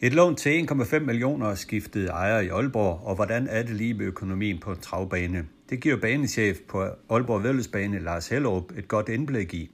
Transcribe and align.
Et 0.00 0.14
lån 0.14 0.36
til 0.36 0.68
1,5 0.70 0.98
millioner 0.98 1.54
skiftede 1.54 2.08
ejer 2.08 2.40
i 2.40 2.48
Aalborg, 2.48 3.00
og 3.04 3.14
hvordan 3.14 3.48
er 3.50 3.62
det 3.62 3.76
lige 3.76 3.94
med 3.94 4.06
økonomien 4.06 4.58
på 4.58 4.70
en 4.70 4.80
travbane? 4.80 5.46
Det 5.70 5.80
giver 5.80 5.96
banechef 5.96 6.58
på 6.68 6.82
Aalborg 7.10 7.42
Vældesbane 7.42 7.98
Lars 7.98 8.28
Hellerup 8.28 8.72
et 8.78 8.88
godt 8.88 9.08
indblik 9.08 9.54
i. 9.54 9.70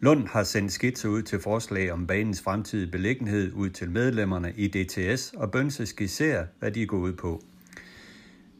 Lund 0.00 0.26
har 0.28 0.42
sendt 0.42 0.72
skitser 0.72 1.08
ud 1.08 1.22
til 1.22 1.40
forslag 1.40 1.92
om 1.92 2.06
banens 2.06 2.42
fremtidige 2.42 2.90
beliggenhed 2.90 3.52
ud 3.52 3.70
til 3.70 3.90
medlemmerne 3.90 4.52
i 4.56 4.68
DTS, 4.68 5.32
og 5.36 5.50
Bønse 5.50 5.86
skisserer, 5.86 6.46
hvad 6.58 6.70
de 6.70 6.86
går 6.86 6.98
ud 6.98 7.12
på. 7.12 7.42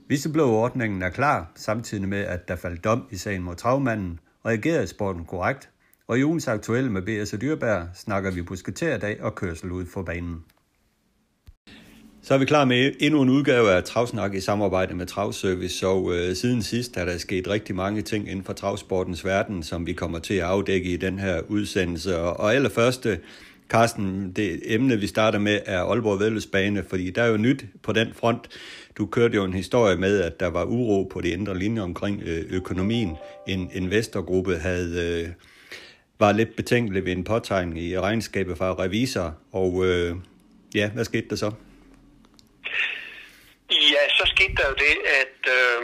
Visseblå-ordningen 0.09 1.03
er 1.03 1.11
klar, 1.11 1.53
samtidig 1.55 2.09
med, 2.09 2.20
at 2.20 2.48
der 2.48 2.56
faldt 2.56 2.84
dom 2.84 3.03
i 3.11 3.17
sagen 3.17 3.43
mod 3.43 3.55
travmanden, 3.55 4.20
reagerede 4.47 4.87
sporten 4.87 5.25
korrekt, 5.25 5.70
og 6.06 6.19
i 6.19 6.25
ugens 6.25 6.48
aktuelle 6.48 6.91
med 6.91 7.03
B.S. 7.03 7.33
og 7.33 7.41
Dyrbær 7.41 7.83
snakker 7.95 8.31
vi 8.31 8.43
busketærdag 8.43 9.23
og 9.23 9.34
kørsel 9.34 9.73
ud 9.73 9.87
for 9.87 10.03
banen. 10.03 10.45
Så 12.23 12.35
er 12.35 12.39
vi 12.39 12.45
klar 12.45 12.65
med 12.65 12.93
endnu 13.01 13.23
en 13.23 13.29
udgave 13.29 13.73
af 13.73 13.85
Travsnak 13.85 14.34
i 14.34 14.41
samarbejde 14.41 14.95
med 14.95 15.06
Travservice, 15.06 15.87
og 15.87 16.15
øh, 16.15 16.37
siden 16.37 16.62
sidst 16.62 16.97
er 16.97 17.05
der 17.05 17.19
sket 17.19 17.48
rigtig 17.48 17.75
mange 17.75 18.03
ting 18.03 18.31
inden 18.31 18.45
for 18.45 18.53
travsportens 18.53 19.25
verden, 19.25 19.62
som 19.62 19.87
vi 19.87 19.92
kommer 19.92 20.19
til 20.19 20.34
at 20.34 20.42
afdække 20.45 20.91
i 20.91 20.97
den 20.97 21.19
her 21.19 21.41
udsendelse. 21.48 22.19
Og, 22.19 22.41
og 22.41 22.55
allerførst, 22.55 23.07
Carsten, 23.69 24.33
det 24.33 24.61
emne 24.65 24.97
vi 24.97 25.07
starter 25.07 25.39
med 25.39 25.61
er 25.67 25.83
Aalborg 25.83 26.20
Vældesbane, 26.20 26.84
fordi 26.89 27.11
der 27.11 27.23
er 27.23 27.29
jo 27.29 27.37
nyt 27.37 27.65
på 27.83 27.92
den 27.92 28.09
front. 28.15 28.48
Du 28.98 29.07
kørte 29.07 29.35
jo 29.35 29.45
en 29.45 29.55
historie 29.55 29.97
med, 29.97 30.20
at 30.20 30.41
der 30.41 30.47
var 30.47 30.64
uro 30.64 31.05
på 31.05 31.20
de 31.20 31.29
indre 31.29 31.59
linjer 31.59 31.83
omkring 31.83 32.23
øh, 32.27 32.45
økonomien. 32.51 33.17
En 33.48 33.70
investorgruppe 33.73 34.57
havde... 34.57 35.23
Øh, 35.23 35.29
var 36.20 36.33
lidt 36.33 36.57
betænkelig 36.57 37.05
ved 37.05 37.12
en 37.12 37.25
påtegning 37.25 37.79
i 37.79 37.98
regnskabet 37.98 38.59
fra 38.59 38.73
revisor, 38.73 39.35
og 39.53 39.87
øh, 39.87 40.17
ja, 40.75 40.91
hvad 40.91 41.05
skete 41.05 41.27
der 41.31 41.37
så? 41.37 41.51
Ja, 43.70 44.02
så 44.19 44.24
skete 44.34 44.55
der 44.58 44.66
jo 44.72 44.77
det, 44.86 44.97
at, 45.22 45.38
øh, 45.58 45.83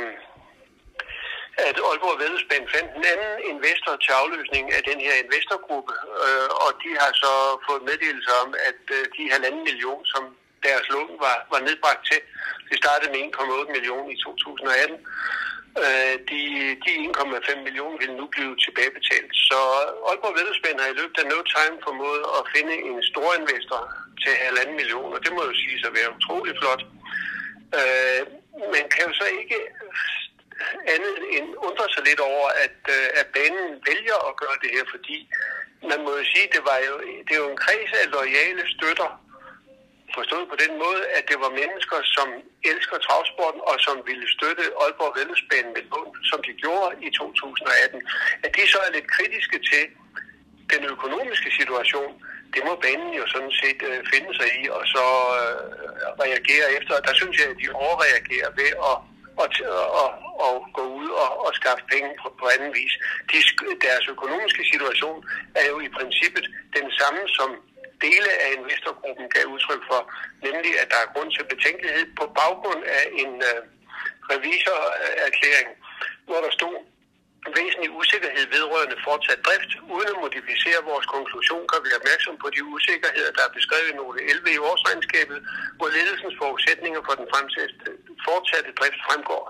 at 1.68 1.76
Aalborg 1.88 2.20
Vældesband 2.22 2.66
fandt 2.74 2.90
en 2.98 3.06
anden 3.12 3.34
investor 3.52 3.94
til 4.04 4.12
afløsning 4.22 4.64
af 4.76 4.82
den 4.90 4.98
her 5.06 5.14
investorgruppe, 5.24 5.92
øh, 6.24 6.50
og 6.64 6.70
de 6.82 6.90
har 7.02 7.12
så 7.24 7.32
fået 7.66 7.86
meddelelse 7.90 8.30
om, 8.42 8.48
at 8.68 8.82
øh, 8.96 9.02
de 9.16 9.24
halvanden 9.34 9.62
million, 9.68 10.02
som 10.12 10.22
deres 10.66 10.86
lån 10.94 11.12
var, 11.26 11.36
var 11.52 11.60
nedbragt 11.66 12.02
til, 12.10 12.20
det 12.68 12.76
startede 12.82 13.10
med 13.12 13.20
1,8 13.20 13.72
millioner 13.76 14.10
i 14.14 14.18
2018, 14.24 14.96
øh, 15.84 16.14
de, 16.30 16.40
de 16.84 16.92
1,5 17.08 17.66
millioner 17.66 17.96
vil 18.02 18.12
nu 18.20 18.24
blive 18.34 18.52
tilbagebetalt. 18.64 19.32
Så 19.48 19.58
Aalborg 20.08 20.34
Vedelsbænd 20.38 20.78
har 20.82 20.90
i 20.90 20.98
løbet 21.00 21.16
af 21.22 21.26
no 21.32 21.38
time 21.54 21.76
formået 21.86 22.24
at 22.38 22.42
finde 22.54 22.74
en 22.88 22.98
stor 23.12 23.28
investor 23.40 23.80
til 24.22 24.32
halvanden 24.44 24.76
million, 24.80 25.10
og 25.16 25.20
det 25.24 25.32
må 25.36 25.40
jo 25.48 25.54
sige 25.62 25.86
at 25.88 25.94
være 25.98 26.14
utrolig 26.16 26.54
flot. 26.60 26.82
Øh, 27.78 28.20
man 28.74 28.84
kan 28.92 29.02
jo 29.08 29.12
så 29.20 29.26
ikke 29.40 29.58
andet 30.94 31.16
end 31.36 31.46
undre 31.68 31.86
sig 31.94 32.02
lidt 32.08 32.20
over, 32.32 32.48
at, 32.64 32.78
øh, 32.96 33.06
at 33.20 33.26
banen 33.36 33.68
vælger 33.90 34.18
at 34.28 34.36
gøre 34.42 34.56
det 34.62 34.70
her, 34.76 34.84
fordi 34.94 35.18
man 35.90 35.98
må 36.04 36.10
jo 36.18 36.24
sige, 36.32 36.46
det 36.56 36.62
var 36.70 36.78
jo, 36.88 36.94
det 37.26 37.32
er 37.34 37.42
jo 37.44 37.50
en 37.50 37.62
kreds 37.64 37.92
af 38.02 38.06
lojale 38.16 38.64
støtter, 38.74 39.10
forstået 40.16 40.46
på 40.52 40.56
den 40.64 40.72
måde, 40.84 41.02
at 41.16 41.24
det 41.30 41.38
var 41.44 41.58
mennesker, 41.62 41.98
som 42.16 42.28
elsker 42.70 42.98
travsporten 43.06 43.62
og 43.70 43.76
som 43.86 43.96
ville 44.08 44.26
støtte 44.36 44.64
Aalborg 44.82 45.12
Vældesbanen 45.18 45.72
med 45.76 45.84
lån, 45.92 46.10
som 46.30 46.38
de 46.46 46.52
gjorde 46.62 46.90
i 47.06 47.08
2018. 47.10 48.02
At 48.44 48.50
de 48.56 48.62
så 48.72 48.78
er 48.86 48.90
lidt 48.96 49.08
kritiske 49.16 49.58
til 49.70 49.84
den 50.72 50.82
økonomiske 50.94 51.50
situation, 51.58 52.12
det 52.54 52.62
må 52.68 52.74
banen 52.84 53.12
jo 53.20 53.24
sådan 53.34 53.54
set 53.62 53.80
øh, 53.90 53.98
finde 54.12 54.30
sig 54.38 54.48
i, 54.60 54.62
og 54.76 54.82
så 54.94 55.04
øh, 55.40 55.58
reagere 56.24 56.66
efter. 56.78 56.94
Der 57.08 57.14
synes 57.20 57.36
jeg, 57.40 57.48
at 57.50 57.60
de 57.62 57.68
overreagerer 57.86 58.50
ved 58.60 58.70
at, 58.90 58.96
og, 59.42 59.48
og, 60.02 60.10
og 60.46 60.54
gå 60.78 60.84
ud 61.00 61.08
og, 61.24 61.30
og 61.46 61.50
skaffe 61.60 61.84
penge 61.92 62.10
på, 62.20 62.28
på 62.40 62.44
anden 62.54 62.70
vis. 62.78 62.92
De, 63.30 63.38
deres 63.86 64.04
økonomiske 64.14 64.64
situation 64.72 65.18
er 65.60 65.66
jo 65.72 65.76
i 65.86 65.88
princippet 65.98 66.46
den 66.76 66.86
samme, 66.98 67.22
som 67.38 67.48
dele 68.06 68.30
af 68.44 68.48
investorgruppen 68.58 69.26
gav 69.34 69.44
udtryk 69.54 69.82
for, 69.90 70.00
nemlig 70.46 70.72
at 70.82 70.88
der 70.92 70.98
er 71.04 71.12
grund 71.14 71.30
til 71.32 71.44
betænkelighed 71.52 72.06
på 72.18 72.24
baggrund 72.40 72.82
af 72.98 73.04
en 73.22 73.32
øh, 73.50 73.60
revisorerklæring, 74.32 75.70
hvor 76.26 76.40
der 76.44 76.50
stod, 76.58 76.76
væsentlig 77.58 77.90
usikkerhed 78.00 78.44
vedrørende 78.56 78.98
fortsat 79.06 79.40
drift. 79.46 79.70
Uden 79.94 80.10
at 80.14 80.22
modificere 80.24 80.80
vores 80.90 81.06
konklusion, 81.14 81.64
kan 81.68 81.78
vi 81.82 81.88
være 81.90 82.00
opmærksom 82.02 82.34
på 82.42 82.48
de 82.54 82.60
usikkerheder, 82.74 83.30
der 83.36 83.44
er 83.46 83.56
beskrevet 83.58 83.88
i 83.90 83.98
nogle 84.00 84.18
11 84.32 84.56
i 84.56 84.58
årsregnskabet, 84.70 85.38
hvor 85.78 85.88
ledelsens 85.96 86.36
forudsætninger 86.42 87.00
for 87.06 87.14
den 87.20 87.26
fortsatte 88.26 88.70
drift 88.78 89.00
fremgår. 89.06 89.44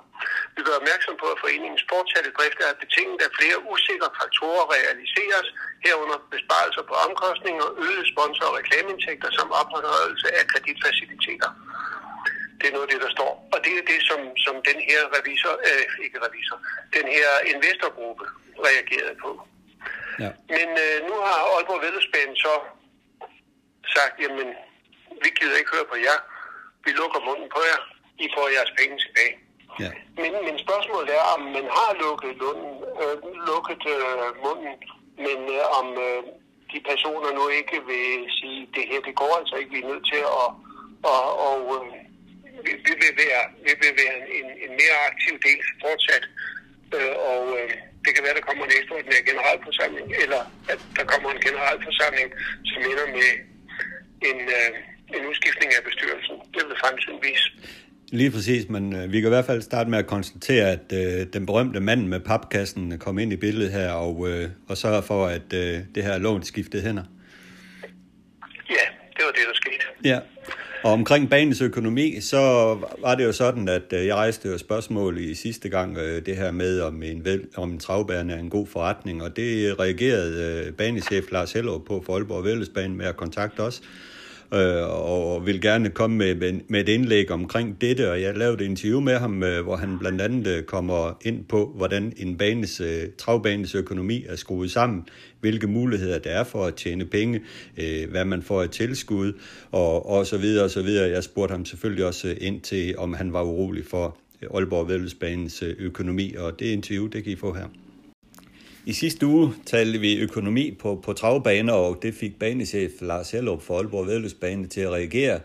Vi 0.56 0.60
gør 0.66 0.76
opmærksom 0.80 1.14
på, 1.22 1.26
at 1.34 1.40
foreningens 1.44 1.84
fortsatte 1.92 2.30
drift 2.38 2.58
er 2.66 2.80
betinget 2.82 3.18
af 3.26 3.30
flere 3.38 3.58
usikre 3.72 4.08
faktorer 4.20 4.64
realiseres, 4.76 5.48
herunder 5.84 6.18
besparelser 6.36 6.82
på 6.90 6.94
omkostninger, 7.06 7.66
øgede 7.86 8.06
sponsor- 8.12 8.50
og 8.50 8.56
reklameindtægter 8.60 9.28
samt 9.36 9.52
opretholdelse 9.60 10.28
af 10.38 10.42
kreditfaciliteter. 10.52 11.50
Det 12.64 12.70
er 12.72 12.78
noget 12.78 12.88
af 12.88 12.94
det, 12.94 13.04
der 13.06 13.12
står. 13.18 13.32
Og 13.54 13.58
det 13.64 13.72
er 13.78 13.84
det, 13.92 14.00
som, 14.10 14.20
som 14.44 14.54
den 14.70 14.78
her 14.88 15.00
revisor, 15.16 15.54
øh, 15.68 15.84
ikke 16.04 16.18
revisor, 16.26 16.58
den 16.96 17.06
her 17.16 17.28
investorgruppe 17.52 18.24
reagerede 18.68 19.16
på. 19.24 19.30
Ja. 20.22 20.30
Men 20.56 20.68
øh, 20.84 20.96
nu 21.08 21.14
har 21.26 21.38
Aalborg 21.52 21.82
Vældesbanen 21.84 22.36
så 22.46 22.54
sagt, 23.96 24.14
jamen, 24.22 24.48
vi 25.24 25.28
gider 25.38 25.56
ikke 25.60 25.74
høre 25.76 25.90
på 25.92 25.96
jer. 26.06 26.18
Vi 26.84 26.90
lukker 27.00 27.20
munden 27.28 27.48
på 27.56 27.60
jer. 27.70 27.80
I 28.24 28.26
får 28.34 28.46
jeres 28.56 28.72
penge 28.80 28.96
tilbage. 29.04 29.34
Ja. 29.82 29.90
Men, 30.22 30.32
men 30.46 30.56
spørgsmålet 30.66 31.10
er, 31.18 31.24
om 31.36 31.42
man 31.56 31.66
har 31.78 31.90
lukket, 32.04 32.32
lunden, 32.42 32.74
øh, 33.02 33.16
lukket 33.50 33.82
øh, 33.96 34.28
munden, 34.44 34.74
men 35.26 35.38
øh, 35.56 35.78
om 35.80 35.86
øh, 36.06 36.20
de 36.72 36.78
personer 36.90 37.30
nu 37.38 37.44
ikke 37.60 37.78
vil 37.90 38.08
sige, 38.38 38.60
det 38.74 38.84
her, 38.90 39.00
det 39.08 39.14
går 39.22 39.32
altså 39.40 39.54
ikke, 39.56 39.72
vi 39.74 39.80
er 39.82 39.90
nødt 39.92 40.06
til 40.12 40.22
at 40.42 40.46
og, 41.12 41.26
og, 41.48 41.60
øh, 41.76 42.03
vi, 42.66 42.72
vi, 42.86 42.92
vil 43.02 43.14
være, 43.24 43.42
vi 43.66 43.72
vil 43.82 43.92
være 44.02 44.16
en, 44.38 44.46
en 44.64 44.72
mere 44.80 44.96
aktiv 45.10 45.34
del 45.46 45.60
fortsat. 45.82 46.24
Øh, 46.96 47.14
og 47.30 47.42
øh, 47.58 47.70
det 48.04 48.10
kan 48.14 48.22
være, 48.26 48.36
der 48.38 48.46
kommer 48.48 48.62
en 48.64 48.72
ekstraordinær 48.78 49.20
generalforsamling, 49.30 50.06
eller 50.22 50.42
at 50.72 50.80
der 50.98 51.04
kommer 51.12 51.28
en 51.36 51.42
generalforsamling, 51.46 52.28
som 52.70 52.80
ender 52.90 53.06
med 53.18 53.30
en, 54.30 54.38
øh, 54.58 54.70
en 55.16 55.22
udskiftning 55.30 55.70
af 55.78 55.82
bestyrelsen. 55.88 56.36
Det 56.54 56.62
vil 56.68 56.76
fremtiden 56.84 57.18
vise. 57.28 57.48
Lige 58.20 58.30
præcis, 58.30 58.68
men 58.68 58.84
øh, 58.96 59.12
vi 59.12 59.20
kan 59.20 59.28
i 59.28 59.34
hvert 59.36 59.44
fald 59.44 59.62
starte 59.62 59.90
med 59.90 59.98
at 59.98 60.06
konstatere, 60.06 60.66
at 60.76 60.86
øh, 60.92 61.26
den 61.32 61.46
berømte 61.46 61.80
mand 61.80 62.06
med 62.06 62.20
papkassen 62.20 62.98
kom 62.98 63.18
ind 63.18 63.32
i 63.32 63.36
billedet 63.36 63.72
her 63.72 63.90
og, 63.90 64.28
øh, 64.28 64.48
og 64.68 64.76
sørger 64.76 65.00
for, 65.00 65.26
at 65.26 65.48
øh, 65.52 65.78
det 65.94 66.02
her 66.02 66.18
lån 66.18 66.42
skiftede 66.42 66.82
hænder. 66.82 67.04
Ja, 68.70 68.84
det 69.16 69.22
var 69.26 69.32
det, 69.32 69.44
der 69.48 69.54
skete. 69.54 69.84
Ja, 70.04 70.18
og 70.84 70.92
omkring 70.92 71.30
banens 71.30 71.60
økonomi, 71.60 72.20
så 72.20 72.38
var 73.00 73.14
det 73.14 73.24
jo 73.24 73.32
sådan, 73.32 73.68
at 73.68 73.92
øh, 73.92 74.06
jeg 74.06 74.14
rejste 74.14 74.48
jo 74.48 74.58
spørgsmål 74.58 75.18
i 75.18 75.34
sidste 75.34 75.68
gang, 75.68 75.98
øh, 75.98 76.26
det 76.26 76.36
her 76.36 76.50
med, 76.50 76.80
om 76.80 77.02
en, 77.02 77.24
vel, 77.24 77.46
om 77.56 77.72
en 77.72 77.78
travbane 77.78 78.32
er 78.32 78.38
en 78.38 78.50
god 78.50 78.66
forretning, 78.66 79.22
og 79.22 79.36
det 79.36 79.80
reagerede 79.80 80.64
øh, 80.66 80.72
banechef 80.72 81.24
Lars 81.32 81.52
Hellerup 81.52 81.84
på 81.86 82.02
for 82.06 82.14
Aalborg 82.14 82.44
Vældesbanen 82.44 82.96
med 82.96 83.06
at 83.06 83.16
kontakte 83.16 83.60
os. 83.60 83.82
Øh, 84.54 84.90
og 84.90 85.46
vil 85.46 85.60
gerne 85.60 85.90
komme 85.90 86.16
med, 86.16 86.60
med 86.68 86.80
et 86.80 86.88
indlæg 86.88 87.30
omkring 87.30 87.80
dette, 87.80 88.10
og 88.10 88.22
jeg 88.22 88.36
lavede 88.36 88.64
et 88.64 88.70
interview 88.70 89.00
med 89.00 89.16
ham, 89.16 89.42
øh, 89.42 89.62
hvor 89.62 89.76
han 89.76 89.98
blandt 89.98 90.20
andet 90.20 90.46
øh, 90.46 90.62
kommer 90.62 91.18
ind 91.22 91.44
på, 91.44 91.72
hvordan 91.76 92.12
en 92.16 92.36
banes, 92.36 92.82
travbanes 93.18 93.74
økonomi 93.74 94.24
er 94.28 94.36
skruet 94.36 94.70
sammen, 94.70 95.06
hvilke 95.40 95.66
muligheder 95.66 96.18
der 96.18 96.30
er 96.30 96.44
for 96.44 96.64
at 96.64 96.74
tjene 96.74 97.04
penge, 97.04 97.40
hvad 98.10 98.24
man 98.24 98.42
får 98.42 98.62
af 98.62 98.68
tilskud, 98.68 99.32
og, 99.70 100.08
og 100.08 100.26
så 100.26 100.38
videre 100.38 100.64
og 100.64 100.70
så 100.70 100.82
videre. 100.82 101.10
Jeg 101.10 101.24
spurgte 101.24 101.52
ham 101.52 101.64
selvfølgelig 101.64 102.06
også 102.06 102.34
ind 102.40 102.60
til, 102.60 102.98
om 102.98 103.14
han 103.14 103.32
var 103.32 103.42
urolig 103.42 103.84
for 103.86 104.18
Aalborg 104.54 104.88
Vældesbanens 104.88 105.62
økonomi, 105.62 106.34
og 106.34 106.58
det 106.60 106.66
interview, 106.66 107.06
det 107.06 107.24
kan 107.24 107.32
I 107.32 107.36
få 107.36 107.52
her. 107.52 107.83
I 108.86 108.92
sidste 108.92 109.26
uge 109.26 109.54
talte 109.66 109.98
vi 109.98 110.18
økonomi 110.20 110.70
på, 110.70 111.00
på 111.04 111.12
travbaner, 111.12 111.72
og 111.72 111.98
det 112.02 112.14
fik 112.14 112.38
banechef 112.38 112.90
Lars 113.00 113.30
Hellup 113.30 113.62
for 113.62 113.78
Aalborg 113.78 114.06
Vedløbsbane 114.06 114.66
til 114.66 114.80
at 114.80 114.90
reagere. 114.90 115.40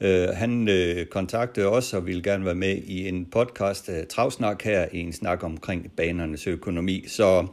Uh, 0.00 0.36
han 0.36 0.68
uh, 0.68 1.04
kontaktede 1.10 1.66
os 1.66 1.94
og 1.94 2.06
ville 2.06 2.22
gerne 2.22 2.44
være 2.44 2.54
med 2.54 2.76
i 2.76 3.08
en 3.08 3.26
podcast, 3.26 3.88
uh, 3.88 3.94
Travsnak 4.08 4.62
her, 4.62 4.86
i 4.92 4.98
en 4.98 5.12
snak 5.12 5.44
omkring 5.44 5.92
banernes 5.96 6.46
økonomi. 6.46 7.04
Så 7.08 7.46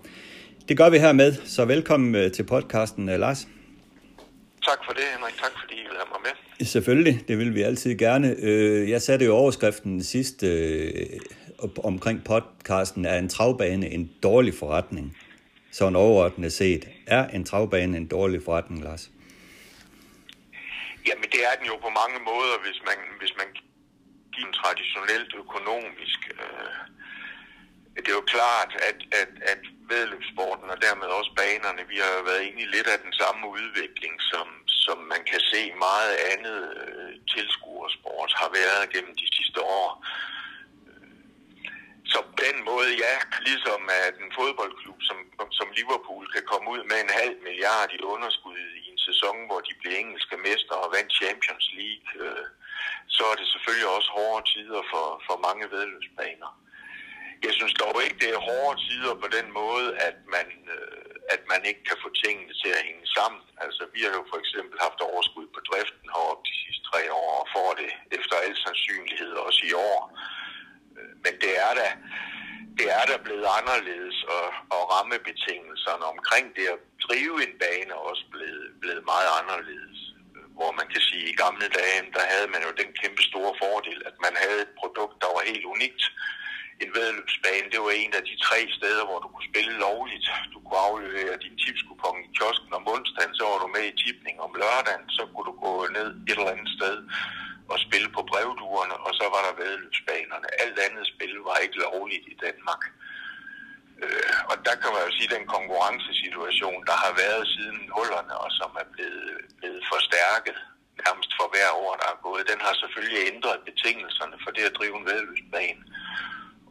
det 0.70 0.78
gør 0.78 0.90
vi 0.90 0.98
her 0.98 1.14
med. 1.14 1.34
Så 1.46 1.66
velkommen 1.66 2.26
uh, 2.26 2.32
til 2.32 2.44
podcasten, 2.44 3.10
uh, 3.10 3.16
Lars. 3.16 3.48
Tak 4.66 4.78
for 4.86 4.94
det, 4.94 5.04
Henrik. 5.18 5.34
Tak 5.42 5.52
fordi 5.62 5.74
I 5.74 5.84
vil 5.84 5.98
have 5.98 6.08
mig 6.12 6.20
med. 6.60 6.66
Selvfølgelig, 6.66 7.22
det 7.28 7.38
vil 7.38 7.56
vi 7.56 7.62
altid 7.62 7.98
gerne. 7.98 8.36
Uh, 8.44 8.90
jeg 8.90 9.02
satte 9.02 9.26
jo 9.26 9.36
overskriften 9.36 10.04
sidst 10.04 10.44
uh, 10.44 10.50
omkring 11.84 12.24
podcasten, 12.24 13.06
er 13.06 13.18
en 13.20 13.30
travbane 13.30 13.88
en 13.90 14.12
dårlig 14.24 14.54
forretning? 14.60 15.18
Sådan 15.72 15.96
overordnet 15.96 16.54
set, 16.54 16.90
er 17.08 17.28
en 17.28 17.44
travbane 17.46 17.98
en 17.98 18.08
dårlig 18.08 18.42
forretning, 18.46 18.84
Lars? 18.84 19.10
Jamen 21.08 21.28
det 21.34 21.42
er 21.50 21.56
den 21.60 21.68
jo 21.72 21.76
på 21.86 21.92
mange 22.02 22.20
måder, 22.32 22.56
hvis 22.66 22.80
man, 22.90 23.00
hvis 23.20 23.34
man 23.42 23.50
giver 24.34 24.48
en 24.48 24.54
traditionelt 24.62 25.32
økonomisk. 25.44 26.20
Øh, 26.42 26.78
det 28.04 28.10
er 28.10 28.20
jo 28.22 28.34
klart, 28.36 28.72
at, 28.90 29.00
at, 29.22 29.32
at 29.54 29.62
vedløbssporten 29.92 30.68
og 30.74 30.78
dermed 30.86 31.08
også 31.20 31.32
banerne, 31.42 31.84
vi 31.92 31.98
har 32.04 32.12
jo 32.18 32.24
været 32.30 32.44
inde 32.48 32.62
i 32.66 32.72
lidt 32.76 32.88
af 32.94 33.00
den 33.06 33.14
samme 33.22 33.44
udvikling, 33.58 34.14
som, 34.32 34.48
som 34.86 34.98
man 35.14 35.22
kan 35.32 35.42
se 35.52 35.62
meget 35.88 36.14
andet 36.32 36.60
øh, 36.82 37.12
tilskuersport 37.34 38.32
har 38.42 38.50
været 38.60 38.92
gennem 38.94 39.14
de 39.22 39.28
sidste 39.38 39.60
år. 39.80 39.90
Så 42.12 42.18
på 42.30 42.34
den 42.46 42.58
måde, 42.70 42.92
ja, 43.06 43.16
ligesom 43.48 43.82
at 44.06 44.14
en 44.24 44.32
fodboldklub 44.40 45.00
som, 45.10 45.18
som 45.60 45.68
Liverpool 45.78 46.26
kan 46.36 46.44
komme 46.52 46.68
ud 46.74 46.82
med 46.92 46.98
en 47.02 47.14
halv 47.22 47.36
milliard 47.48 47.90
i 47.98 48.08
underskud 48.14 48.60
i 48.82 48.84
en 48.94 49.00
sæson, 49.08 49.38
hvor 49.48 49.60
de 49.68 49.74
blev 49.80 49.94
engelske 49.96 50.38
mester 50.48 50.76
og 50.84 50.94
vandt 50.96 51.12
Champions 51.22 51.68
League, 51.80 52.08
øh, 52.24 52.46
så 53.16 53.24
er 53.32 53.36
det 53.40 53.48
selvfølgelig 53.54 53.90
også 53.98 54.10
hårde 54.18 54.46
tider 54.54 54.82
for, 54.92 55.08
for 55.28 55.36
mange 55.48 55.66
vedløbsbaner. 55.74 56.52
Jeg 57.46 57.54
synes 57.58 57.74
dog 57.84 57.96
ikke, 58.06 58.20
det 58.24 58.30
er 58.32 58.46
hårde 58.50 58.78
tider 58.88 59.14
på 59.24 59.28
den 59.38 59.48
måde, 59.62 59.88
at 60.08 60.18
man, 60.36 60.48
øh, 60.78 61.10
at 61.36 61.42
man 61.52 61.62
ikke 61.70 61.84
kan 61.90 61.98
få 62.04 62.10
tingene 62.24 62.54
til 62.62 62.70
at 62.78 62.86
hænge 62.88 63.08
sammen. 63.18 63.42
Altså, 63.66 63.82
vi 63.94 64.00
har 64.06 64.14
jo 64.20 64.24
for 64.32 64.40
eksempel 64.44 64.78
haft 64.86 65.00
overskud 65.10 65.48
på 65.56 65.60
driften 65.70 66.08
heroppe 66.16 66.44
de 66.50 66.56
sidste 66.62 66.84
tre 66.90 67.02
år, 67.22 67.32
og 67.42 67.48
får 67.56 67.70
det 67.82 67.92
efter 68.18 68.36
al 68.46 68.56
sandsynlighed 68.66 69.32
også 69.48 69.62
i 69.72 69.74
år. 69.90 70.00
Øh, 70.98 71.14
men 71.24 71.34
det 71.44 71.54
er 71.66 71.74
da, 71.82 71.88
det 72.80 72.88
er 73.00 73.06
da 73.12 73.16
blevet 73.26 73.48
anderledes, 73.60 74.18
og, 74.38 74.48
og 74.76 74.82
rammebetingelserne 74.94 76.06
omkring 76.14 76.46
det 76.58 76.66
at 76.76 76.80
drive 77.06 77.36
en 77.46 77.54
bane 77.64 77.92
er 77.98 78.02
også 78.12 78.26
blevet, 78.34 78.66
blevet 78.82 79.04
meget 79.14 79.30
anderledes. 79.40 80.00
Øh, 80.36 80.48
hvor 80.58 80.72
man 80.80 80.88
kan 80.94 81.02
sige, 81.10 81.26
at 81.26 81.32
i 81.32 81.40
gamle 81.44 81.68
dage, 81.80 82.00
der 82.18 82.24
havde 82.34 82.50
man 82.54 82.62
jo 82.68 82.72
den 82.82 82.90
kæmpe 83.02 83.24
store 83.30 83.54
fordel, 83.64 84.00
at 84.10 84.16
man 84.26 84.34
havde 84.44 84.62
et 84.68 84.74
produkt, 84.82 85.16
der 85.24 85.30
var 85.36 85.44
helt 85.52 85.68
unikt. 85.76 86.04
En 86.84 86.92
vedløbsbane, 86.98 87.72
det 87.74 87.80
var 87.86 87.94
en 88.04 88.14
af 88.20 88.24
de 88.30 88.36
tre 88.48 88.60
steder, 88.78 89.04
hvor 89.08 89.20
du 89.24 89.28
kunne 89.32 89.50
spille 89.52 89.74
lovligt. 89.86 90.28
Du 90.54 90.58
kunne 90.66 90.82
aflevere 90.90 91.44
din 91.46 91.56
tipskupon 91.64 92.18
i 92.26 92.30
kiosken 92.38 92.72
om 92.80 92.88
onsdagen, 92.96 93.36
så 93.36 93.44
var 93.50 93.58
du 93.64 93.68
med 93.76 93.86
i 93.92 94.00
tipning 94.04 94.36
om 94.46 94.52
lørdagen, 94.62 95.06
så 95.18 95.24
kunne 95.32 95.48
du 95.52 95.56
gå 95.66 95.74
ned 95.98 96.10
et 96.30 96.38
eller 96.40 96.54
andet 96.56 96.72
sted 96.78 96.96
spil 97.98 98.16
på 98.18 98.24
brevduerne, 98.32 98.96
og 99.06 99.12
så 99.20 99.26
var 99.34 99.42
der 99.48 99.60
vedløbsbanerne. 99.62 100.48
Alt 100.64 100.78
andet 100.88 101.06
spil 101.14 101.36
var 101.48 101.58
ikke 101.64 101.78
lovligt 101.86 102.26
i 102.34 102.36
Danmark. 102.46 102.82
Øh, 104.04 104.38
og 104.50 104.56
der 104.68 104.76
kan 104.82 104.92
man 104.94 105.02
jo 105.08 105.12
sige, 105.14 105.30
at 105.30 105.36
den 105.38 105.48
konkurrencesituation, 105.56 106.80
der 106.90 106.98
har 107.04 107.14
været 107.24 107.44
siden 107.56 107.80
nullerne, 107.92 108.36
og 108.44 108.50
som 108.60 108.72
er 108.82 108.88
blevet, 108.94 109.38
blevet 109.60 109.84
forstærket 109.94 110.58
nærmest 111.04 111.32
for 111.38 111.48
hver 111.54 111.70
år, 111.86 111.94
der 112.02 112.08
er 112.14 112.24
gået, 112.28 112.50
den 112.52 112.60
har 112.66 112.74
selvfølgelig 112.82 113.22
ændret 113.32 113.66
betingelserne 113.70 114.38
for 114.44 114.52
det 114.56 114.64
at 114.70 114.78
drive 114.80 114.96
en 115.00 115.08
vedløbsbane. 115.10 115.84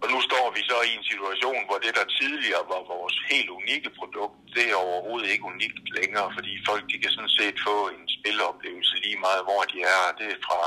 Og 0.02 0.06
nu 0.12 0.19
står 0.29 0.46
vi 0.56 0.62
så 0.70 0.79
i 0.88 0.93
en 0.99 1.06
situation, 1.12 1.61
hvor 1.69 1.79
det, 1.84 1.93
der 1.99 2.14
tidligere 2.20 2.64
var 2.72 2.82
vores 2.94 3.17
helt 3.31 3.50
unikke 3.61 3.90
produkt, 3.99 4.37
det 4.56 4.64
er 4.70 4.84
overhovedet 4.87 5.29
ikke 5.32 5.50
unikt 5.55 5.87
længere, 5.99 6.29
fordi 6.37 6.52
folk 6.69 6.84
de 6.90 6.99
kan 7.02 7.12
sådan 7.17 7.37
set 7.38 7.56
få 7.69 7.76
en 7.96 8.05
spiloplevelse 8.17 8.94
lige 9.05 9.20
meget, 9.26 9.43
hvor 9.49 9.62
de 9.72 9.79
er. 9.96 10.02
Det 10.20 10.29
er 10.34 10.40
fra, 10.49 10.61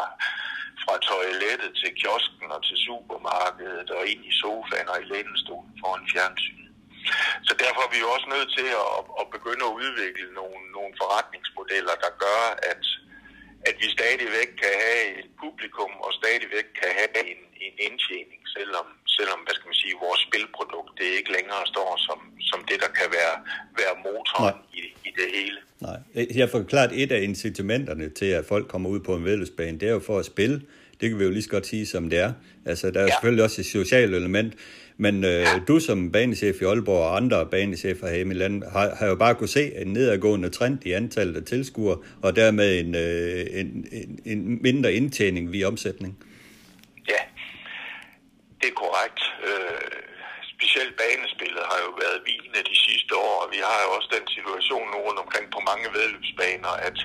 fra 0.89 0.97
toilettet 1.11 1.71
til 1.81 1.91
kiosken 2.01 2.47
og 2.55 2.61
til 2.67 2.77
supermarkedet 2.87 3.87
og 3.97 4.01
ind 4.11 4.21
i 4.31 4.33
sofaen 4.41 4.87
og 4.93 4.97
i 5.03 5.05
lænestolen 5.11 5.73
foran 5.81 6.05
fjernsyn. 6.13 6.59
Så 7.47 7.53
derfor 7.63 7.81
er 7.85 7.91
vi 7.93 7.99
jo 8.03 8.09
også 8.15 8.27
nødt 8.35 8.49
til 8.57 8.69
at, 8.83 8.99
at 9.21 9.25
begynde 9.35 9.63
at 9.69 9.77
udvikle 9.83 10.27
nogle, 10.39 10.59
nogle 10.77 10.91
forretningsmodeller, 11.01 11.95
der 12.05 12.11
gør, 12.25 12.43
at, 12.71 12.83
at 13.69 13.75
vi 13.81 13.87
stadigvæk 13.97 14.49
kan 14.63 14.73
have 14.85 15.03
et 15.19 15.29
publikum 15.43 15.91
og 16.05 16.11
stadigvæk 16.21 16.67
kan 16.79 16.91
have 16.99 17.11
en, 17.33 17.41
en 17.65 17.73
indtjening, 17.87 18.41
selvom, 18.55 18.87
selvom 19.17 19.39
hvad 19.45 19.53
skal 19.55 19.69
man 19.71 19.79
sige, 19.83 20.03
vores 20.07 20.21
spilprodukt 20.27 20.91
det 20.99 21.07
ikke 21.19 21.31
længere 21.37 21.63
står 21.73 21.89
som, 22.07 22.19
som 22.49 22.59
det, 22.69 22.77
der 22.83 22.91
kan 22.99 23.09
være, 23.17 23.35
være 23.81 23.93
motoren 24.05 24.57
i, 24.77 24.81
i 25.09 25.11
det 25.19 25.27
hele. 25.37 25.59
Nej, 25.87 25.99
jeg 26.35 26.43
har 26.45 26.53
forklaret 26.59 26.91
et 27.03 27.11
af 27.17 27.21
incitamenterne 27.29 28.09
til, 28.19 28.29
at 28.39 28.45
folk 28.53 28.65
kommer 28.73 28.89
ud 28.93 28.99
på 29.07 29.13
en 29.15 29.25
vedløbsbane, 29.25 29.79
det 29.79 29.87
er 29.89 29.95
jo 29.99 30.03
for 30.09 30.19
at 30.19 30.29
spille. 30.33 30.57
Det 30.99 31.09
kan 31.09 31.19
vi 31.19 31.23
jo 31.23 31.29
lige 31.29 31.43
så 31.43 31.49
godt 31.49 31.67
sige, 31.67 31.85
som 31.85 32.09
det 32.09 32.19
er. 32.19 32.33
Altså, 32.65 32.91
der 32.91 32.99
er 32.99 33.03
ja. 33.03 33.09
selvfølgelig 33.09 33.43
også 33.43 33.61
et 33.61 33.65
socialt 33.65 34.15
element, 34.15 34.53
men 34.97 35.23
øh, 35.23 35.31
ja. 35.31 35.59
du 35.67 35.79
som 35.79 36.11
banechef 36.11 36.61
i 36.61 36.65
Aalborg 36.65 37.03
og 37.03 37.15
andre 37.15 37.45
banechefer 37.45 38.07
her 38.07 38.17
i 38.17 38.33
landet, 38.33 38.71
har, 38.71 38.95
har 38.99 39.07
jo 39.07 39.15
bare 39.15 39.35
kunne 39.35 39.49
se 39.59 39.75
en 39.81 39.87
nedadgående 39.87 40.49
trend 40.49 40.85
i 40.85 40.91
antallet 40.91 41.35
af 41.37 41.43
tilskuere, 41.43 41.97
og 42.21 42.35
dermed 42.35 42.79
en, 42.79 42.95
øh, 42.95 43.59
en, 43.59 43.87
en, 43.91 44.19
en 44.25 44.61
mindre 44.61 44.93
indtjening 44.93 45.51
via 45.51 45.67
omsætning. 45.67 46.17
Ja, 47.09 47.21
det 48.61 48.67
er 48.71 48.77
korrekt. 48.83 49.21
Øh, 49.47 49.91
specielt 50.55 50.93
banespillet 51.01 51.63
har 51.71 51.79
jo 51.85 51.91
været 52.03 52.19
vigende 52.29 52.61
de 52.71 52.77
sidste 52.87 53.13
år, 53.15 53.35
og 53.43 53.47
vi 53.55 53.59
har 53.69 53.79
jo 53.85 53.89
også 53.97 54.09
den 54.17 54.25
situation 54.37 54.85
nu 54.93 54.97
rundt 55.07 55.19
omkring 55.25 55.45
på 55.55 55.59
mange 55.69 55.87
vedløbsbaner, 55.95 56.73
at 56.87 56.97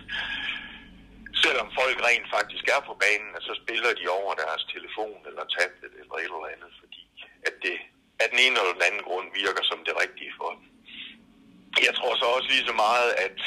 selvom 1.44 1.69
folk 1.81 1.96
rent 2.08 2.29
faktisk 2.37 2.64
er 2.76 2.81
på 2.88 2.94
banen, 3.05 3.31
så 3.49 3.52
spiller 3.62 3.93
de 4.00 4.06
over 4.19 4.32
deres 4.43 4.62
telefon 4.75 5.19
eller 5.29 5.44
tablet 5.56 5.93
eller 6.00 6.14
et 6.17 6.31
eller 6.37 6.52
andet, 6.55 6.73
fordi 6.81 7.02
at 7.49 7.55
det 7.64 7.76
af 8.23 8.26
den 8.32 8.38
ene 8.44 8.56
eller 8.61 8.75
den 8.76 8.88
anden 8.88 9.05
grund 9.08 9.26
virker 9.43 9.64
som 9.70 9.81
det 9.88 9.94
rigtige 10.02 10.32
for 10.38 10.50
dem. 10.56 10.64
Jeg 11.87 11.94
tror 11.99 12.12
så 12.17 12.26
også 12.37 12.49
lige 12.55 12.69
så 12.70 12.75
meget, 12.87 13.11
at, 13.26 13.38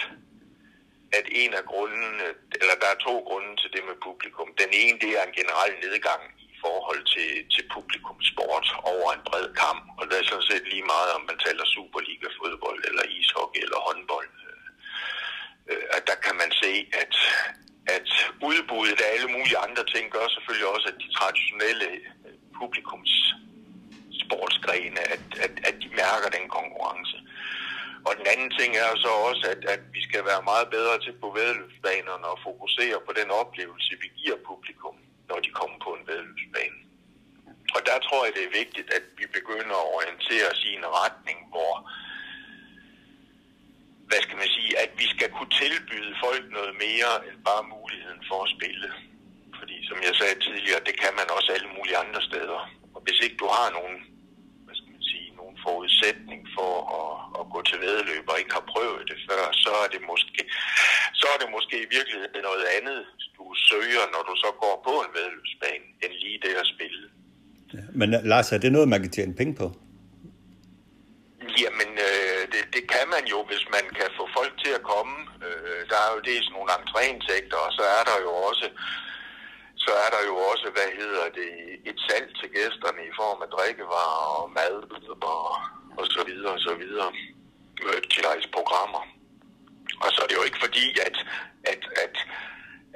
at 1.19 1.25
en 1.41 1.53
af 1.59 1.65
grundene, 1.71 2.27
eller 2.61 2.75
der 2.81 2.89
er 2.91 3.03
to 3.07 3.15
grunde 3.29 3.53
til 3.61 3.69
det 3.75 3.83
med 3.89 3.97
publikum. 4.07 4.49
Den 4.63 4.71
ene, 4.81 4.97
det 5.03 5.11
er 5.17 5.23
en 5.25 5.37
generel 5.39 5.73
nedgang 5.85 6.21
i 6.53 6.55
forhold 6.65 7.01
til, 7.13 7.31
til 7.53 7.63
publikumsport 7.75 8.67
over 8.93 9.07
en 9.13 9.23
bred 9.29 9.47
kamp. 9.63 9.83
Og 9.99 10.03
det 10.09 10.15
er 10.17 10.29
sådan 10.29 10.49
set 10.51 10.65
lige 10.73 10.91
meget, 10.93 11.09
om 11.17 11.23
man 11.29 11.39
taler 11.45 11.65
Superliga, 11.65 12.29
fodbold, 12.39 12.81
eller 12.89 13.03
ishockey, 13.17 13.59
eller 13.65 13.79
håndbold. 13.87 14.31
Øh, 14.47 14.65
øh, 15.71 15.85
at 15.97 16.03
der 16.09 16.17
kan 16.25 16.35
man 16.41 16.51
se, 16.61 16.71
at, 17.03 17.15
at 17.95 18.09
udbuddet 18.49 18.99
af 19.05 19.09
alle 19.15 19.29
mulige 19.35 19.63
andre 19.67 19.83
ting 19.93 20.05
gør 20.15 20.27
selvfølgelig 20.35 20.67
også, 20.75 20.87
at 20.91 20.97
de 21.03 21.09
traditionelle 21.17 21.87
øh, 22.25 22.35
publikums 22.59 23.13
sportsgrene, 24.23 25.01
at, 25.15 25.25
at, 25.45 25.53
at 25.69 25.75
de 25.83 25.89
mærker 26.01 26.29
den 26.37 26.45
konkurrence. 26.57 27.17
Og 28.07 28.11
den 28.19 28.27
anden 28.33 28.51
ting 28.59 28.71
er 28.85 28.91
så 29.05 29.11
også, 29.29 29.43
at, 29.53 29.61
at 29.75 29.81
vi 29.95 30.01
skal 30.07 30.21
være 30.29 30.47
meget 30.51 30.67
bedre 30.75 30.95
til 31.05 31.13
på 31.23 31.27
vedløbsbanerne 31.37 32.25
og 32.33 32.37
fokusere 32.47 32.97
på 33.07 33.11
den 33.19 33.29
oplevelse, 33.41 33.91
vi 34.03 34.09
giver 34.19 34.37
publikum, 34.51 34.95
når 35.29 35.37
de 35.45 35.49
kommer 35.59 35.77
på 35.85 35.91
en 35.97 36.07
vedløbsbane. 36.09 36.79
Og 37.75 37.81
der 37.89 37.97
tror 38.05 38.21
jeg, 38.25 38.33
det 38.37 38.43
er 38.45 38.59
vigtigt, 38.61 38.89
at 38.97 39.05
vi 39.19 39.25
begynder 39.37 39.77
at 39.79 39.91
orientere 39.95 40.45
os 40.53 40.61
i 40.69 40.71
en 40.79 40.87
retning, 41.01 41.39
hvor 41.53 41.73
hvad 44.09 44.21
skal 44.25 44.37
man 44.41 44.49
sige, 44.57 44.71
at 44.83 44.91
vi 45.01 45.07
skal 45.13 45.29
kunne 45.35 45.53
tilbyde 45.63 46.11
folk 46.25 46.43
noget 46.57 46.73
mere 46.85 47.11
end 47.27 47.37
bare 47.49 47.63
muligheden 47.75 48.21
for 48.29 48.39
at 48.45 48.53
spille. 48.55 48.89
Fordi 49.59 49.77
som 49.89 49.97
jeg 50.07 50.13
sagde 50.19 50.37
tidligere, 50.47 50.81
det 50.87 50.95
kan 51.03 51.13
man 51.19 51.27
også 51.37 51.49
alle 51.55 51.69
mulige 51.77 51.97
andre 52.05 52.21
steder. 52.29 52.59
Og 52.95 52.99
hvis 53.05 53.19
ikke 53.25 53.37
du 53.43 53.47
har 53.57 53.67
nogen 53.79 53.97
hvad 54.65 54.75
skal 54.79 54.91
man 54.97 55.05
sige, 55.11 55.27
nogen 55.41 55.57
forudsætning 55.67 56.41
for 56.57 56.73
at, 56.99 57.13
at 57.39 57.45
gå 57.53 57.59
til 57.69 57.77
vedløb 57.85 58.25
og 58.31 58.37
ikke 58.41 58.53
har 58.59 58.65
prøvet 58.73 59.01
det 59.11 59.19
før, 59.29 59.43
så 59.63 59.71
er 59.83 59.87
det 59.93 60.01
måske, 60.11 60.41
så 61.21 61.25
er 61.33 61.37
det 61.41 61.49
måske 61.57 61.75
i 61.85 61.89
virkeligheden 61.97 62.41
noget 62.49 62.65
andet, 62.77 62.99
du 63.37 63.45
søger, 63.69 64.03
når 64.13 64.21
du 64.29 64.33
så 64.43 64.49
går 64.63 64.75
på 64.87 64.93
en 65.03 65.11
vedløbsbane, 65.17 65.85
end 66.03 66.13
lige 66.23 66.39
det 66.45 66.53
at 66.63 66.67
spille. 66.73 67.03
Ja, 67.75 67.83
men 67.99 68.07
Lars, 68.31 68.47
er 68.55 68.59
det 68.63 68.71
noget, 68.71 68.87
man 68.93 69.01
kan 69.03 69.11
tjene 69.17 69.33
penge 69.41 69.55
på? 69.61 69.67
Jamen, 71.63 71.91
øh, 72.07 72.41
det, 72.53 72.61
det 72.75 72.83
kan 72.93 73.05
man 73.13 73.23
jo, 73.33 73.39
hvis 73.49 73.65
man 73.75 73.85
kan 73.99 74.09
få 74.17 74.23
folk 74.37 74.53
til 74.63 74.71
at 74.77 74.87
komme. 74.93 75.15
Øh, 75.45 75.81
der 75.89 75.99
er 76.05 76.09
jo 76.15 76.19
dels 76.31 76.49
nogle 76.51 76.69
entréindtægter, 76.79 77.59
og 77.67 77.71
så 77.77 77.83
er 77.97 78.03
der 78.09 78.17
jo 78.25 78.31
også 78.49 78.69
så 79.85 79.93
er 80.05 80.09
der 80.15 80.21
jo 80.29 80.35
også, 80.51 80.67
hvad 80.75 80.89
hedder 81.01 81.25
det, 81.39 81.51
et 81.89 81.99
salg 82.07 82.27
til 82.39 82.49
gæsterne 82.55 83.01
i 83.09 83.11
form 83.19 83.41
af 83.41 83.49
drikkevarer 83.55 84.25
og 84.41 84.51
mad 84.59 84.75
og 85.21 85.51
og 85.99 86.05
så 86.15 86.21
videre 86.29 86.53
og 86.57 86.59
så 86.59 86.73
videre 86.83 87.11
Merchandise-programmer. 87.85 89.03
Og 90.03 90.09
så 90.13 90.19
er 90.23 90.27
det 90.27 90.35
jo 90.39 90.43
ikke 90.43 90.63
fordi, 90.65 90.85
at, 91.07 91.17
at, 91.71 91.83
at, 92.03 92.15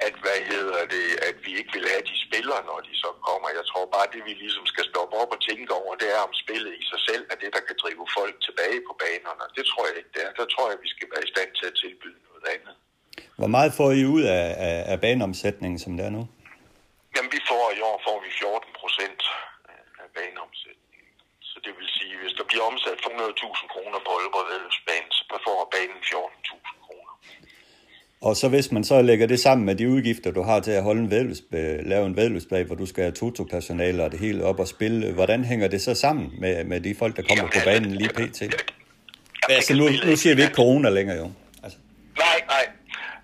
at, 0.06 0.14
hvad 0.24 0.38
hedder 0.52 0.82
det, 0.96 1.06
at 1.28 1.36
vi 1.46 1.50
ikke 1.60 1.72
vil 1.76 1.86
have 1.92 2.04
de 2.10 2.16
spillere, 2.26 2.60
når 2.70 2.78
de 2.88 2.94
så 3.04 3.10
kommer. 3.28 3.48
Jeg 3.58 3.64
tror 3.70 3.84
bare, 3.96 4.06
det 4.14 4.22
vi 4.28 4.34
ligesom 4.44 4.64
skal 4.72 4.84
stoppe 4.92 5.14
op 5.22 5.30
og 5.36 5.40
tænke 5.48 5.72
over, 5.80 5.92
det 6.02 6.08
er 6.16 6.20
om 6.28 6.34
spillet 6.44 6.72
i 6.80 6.84
sig 6.92 7.00
selv 7.08 7.22
er 7.32 7.36
det, 7.42 7.50
der 7.56 7.62
kan 7.68 7.76
drive 7.82 8.04
folk 8.18 8.34
tilbage 8.46 8.78
på 8.88 8.92
banerne. 9.02 9.44
Det 9.58 9.64
tror 9.70 9.84
jeg 9.88 9.96
ikke, 10.00 10.12
det 10.16 10.22
er. 10.26 10.32
Der 10.40 10.46
tror 10.54 10.66
jeg, 10.70 10.78
vi 10.84 10.90
skal 10.94 11.08
være 11.12 11.24
i 11.26 11.30
stand 11.34 11.50
til 11.58 11.66
at 11.70 11.76
tilbyde 11.82 12.20
noget 12.28 12.44
andet. 12.54 12.74
Hvor 13.40 13.50
meget 13.56 13.72
får 13.78 13.90
I 14.00 14.04
ud 14.16 14.24
af, 14.38 14.46
af, 14.68 14.78
af 14.92 14.96
baneomsætningen, 15.04 15.78
som 15.84 15.92
det 15.96 16.04
er 16.08 16.14
nu? 16.18 16.22
Jamen, 17.14 17.32
vi 17.36 17.40
får 17.50 17.64
i 17.78 17.80
år 17.90 17.96
får 18.06 18.16
vi 18.24 18.30
14 18.40 18.80
procent 18.80 19.20
af 20.02 20.08
baneomsætningen. 20.16 21.12
Så 21.50 21.56
det 21.64 21.72
vil 21.78 21.88
sige, 21.98 22.14
hvis 22.22 22.34
der 22.38 22.44
bliver 22.50 22.64
omsat 22.70 22.98
100.000 23.06 23.72
kroner 23.74 23.98
på 24.06 24.10
Aalborg 24.18 24.46
Vædløbsbanen, 24.50 25.10
så 25.18 25.22
får 25.46 25.58
banen 25.76 25.98
14.000 26.10 26.10
kroner. 26.48 26.81
Og 28.22 28.36
så 28.36 28.48
hvis 28.48 28.72
man 28.72 28.84
så 28.84 29.02
lægger 29.02 29.26
det 29.26 29.40
sammen 29.40 29.66
med 29.66 29.74
de 29.74 29.88
udgifter, 29.88 30.30
du 30.30 30.42
har 30.42 30.60
til 30.60 30.70
at 30.70 30.82
holde 30.82 31.00
en 31.00 31.10
vædløbsbane, 31.10 31.88
lave 31.88 32.06
en 32.06 32.16
vædløbsbane, 32.16 32.64
hvor 32.64 32.76
du 32.76 32.86
skal 32.86 33.02
have 33.04 33.12
toto-personale 33.12 34.04
og 34.04 34.10
det 34.12 34.20
hele 34.20 34.44
op 34.44 34.60
og 34.60 34.68
spille, 34.68 35.12
hvordan 35.12 35.44
hænger 35.44 35.68
det 35.68 35.82
så 35.82 35.94
sammen 35.94 36.26
med, 36.40 36.64
med 36.64 36.80
de 36.80 36.94
folk, 36.94 37.16
der 37.16 37.22
kommer 37.22 37.44
Jamen, 37.44 37.58
på 37.58 37.64
banen 37.70 37.92
lige 38.00 38.08
pt? 38.18 38.40
Jamen, 38.42 39.56
altså, 39.58 39.74
nu, 39.80 39.84
nu 40.08 40.16
siger 40.16 40.34
vi 40.34 40.42
ikke 40.42 40.54
corona 40.54 40.88
længere 40.98 41.16
jo. 41.22 41.28
Altså. 41.64 41.78
Nej, 42.24 42.38
nej. 42.54 42.64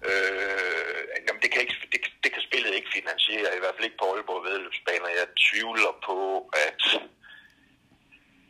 Øh, 0.09 1.02
jamen, 1.26 1.40
det 1.43 1.50
kan, 1.52 1.61
ikke, 1.64 1.75
det, 1.93 2.00
det 2.25 2.31
kan 2.35 2.43
spillet 2.49 2.73
ikke 2.78 2.90
finansiere, 2.99 3.50
i 3.59 3.61
hvert 3.62 3.75
fald 3.76 3.87
ikke 3.88 4.00
på 4.02 4.07
Aalborg 4.12 4.43
Vædløbsbaner. 4.47 5.09
Jeg 5.21 5.28
tvivler 5.47 5.93
på, 6.09 6.19
at 6.67 6.81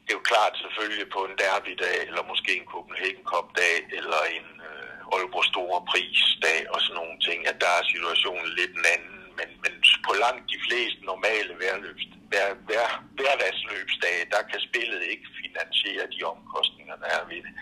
det 0.02 0.10
er 0.14 0.18
jo 0.20 0.28
klart 0.32 0.54
selvfølgelig 0.64 1.08
på 1.16 1.20
en 1.28 1.34
derby-dag, 1.44 1.98
eller 2.08 2.22
måske 2.32 2.50
en 2.60 2.68
Copenhagen 2.74 3.24
Cup-dag, 3.30 3.76
eller 3.98 4.20
en 4.36 4.46
øh, 4.57 4.57
Aalborg 5.14 5.46
Store 5.52 5.80
Prisdag 5.90 6.58
og 6.72 6.78
sådan 6.80 6.98
nogle 7.00 7.18
ting, 7.26 7.40
at 7.50 7.56
der 7.62 7.72
er 7.78 7.90
situationen 7.92 8.48
lidt 8.58 8.74
en 8.80 8.86
anden. 8.94 9.18
Men, 9.38 9.48
men 9.64 9.72
på 10.06 10.12
langt 10.24 10.44
de 10.52 10.58
fleste 10.66 11.00
normale 11.12 11.52
værløbs, 11.62 12.04
hver, 12.30 12.48
hver, 12.68 12.86
hverdagsløbsdage, 13.18 14.24
der 14.34 14.42
kan 14.50 14.60
spillet 14.68 15.02
ikke 15.12 15.26
finansiere 15.42 16.06
de 16.14 16.20
omkostninger, 16.32 16.96
der 17.02 17.08
er 17.18 17.24
ved 17.30 17.40
det. 17.46 17.52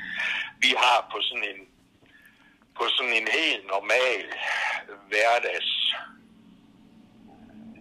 Vi 0.65 0.71
har 0.83 0.99
på 1.13 1.19
sådan 1.29 1.49
en 1.53 1.61
på 2.79 2.85
sådan 2.97 3.13
en 3.21 3.29
helt 3.41 3.67
normal 3.75 4.27
hverdags 5.11 5.71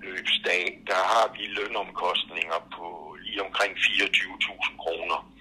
løbsdag, 0.04 0.64
der 0.88 1.02
har 1.14 1.28
vi 1.36 1.44
lønomkostninger 1.58 2.60
på 2.76 3.18
lige 3.24 3.42
omkring 3.46 3.74
24.000 3.78 4.78
kroner. 4.84 5.35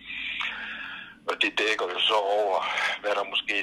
Og 1.28 1.34
det 1.42 1.52
dækker 1.62 1.86
jo 1.94 1.98
så 2.10 2.18
over, 2.38 2.58
hvad 3.02 3.14
der 3.18 3.30
måske 3.32 3.56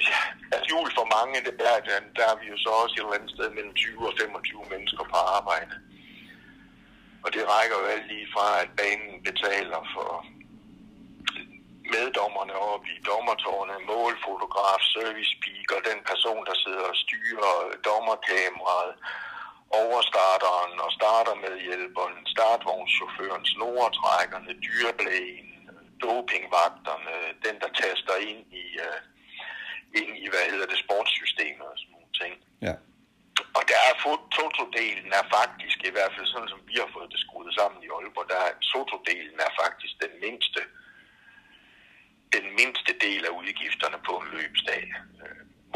er 0.55 0.61
jul 0.71 0.89
for 0.97 1.05
mange, 1.17 1.45
det 1.47 1.53
er, 1.71 1.79
der 2.17 2.25
er 2.31 2.35
vi 2.41 2.45
jo 2.53 2.57
så 2.65 2.69
også 2.81 2.93
et 2.95 3.03
eller 3.03 3.17
andet 3.17 3.31
sted 3.35 3.49
mellem 3.49 3.73
20 3.73 4.07
og 4.09 4.13
25 4.19 4.65
mennesker 4.73 5.03
på 5.11 5.17
arbejde. 5.37 5.75
Og 7.23 7.29
det 7.33 7.43
rækker 7.53 7.77
jo 7.81 7.85
alt 7.93 8.07
lige 8.11 8.27
fra, 8.33 8.47
at 8.63 8.69
banen 8.79 9.15
betaler 9.27 9.81
for 9.95 10.11
meddommerne 11.95 12.55
op 12.73 12.83
i 12.93 12.95
dommertårne, 13.09 13.75
målfotograf, 13.89 14.81
service 14.95 15.31
speaker, 15.37 15.87
den 15.89 15.99
person, 16.09 16.41
der 16.49 16.55
sidder 16.63 16.85
og 16.91 16.97
styrer 17.03 17.55
dommerkameraet, 17.87 18.93
overstarteren 19.83 20.73
og 20.85 20.91
starter 20.99 21.35
med 21.43 21.53
hjælperen, 21.65 22.17
startvognschaufføren, 22.33 23.45
snoretrækkerne, 23.53 24.51
dyrlægen, 24.65 25.50
dopingvagterne, 26.03 27.15
den, 27.45 27.55
der 27.63 27.71
taster 27.83 28.15
ind 28.29 28.41
i, 28.63 28.65
uh, 28.87 28.99
ind 29.99 30.11
i 30.23 30.25
hvad 30.31 30.43
hedder 30.51 30.69
det, 30.71 30.79
sportssystemet 30.85 31.67
og 31.71 31.77
sådan 31.79 31.93
nogle 31.95 32.13
ting. 32.21 32.33
Ja. 32.67 32.75
Og 33.57 33.63
der 33.71 33.79
er 33.89 33.93
totodelen 34.37 35.11
er 35.19 35.25
faktisk, 35.37 35.77
i 35.89 35.93
hvert 35.95 36.13
fald 36.15 36.27
sådan 36.33 36.51
som 36.53 36.61
vi 36.69 36.75
har 36.81 36.89
fået 36.95 37.11
det 37.13 37.19
skruet 37.25 37.51
sammen 37.59 37.79
i 37.85 37.89
Aalborg, 37.95 38.29
der 38.33 38.39
er 38.47 38.53
totodelen 38.73 39.37
er 39.47 39.51
faktisk 39.61 39.93
den 40.05 40.13
mindste 40.25 40.61
den 42.37 42.47
mindste 42.59 42.93
del 43.05 43.21
af 43.29 43.33
udgifterne 43.41 43.99
på 44.07 44.13
en 44.21 44.27
løbsdag. 44.35 44.83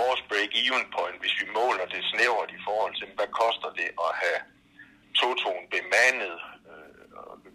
Vores 0.02 0.22
break-even 0.30 0.86
point, 0.96 1.18
hvis 1.22 1.36
vi 1.42 1.46
måler 1.60 1.86
det 1.94 2.02
snævert 2.12 2.52
i 2.58 2.64
forhold 2.68 2.96
til, 3.00 3.08
hvad 3.18 3.30
koster 3.42 3.70
det 3.80 3.90
at 4.06 4.12
have 4.24 4.40
Totoen 5.20 5.66
bemandet, 5.76 6.38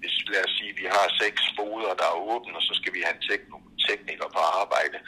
hvis 0.00 0.14
lad 0.32 0.42
os 0.46 0.52
sige, 0.58 0.72
vi 0.82 0.86
har 0.94 1.04
seks 1.22 1.42
boder, 1.58 1.92
der 2.00 2.06
er 2.12 2.18
åbne, 2.32 2.52
og 2.58 2.62
så 2.68 2.74
skal 2.80 2.92
vi 2.96 3.00
have 3.06 3.16
en 3.18 3.24
tekniker 3.86 4.28
på 4.36 4.40
arbejde, 4.60 4.98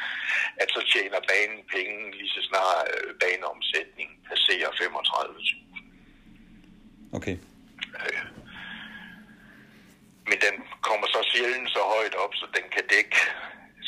at 0.63 0.69
så 0.75 0.81
tjener 0.93 1.21
banen 1.33 1.61
penge 1.75 1.99
lige 2.19 2.33
så 2.37 2.43
snart 2.49 2.79
baneomsætningen 3.23 4.17
passerer 4.31 4.71
35.000. 4.71 7.19
Okay. 7.19 7.37
Men 10.31 10.39
den 10.47 10.55
kommer 10.89 11.07
så 11.15 11.21
sjældent 11.33 11.69
så 11.77 11.83
højt 11.95 12.15
op, 12.25 12.33
så 12.41 12.47
den 12.57 12.67
kan 12.75 12.85
dække 12.95 13.17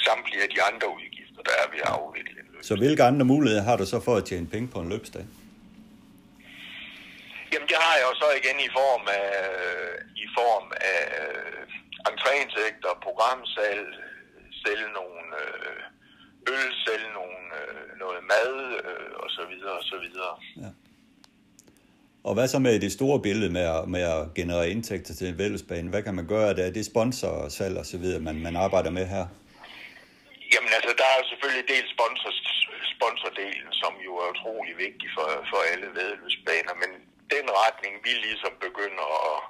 samtlige 0.06 0.42
af 0.46 0.50
de 0.54 0.60
andre 0.70 0.86
udgifter, 0.96 1.42
der 1.48 1.54
er 1.62 1.66
ved 1.72 1.80
at 1.88 1.92
afvikle 1.98 2.36
en 2.40 2.46
løbsdag. 2.52 2.68
Så 2.70 2.74
hvilke 2.82 3.02
andre 3.10 3.24
muligheder 3.32 3.62
har 3.62 3.76
du 3.76 3.86
så 3.86 4.00
for 4.00 4.16
at 4.16 4.24
tjene 4.24 4.46
penge 4.46 4.68
på 4.68 4.80
en 4.80 4.88
løbsdag? 4.88 5.24
Jamen 7.54 7.68
det 7.72 7.78
har 7.86 7.94
jeg 7.98 8.04
jo 8.10 8.14
så 8.22 8.28
igen 8.40 8.58
i 8.68 8.70
form 8.78 9.04
af, 9.20 9.30
i 10.24 10.26
form 10.38 10.66
af 10.92 11.02
entréindtægter, 12.10 12.92
programsalg, 13.06 13.88
sælge 14.62 14.88
nogle 15.00 15.24
øl, 16.54 16.68
sælge 16.86 17.10
nogle, 17.18 17.40
noget 18.02 18.20
mad 18.32 18.50
og 19.22 19.28
så 19.36 19.42
videre 19.50 19.74
og 19.80 19.84
så 19.92 19.96
videre. 20.04 20.34
Ja. 20.62 20.70
Og 22.24 22.34
hvad 22.34 22.48
så 22.48 22.58
med 22.58 22.80
det 22.80 22.92
store 22.92 23.18
billede 23.26 23.50
med 23.52 23.66
at, 23.76 23.88
med 23.94 24.02
at 24.14 24.34
generere 24.34 24.70
indtægter 24.70 25.14
til 25.14 25.26
en 25.28 25.38
vældesbane? 25.38 25.90
Hvad 25.90 26.02
kan 26.02 26.14
man 26.14 26.26
gøre 26.26 26.54
der? 26.58 26.70
Det 26.74 26.80
er 26.80 26.92
sponsorsalg 26.92 27.76
og 27.82 27.86
så 27.86 27.98
videre, 27.98 28.20
man, 28.20 28.36
man 28.46 28.56
arbejder 28.56 28.90
med 28.90 29.06
her. 29.14 29.24
Jamen 30.52 30.72
altså, 30.78 30.92
der 31.00 31.08
er 31.14 31.20
selvfølgelig 31.30 31.66
dels 31.74 31.90
sponsor, 31.96 32.30
sponsordelen, 32.96 33.68
som 33.82 33.92
jo 34.06 34.12
er 34.22 34.28
utrolig 34.34 34.74
vigtig 34.86 35.08
for, 35.16 35.28
for 35.50 35.58
alle 35.72 35.88
vedløbsbaner, 35.98 36.74
men 36.82 36.90
den 37.34 37.46
retning, 37.62 37.94
vi 38.06 38.12
ligesom 38.26 38.52
begynder 38.66 39.08
at, 39.32 39.40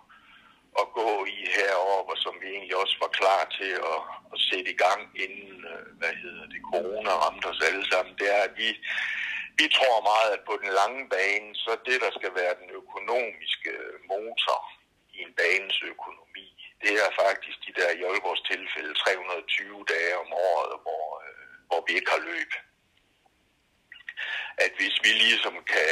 at 0.81 0.87
gå 0.99 1.11
i 1.37 1.38
herover, 1.57 2.00
og 2.11 2.16
som 2.25 2.35
vi 2.43 2.49
egentlig 2.54 2.76
også 2.83 2.97
var 3.04 3.12
klar 3.21 3.43
til 3.59 3.73
at, 3.95 4.00
at 4.33 4.38
sætte 4.49 4.71
i 4.75 4.81
gang 4.85 5.00
inden, 5.25 5.57
øh, 5.73 5.87
hvad 6.00 6.14
hedder 6.23 6.47
det, 6.52 6.61
corona 6.73 7.12
ramte 7.25 7.47
os 7.52 7.61
alle 7.69 7.85
sammen, 7.93 8.14
det 8.21 8.28
er, 8.37 8.43
at 8.49 8.54
vi, 8.62 8.69
vi 9.61 9.66
tror 9.76 10.09
meget, 10.12 10.31
at 10.37 10.43
på 10.49 10.54
den 10.62 10.71
lange 10.81 11.02
bane, 11.14 11.50
så 11.64 11.71
det, 11.88 11.99
der 12.04 12.12
skal 12.19 12.33
være 12.40 12.54
den 12.62 12.71
økonomiske 12.81 13.73
motor 14.12 14.59
i 15.14 15.19
en 15.26 15.33
banes 15.40 15.78
økonomi, 15.93 16.47
det 16.85 16.93
er 17.04 17.11
faktisk 17.25 17.59
de 17.66 17.73
der 17.78 17.90
i 17.99 18.02
Aalborgs 18.09 18.45
tilfælde 18.52 18.95
320 18.95 19.85
dage 19.95 20.14
om 20.23 20.31
året, 20.49 20.75
hvor, 20.85 21.07
øh, 21.26 21.47
hvor 21.69 21.81
vi 21.87 21.93
ikke 21.99 22.11
har 22.16 22.23
løb. 22.31 22.52
At 24.64 24.73
hvis 24.78 24.97
vi 25.04 25.11
ligesom 25.25 25.54
kan 25.73 25.90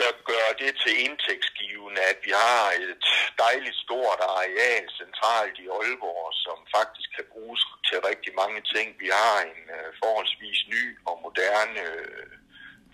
gør, 0.00 0.12
gør 0.32 0.48
det 0.62 0.72
til 0.82 0.94
indtægtsgivende, 1.06 2.00
at 2.12 2.18
vi 2.26 2.32
har 2.44 2.64
et 2.84 3.06
dejligt 3.44 3.78
stort 3.84 4.20
areal 4.38 4.84
centralt 5.00 5.56
i 5.64 5.66
Aalborg, 5.76 6.24
som 6.44 6.58
faktisk 6.76 7.08
kan 7.16 7.26
bruges 7.32 7.62
til 7.88 7.98
rigtig 8.10 8.32
mange 8.42 8.60
ting. 8.74 8.86
Vi 9.04 9.08
har 9.20 9.36
en 9.50 9.62
øh, 9.76 9.88
forholdsvis 10.02 10.60
ny 10.74 10.82
og 11.08 11.14
moderne 11.26 11.82
øh, 11.96 12.32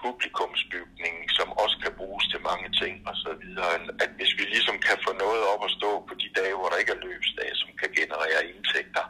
publikumsbygning, 0.04 1.16
som 1.38 1.48
også 1.62 1.76
kan 1.84 1.92
bruges 2.00 2.24
til 2.32 2.40
mange 2.50 2.68
ting 2.80 2.94
og 3.10 3.16
så 3.24 3.32
videre. 3.42 3.74
At 4.04 4.10
hvis 4.18 4.32
vi 4.38 4.44
ligesom 4.54 4.76
kan 4.86 4.98
få 5.06 5.10
noget 5.24 5.42
op 5.52 5.62
at 5.68 5.74
stå 5.78 5.90
på 6.08 6.14
de 6.22 6.28
dage, 6.38 6.54
hvor 6.56 6.68
der 6.70 6.80
ikke 6.82 6.94
er 6.96 7.04
løbsdage, 7.08 7.54
som 7.62 7.70
kan 7.80 7.90
generere 8.00 8.40
indtægter, 8.52 9.04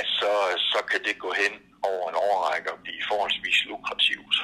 at 0.00 0.06
så, 0.20 0.32
så 0.72 0.80
kan 0.90 1.00
det 1.06 1.24
gå 1.24 1.30
hen 1.42 1.54
over 1.90 2.04
en 2.08 2.18
årrække 2.28 2.68
og 2.74 2.78
blive 2.84 3.02
forholdsvis 3.10 3.58
lukrativt 3.70 4.36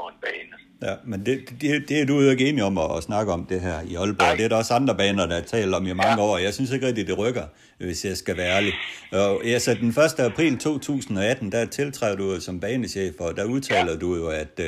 for 0.00 0.08
en 0.08 0.18
bane. 0.24 0.56
Ja, 0.82 0.94
men 1.04 1.26
det, 1.26 1.36
det, 1.60 1.88
det 1.88 2.00
er 2.00 2.06
du 2.06 2.20
jo 2.20 2.30
ikke 2.30 2.48
enig 2.48 2.64
om 2.64 2.78
at, 2.78 2.96
at 2.96 3.02
snakke 3.02 3.32
om 3.32 3.46
det 3.46 3.60
her 3.60 3.80
i 3.80 3.94
Aalborg. 3.94 4.26
Nej. 4.26 4.34
Det 4.36 4.44
er 4.44 4.48
der 4.48 4.56
også 4.56 4.74
andre 4.74 4.94
baner, 4.96 5.26
der 5.26 5.40
taler 5.40 5.76
om 5.76 5.86
i 5.86 5.92
mange 5.92 6.22
ja. 6.22 6.28
år. 6.28 6.38
Jeg 6.38 6.54
synes 6.54 6.70
ikke 6.70 6.86
rigtig, 6.86 7.06
det 7.06 7.18
rykker, 7.18 7.44
hvis 7.78 8.04
jeg 8.04 8.16
skal 8.16 8.36
være 8.36 8.56
ærlig. 8.56 8.72
Og 9.12 9.44
altså, 9.44 9.74
den 9.74 9.88
1. 9.88 10.20
april 10.20 10.58
2018, 10.58 11.52
der 11.52 11.64
tiltræder 11.64 12.16
du 12.16 12.40
som 12.40 12.60
banechef, 12.60 13.14
og 13.18 13.36
der 13.36 13.44
udtaler 13.44 13.92
ja. 13.92 13.98
du 13.98 14.16
jo, 14.16 14.28
at, 14.28 14.60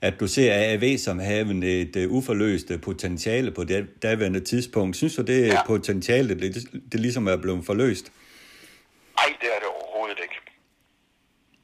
at 0.00 0.20
du 0.20 0.26
ser 0.26 0.52
AAV 0.52 0.98
som 0.98 1.18
havende 1.18 1.80
et 1.80 2.06
uforløst 2.06 2.72
potentiale 2.82 3.50
på 3.50 3.64
det 3.64 4.02
daværende 4.02 4.40
tidspunkt. 4.40 4.96
Synes 4.96 5.14
du, 5.14 5.22
det 5.22 5.46
ja. 5.46 5.66
potentiale, 5.66 6.40
det, 6.40 6.68
det 6.92 7.00
ligesom 7.00 7.26
er 7.26 7.36
blevet 7.36 7.66
forløst? 7.66 8.12
Nej, 9.16 9.36
det 9.40 9.48
er 9.54 9.58
det 9.58 9.68
overhovedet 9.68 10.18
ikke. 10.22 10.34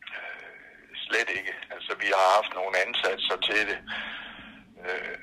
Øh, 0.02 0.96
slet 0.96 1.28
ikke. 1.38 1.65
Vi 2.04 2.08
har 2.16 2.26
haft 2.36 2.52
nogle 2.58 2.74
ansatser 2.84 3.36
til 3.48 3.62
det, 3.70 3.80
øh, 4.84 5.16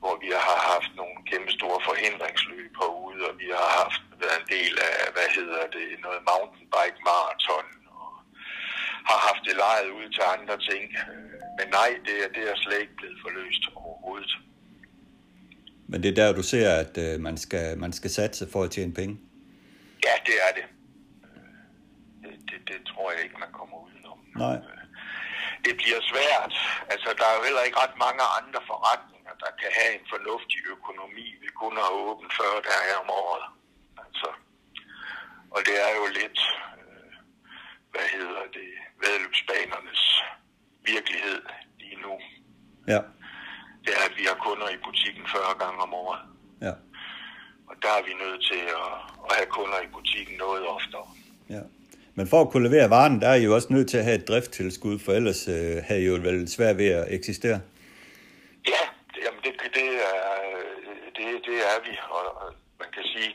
hvor 0.00 0.14
vi 0.24 0.30
har 0.48 0.58
haft 0.72 0.90
nogle 1.00 1.16
kæmpe 1.30 1.52
store 1.58 1.80
forhindringsløb 1.88 2.70
herude, 2.80 3.22
og 3.28 3.34
vi 3.42 3.48
har 3.60 3.70
haft 3.82 4.02
været 4.22 4.38
en 4.42 4.48
del 4.56 4.74
af, 4.88 4.96
hvad 5.16 5.28
hedder 5.38 5.62
det, 5.76 5.86
noget 6.06 6.20
mountainbike 6.30 7.00
marathon, 7.08 7.68
og 7.98 8.10
har 9.10 9.18
haft 9.28 9.42
det 9.48 9.56
lejet 9.64 9.90
ud 9.98 10.06
til 10.16 10.24
andre 10.36 10.56
ting. 10.70 10.84
Men 11.58 11.66
nej, 11.78 11.90
det, 12.06 12.16
er, 12.24 12.28
det 12.36 12.42
er 12.50 12.56
slet 12.64 12.80
ikke 12.84 12.96
blevet 13.00 13.18
forløst 13.24 13.64
overhovedet. 13.82 14.32
Men 15.90 16.02
det 16.02 16.08
er 16.10 16.18
der, 16.22 16.38
du 16.40 16.42
ser, 16.42 16.68
at 16.82 16.94
øh, 17.06 17.20
man, 17.26 17.36
skal, 17.44 17.78
man 17.78 17.92
skal 17.98 18.10
satse 18.10 18.44
for 18.52 18.62
at 18.62 18.70
tjene 18.70 18.94
penge? 19.00 19.14
Ja, 20.06 20.14
det 20.28 20.36
er 20.46 20.52
det. 20.58 20.66
Det, 22.22 22.34
det, 22.48 22.58
det 22.68 22.78
tror 22.90 23.12
jeg 23.12 23.20
ikke, 23.24 23.36
man 23.44 23.52
kommer 23.52 23.76
udenom. 23.86 24.18
Nej. 24.36 24.58
Det 25.64 25.74
bliver 25.80 26.00
svært. 26.12 26.52
Altså, 26.92 27.08
der 27.18 27.26
er 27.28 27.34
jo 27.38 27.42
heller 27.48 27.62
ikke 27.66 27.80
ret 27.84 27.96
mange 28.06 28.24
andre 28.38 28.60
forretninger, 28.70 29.32
der 29.42 29.50
kan 29.60 29.70
have 29.78 29.92
en 29.98 30.06
fornuftig 30.14 30.60
økonomi. 30.76 31.26
Vi 31.42 31.48
kun 31.62 31.74
har 31.82 31.90
åbent 32.06 32.32
40 32.40 32.60
dage 32.72 32.92
om 33.02 33.08
året. 33.22 33.46
Altså, 34.04 34.28
og 35.54 35.60
det 35.66 35.76
er 35.86 35.92
jo 36.00 36.04
lidt, 36.20 36.38
øh, 36.80 37.10
hvad 37.92 38.06
hedder 38.16 38.44
det, 38.58 38.70
vedløbsbanernes 39.02 40.02
virkelighed 40.92 41.42
lige 41.82 41.98
nu. 42.06 42.14
Ja. 42.92 43.00
Det 43.84 43.92
er, 43.98 44.04
at 44.10 44.14
vi 44.18 44.24
har 44.30 44.38
kunder 44.46 44.68
i 44.68 44.78
butikken 44.86 45.24
40 45.26 45.54
gange 45.62 45.78
om 45.86 45.94
året. 45.94 46.20
Ja. 46.66 46.74
Og 47.68 47.74
der 47.82 47.92
er 47.98 48.02
vi 48.08 48.14
nødt 48.24 48.42
til 48.50 48.62
at, 48.80 48.90
at 49.28 49.32
have 49.38 49.50
kunder 49.58 49.80
i 49.80 49.88
butikken 49.96 50.36
noget 50.36 50.66
oftere. 50.76 51.08
ja. 51.56 51.62
Men 52.18 52.26
for 52.32 52.40
at 52.42 52.50
kunne 52.50 52.68
levere 52.68 52.90
varen, 52.90 53.20
der 53.20 53.28
er 53.28 53.38
I 53.40 53.44
jo 53.48 53.54
også 53.54 53.70
nødt 53.76 53.88
til 53.90 53.98
at 54.00 54.06
have 54.08 54.18
et 54.20 54.28
drifttilskud, 54.28 54.96
for 55.04 55.12
ellers 55.18 55.40
øh, 55.56 55.76
havde 55.86 56.02
I 56.02 56.08
jo 56.10 56.14
vel 56.28 56.38
svært 56.56 56.76
ved 56.82 56.90
at 57.00 57.04
eksistere. 57.18 57.58
Ja, 58.72 58.82
det, 59.12 59.20
jamen 59.24 59.40
det, 59.44 59.52
det, 59.78 59.88
er, 60.10 60.20
øh, 60.46 60.64
det, 61.16 61.26
det 61.48 61.58
er 61.72 61.78
vi, 61.86 61.92
og, 62.16 62.24
man 62.82 62.90
kan 62.96 63.04
sige, 63.14 63.30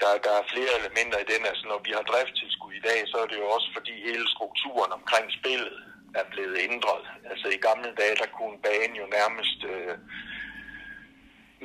der, 0.00 0.10
der 0.26 0.32
er 0.40 0.50
flere 0.54 0.72
elementer 0.80 1.18
i 1.24 1.30
den. 1.32 1.42
Altså 1.50 1.64
når 1.70 1.80
vi 1.86 1.90
har 1.96 2.04
driftstilskud 2.10 2.72
i 2.80 2.84
dag, 2.88 2.98
så 3.10 3.16
er 3.22 3.28
det 3.30 3.38
jo 3.42 3.48
også 3.56 3.68
fordi 3.76 3.94
hele 4.08 4.26
strukturen 4.34 4.92
omkring 4.98 5.26
spillet 5.38 5.78
er 6.20 6.24
blevet 6.32 6.56
ændret. 6.68 7.04
Altså 7.30 7.46
i 7.56 7.58
gamle 7.68 7.90
dage, 8.00 8.16
der 8.22 8.28
kunne 8.38 8.58
banen 8.68 8.96
jo 9.02 9.06
nærmest, 9.18 9.58
øh, 9.72 9.94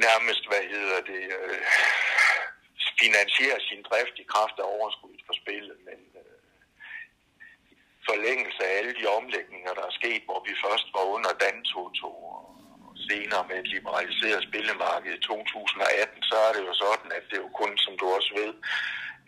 nærmest, 0.08 0.44
hvad 0.50 0.63
hedder 0.74 1.00
det, 1.12 1.24
øh, 1.39 1.62
finansiere 3.01 3.58
sin 3.70 3.82
drift 3.89 4.15
i 4.24 4.25
kraft 4.34 4.58
af 4.62 4.65
overskuddet 4.75 5.22
for 5.27 5.36
spillet, 5.41 5.77
men 5.88 6.00
forlængelse 8.10 8.62
af 8.68 8.74
alle 8.78 8.94
de 9.00 9.06
omlægninger, 9.20 9.72
der 9.80 9.86
er 9.88 9.98
sket, 10.00 10.24
hvor 10.28 10.40
vi 10.48 10.54
først 10.66 10.88
var 10.96 11.06
under 11.16 11.32
Dantoto 11.44 12.10
og 12.34 12.42
senere 13.10 13.44
med 13.50 13.58
et 13.60 13.70
liberaliseret 13.76 14.42
spillemarked 14.50 15.12
i 15.18 15.22
2018, 15.22 16.24
så 16.30 16.36
er 16.48 16.52
det 16.56 16.64
jo 16.70 16.74
sådan, 16.86 17.10
at 17.18 17.24
det 17.30 17.38
jo 17.44 17.50
kun, 17.62 17.74
som 17.86 17.94
du 18.02 18.06
også 18.18 18.32
ved, 18.42 18.54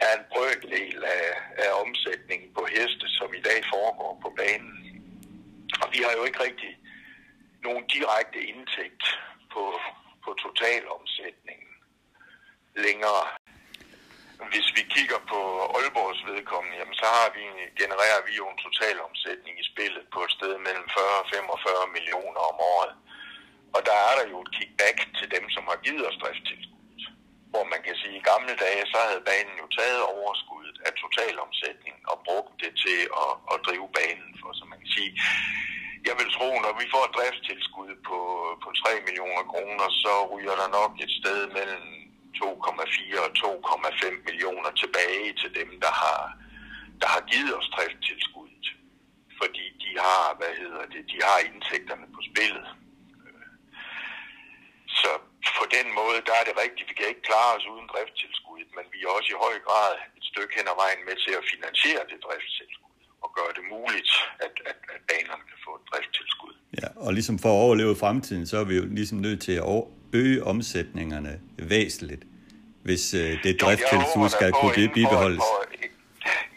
er 0.08 0.12
en 0.16 0.26
brøkdel 0.34 1.00
af, 1.20 1.28
af 1.64 1.70
omsætningen 1.84 2.50
på 2.58 2.64
heste, 2.76 3.06
som 3.18 3.30
i 3.40 3.42
dag 3.50 3.60
foregår 3.74 4.14
på 4.24 4.30
banen. 4.42 4.76
Og 5.82 5.88
vi 5.94 6.00
har 6.06 6.14
jo 6.18 6.24
ikke 6.24 6.44
rigtig 6.48 6.72
nogen 7.68 7.84
direkte 7.96 8.40
indtægt 8.52 9.04
på, 9.54 9.64
på 10.24 10.30
totalomsætningen 10.44 11.72
længere. 12.86 13.24
Hvis 14.48 14.68
vi 14.78 14.84
kigger 14.96 15.20
på 15.32 15.40
Aalborgs 15.76 16.22
vedkommende, 16.32 16.78
jamen 16.80 16.98
så 17.02 17.08
har 17.18 17.30
vi, 17.38 17.44
genererer 17.82 18.22
vi 18.28 18.34
jo 18.40 18.46
en 18.50 18.64
totalomsætning 18.66 19.56
i 19.60 19.70
spillet 19.72 20.04
på 20.14 20.20
et 20.26 20.36
sted 20.38 20.54
mellem 20.68 20.88
40 20.98 21.22
og 21.22 21.28
45 21.34 21.94
millioner 21.96 22.42
om 22.52 22.58
året. 22.76 22.94
Og 23.76 23.80
der 23.88 23.98
er 24.10 24.14
der 24.20 24.26
jo 24.34 24.38
et 24.44 24.54
kickback 24.58 24.98
til 25.20 25.28
dem, 25.36 25.46
som 25.56 25.64
har 25.72 25.78
givet 25.86 26.04
os 26.10 26.20
driftstilskud. 26.22 26.78
Hvor 27.54 27.66
man 27.74 27.82
kan 27.86 27.96
sige, 28.02 28.16
at 28.18 28.22
i 28.22 28.28
gamle 28.32 28.54
dage, 28.66 28.84
så 28.92 28.98
havde 29.08 29.28
banen 29.32 29.56
jo 29.64 29.68
taget 29.80 30.02
overskuddet 30.16 30.78
af 30.88 30.92
totalomsætningen 31.04 32.04
og 32.12 32.18
brugt 32.28 32.54
det 32.64 32.74
til 32.86 33.00
at, 33.24 33.34
at 33.52 33.58
drive 33.68 33.88
banen 34.00 34.32
for, 34.40 34.50
så 34.60 34.64
man 34.72 34.80
kan 34.84 34.92
sige, 34.98 35.12
jeg 36.08 36.16
vil 36.20 36.30
tro, 36.38 36.50
når 36.66 36.74
vi 36.80 36.86
får 36.94 37.04
et 37.06 37.16
driftstilskud 37.18 37.92
på, 38.10 38.20
på 38.64 38.70
3 38.82 38.92
millioner 39.08 39.44
kroner, 39.52 39.88
så 40.04 40.14
ryger 40.34 40.56
der 40.62 40.70
nok 40.80 40.92
et 41.06 41.14
sted 41.20 41.40
mellem 41.58 41.99
2,4 42.38 43.26
og 43.26 43.32
2,5 43.44 44.26
millioner 44.28 44.72
tilbage 44.82 45.30
til 45.42 45.50
dem, 45.60 45.70
der 45.84 45.94
har, 46.04 46.22
der 47.02 47.08
har 47.16 47.24
givet 47.32 47.54
os 47.60 47.70
driftstilskuddet. 47.76 48.68
Fordi 49.40 49.66
de 49.84 49.92
har, 50.06 50.24
hvad 50.40 50.54
hedder 50.62 50.86
det, 50.94 51.02
de 51.12 51.18
har 51.28 51.38
indtægterne 51.50 52.08
på 52.16 52.22
spillet. 52.30 52.68
Så 55.02 55.12
på 55.60 55.66
den 55.78 55.88
måde, 56.00 56.20
der 56.28 56.36
er 56.40 56.46
det 56.50 56.56
rigtigt. 56.64 56.90
Vi 56.90 56.96
kan 56.98 57.08
ikke 57.12 57.28
klare 57.30 57.52
os 57.58 57.66
uden 57.74 57.88
driftstilskuddet, 57.94 58.70
men 58.78 58.86
vi 58.94 59.00
er 59.06 59.10
også 59.18 59.30
i 59.36 59.42
høj 59.46 59.56
grad 59.68 59.92
et 60.18 60.26
stykke 60.32 60.54
hen 60.58 60.68
ad 60.74 60.78
vejen 60.84 61.02
med 61.08 61.16
til 61.26 61.34
at 61.40 61.44
finansiere 61.54 62.04
det 62.12 62.20
driftstilskud 62.26 62.90
og 63.26 63.30
gøre 63.38 63.54
det 63.58 63.66
muligt, 63.76 64.12
at, 64.46 64.56
at, 64.72 64.80
at 64.96 65.02
banerne 65.10 65.44
kan 65.50 65.60
få 65.66 65.72
et 65.80 65.86
driftstilskud. 65.92 66.54
Ja, 66.82 66.88
og 67.06 67.10
ligesom 67.18 67.38
for 67.44 67.50
at 67.56 67.60
overleve 67.66 67.96
fremtiden, 68.04 68.46
så 68.52 68.56
er 68.62 68.66
vi 68.72 68.76
jo 68.80 68.86
ligesom 69.00 69.18
nødt 69.28 69.42
til 69.48 69.56
at 69.62 69.64
øge 70.14 70.44
omsætningerne 70.44 71.34
væsentligt, 71.58 72.24
hvis 72.88 73.14
øh, 73.14 73.44
det 73.44 73.54
driftstilskud 73.62 74.30
skal 74.38 74.52
kunne 74.62 74.90
bibeholdes. 74.98 75.48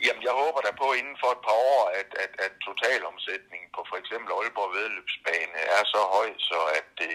Jamen, 0.07 0.23
jeg 0.29 0.35
håber 0.43 0.61
da 0.67 0.71
på 0.83 0.89
inden 1.01 1.17
for 1.23 1.31
et 1.37 1.43
par 1.49 1.59
år, 1.75 1.83
at, 2.01 2.11
at, 2.25 2.33
at 2.47 2.53
totalomsætningen 2.69 3.69
på 3.77 3.81
for 3.91 3.97
eksempel 4.03 4.31
Aalborg 4.39 4.71
Vedløbsbane 4.77 5.59
er 5.77 5.83
så 5.95 6.01
høj, 6.17 6.29
så 6.51 6.59
at 6.79 6.87
det 7.03 7.15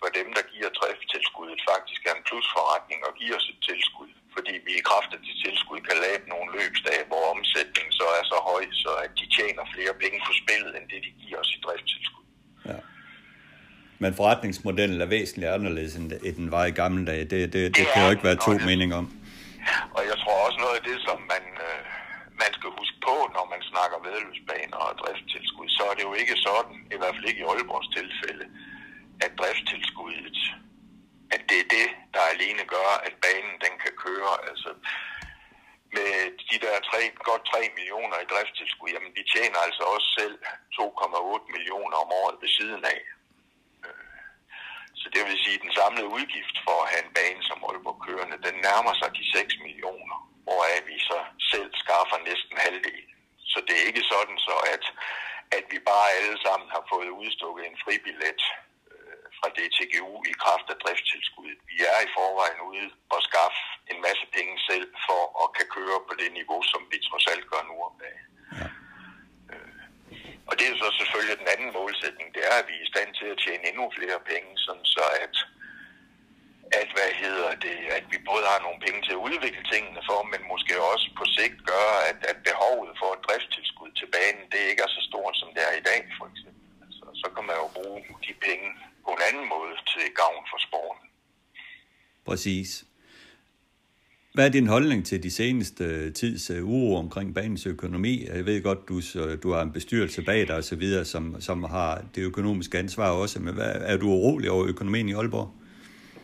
for 0.00 0.08
dem, 0.18 0.28
der 0.36 0.44
giver 0.52 0.70
driftstilskuddet, 0.78 1.60
faktisk 1.72 2.00
er 2.08 2.14
en 2.16 2.26
plusforretning 2.28 3.00
og 3.08 3.12
giver 3.20 3.36
os 3.40 3.48
et 3.52 3.60
tilskud. 3.68 4.10
Fordi 4.34 4.54
vi 4.66 4.72
i 4.80 4.86
kraft 4.90 5.10
af 5.16 5.20
de 5.26 5.32
tilskud 5.44 5.80
kan 5.88 5.96
lave 6.04 6.20
nogle 6.34 6.48
løbsdage, 6.58 7.04
hvor 7.10 7.24
omsætningen 7.34 7.92
så 8.00 8.06
er 8.18 8.24
så 8.32 8.38
høj, 8.50 8.64
så 8.84 8.92
at 9.04 9.12
de 9.20 9.26
tjener 9.36 9.64
flere 9.74 9.94
penge 10.02 10.18
på 10.26 10.32
spillet, 10.42 10.72
end 10.76 10.86
det 10.92 11.00
de 11.06 11.12
giver 11.22 11.38
os 11.44 11.54
i 11.56 11.58
driftstilskud. 11.64 11.97
Men 14.02 14.10
forretningsmodellen 14.20 15.00
er 15.00 15.10
væsentligt 15.16 15.50
anderledes, 15.56 15.92
end 15.96 16.34
den 16.40 16.48
var 16.56 16.64
i 16.70 16.74
gamle 16.82 17.02
dage. 17.10 17.24
Det, 17.24 17.30
det, 17.30 17.52
det, 17.52 17.76
det 17.76 17.84
kan 17.92 18.04
jo 18.04 18.10
ikke 18.14 18.28
være 18.28 18.40
to 18.46 18.52
meninger 18.70 18.96
om. 19.02 19.08
Og 19.96 20.02
jeg 20.10 20.16
tror 20.22 20.36
også 20.46 20.58
noget 20.64 20.76
af 20.80 20.84
det, 20.90 20.98
som 21.08 21.18
man, 21.32 21.44
øh, 21.66 21.80
man 22.42 22.52
skal 22.58 22.70
huske 22.80 22.98
på, 23.08 23.14
når 23.36 23.44
man 23.54 23.62
snakker 23.70 23.96
vedløbsbaner 24.06 24.78
og 24.86 24.92
driftstilskud, 25.00 25.68
så 25.76 25.82
er 25.90 25.94
det 25.98 26.04
jo 26.08 26.14
ikke 26.22 26.36
sådan, 26.46 26.76
i 26.94 26.96
hvert 26.98 27.14
fald 27.14 27.28
ikke 27.30 27.42
i 27.42 27.48
Aalborgs 27.50 27.90
tilfælde, 27.98 28.44
at 29.24 29.30
driftstilskuddet, 29.40 30.38
at 31.34 31.42
det 31.48 31.58
er 31.64 31.68
det, 31.78 31.88
der 32.14 32.32
alene 32.34 32.64
gør, 32.74 32.90
at 33.06 33.14
banen 33.26 33.54
den 33.64 33.74
kan 33.84 33.94
køre. 34.04 34.32
Altså, 34.50 34.70
med 35.96 36.12
de 36.50 36.56
der 36.64 36.74
3, 36.90 37.00
godt 37.30 37.44
3 37.52 37.60
millioner 37.78 38.16
i 38.20 38.30
driftstilskud, 38.32 38.90
jamen 38.94 39.12
vi 39.18 39.22
tjener 39.34 39.58
altså 39.66 39.84
også 39.94 40.08
selv 40.20 40.36
2,8 40.76 41.54
millioner 41.54 41.96
om 42.04 42.10
året 42.22 42.36
ved 42.42 42.50
siden 42.58 42.84
af. 42.94 43.00
Det 45.18 45.26
vil 45.30 45.44
sige, 45.44 45.58
at 45.58 45.64
den 45.66 45.74
samlede 45.80 46.08
udgift 46.16 46.56
for 46.66 46.76
at 46.82 46.90
have 46.92 47.02
en 47.06 47.14
bane 47.18 47.42
som 47.48 47.58
Aalborg 47.68 47.98
kørende, 48.06 48.44
den 48.46 48.56
nærmer 48.68 48.94
sig 49.00 49.10
de 49.18 49.24
6 49.36 49.64
millioner, 49.66 50.18
hvoraf 50.44 50.78
vi 50.90 50.96
så 51.10 51.18
selv 51.52 51.70
skaffer 51.82 52.18
næsten 52.30 52.56
halvdelen. 52.64 53.16
Så 53.52 53.58
det 53.66 53.74
er 53.76 53.88
ikke 53.90 54.04
sådan 54.12 54.38
så, 54.48 54.56
at, 54.74 54.84
at 55.56 55.64
vi 55.72 55.78
bare 55.90 56.08
alle 56.18 56.36
sammen 56.46 56.68
har 56.74 56.84
fået 56.92 57.10
udstukket 57.22 57.62
en 57.66 57.78
fribillet 57.84 58.40
øh, 58.92 59.24
fra 59.38 59.48
DTGU 59.56 60.14
i 60.30 60.32
kraft 60.42 60.66
af 60.72 60.76
driftstilskuddet. 60.82 61.60
Vi 61.70 61.76
er 61.92 61.98
i 62.06 62.12
forvejen 62.18 62.60
ude 62.70 62.88
og 63.14 63.20
skaffe 63.28 63.62
en 63.92 63.98
masse 64.06 64.26
penge 64.36 64.54
selv 64.70 64.88
for 65.06 65.22
at 65.42 65.46
kan 65.56 65.68
køre 65.76 65.98
på 66.08 66.12
det 66.20 66.30
niveau, 66.38 66.60
som 66.72 66.80
vi 66.92 66.98
trods 67.08 67.26
alt 67.32 67.46
gør 67.52 67.62
nu 67.70 67.76
om 67.88 67.94
dagen. 68.04 68.26
Og 70.48 70.54
det 70.58 70.66
er 70.66 70.76
så 70.82 70.88
selvfølgelig 71.00 71.36
den 71.42 71.52
anden 71.54 71.70
målsætning, 71.78 72.28
det 72.36 72.42
er, 72.50 72.56
at 72.60 72.68
vi 72.70 72.74
er 72.76 72.84
i 72.86 72.92
stand 72.92 73.10
til 73.18 73.28
at 73.32 73.40
tjene 73.44 73.64
endnu 73.70 73.84
flere 73.98 74.18
penge, 74.30 74.50
sådan 74.66 74.86
så 74.96 75.04
at, 75.24 75.34
at, 76.80 76.88
hvad 76.96 77.10
hedder 77.22 77.50
det, 77.66 77.76
at 77.98 78.04
vi 78.12 78.18
både 78.30 78.44
har 78.52 78.60
nogle 78.66 78.80
penge 78.84 79.00
til 79.06 79.14
at 79.16 79.24
udvikle 79.28 79.64
tingene 79.72 80.02
for, 80.08 80.18
men 80.32 80.40
måske 80.52 80.74
også 80.92 81.06
på 81.18 81.24
sigt 81.36 81.58
gøre, 81.72 81.96
at, 82.10 82.18
at 82.30 82.38
behovet 82.48 82.92
for 83.00 83.10
et 83.16 83.24
driftstilskud 83.26 83.90
til 84.00 84.08
banen, 84.16 84.44
det 84.52 84.60
ikke 84.70 84.82
er 84.86 84.92
så 84.96 85.02
stort, 85.10 85.34
som 85.40 85.48
det 85.54 85.62
er 85.68 85.74
i 85.80 85.86
dag, 85.90 86.00
for 86.18 86.26
eksempel. 86.32 86.64
Altså, 86.84 87.04
så 87.22 87.26
kan 87.34 87.44
man 87.48 87.56
jo 87.62 87.66
bruge 87.78 88.00
de 88.26 88.32
penge 88.46 88.68
på 89.04 89.10
en 89.16 89.22
anden 89.28 89.46
måde 89.54 89.74
til 89.92 90.04
gavn 90.20 90.42
for 90.50 90.58
sporten. 90.66 91.06
Præcis. 92.28 92.70
Hvad 94.34 94.46
er 94.46 94.48
din 94.48 94.66
holdning 94.66 95.06
til 95.06 95.22
de 95.22 95.30
seneste 95.30 96.10
tids 96.10 96.50
øh, 96.50 96.64
uro 96.64 96.96
omkring 96.96 97.34
banens 97.34 97.66
økonomi? 97.66 98.26
Jeg 98.26 98.46
ved 98.46 98.62
godt, 98.62 98.88
du, 98.88 98.96
øh, 99.20 99.42
du 99.42 99.52
har 99.52 99.62
en 99.62 99.72
bestyrelse 99.72 100.22
bag 100.22 100.48
dig 100.48 100.56
osv., 100.56 101.04
som, 101.04 101.40
som 101.40 101.64
har 101.64 102.04
det 102.14 102.22
økonomiske 102.22 102.78
ansvar 102.78 103.10
også, 103.10 103.40
men 103.40 103.54
hvad, 103.54 103.74
er 103.80 103.96
du 103.96 104.06
urolig 104.06 104.50
over 104.50 104.66
økonomien 104.66 105.08
i 105.08 105.12
Aalborg? 105.12 105.48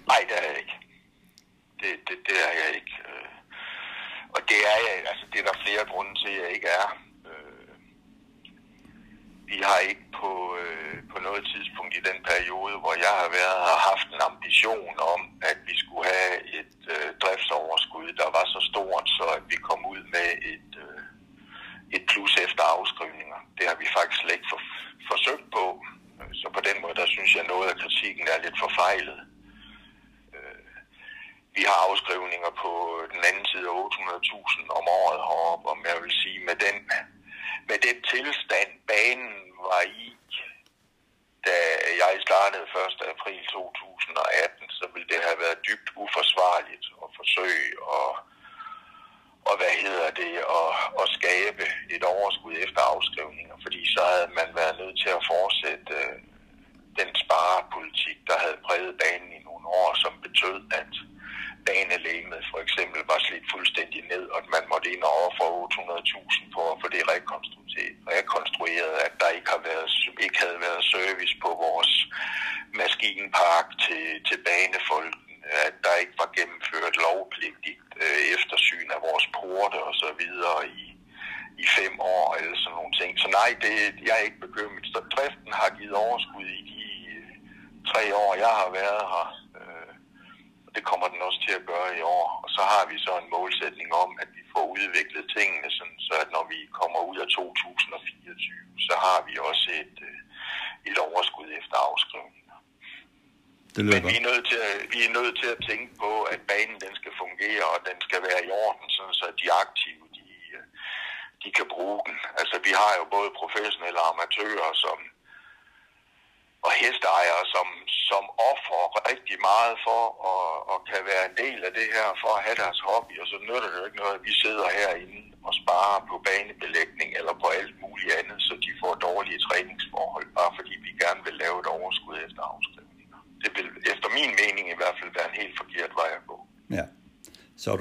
Nej, 0.07 0.21
det 0.29 0.37
er 0.39 0.47
jeg 0.51 0.59
ikke. 0.59 0.77
Det, 1.81 1.93
det, 2.09 2.17
det 2.29 2.37
er 2.47 2.53
jeg 2.61 2.75
ikke. 2.75 2.95
Øh. 3.09 3.29
Og 4.35 4.41
det 4.49 4.59
er 4.73 4.79
jeg, 4.87 4.95
altså 5.11 5.25
det 5.33 5.39
er 5.41 5.45
der 5.45 5.59
flere 5.65 5.85
grunde 5.93 6.15
til, 6.23 6.29
at 6.29 6.43
jeg 6.43 6.51
ikke 6.55 6.67
er 6.67 7.04
vi 9.51 9.57
har 9.69 9.79
ikke 9.91 10.07
på, 10.21 10.33
øh, 10.63 10.97
på 11.13 11.19
noget 11.27 11.43
tidspunkt 11.53 11.93
i 11.99 12.07
den 12.09 12.19
periode, 12.31 12.75
hvor 12.83 12.95
jeg 13.07 13.15
har 13.23 13.31
været 13.39 13.59
har 13.71 13.81
haft 13.91 14.09
en 14.15 14.23
ambition 14.31 14.95
om, 15.15 15.21
at 15.51 15.59
vi 15.69 15.75
skulle 15.83 16.07
have 16.17 16.37
et 16.61 16.77
øh, 16.95 17.09
driftsoverskud, 17.23 18.09
der 18.21 18.29
var 18.37 18.45
så 18.55 18.61
stort, 18.71 19.07
så 19.19 19.25
at 19.39 19.45
vi 19.53 19.57
kom 19.69 19.81
ud 19.93 20.03
med 20.17 20.29
et, 20.55 20.71
øh, 20.87 21.03
et 21.97 22.05
plus 22.11 22.33
efter 22.47 22.65
afskrivninger. 22.77 23.41
Det 23.57 23.65
har 23.69 23.77
vi 23.83 23.87
faktisk 23.97 24.21
slet 24.21 24.37
ikke 24.37 24.51
for, 24.53 24.61
forsøgt 25.11 25.49
på. 25.59 25.65
Så 26.41 26.47
på 26.57 26.61
den 26.69 26.77
måde, 26.83 26.97
der 27.01 27.07
synes 27.15 27.31
jeg 27.37 27.45
noget 27.53 27.67
af 27.71 27.77
kritikken 27.83 28.27
er 28.35 28.43
lidt 28.45 28.59
forfejlet. 28.65 29.21
Øh, 30.37 30.75
vi 31.57 31.63
har 31.69 31.79
afskrivninger 31.89 32.53
på 32.65 32.73
den 33.13 33.23
anden 33.29 33.47
side 33.53 33.67
af 33.71 33.77
800.000 33.89 34.79
om 34.79 34.85
året 35.01 35.21
heroppe, 35.29 35.65
og 35.71 35.77
jeg 35.93 35.99
vil 36.05 36.15
sige, 36.23 36.39
med 36.49 36.57
den 36.67 36.77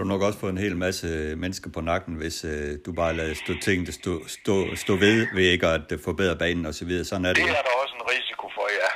du 0.03 0.07
nok 0.13 0.21
også 0.27 0.39
fået 0.43 0.53
en 0.57 0.63
hel 0.65 0.75
masse 0.85 1.07
mennesker 1.43 1.69
på 1.77 1.81
nakken, 1.91 2.13
hvis 2.21 2.37
øh, 2.51 2.71
du 2.85 2.91
bare 3.01 3.13
lader 3.19 3.35
stå 3.43 3.53
tingene 3.67 3.91
stå, 4.01 4.13
stå, 4.37 4.55
stå 4.83 4.93
ved, 5.05 5.17
ved 5.37 5.45
ikke 5.55 5.67
at 5.77 5.87
forbedre 6.07 6.35
banen 6.43 6.65
osv. 6.71 6.91
Så 6.97 7.03
Sådan 7.09 7.25
er 7.29 7.33
det. 7.33 7.43
Det 7.43 7.57
er 7.61 7.65
der 7.69 7.75
også 7.83 7.95
en 8.01 8.05
risiko 8.15 8.45
for, 8.55 8.65
ja. 8.81 8.89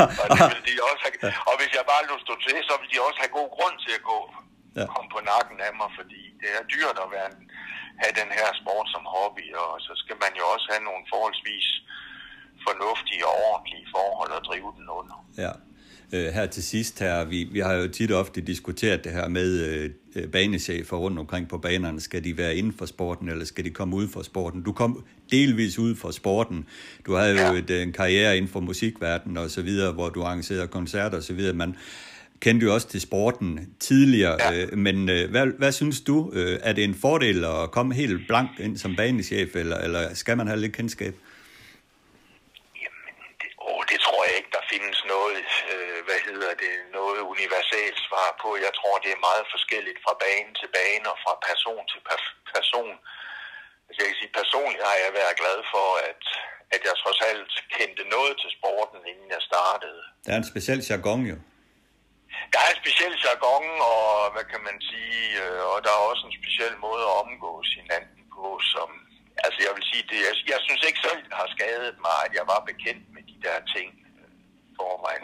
og, 0.22 0.36
det 0.38 0.48
vil 0.54 0.64
de 0.70 0.74
også 0.90 1.02
have, 1.06 1.32
og 1.50 1.54
hvis 1.60 1.70
jeg 1.78 1.84
bare 1.92 2.02
lå 2.08 2.14
stå 2.26 2.34
til, 2.46 2.56
så 2.68 2.74
vil 2.80 2.88
de 2.92 2.98
også 3.08 3.18
have 3.22 3.32
god 3.40 3.50
grund 3.56 3.76
til 3.84 3.92
at 3.98 4.04
gå 4.12 4.18
ja. 4.78 4.84
komme 4.94 5.08
på 5.16 5.20
nakken 5.32 5.56
af 5.66 5.72
mig, 5.80 5.90
fordi 5.98 6.22
det 6.40 6.50
er 6.58 6.62
dyrt 6.74 6.96
at 7.04 7.08
være, 7.16 7.30
have 8.02 8.14
den 8.20 8.30
her 8.38 8.48
sport 8.60 8.86
som 8.94 9.02
hobby, 9.14 9.46
og 9.62 9.72
så 9.86 9.92
skal 10.02 10.16
man 10.24 10.32
jo 10.40 10.44
også 10.54 10.66
have 10.72 10.84
nogle 10.88 11.02
forholdsvis 11.12 11.68
fornuftige 12.66 13.24
og 13.30 13.34
ordentlige 13.50 13.86
forhold 13.96 14.30
at 14.38 14.42
drive 14.48 14.70
den 14.78 14.86
under. 14.98 15.16
Ja. 15.44 15.52
Øh, 16.14 16.28
her 16.42 16.48
til 16.48 16.62
sidst 16.62 16.98
her, 16.98 17.24
vi, 17.24 17.48
vi 17.52 17.60
har 17.60 17.72
jo 17.72 17.88
tit 17.88 18.12
ofte 18.12 18.40
diskuteret 18.40 19.04
det 19.04 19.12
her 19.12 19.28
med 19.28 19.66
øh, 19.66 19.90
øh, 20.16 20.28
banechefer 20.28 20.96
rundt 20.96 21.18
omkring 21.18 21.48
på 21.48 21.58
banerne. 21.58 22.00
Skal 22.00 22.24
de 22.24 22.38
være 22.38 22.56
inden 22.56 22.74
for 22.78 22.86
sporten, 22.86 23.28
eller 23.28 23.44
skal 23.44 23.64
de 23.64 23.70
komme 23.70 23.96
ud 23.96 24.08
for 24.08 24.22
sporten? 24.22 24.62
Du 24.62 24.72
kom 24.72 25.04
delvis 25.30 25.78
ud 25.78 25.94
for 25.96 26.10
sporten. 26.10 26.66
Du 27.06 27.14
havde 27.14 27.46
jo 27.48 27.54
et, 27.54 27.70
en 27.82 27.92
karriere 27.92 28.36
inden 28.36 28.50
for 28.50 28.60
musikverdenen 28.60 29.36
og 29.36 29.50
så 29.50 29.62
videre, 29.62 29.92
hvor 29.92 30.08
du 30.08 30.22
arrangerede 30.22 30.68
koncerter 30.68 31.16
og 31.16 31.22
så 31.22 31.34
videre. 31.34 31.54
Man 31.54 31.76
kendte 32.40 32.66
jo 32.66 32.74
også 32.74 32.88
til 32.88 33.00
sporten 33.00 33.74
tidligere, 33.80 34.38
øh, 34.54 34.78
men 34.78 35.08
øh, 35.08 35.30
hvad, 35.30 35.46
hvad 35.58 35.72
synes 35.72 36.00
du? 36.00 36.30
Øh, 36.34 36.58
er 36.62 36.72
det 36.72 36.84
en 36.84 36.94
fordel 36.94 37.44
at 37.44 37.70
komme 37.70 37.94
helt 37.94 38.28
blank 38.28 38.50
ind 38.60 38.78
som 38.78 38.96
banechef, 38.96 39.56
eller, 39.56 39.78
eller 39.78 40.14
skal 40.14 40.36
man 40.36 40.46
have 40.46 40.60
lidt 40.60 40.72
kendskab 40.72 41.14
noget, 45.14 45.50
øh, 45.72 45.98
hvad 46.06 46.20
hedder 46.28 46.52
det, 46.64 46.74
noget 46.98 47.20
universalt 47.34 47.98
svar 48.08 48.28
på. 48.42 48.48
Jeg 48.72 48.80
tror, 48.80 49.04
det 49.04 49.12
er 49.12 49.26
meget 49.30 49.46
forskelligt 49.54 49.98
fra 50.04 50.14
bane 50.22 50.52
til 50.60 50.68
bane 50.76 51.06
og 51.12 51.18
fra 51.24 51.34
person 51.48 51.82
til 51.92 52.00
person. 52.54 52.94
Altså, 53.86 53.98
jeg 54.00 54.08
kan 54.10 54.18
sige, 54.20 54.38
personligt 54.40 54.84
har 54.90 54.96
jeg 55.04 55.12
været 55.20 55.40
glad 55.42 55.58
for, 55.74 55.88
at, 56.10 56.22
at 56.74 56.80
jeg 56.86 56.94
trods 57.02 57.20
alt 57.30 57.52
kendte 57.76 58.04
noget 58.16 58.34
til 58.42 58.50
sporten, 58.58 59.00
inden 59.10 59.28
jeg 59.36 59.42
startede. 59.50 60.00
Der 60.24 60.30
er 60.34 60.40
en 60.42 60.50
speciel 60.52 60.80
jargon 60.90 61.20
jo. 61.32 61.36
Der 62.52 62.58
er 62.64 62.70
en 62.72 62.80
speciel 62.84 63.14
jargon, 63.26 63.66
og 63.92 64.06
hvad 64.34 64.46
kan 64.52 64.62
man 64.68 64.76
sige, 64.90 65.22
øh, 65.42 65.60
og 65.72 65.78
der 65.84 65.92
er 65.96 66.02
også 66.10 66.24
en 66.28 66.38
speciel 66.40 66.74
måde 66.86 67.02
at 67.08 67.14
omgås 67.22 67.68
hinanden 67.80 68.22
på, 68.34 68.46
som, 68.72 68.88
altså 69.44 69.58
jeg 69.66 69.72
vil 69.76 69.84
sige, 69.90 70.04
det, 70.10 70.18
jeg, 70.28 70.34
jeg 70.52 70.60
synes 70.66 70.82
ikke 70.88 71.00
selv 71.08 71.22
har 71.40 71.48
skadet 71.54 71.96
mig, 72.06 72.16
at 72.26 72.32
jeg 72.38 72.44
var 72.52 72.60
bekendt 72.70 73.04
med 73.14 73.22
de 73.30 73.36
der 73.44 73.56
ting 73.74 73.88
forvejen. 74.78 75.22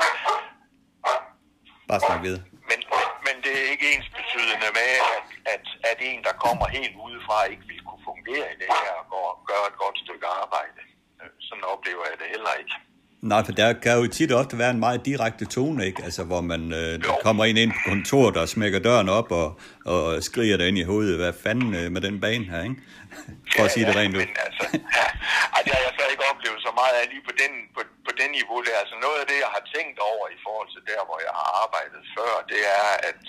Bare 1.90 2.00
snak 2.08 2.22
videre. 2.26 2.42
Men, 2.70 2.80
men 2.92 3.07
men 3.28 3.36
det 3.44 3.52
er 3.60 3.66
ikke 3.72 3.86
ens 3.94 4.08
betydende 4.18 4.68
med, 4.78 4.92
at, 5.16 5.26
at, 5.54 5.64
at 5.90 5.98
en, 6.10 6.20
der 6.28 6.34
kommer 6.44 6.66
helt 6.78 6.96
udefra, 7.06 7.38
ikke 7.52 7.66
vil 7.70 7.82
kunne 7.88 8.04
fungere 8.10 8.46
i 8.54 8.56
det 8.62 8.70
her 8.82 8.94
og 9.20 9.28
gøre 9.50 9.66
et 9.70 9.78
godt 9.84 9.96
stykke 10.04 10.26
arbejde. 10.42 10.80
Øh, 11.20 11.30
sådan 11.46 11.66
oplever 11.74 12.04
jeg 12.10 12.16
det 12.22 12.28
heller 12.34 12.54
ikke. 12.62 12.74
Nej, 13.22 13.44
for 13.44 13.52
der 13.52 13.72
kan 13.82 13.98
jo 13.98 14.06
tit 14.06 14.32
ofte 14.32 14.58
være 14.58 14.70
en 14.70 14.84
meget 14.86 15.00
direkte 15.10 15.44
tone, 15.56 15.86
ikke? 15.86 16.02
Altså, 16.04 16.22
hvor 16.30 16.40
man 16.40 16.62
øh, 16.80 16.94
kommer 17.26 17.44
ind 17.44 17.58
ind 17.58 17.72
på 17.76 17.80
kontoret 17.90 18.36
og 18.42 18.48
smækker 18.48 18.80
døren 18.88 19.08
op 19.08 19.30
og, 19.40 19.48
og 19.94 20.22
skriger 20.28 20.56
der 20.56 20.66
ind 20.70 20.78
i 20.78 20.88
hovedet, 20.90 21.16
hvad 21.22 21.32
fanden 21.44 21.70
øh, 21.80 21.86
med 21.94 22.00
den 22.06 22.16
bane 22.24 22.44
her, 22.52 22.62
ikke? 22.68 22.78
For 23.56 23.62
at 23.66 23.70
sige 23.74 23.84
ja, 23.84 23.88
det 23.88 23.96
rent 24.00 24.14
ud. 24.18 24.24
Men 24.26 24.36
altså, 24.46 24.64
ja, 24.98 25.06
ej, 25.54 25.60
det 25.64 25.72
har 25.76 25.82
jeg 25.86 25.94
så 25.98 26.04
ikke 26.12 26.24
oplevet 26.32 26.60
så 26.66 26.72
meget 26.80 26.94
af 27.00 27.04
lige 27.12 27.24
på 27.28 27.34
den, 27.42 27.52
på, 27.74 27.80
på 28.06 28.12
den 28.20 28.30
niveau 28.38 28.58
der. 28.66 28.76
Altså 28.82 28.96
noget 29.06 29.18
af 29.22 29.26
det, 29.30 29.38
jeg 29.44 29.52
har 29.56 29.64
tænkt 29.76 29.98
over 30.10 30.24
i 30.36 30.38
forhold 30.44 30.68
til 30.74 30.82
der, 30.90 31.00
hvor 31.08 31.18
jeg 31.26 31.34
har 31.40 31.48
arbejdet 31.64 32.02
før, 32.16 32.32
det 32.52 32.60
er, 32.80 32.88
at, 33.10 33.22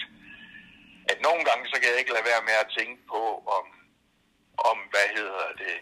at 1.11 1.17
nogle 1.27 1.41
gange, 1.47 1.63
så 1.71 1.75
kan 1.79 1.87
jeg 1.91 1.99
ikke 2.01 2.15
lade 2.15 2.29
være 2.31 2.43
med 2.49 2.55
at 2.63 2.71
tænke 2.77 2.99
på, 3.13 3.21
om, 3.57 3.65
om 4.71 4.77
hvad 4.93 5.07
hedder 5.17 5.47
det, 5.63 5.75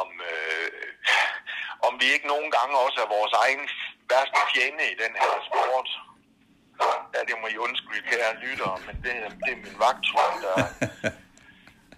om, 0.00 0.08
øh, 0.32 0.72
om 1.86 1.92
vi 2.00 2.06
ikke 2.14 2.26
nogle 2.34 2.48
gange 2.56 2.74
også 2.84 2.98
er 3.04 3.14
vores 3.16 3.32
egen 3.44 3.62
værste 4.10 4.40
fjende 4.52 4.84
i 4.92 4.96
den 5.04 5.12
her 5.22 5.32
sport. 5.48 5.88
Ja, 7.14 7.20
det 7.28 7.34
må 7.40 7.46
I 7.54 7.56
undskylde, 7.66 8.08
kære 8.10 8.40
lyttere, 8.44 8.76
men 8.86 8.96
det, 9.04 9.12
det 9.44 9.50
er 9.56 9.60
min 9.66 9.76
vagtrum, 9.84 10.34
der... 10.44 10.56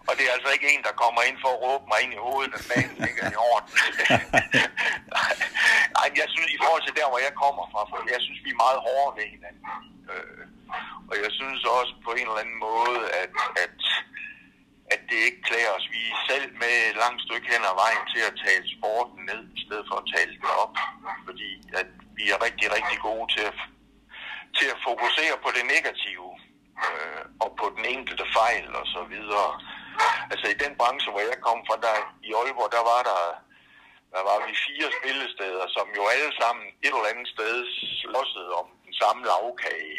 Og 0.08 0.12
det 0.16 0.24
er 0.26 0.32
altså 0.36 0.50
ikke 0.56 0.68
en, 0.74 0.82
der 0.88 1.00
kommer 1.02 1.22
ind 1.28 1.38
for 1.44 1.50
at 1.52 1.62
råbe 1.64 1.84
mig 1.90 1.98
ind 2.04 2.12
i 2.18 2.24
hovedet, 2.26 2.52
at 2.58 2.64
banen 2.70 2.96
ligger 3.06 3.24
i 3.34 3.36
orden. 3.50 3.70
Nej, 5.96 6.08
jeg 6.20 6.28
synes, 6.34 6.50
i 6.56 6.58
forhold 6.62 6.84
til 6.84 6.96
der, 6.98 7.06
hvor 7.10 7.20
jeg 7.26 7.34
kommer 7.44 7.64
fra, 7.72 7.80
for 7.90 7.96
jeg 8.14 8.22
synes, 8.26 8.40
vi 8.46 8.50
er 8.54 8.62
meget 8.64 8.80
hårde 8.86 9.12
ved 9.18 9.26
hinanden. 9.34 9.64
Øh, 10.12 10.44
og 11.10 11.14
jeg 11.24 11.30
synes 11.38 11.60
også 11.78 11.94
på 12.06 12.10
en 12.18 12.26
eller 12.28 12.42
anden 12.44 12.60
måde, 12.68 12.98
at, 13.22 13.32
at 13.64 13.78
at 14.94 15.02
det 15.10 15.20
ikke 15.28 15.42
klæder 15.48 15.72
os. 15.78 15.86
Vi 15.96 16.00
er 16.12 16.18
selv 16.30 16.46
med 16.62 16.74
et 16.90 16.96
langt 17.02 17.20
stykke 17.26 17.46
hen 17.52 17.62
ad 17.70 17.76
vejen 17.82 18.04
til 18.12 18.22
at 18.28 18.38
tale 18.46 18.64
sporten 18.76 19.20
ned, 19.30 19.42
i 19.56 19.60
stedet 19.66 19.86
for 19.90 19.96
at 20.02 20.10
tale 20.14 20.32
den 20.40 20.50
op. 20.64 20.74
Fordi 21.26 21.50
at 21.80 21.90
vi 22.18 22.24
er 22.34 22.38
rigtig, 22.46 22.66
rigtig 22.76 22.98
gode 23.08 23.26
til 23.34 23.44
at, 23.50 23.58
til 24.58 24.68
at 24.74 24.82
fokusere 24.88 25.36
på 25.44 25.48
det 25.56 25.64
negative 25.74 26.30
øh, 26.84 27.22
og 27.44 27.50
på 27.60 27.66
den 27.76 27.84
enkelte 27.94 28.26
fejl 28.38 28.66
og 28.80 28.86
så 28.94 29.02
videre. 29.14 29.50
Altså 30.32 30.46
i 30.54 30.56
den 30.64 30.72
branche, 30.80 31.10
hvor 31.12 31.24
jeg 31.30 31.38
kom 31.46 31.58
fra, 31.68 31.76
der 31.86 31.96
i 32.28 32.30
Aalborg, 32.38 32.70
der 32.76 32.84
var 32.92 33.00
der, 33.10 33.20
der 34.14 34.22
var 34.28 34.38
vi 34.46 34.52
fire 34.66 34.88
spillesteder, 34.98 35.64
som 35.76 35.86
jo 35.98 36.02
alle 36.14 36.32
sammen 36.40 36.64
et 36.86 36.94
eller 36.96 37.12
andet 37.12 37.28
sted 37.34 37.54
slåsede 38.00 38.50
om 38.60 38.66
den 38.84 38.94
samme 39.00 39.20
lavkage. 39.30 39.98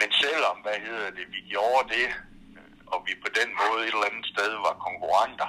Men 0.00 0.08
selvom, 0.22 0.56
hvad 0.64 0.78
hedder 0.86 1.10
det, 1.18 1.26
vi 1.34 1.40
gjorde 1.52 1.88
det, 1.96 2.08
og 2.92 2.98
vi 3.06 3.12
på 3.24 3.30
den 3.38 3.50
måde 3.60 3.80
et 3.82 3.94
eller 3.94 4.10
andet 4.10 4.26
sted 4.34 4.50
var 4.66 4.84
konkurrenter, 4.86 5.48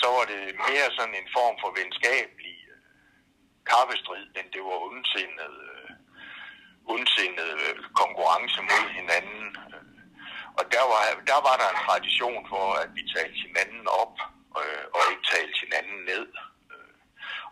så 0.00 0.06
var 0.16 0.24
det 0.32 0.42
mere 0.68 0.88
sådan 0.98 1.16
en 1.20 1.28
form 1.36 1.56
for 1.62 1.70
venskabelig 1.80 2.56
øh, 2.72 2.80
kappestrid, 3.72 4.26
end 4.38 4.46
det 4.54 4.62
var 4.68 4.78
ondsindet, 4.88 5.54
øh, 5.70 5.90
ondsindet 6.94 7.52
øh, 7.66 7.76
konkurrence 8.02 8.60
mod 8.70 8.84
hinanden. 8.98 9.46
Øh, 9.74 9.96
og 10.58 10.64
der 10.74 10.84
var, 10.92 11.02
der 11.30 11.40
var 11.48 11.56
der 11.60 11.68
en 11.70 11.84
tradition 11.86 12.42
for, 12.52 12.66
at 12.82 12.90
vi 12.96 13.02
talte 13.14 13.38
hinanden 13.46 13.86
op 14.02 14.14
øh, 14.60 14.84
og 14.96 15.02
ikke 15.12 15.26
talte 15.34 15.56
hinanden 15.64 15.98
ned. 16.10 16.26
Øh, 16.72 16.92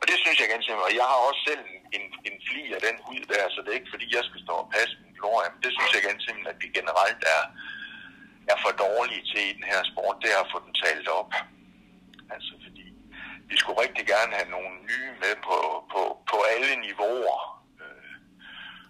og 0.01 0.05
det 0.09 0.17
synes 0.23 0.39
jeg 0.39 0.49
ganske 0.49 0.67
simpelthen. 0.67 0.91
Og 0.91 0.97
jeg 1.01 1.07
har 1.13 1.19
også 1.29 1.43
selv 1.51 1.63
en, 1.97 2.05
en 2.29 2.37
fli 2.49 2.63
af 2.77 2.81
den 2.89 2.97
hud 3.07 3.23
der, 3.33 3.45
så 3.53 3.59
det 3.61 3.71
er 3.71 3.81
ikke 3.81 3.95
fordi, 3.95 4.07
jeg 4.17 4.25
skal 4.29 4.41
stå 4.47 4.55
og 4.63 4.71
passe 4.77 4.95
min 5.05 5.19
glorie. 5.21 5.51
Men 5.53 5.61
det 5.65 5.73
synes 5.77 5.93
jeg 5.95 6.03
ganske 6.09 6.25
simpelthen, 6.25 6.53
at 6.55 6.63
vi 6.65 6.69
generelt 6.79 7.23
er, 7.37 7.43
er 8.53 8.57
for 8.65 8.73
dårlige 8.85 9.25
til 9.31 9.43
i 9.51 9.57
den 9.59 9.67
her 9.73 9.83
sport. 9.91 10.17
Det 10.23 10.31
er 10.31 10.41
at 10.43 10.53
få 10.53 10.59
den 10.67 10.75
talt 10.85 11.09
op. 11.19 11.33
Altså 12.35 12.53
fordi 12.65 12.87
vi 13.51 13.57
skulle 13.61 13.83
rigtig 13.85 14.05
gerne 14.15 14.33
have 14.39 14.51
nogle 14.57 14.73
nye 14.91 15.11
med 15.23 15.35
på, 15.49 15.59
på, 15.93 16.01
på 16.31 16.37
alle 16.53 16.71
niveauer. 16.87 17.39
Øh, 17.83 18.17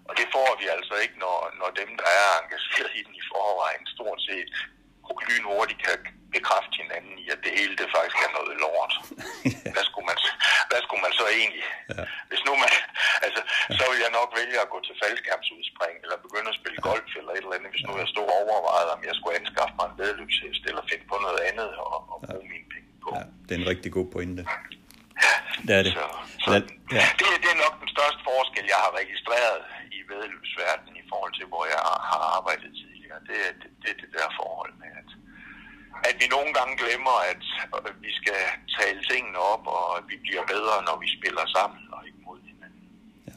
og 0.09 0.13
det 0.19 0.27
får 0.35 0.51
vi 0.61 0.67
altså 0.77 0.95
ikke, 1.05 1.19
når, 1.25 1.39
når 1.61 1.71
dem, 1.81 1.91
der 2.01 2.11
er 2.23 2.31
engageret 2.43 2.93
i 2.99 3.03
den 3.07 3.15
i 3.23 3.25
forvejen, 3.33 3.85
stort 3.97 4.21
set 4.29 4.51
lynhurtigt 5.29 5.83
kan 5.85 5.99
bekræfte 6.37 6.75
hinanden 6.83 7.15
i, 7.23 7.25
at 7.35 7.41
det 7.45 7.53
hele 7.59 7.75
det 7.81 7.89
faktisk 7.97 8.19
er 8.27 8.33
noget 8.39 8.55
lort. 8.65 8.93
hvad, 9.75 9.85
skulle 9.89 10.07
man, 10.11 10.19
hvad 10.71 10.81
skulle 10.85 11.03
man 11.07 11.15
så 11.21 11.27
egentlig? 11.39 11.67
Ja. 11.95 12.05
Hvis 12.31 12.43
nu 12.47 12.53
man, 12.63 12.71
altså, 13.27 13.41
så 13.79 13.85
vil 13.91 14.01
jeg 14.05 14.13
nok 14.19 14.31
vælge 14.41 14.57
at 14.65 14.73
gå 14.75 14.79
til 14.87 14.95
faldskærmsudspring, 15.03 15.97
eller 16.05 16.17
begynde 16.27 16.49
at 16.53 16.59
spille 16.61 16.81
golf, 16.89 17.11
eller 17.21 17.33
et 17.33 17.45
eller 17.45 17.57
andet, 17.59 17.71
hvis 17.75 17.85
nu 17.87 17.93
jeg 18.03 18.09
stod 18.15 18.27
overvejet, 18.41 18.89
om 18.95 19.01
jeg 19.09 19.15
skulle 19.19 19.37
anskaffe 19.41 19.75
mig 19.79 19.87
en 19.89 19.97
vedløbshest, 20.01 20.63
eller 20.71 20.83
finde 20.91 21.07
på 21.13 21.17
noget 21.27 21.41
andet 21.49 21.71
og, 21.85 21.97
og 22.13 22.19
bruge 22.27 22.47
ja. 22.49 22.53
mine 22.55 22.69
penge 22.75 22.91
på. 23.05 23.09
Ja, 23.19 23.23
det 23.45 23.53
er 23.55 23.61
en 23.63 23.71
rigtig 23.73 23.91
god 23.99 24.09
pointe. 24.15 24.43
Ja, 25.25 25.35
det 25.67 25.75
er 25.79 25.83
det. 25.87 25.93
Så, 25.99 26.07
så 26.45 26.51
ja. 26.99 27.05
det, 27.21 27.27
det 27.45 27.51
er 27.55 27.59
nok 27.65 27.75
den 27.83 27.91
største 27.97 28.21
forskel, 28.31 28.65
jeg 28.75 28.81
har 28.85 28.93
registreret 29.01 29.61
i 29.97 29.99
vedløbsverdenen 30.11 30.97
i 31.03 31.05
forhold 31.11 31.33
til, 31.39 31.47
hvor 31.53 31.65
jeg 31.75 31.81
har 32.11 32.21
arbejdet 32.39 32.71
tidligere. 32.81 33.19
Det 33.29 33.39
er 33.49 33.53
det, 33.61 33.71
det, 33.83 33.93
det 34.01 34.09
der 34.17 34.29
forhold 34.41 34.73
med, 34.83 34.91
at 35.03 35.11
at 36.09 36.15
vi 36.21 36.27
nogle 36.37 36.51
gange 36.59 36.73
glemmer, 36.83 37.17
at 37.31 37.43
vi 38.05 38.11
skal 38.21 38.41
tale 38.79 39.01
tingene 39.11 39.39
op, 39.53 39.63
og 39.77 39.87
at 39.99 40.05
vi 40.11 40.17
bliver 40.25 40.45
bedre, 40.55 40.75
når 40.89 40.97
vi 41.03 41.09
spiller 41.19 41.45
sammen 41.57 41.81
og 41.95 42.01
ikke 42.07 42.19
mod 42.27 42.39
hinanden. 42.51 42.83
Ja. 43.29 43.33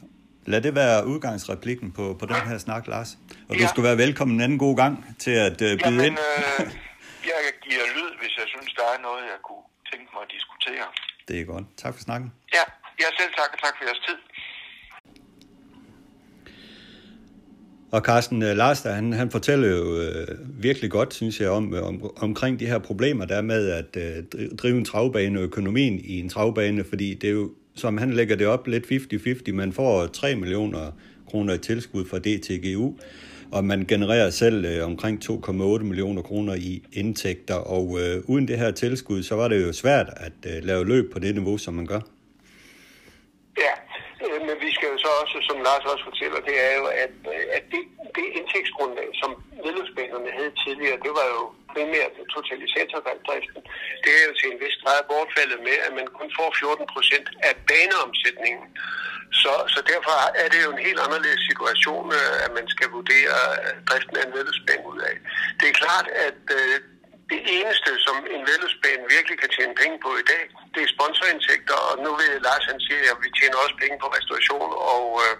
Lad 0.52 0.60
det 0.66 0.74
være 0.82 1.06
udgangsreplikken 1.12 1.88
på, 1.98 2.04
på 2.20 2.26
den 2.32 2.42
her 2.50 2.58
snak, 2.66 2.86
Lars. 2.86 3.10
Og 3.48 3.54
ja. 3.56 3.62
du 3.62 3.68
skal 3.68 3.82
være 3.88 3.98
velkommen 4.04 4.34
en 4.36 4.42
anden 4.46 4.58
god 4.66 4.76
gang 4.82 4.94
til 5.24 5.34
at 5.46 5.56
uh, 5.66 5.70
byde 5.70 5.78
Jamen, 5.84 6.04
ind. 6.06 6.16
øh, 6.26 6.60
jeg 7.32 7.40
giver 7.66 7.84
lyd, 7.96 8.10
hvis 8.20 8.34
jeg 8.40 8.46
synes, 8.54 8.70
der 8.80 8.86
er 8.94 8.98
noget, 9.08 9.22
jeg 9.32 9.40
kunne 9.48 9.66
tænke 9.90 10.08
mig 10.14 10.22
at 10.26 10.30
diskutere. 10.36 10.86
Det 11.28 11.34
er 11.40 11.44
godt. 11.52 11.66
Tak 11.82 11.92
for 11.96 12.02
snakken. 12.08 12.28
Ja, 12.56 12.64
jeg 13.02 13.10
selv 13.20 13.32
tak, 13.40 13.50
og 13.54 13.58
tak 13.64 13.74
for 13.78 13.84
jeres 13.88 14.02
tid. 14.08 14.18
Og 17.92 18.00
Carsten 18.00 18.42
uh, 18.42 18.48
han, 18.84 19.12
han 19.12 19.30
fortæller 19.30 19.68
jo 19.68 20.00
øh, 20.00 20.26
virkelig 20.62 20.90
godt, 20.90 21.14
synes 21.14 21.40
jeg, 21.40 21.50
om, 21.50 21.74
øh, 21.74 21.86
om, 21.86 22.10
omkring 22.16 22.60
de 22.60 22.66
her 22.66 22.78
problemer, 22.78 23.24
der 23.24 23.36
er 23.36 23.42
med 23.42 23.68
at 23.70 23.96
øh, 23.96 24.48
drive 24.56 24.78
en 24.78 24.84
travbane 24.84 25.38
og 25.38 25.44
økonomien 25.44 26.00
i 26.04 26.20
en 26.20 26.28
travbane, 26.28 26.84
fordi 26.84 27.14
det 27.14 27.28
er 27.28 27.32
jo, 27.32 27.50
som 27.74 27.98
han 27.98 28.12
lægger 28.12 28.36
det 28.36 28.46
op, 28.46 28.66
lidt 28.66 28.86
50-50. 28.86 29.52
Man 29.52 29.72
får 29.72 30.06
3 30.06 30.36
millioner 30.36 30.90
kroner 31.26 31.54
i 31.54 31.58
tilskud 31.58 32.04
fra 32.04 32.18
DTGU, 32.18 32.94
og 33.52 33.64
man 33.64 33.84
genererer 33.88 34.30
selv 34.30 34.64
øh, 34.64 34.84
omkring 34.84 35.24
2,8 35.24 35.82
millioner 35.82 36.22
kroner 36.22 36.54
i 36.54 36.82
indtægter, 36.92 37.54
og 37.54 37.98
øh, 38.00 38.22
uden 38.26 38.48
det 38.48 38.58
her 38.58 38.70
tilskud, 38.70 39.22
så 39.22 39.34
var 39.34 39.48
det 39.48 39.66
jo 39.66 39.72
svært 39.72 40.10
at 40.16 40.56
øh, 40.56 40.64
lave 40.64 40.86
løb 40.86 41.12
på 41.12 41.18
det 41.18 41.34
niveau, 41.34 41.58
som 41.58 41.74
man 41.74 41.86
gør. 41.86 42.00
Ja, 43.58 43.88
Øh, 44.26 44.40
men 44.46 44.56
vi 44.64 44.70
skal 44.76 44.88
jo 44.92 44.97
så 45.08 45.12
også, 45.22 45.36
som 45.48 45.58
Lars 45.66 45.84
også 45.92 46.04
fortæller, 46.10 46.38
det 46.48 46.56
er 46.68 46.72
jo, 46.80 46.84
at, 47.04 47.16
øh, 47.34 47.44
at 47.56 47.64
det, 47.72 47.82
det 48.18 48.26
indtægtsgrundlag, 48.38 49.08
som 49.20 49.30
medlemsbanerne 49.64 50.30
havde 50.38 50.52
tidligere, 50.64 51.02
det 51.06 51.12
var 51.18 51.26
jo 51.36 51.42
primært 51.74 52.14
totalisatorvalgdriften. 52.34 53.60
Det 54.04 54.12
er 54.18 54.24
jo 54.28 54.32
til 54.40 54.48
en 54.52 54.60
vis 54.64 54.76
grad 54.82 55.00
bortfaldet 55.10 55.60
med, 55.68 55.76
at 55.86 55.92
man 55.98 56.06
kun 56.18 56.28
får 56.38 56.48
14 56.62 56.86
procent 56.94 57.26
af 57.48 57.54
baneomsætningen. 57.70 58.66
Så, 59.42 59.52
så 59.74 59.80
derfor 59.92 60.14
er 60.42 60.48
det 60.52 60.60
jo 60.64 60.70
en 60.76 60.84
helt 60.88 61.00
anderledes 61.06 61.42
situation, 61.50 62.06
øh, 62.18 62.34
at 62.44 62.50
man 62.58 62.66
skal 62.74 62.88
vurdere 62.96 63.36
øh, 63.64 63.74
driften 63.88 64.16
af 64.20 64.24
en 64.26 64.34
ud 64.92 65.00
af. 65.10 65.16
Det 65.58 65.66
er 65.68 65.80
klart, 65.82 66.06
at 66.26 66.42
det 67.32 67.40
eneste, 67.56 67.90
som 68.06 68.16
en 68.34 68.42
vedløbsbane 68.48 69.04
virkelig 69.16 69.36
kan 69.42 69.50
tjene 69.56 69.74
penge 69.80 69.96
på 70.04 70.10
i 70.22 70.24
dag, 70.32 70.42
det 70.74 70.80
er 70.82 70.90
sponsorindtægter, 70.96 71.78
og 71.88 71.94
nu 72.04 72.10
ved 72.20 72.30
Lars 72.46 72.64
han 72.72 72.80
siger, 72.86 73.00
at 73.12 73.18
vi 73.24 73.28
tjener 73.38 73.58
også 73.64 73.76
penge 73.82 73.96
på 74.02 74.08
restauration 74.16 74.70
og, 74.94 75.04
øh, 75.24 75.34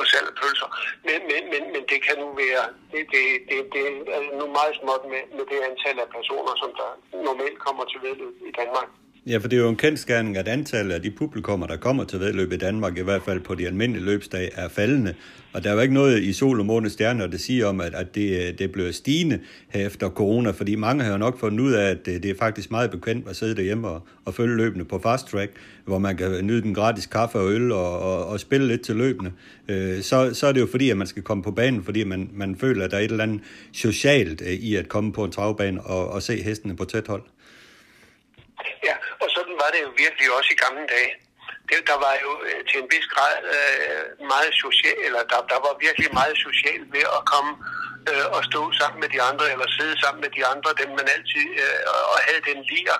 og 0.00 0.04
salg 0.10 0.26
af 0.32 0.36
pølser. 0.40 0.68
Men, 1.08 1.18
men, 1.30 1.42
men, 1.52 1.62
men 1.74 1.82
det 1.90 1.98
kan 2.06 2.16
nu 2.22 2.28
være, 2.42 2.64
det, 2.92 3.02
det, 3.14 3.24
det, 3.48 3.58
det 3.74 3.84
er 4.16 4.22
nu 4.40 4.44
meget 4.58 4.74
småt 4.80 5.02
med, 5.12 5.22
med 5.36 5.44
det 5.52 5.58
antal 5.68 5.96
af 6.04 6.08
personer, 6.16 6.52
som 6.62 6.70
der 6.80 6.88
normalt 7.28 7.58
kommer 7.66 7.84
til 7.90 7.98
vedløb 8.06 8.36
i 8.50 8.52
Danmark. 8.60 8.88
Ja, 9.30 9.36
for 9.38 9.48
det 9.48 9.56
er 9.56 9.62
jo 9.66 9.68
en 9.68 9.84
kendskærning, 9.86 10.36
at 10.36 10.48
antallet 10.48 10.94
af 10.94 11.02
de 11.02 11.10
publikummer, 11.10 11.66
der 11.66 11.76
kommer 11.76 12.04
til 12.04 12.20
vedløb 12.20 12.52
i 12.52 12.56
Danmark, 12.56 12.94
i 12.98 13.06
hvert 13.08 13.22
fald 13.22 13.40
på 13.40 13.54
de 13.54 13.66
almindelige 13.66 14.04
løbsdage, 14.04 14.50
er 14.62 14.68
faldende. 14.68 15.14
Og 15.52 15.64
der 15.64 15.70
er 15.70 15.74
jo 15.74 15.80
ikke 15.80 15.94
noget 15.94 16.22
i 16.22 16.32
sol 16.32 16.60
og 16.60 16.66
måne 16.66 16.90
stjerner, 16.90 17.26
der 17.26 17.38
siger 17.38 17.66
om, 17.66 17.80
at, 17.80 17.94
at 17.94 18.14
det, 18.14 18.48
øh, 18.48 18.58
det 18.58 18.72
bliver 18.72 18.92
stigende 18.92 19.40
her 19.68 19.86
efter 19.86 20.10
corona, 20.10 20.50
fordi 20.50 20.74
mange 20.74 21.04
har 21.04 21.12
jo 21.12 21.18
nok 21.18 21.40
fundet 21.40 21.60
ud 21.60 21.72
af, 21.72 21.90
at 21.90 22.08
øh, 22.08 22.14
det, 22.14 22.24
er 22.24 22.34
faktisk 22.38 22.70
meget 22.70 22.90
bekvemt 22.90 23.28
at 23.28 23.36
sidde 23.36 23.56
derhjemme 23.56 23.88
og, 23.88 24.06
og 24.24 24.34
følge 24.34 24.56
løbende 24.56 24.84
på 24.84 24.98
fast 24.98 25.26
track, 25.26 25.52
hvor 25.84 25.98
man 25.98 26.16
kan 26.16 26.46
nyde 26.46 26.62
den 26.62 26.74
gratis 26.74 27.06
kaffe 27.06 27.38
og 27.38 27.52
øl 27.52 27.72
og, 27.72 27.98
og, 27.98 28.26
og 28.26 28.40
spille 28.40 28.68
lidt 28.68 28.82
til 28.82 28.96
løbende. 28.96 29.32
Øh, 29.68 30.02
så, 30.02 30.34
så 30.34 30.46
er 30.46 30.52
det 30.52 30.60
jo 30.60 30.68
fordi, 30.70 30.90
at 30.90 30.96
man 30.96 31.06
skal 31.06 31.22
komme 31.22 31.42
på 31.42 31.50
banen, 31.50 31.84
fordi 31.84 32.04
man, 32.04 32.30
man 32.32 32.56
føler, 32.56 32.84
at 32.84 32.90
der 32.90 32.96
er 32.96 33.00
et 33.00 33.10
eller 33.10 33.24
andet 33.24 33.40
socialt 33.72 34.42
øh, 34.42 34.48
i 34.48 34.76
at 34.76 34.88
komme 34.88 35.12
på 35.12 35.24
en 35.24 35.32
travbane 35.32 35.82
og, 35.82 36.08
og 36.08 36.22
se 36.22 36.42
hestene 36.42 36.76
på 36.76 36.84
tæt 36.84 37.06
hold. 37.06 37.22
Ja, 38.84 38.94
og 39.20 39.28
sådan 39.30 39.52
var 39.52 39.70
det 39.72 39.80
jo 39.82 39.88
virkelig 39.88 40.26
også 40.38 40.50
i 40.52 40.58
gamle 40.64 40.80
dage. 40.80 41.29
Det, 41.70 41.80
der 41.90 41.98
var 42.06 42.14
jo 42.24 42.32
øh, 42.48 42.60
til 42.68 42.78
en 42.82 42.88
vis 42.94 43.06
grad 43.14 43.36
øh, 43.56 44.04
meget 44.32 44.52
social, 44.64 44.98
eller 45.06 45.22
der, 45.30 45.40
der 45.52 45.58
var 45.66 45.74
virkelig 45.86 46.08
meget 46.20 46.36
socialt 46.46 46.86
ved 46.96 47.04
at 47.16 47.22
komme 47.32 47.52
øh, 48.10 48.26
og 48.36 48.40
stå 48.50 48.62
sammen 48.78 48.98
med 49.02 49.10
de 49.14 49.20
andre, 49.30 49.46
eller 49.52 49.66
sidde 49.76 49.96
sammen 50.02 50.20
med 50.24 50.30
de 50.36 50.42
andre, 50.52 50.70
dem 50.80 50.90
man 50.98 51.08
altid, 51.16 51.46
øh, 51.64 51.80
og 52.12 52.18
havde 52.26 52.42
den 52.50 52.58
lir 52.70 52.94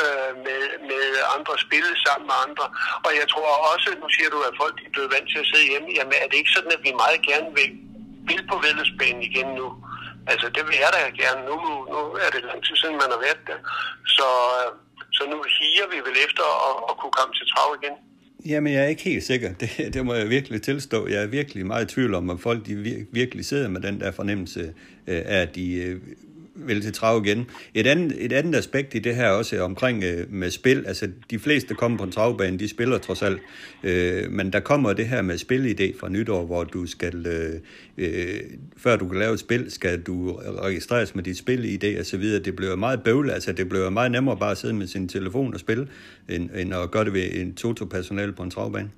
øh, 0.00 0.32
med, 0.46 0.62
med 0.90 1.04
andre, 1.36 1.52
spille 1.66 1.92
sammen 2.06 2.26
med 2.30 2.36
andre. 2.46 2.66
Og 3.06 3.10
jeg 3.20 3.26
tror 3.32 3.50
også, 3.72 3.88
nu 4.02 4.08
siger 4.16 4.30
du, 4.34 4.38
at 4.48 4.58
folk 4.62 4.76
er 4.86 4.92
blevet 4.94 5.12
vant 5.14 5.28
til 5.30 5.42
at 5.42 5.48
sidde 5.50 5.70
hjemme, 5.70 5.88
jamen 5.98 6.14
er 6.22 6.28
det 6.28 6.36
ikke 6.38 6.56
sådan, 6.56 6.76
at 6.76 6.82
vi 6.86 7.02
meget 7.04 7.20
gerne 7.30 7.48
vil, 7.58 7.70
vil 8.28 8.42
på 8.50 8.56
vedløbsbanen 8.64 9.22
igen 9.30 9.48
nu? 9.60 9.68
Altså 10.32 10.46
det 10.54 10.62
vil 10.68 10.76
jeg 10.84 10.90
da 10.94 11.00
gerne. 11.22 11.40
Nu, 11.50 11.56
nu 11.92 12.00
er 12.24 12.30
det 12.34 12.48
lang 12.50 12.60
tid 12.64 12.76
siden, 12.76 12.96
man 13.02 13.12
har 13.14 13.20
været 13.26 13.42
der. 13.48 13.58
Så... 14.16 14.28
Øh, 14.60 14.70
så 15.16 15.22
nu 15.32 15.36
higer 15.58 15.86
vi 15.92 15.96
vel 16.06 16.16
efter 16.26 16.44
at, 16.68 16.74
at 16.90 16.94
kunne 17.00 17.14
komme 17.18 17.34
til 17.34 17.46
trav 17.52 17.76
igen. 17.82 17.94
Jamen, 18.46 18.72
jeg 18.72 18.84
er 18.84 18.88
ikke 18.88 19.02
helt 19.02 19.24
sikker. 19.24 19.54
Det, 19.60 19.94
det 19.94 20.06
må 20.06 20.14
jeg 20.14 20.28
virkelig 20.30 20.62
tilstå. 20.62 21.08
Jeg 21.08 21.22
er 21.22 21.26
virkelig 21.26 21.66
meget 21.66 21.90
i 21.90 21.94
tvivl 21.94 22.14
om, 22.14 22.30
at 22.30 22.40
folk 22.40 22.66
de 22.66 23.06
virkelig 23.12 23.44
sidder 23.44 23.68
med 23.68 23.80
den 23.80 24.00
der 24.00 24.10
fornemmelse 24.10 24.74
øh, 25.06 25.22
af, 25.26 25.42
at 25.42 25.54
de 25.54 25.74
øh, 25.74 26.00
vil 26.66 26.82
til 26.82 26.92
trav 26.92 27.24
igen. 27.24 27.46
Et 27.74 27.86
andet, 27.86 28.24
et 28.24 28.32
andet 28.32 28.54
aspekt 28.54 28.94
i 28.94 28.98
det 28.98 29.16
her 29.16 29.28
også 29.28 29.56
er 29.56 29.60
omkring 29.60 30.04
øh, 30.04 30.32
med 30.32 30.50
spil. 30.50 30.84
Altså, 30.86 31.08
de 31.30 31.38
fleste, 31.38 31.68
der 31.68 31.74
kommer 31.74 31.98
på 31.98 32.04
en 32.04 32.12
travbane, 32.12 32.58
de 32.58 32.68
spiller 32.68 32.98
trods 32.98 33.22
alt. 33.22 33.40
Øh, 33.82 34.30
men 34.30 34.52
der 34.52 34.60
kommer 34.60 34.92
det 34.92 35.08
her 35.08 35.22
med 35.22 35.34
spilidé 35.34 36.00
fra 36.00 36.08
nytår, 36.08 36.46
hvor 36.46 36.64
du 36.64 36.86
skal, 36.86 37.26
øh, 37.26 37.60
øh, 37.98 38.40
før 38.76 38.96
du 38.96 39.08
kan 39.08 39.18
lave 39.18 39.34
et 39.34 39.40
spil, 39.40 39.70
skal 39.70 40.02
du 40.02 40.32
registreres 40.62 41.14
med 41.14 41.24
dit 41.24 41.40
spilidé 41.40 42.00
og 42.00 42.06
så 42.06 42.16
videre. 42.16 42.42
Det 42.42 42.56
bliver 42.56 42.76
meget 42.76 43.02
bøvlet. 43.02 43.32
Altså, 43.32 43.52
det 43.52 43.68
bliver 43.68 43.90
meget 43.90 44.10
nemmere 44.10 44.36
bare 44.36 44.50
at 44.50 44.58
sidde 44.58 44.74
med 44.74 44.86
sin 44.86 45.08
telefon 45.08 45.54
og 45.54 45.60
spille, 45.60 45.88
end, 46.28 46.50
end 46.54 46.74
at 46.74 46.90
gøre 46.90 47.04
det 47.04 47.12
ved 47.12 47.28
en 47.32 47.54
toto-personale 47.54 48.32
på 48.32 48.42
en 48.42 48.50
travbane. 48.50 48.90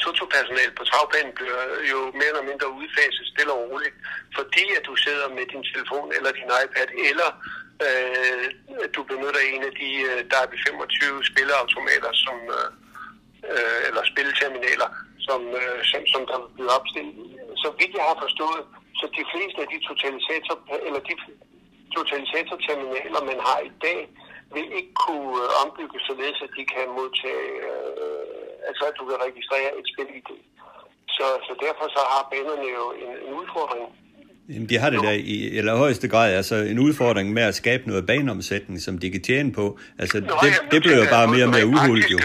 Ja, 0.00 0.04
Toto-personal 0.04 0.70
på 0.78 0.84
travbanen 0.90 1.32
bliver 1.38 1.62
jo 1.92 1.98
mere 2.18 2.32
eller 2.32 2.48
mindre 2.50 2.68
udfaset 2.78 3.24
stille 3.32 3.52
og 3.52 3.60
roligt, 3.70 3.96
fordi 4.38 4.64
at 4.78 4.82
du 4.88 4.94
sidder 5.04 5.28
med 5.36 5.44
din 5.52 5.64
telefon 5.70 6.08
eller 6.16 6.30
din 6.38 6.50
iPad, 6.62 6.88
eller 7.10 7.28
øh, 7.86 8.44
du 8.94 9.00
benytter 9.10 9.42
en 9.52 9.62
af 9.68 9.72
de 9.80 9.90
øh, 10.10 10.20
der 10.30 10.38
er 10.44 10.48
25 10.68 11.24
spilleautomater, 11.30 12.10
som, 12.24 12.36
øh, 12.58 12.68
øh, 13.52 13.80
eller 13.88 14.02
spilleterminaler, 14.12 14.88
som, 15.26 15.40
øh, 15.60 15.78
som, 15.90 16.00
som 16.12 16.22
der 16.30 16.38
bliver 16.54 16.72
opstillet. 16.78 17.14
Så 17.62 17.68
vidt 17.78 17.96
jeg 17.98 18.06
har 18.10 18.18
forstået, 18.24 18.62
så 18.98 19.04
de 19.18 19.24
fleste 19.32 19.58
af 19.64 19.68
de 19.72 19.78
totalisator, 19.88 20.56
eller 20.86 21.00
de 21.08 21.14
totalisatorterminaler, 21.96 23.20
man 23.30 23.40
har 23.48 23.58
i 23.70 23.72
dag, 23.86 24.00
vil 24.54 24.68
ikke 24.78 24.94
kunne 25.04 25.32
øh, 25.42 25.62
ombygges 25.62 26.02
således, 26.10 26.38
at 26.46 26.52
de 26.58 26.64
kan 26.74 26.86
modtage 26.98 27.50
øh, 27.70 28.49
altså 28.68 28.82
at 28.90 28.94
du 29.00 29.04
kan 29.10 29.16
registrere 29.26 29.68
et 29.80 29.86
spil 29.92 30.08
i 30.18 30.22
det. 30.28 30.38
Så, 31.16 31.26
så 31.46 31.52
derfor 31.66 31.84
så 31.96 32.02
har 32.12 32.22
banerne 32.32 32.66
jo 32.78 32.84
en, 33.02 33.10
en 33.26 33.32
udfordring. 33.40 33.84
Jamen, 34.52 34.68
de 34.68 34.76
har 34.82 34.90
det 34.94 35.00
der 35.08 35.10
i 35.34 35.36
eller 35.58 35.76
højeste 35.84 36.06
grad, 36.12 36.28
altså 36.40 36.56
en 36.72 36.78
udfordring 36.86 37.26
med 37.32 37.42
at 37.50 37.54
skabe 37.62 37.82
noget 37.90 38.06
baneomsætning, 38.06 38.76
som 38.86 38.94
de 39.02 39.10
kan 39.14 39.22
tjene 39.22 39.52
på. 39.60 39.78
Altså, 40.02 40.16
Nå, 40.20 40.34
det, 40.42 40.50
jamen, 40.56 40.70
det 40.72 40.80
bliver 40.84 40.98
jo 41.02 41.06
bare 41.16 41.26
mere 41.34 41.44
og 41.48 41.52
mere 41.56 41.66
uhuldt 41.74 42.10
jo. 42.14 42.18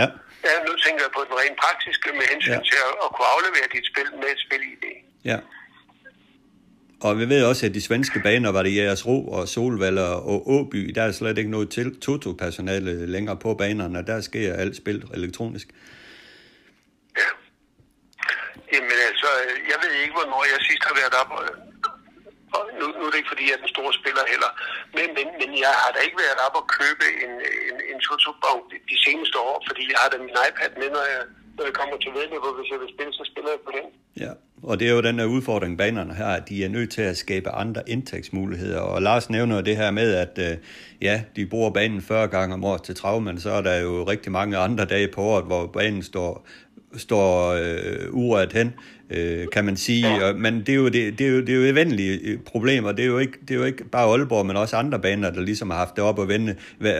Ja. 0.00 0.06
Ja, 0.48 0.54
nu 0.68 0.72
tænker 0.84 1.00
jeg 1.06 1.12
på 1.18 1.22
den 1.28 1.34
rent 1.42 1.56
praktiske 1.64 2.08
med 2.18 2.24
hensyn 2.32 2.50
Ja. 2.52 2.56
ja. 2.58 2.62
til 2.70 2.78
at, 2.86 2.92
at 3.04 3.08
kunne 3.14 3.28
aflevere 3.36 3.66
dit 3.74 3.84
spil 3.90 4.08
med 4.20 4.28
et 4.34 4.40
spil 4.46 4.62
ID. 4.72 4.84
Ja. 5.30 5.38
Og 7.06 7.18
vi 7.18 7.28
ved 7.28 7.44
også, 7.50 7.66
at 7.66 7.74
de 7.74 7.82
svenske 7.88 8.18
baner 8.26 8.50
var 8.56 8.62
det 8.62 8.74
Jægersro 8.76 9.16
og 9.36 9.48
Solvalder 9.48 10.10
og 10.32 10.38
Åby. 10.56 10.80
Der 10.94 11.02
er 11.02 11.12
slet 11.12 11.38
ikke 11.38 11.50
noget 11.56 11.68
til 11.76 12.00
Toto-personale 12.04 13.06
længere 13.14 13.36
på 13.44 13.54
banerne, 13.54 13.98
og 13.98 14.06
der 14.06 14.20
sker 14.20 14.54
alt 14.62 14.76
spil 14.76 14.98
elektronisk. 15.14 15.68
Ja. 17.20 17.28
Jamen 18.72 18.90
altså, 19.10 19.28
jeg 19.70 19.78
ved 19.84 19.92
ikke, 20.02 20.14
hvornår 20.18 20.42
jeg 20.52 20.58
sidst 20.68 20.84
har 20.88 20.94
været 21.00 21.14
op. 21.22 21.30
og- 21.38 21.56
Og 22.56 22.62
nu, 22.80 22.86
nu 22.98 23.02
er 23.06 23.10
det 23.12 23.18
ikke, 23.20 23.32
fordi 23.34 23.44
jeg 23.48 23.54
er 23.58 23.62
den 23.64 23.72
store 23.76 23.92
spiller 24.00 24.24
heller. 24.32 24.50
Men, 24.96 25.06
men, 25.16 25.26
men 25.40 25.50
jeg 25.64 25.72
har 25.80 25.90
da 25.94 26.00
ikke 26.06 26.18
været 26.24 26.38
op 26.46 26.56
og 26.60 26.66
købe 26.78 27.04
en, 27.24 27.32
en, 27.68 27.76
en 27.90 27.98
Toto-bog 28.06 28.58
de 28.92 28.96
seneste 29.06 29.36
år, 29.50 29.56
fordi 29.68 29.82
jeg 29.92 29.98
har 30.02 30.08
da 30.12 30.16
min 30.26 30.38
iPad 30.48 30.70
med, 30.80 30.88
når 30.96 31.04
jeg, 31.14 31.22
når 31.56 31.64
jeg 31.64 31.74
kommer 31.80 31.96
til 31.96 32.10
vedløb, 32.16 32.42
og 32.48 32.54
hvis 32.58 32.70
jeg 32.72 32.78
vil 32.82 32.90
spille, 32.94 33.12
så 33.12 33.22
spiller 33.30 33.50
jeg 33.50 33.60
på 33.66 33.72
den. 33.78 33.86
Ja, 34.24 34.32
og 34.62 34.80
det 34.80 34.88
er 34.88 34.92
jo 34.92 35.02
den 35.02 35.18
her 35.18 35.26
udfordring, 35.26 35.78
banerne 35.78 36.14
her, 36.14 36.26
at 36.26 36.48
de 36.48 36.64
er 36.64 36.68
nødt 36.68 36.90
til 36.90 37.02
at 37.02 37.16
skabe 37.16 37.50
andre 37.50 37.82
indtægtsmuligheder. 37.86 38.80
Og 38.80 39.02
Lars 39.02 39.30
nævner 39.30 39.60
det 39.60 39.76
her 39.76 39.90
med, 39.90 40.14
at 40.14 40.38
øh, 40.38 40.56
ja, 41.02 41.22
de 41.36 41.46
bruger 41.46 41.70
banen 41.70 42.02
40 42.02 42.28
gange 42.28 42.54
om 42.54 42.64
året 42.64 42.82
til 42.82 42.94
trav, 42.94 43.20
men 43.20 43.40
så 43.40 43.50
er 43.50 43.60
der 43.60 43.76
jo 43.76 44.04
rigtig 44.04 44.32
mange 44.32 44.56
andre 44.56 44.84
dage 44.84 45.08
på 45.08 45.20
året, 45.20 45.44
hvor 45.44 45.66
banen 45.66 46.02
står 46.02 46.46
står 46.96 47.52
øh, 47.52 48.14
uret 48.14 48.52
hen, 48.52 48.74
øh, 49.10 49.46
kan 49.52 49.64
man 49.64 49.76
sige. 49.76 50.24
Og, 50.24 50.36
men 50.36 50.60
det 50.60 50.68
er 50.68 50.74
jo 50.74 50.88
det, 50.88 51.18
det, 51.18 51.26
er 51.26 51.30
jo, 51.30 51.40
det 51.40 51.48
er 51.48 51.56
jo 51.56 51.62
evindelige 51.62 52.18
øh, 52.18 52.38
problemer. 52.38 52.92
Det 52.92 53.02
er, 53.02 53.06
jo 53.06 53.18
ikke, 53.18 53.38
det 53.40 53.50
er 53.50 53.58
jo 53.58 53.64
ikke 53.64 53.84
bare 53.84 54.10
Aalborg, 54.10 54.46
men 54.46 54.56
også 54.56 54.76
andre 54.76 54.98
baner, 54.98 55.30
der 55.30 55.40
ligesom 55.40 55.70
har 55.70 55.78
haft 55.78 55.96
det 55.96 56.04
op 56.04 56.20
at 56.20 56.28
vende. 56.28 56.56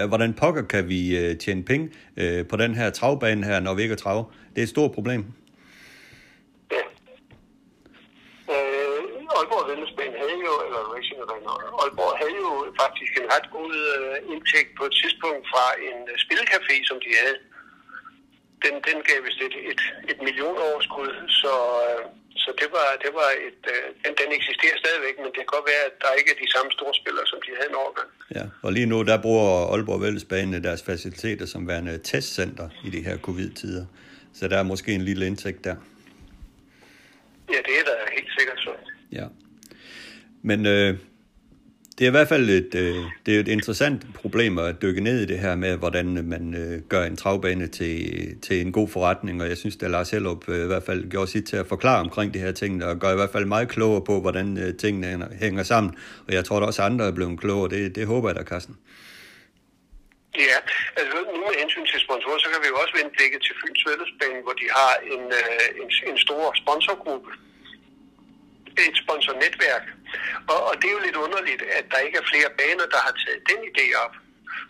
Hvordan 0.08 0.32
pokker 0.32 0.62
kan 0.62 0.88
vi 0.88 1.18
øh, 1.18 1.36
tjene 1.36 1.62
penge 1.62 1.88
øh, 2.16 2.46
på 2.46 2.56
den 2.56 2.74
her 2.74 2.90
travbane 2.90 3.46
her, 3.46 3.60
når 3.60 3.74
vi 3.74 3.82
ikke 3.82 3.92
er 3.92 3.96
trav? 3.96 4.30
Det 4.56 4.62
er 4.62 4.68
et 4.70 4.76
stort 4.78 4.92
problem. 4.98 5.22
Ja. 6.76 6.84
Øh, 8.54 9.00
Aalborg 9.38 9.64
Vendelsbane 9.70 10.16
havde 10.22 10.38
jo, 10.48 10.52
eller 10.66 10.80
Aalborg 11.82 12.12
havde 12.20 12.36
jo 12.44 12.50
faktisk 12.82 13.12
en 13.20 13.28
ret 13.34 13.46
god 13.56 13.70
øh, 13.86 14.14
indtægt 14.32 14.70
på 14.78 14.84
et 14.88 14.94
tidspunkt 15.00 15.42
fra 15.52 15.64
en 15.88 15.98
øh, 16.12 16.16
spilcafé, 16.24 16.74
som 16.90 16.98
de 17.04 17.10
havde. 17.22 17.38
Den, 18.64 18.74
den 18.88 18.98
gav 19.08 19.18
vist 19.26 19.40
et, 19.48 19.56
et, 19.72 19.82
et 20.10 20.18
millionoverskud, 20.26 21.10
så, 21.40 21.54
øh, 21.86 22.02
så 22.44 22.50
det 22.60 22.68
var, 22.76 22.88
det 23.04 23.12
var 23.20 23.30
et, 23.48 23.62
øh, 23.74 23.84
den, 24.04 24.12
den 24.20 24.30
eksisterer 24.38 24.76
stadigvæk, 24.84 25.14
men 25.22 25.28
det 25.32 25.40
kan 25.42 25.52
godt 25.56 25.66
være, 25.72 25.84
at 25.90 25.96
der 26.04 26.10
ikke 26.18 26.30
er 26.34 26.38
de 26.44 26.48
samme 26.54 26.70
store 26.76 26.94
spillere, 27.00 27.26
som 27.32 27.38
de 27.44 27.50
havde 27.58 27.70
en 27.72 27.78
overgang. 27.84 28.08
Ja, 28.36 28.44
og 28.64 28.70
lige 28.76 28.88
nu 28.92 28.96
der 29.10 29.18
bruger 29.26 29.48
Aalborg 29.72 30.00
Vældesbane 30.04 30.56
deres 30.68 30.82
faciliteter 30.90 31.46
som 31.52 31.62
værende 31.70 31.94
testcenter 32.10 32.68
i 32.86 32.88
de 32.94 33.00
her 33.08 33.16
covid-tider. 33.28 33.86
Så 34.38 34.48
der 34.48 34.58
er 34.58 34.62
måske 34.62 34.92
en 34.92 35.02
lille 35.02 35.26
indtægt 35.26 35.64
der. 35.64 35.76
Ja, 37.48 37.56
det 37.66 37.74
er 37.80 37.84
da 37.84 37.92
helt 38.14 38.28
sikkert 38.38 38.58
så. 38.58 38.70
Ja. 39.12 39.26
Men 40.42 40.66
øh, 40.66 40.98
det 41.98 42.04
er 42.04 42.08
i 42.08 42.10
hvert 42.10 42.28
fald 42.28 42.50
et, 42.50 42.74
øh, 42.74 42.96
det 43.26 43.36
er 43.36 43.40
et 43.40 43.48
interessant 43.48 44.06
problem 44.14 44.58
at 44.58 44.82
dykke 44.82 45.00
ned 45.00 45.20
i 45.20 45.26
det 45.26 45.38
her 45.38 45.54
med, 45.54 45.76
hvordan 45.76 46.06
man 46.06 46.54
øh, 46.54 46.82
gør 46.82 47.04
en 47.04 47.16
travbane 47.16 47.66
til, 47.66 48.40
til 48.40 48.60
en 48.60 48.72
god 48.72 48.88
forretning, 48.88 49.42
og 49.42 49.48
jeg 49.48 49.56
synes, 49.56 49.76
at 49.82 49.90
Lars 49.90 50.10
Hellup 50.10 50.48
øh, 50.48 50.64
i 50.64 50.66
hvert 50.66 50.82
fald 50.82 51.10
gjorde 51.10 51.30
sit 51.30 51.44
til 51.44 51.56
at 51.56 51.66
forklare 51.66 52.00
omkring 52.00 52.34
de 52.34 52.38
her 52.38 52.52
ting, 52.52 52.84
og 52.84 52.98
gør 52.98 53.12
i 53.12 53.14
hvert 53.14 53.30
fald 53.30 53.44
meget 53.44 53.68
klogere 53.68 54.04
på, 54.04 54.20
hvordan 54.20 54.58
øh, 54.58 54.74
tingene 54.74 55.28
hænger, 55.40 55.62
sammen. 55.62 55.94
Og 56.28 56.34
jeg 56.34 56.44
tror, 56.44 56.56
at 56.56 56.62
også 56.62 56.82
andre 56.82 57.06
er 57.06 57.12
blevet 57.12 57.40
klogere. 57.40 57.70
Det, 57.70 57.96
det 57.96 58.06
håber 58.06 58.28
jeg 58.28 58.36
da, 58.36 58.42
Carsten. 58.42 58.76
Ja, 58.76 59.05
altså 60.98 61.16
nu 61.34 61.40
med 61.48 61.56
hensyn 61.62 61.86
til 61.92 62.00
sponsorer, 62.06 62.38
så 62.38 62.48
kan 62.50 62.62
vi 62.62 62.68
jo 62.72 62.76
også 62.82 62.94
vende 62.98 63.16
blikket 63.16 63.40
til 63.42 63.54
Fyns 63.60 63.82
Vældesbane, 63.86 64.40
hvor 64.44 64.56
de 64.60 64.66
har 64.78 64.92
en, 65.14 65.24
øh, 65.40 65.68
en, 65.82 65.88
en 66.10 66.18
stor 66.26 66.44
sponsorgruppe, 66.62 67.30
et 68.84 68.96
sponsornetværk. 69.04 69.84
Og, 70.52 70.60
og 70.68 70.74
det 70.78 70.86
er 70.88 70.96
jo 70.98 71.06
lidt 71.06 71.22
underligt, 71.26 71.62
at 71.78 71.84
der 71.92 71.98
ikke 72.06 72.18
er 72.22 72.30
flere 72.32 72.50
baner, 72.60 72.86
der 72.94 73.00
har 73.06 73.14
taget 73.22 73.42
den 73.50 73.60
idé 73.70 73.86
op. 74.04 74.14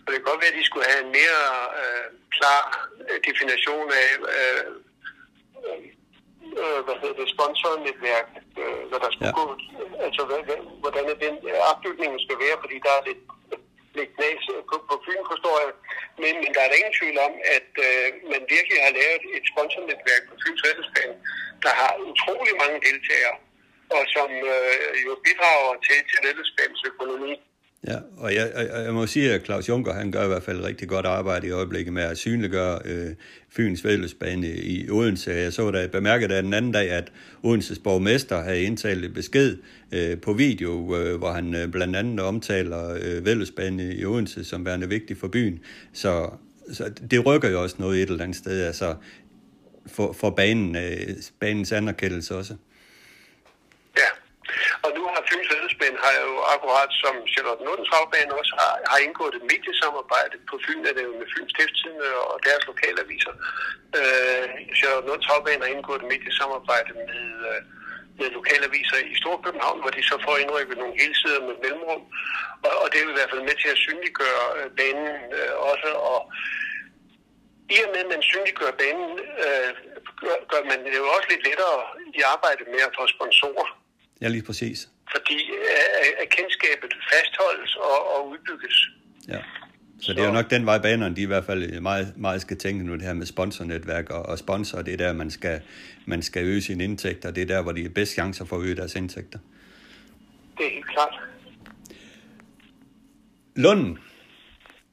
Og 0.03 0.07
det 0.07 0.15
kan 0.17 0.29
godt 0.31 0.41
være, 0.41 0.53
at 0.53 0.59
de 0.59 0.69
skulle 0.69 0.87
have 0.91 1.03
en 1.05 1.11
mere 1.19 1.41
øh, 1.81 2.05
klar 2.37 2.61
øh, 3.09 3.19
definition 3.29 3.87
af, 4.03 4.09
øh, 4.33 4.63
øh, 6.61 6.79
hvad 6.85 6.95
hedder 7.01 7.17
det, 7.21 7.33
sponsornetværk, 7.35 8.27
øh, 8.61 8.81
hvad 8.89 8.99
der 9.03 9.09
skulle 9.11 9.31
Ja. 9.31 9.35
ja. 9.35 9.39
gå, 9.39 9.45
altså 10.05 10.21
hvad, 10.29 10.41
hvad, 10.47 10.59
hvordan 10.83 11.05
er 11.13 11.17
den 11.25 11.35
øh, 11.49 11.59
opbygningen 11.71 12.19
skal 12.25 12.37
være, 12.45 12.57
fordi 12.63 12.77
der 12.85 12.93
er 12.99 13.03
lidt, 13.09 13.21
lægge 13.99 14.13
knas 14.17 14.43
på, 14.69 14.75
på 14.89 14.95
Fyn, 15.05 15.23
forstår 15.31 15.55
jeg. 15.63 15.71
Men, 16.23 16.33
men 16.43 16.49
der 16.55 16.61
er 16.63 16.69
der 16.69 16.79
ingen 16.81 16.97
tvivl 16.99 17.17
om, 17.27 17.33
at 17.57 17.69
øh, 17.87 18.05
man 18.33 18.41
virkelig 18.55 18.79
har 18.85 18.93
lavet 18.99 19.23
et 19.37 19.45
sponsornetværk 19.51 20.23
på 20.29 20.33
Fyns 20.41 20.61
Fællesbane, 20.65 21.15
der 21.65 21.73
har 21.81 21.91
utrolig 22.11 22.53
mange 22.61 22.77
deltagere, 22.87 23.35
og 23.95 24.03
som 24.15 24.29
øh, 24.53 24.93
jo 25.05 25.11
bidrager 25.25 25.73
til, 25.87 25.99
til 26.09 26.17
Fællesbanens 26.25 26.83
økonomi. 26.91 27.33
Ja, 27.87 27.97
og 28.17 28.35
jeg, 28.35 28.51
jeg, 28.55 28.83
jeg 28.85 28.93
må 28.93 29.07
sige, 29.07 29.33
at 29.33 29.45
Claus 29.45 29.69
Juncker, 29.69 29.93
han 29.93 30.11
gør 30.11 30.23
i 30.23 30.27
hvert 30.27 30.43
fald 30.43 30.63
rigtig 30.63 30.89
godt 30.89 31.05
arbejde 31.05 31.47
i 31.47 31.51
øjeblikket 31.51 31.93
med 31.93 32.03
at 32.03 32.17
synliggøre 32.17 32.79
øh, 32.85 33.09
Fyns 33.55 33.83
Vældesbane 33.83 34.47
i 34.47 34.89
Odense. 34.89 35.31
Jeg 35.31 35.53
så 35.53 35.71
da 35.71 35.87
bemærket 35.87 36.29
den 36.29 36.53
anden 36.53 36.71
dag, 36.71 36.89
at 36.91 37.11
Odenses 37.43 37.79
borgmester 37.79 38.41
havde 38.41 38.61
indtalt 38.61 39.05
et 39.05 39.13
besked 39.13 39.57
øh, 39.91 40.21
på 40.21 40.33
video, 40.33 40.95
øh, 40.95 41.17
hvor 41.17 41.31
han 41.31 41.55
øh, 41.55 41.67
blandt 41.71 41.95
andet 41.95 42.25
omtaler 42.25 42.97
øh, 43.03 43.25
Vældesbane 43.25 43.95
i 43.95 44.05
Odense 44.05 44.45
som 44.45 44.65
værende 44.65 44.89
vigtig 44.89 45.17
for 45.17 45.27
byen. 45.27 45.63
Så, 45.93 46.29
så 46.73 46.83
det 47.11 47.25
rykker 47.25 47.49
jo 47.49 47.61
også 47.61 47.75
noget 47.79 48.01
et 48.01 48.09
eller 48.09 48.23
andet 48.23 48.37
sted, 48.37 48.65
altså 48.67 48.95
for, 49.95 50.13
for 50.13 50.29
banen, 50.29 50.75
øh, 50.75 51.15
banens 51.39 51.71
anerkendelse 51.71 52.35
også. 52.35 52.53
Ja, 54.01 54.09
og 54.85 54.89
nu 54.97 55.03
har 55.13 55.21
Fyns 55.29 55.47
Fællesbane 55.51 55.97
har 56.05 56.13
jo 56.25 56.33
akkurat 56.53 56.91
som 57.03 57.15
Charlotte 57.33 57.63
Nordens 57.65 57.91
Havbane 57.93 58.33
også 58.41 58.53
har, 58.61 58.73
har 58.91 58.99
indgået 59.07 59.33
et 59.39 59.45
mediesamarbejde. 59.53 60.35
På 60.49 60.55
Fyn 60.65 60.83
er 60.89 60.93
det 60.97 61.03
jo 61.09 61.13
med 61.21 61.27
Fyns 61.33 61.51
Stiftstidende 61.55 62.09
og 62.31 62.37
deres 62.47 62.63
lokalaviser. 62.71 63.33
Øh, 63.99 64.45
Charlotte 64.79 65.07
Nordens 65.07 65.29
Havbane 65.31 65.63
har 65.63 65.71
indgået 65.75 65.99
et 66.01 66.09
mediesamarbejde 66.13 66.91
med, 67.09 67.25
øh, 67.51 67.59
med 67.73 67.76
lokalaviser 68.37 68.99
i 69.11 69.15
Storkøbenhavn, 69.21 69.79
hvor 69.81 69.91
de 69.97 70.03
så 70.09 70.15
får 70.25 70.35
indrykket 70.43 70.77
nogle 70.77 70.95
hele 71.01 71.15
sider 71.21 71.41
med 71.47 71.55
mellemrum. 71.63 72.03
Og, 72.65 72.73
og 72.81 72.85
det 72.91 72.97
er 72.99 73.09
i 73.13 73.17
hvert 73.17 73.31
fald 73.31 73.43
med 73.49 73.57
til 73.63 73.69
at 73.75 73.81
synliggøre 73.85 74.43
øh, 74.57 74.67
banen 74.79 75.09
øh, 75.37 75.53
også. 75.71 75.89
Og 76.11 76.19
i 77.75 77.77
og 77.85 77.89
med, 77.93 78.01
at 78.05 78.09
man 78.13 78.21
synliggør 78.31 78.71
banen, 78.83 79.11
øh, 79.45 79.69
gør, 80.21 80.37
gør 80.51 80.61
man 80.71 80.79
det 80.85 80.93
jo 81.01 81.05
også 81.15 81.27
lidt 81.33 81.43
lettere 81.49 81.77
i 82.19 82.21
arbejdet 82.33 82.65
med 82.73 82.81
at 82.87 82.95
få 82.97 83.03
sponsorer 83.15 83.67
Ja, 84.21 84.27
lige 84.35 84.45
præcis. 84.49 84.79
fordi 85.15 85.39
øh, 85.69 86.11
at 86.21 86.27
kendskabet 86.37 86.91
fastholdes 87.11 87.71
og, 87.89 87.97
og 88.13 88.19
udbygges. 88.31 88.77
Ja. 89.33 89.41
Så 90.01 90.13
det 90.13 90.21
er 90.21 90.27
jo 90.27 90.33
nok 90.33 90.49
den 90.49 90.65
vej, 90.65 90.77
banerne 90.77 91.15
de 91.15 91.21
i 91.21 91.25
hvert 91.25 91.45
fald 91.45 91.79
meget, 91.79 92.13
meget 92.17 92.41
skal 92.41 92.57
tænke 92.57 92.85
nu, 92.85 92.93
det 92.93 93.01
her 93.01 93.13
med 93.13 93.25
sponsornetværk 93.25 94.09
og, 94.09 94.25
og 94.25 94.39
sponsor, 94.39 94.81
det 94.81 94.93
er 94.93 94.97
der, 94.97 95.13
man 95.13 95.31
skal, 95.31 95.61
man 96.05 96.21
skal 96.21 96.45
øge 96.45 96.61
sine 96.61 96.83
indtægter. 96.83 97.31
Det 97.31 97.41
er 97.41 97.45
der, 97.45 97.61
hvor 97.61 97.71
de 97.71 97.81
har 97.81 97.89
bedst 97.89 98.13
chancer 98.13 98.45
for 98.45 98.57
at 98.57 98.63
øge 98.63 98.75
deres 98.75 98.95
indtægter. 98.95 99.39
Det 100.57 100.65
er 100.65 100.69
helt 100.73 100.87
klart. 100.87 101.13
Lunden 103.55 103.97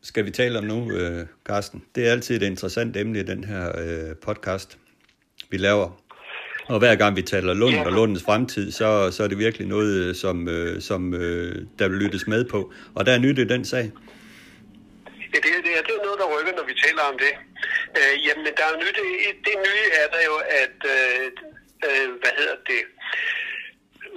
skal 0.02 0.24
vi 0.24 0.30
tale 0.30 0.58
om 0.58 0.64
nu, 0.64 0.92
øh, 0.92 1.26
Carsten. 1.44 1.82
Det 1.94 2.06
er 2.06 2.10
altid 2.10 2.36
et 2.36 2.42
interessant 2.42 2.96
emne 2.96 3.20
i 3.20 3.22
den 3.22 3.44
her 3.44 3.72
øh, 3.78 4.16
podcast, 4.16 4.78
vi 5.50 5.56
laver. 5.56 6.00
Og 6.68 6.78
hver 6.78 6.94
gang 6.94 7.16
vi 7.16 7.22
taler 7.22 7.54
Lund 7.54 7.76
og 7.76 7.92
Lundens 7.92 8.22
fremtid, 8.22 8.70
så, 8.70 9.10
så 9.10 9.24
er 9.24 9.28
det 9.28 9.38
virkelig 9.38 9.68
noget, 9.68 10.04
øh, 10.04 10.14
som, 10.14 10.48
øh, 10.48 10.80
som 10.80 11.14
øh, 11.14 11.66
der 11.78 11.88
vil 11.88 11.98
lyttes 11.98 12.26
med 12.26 12.44
på. 12.44 12.72
Og 12.94 13.06
der 13.06 13.12
er 13.12 13.18
nyt 13.18 13.38
i 13.38 13.44
den 13.44 13.64
sag. 13.64 13.92
Ja, 15.34 15.36
det, 15.36 15.42
det, 15.64 15.72
er, 15.78 15.82
det 15.82 15.94
er 16.00 16.04
noget, 16.04 16.18
fortæller 16.84 17.12
om 17.12 17.18
det. 17.18 17.34
Øh, 17.98 18.14
jamen, 18.26 18.44
der 18.56 18.64
er 18.64 18.72
jo 18.74 18.78
nyt, 18.84 18.98
det 19.46 19.56
nye 19.66 19.86
er 20.02 20.08
der 20.14 20.22
jo, 20.30 20.36
at, 20.62 20.78
øh, 20.94 21.24
øh, 21.86 22.08
hvad 22.20 22.32
hedder 22.38 22.56
det, 22.70 22.82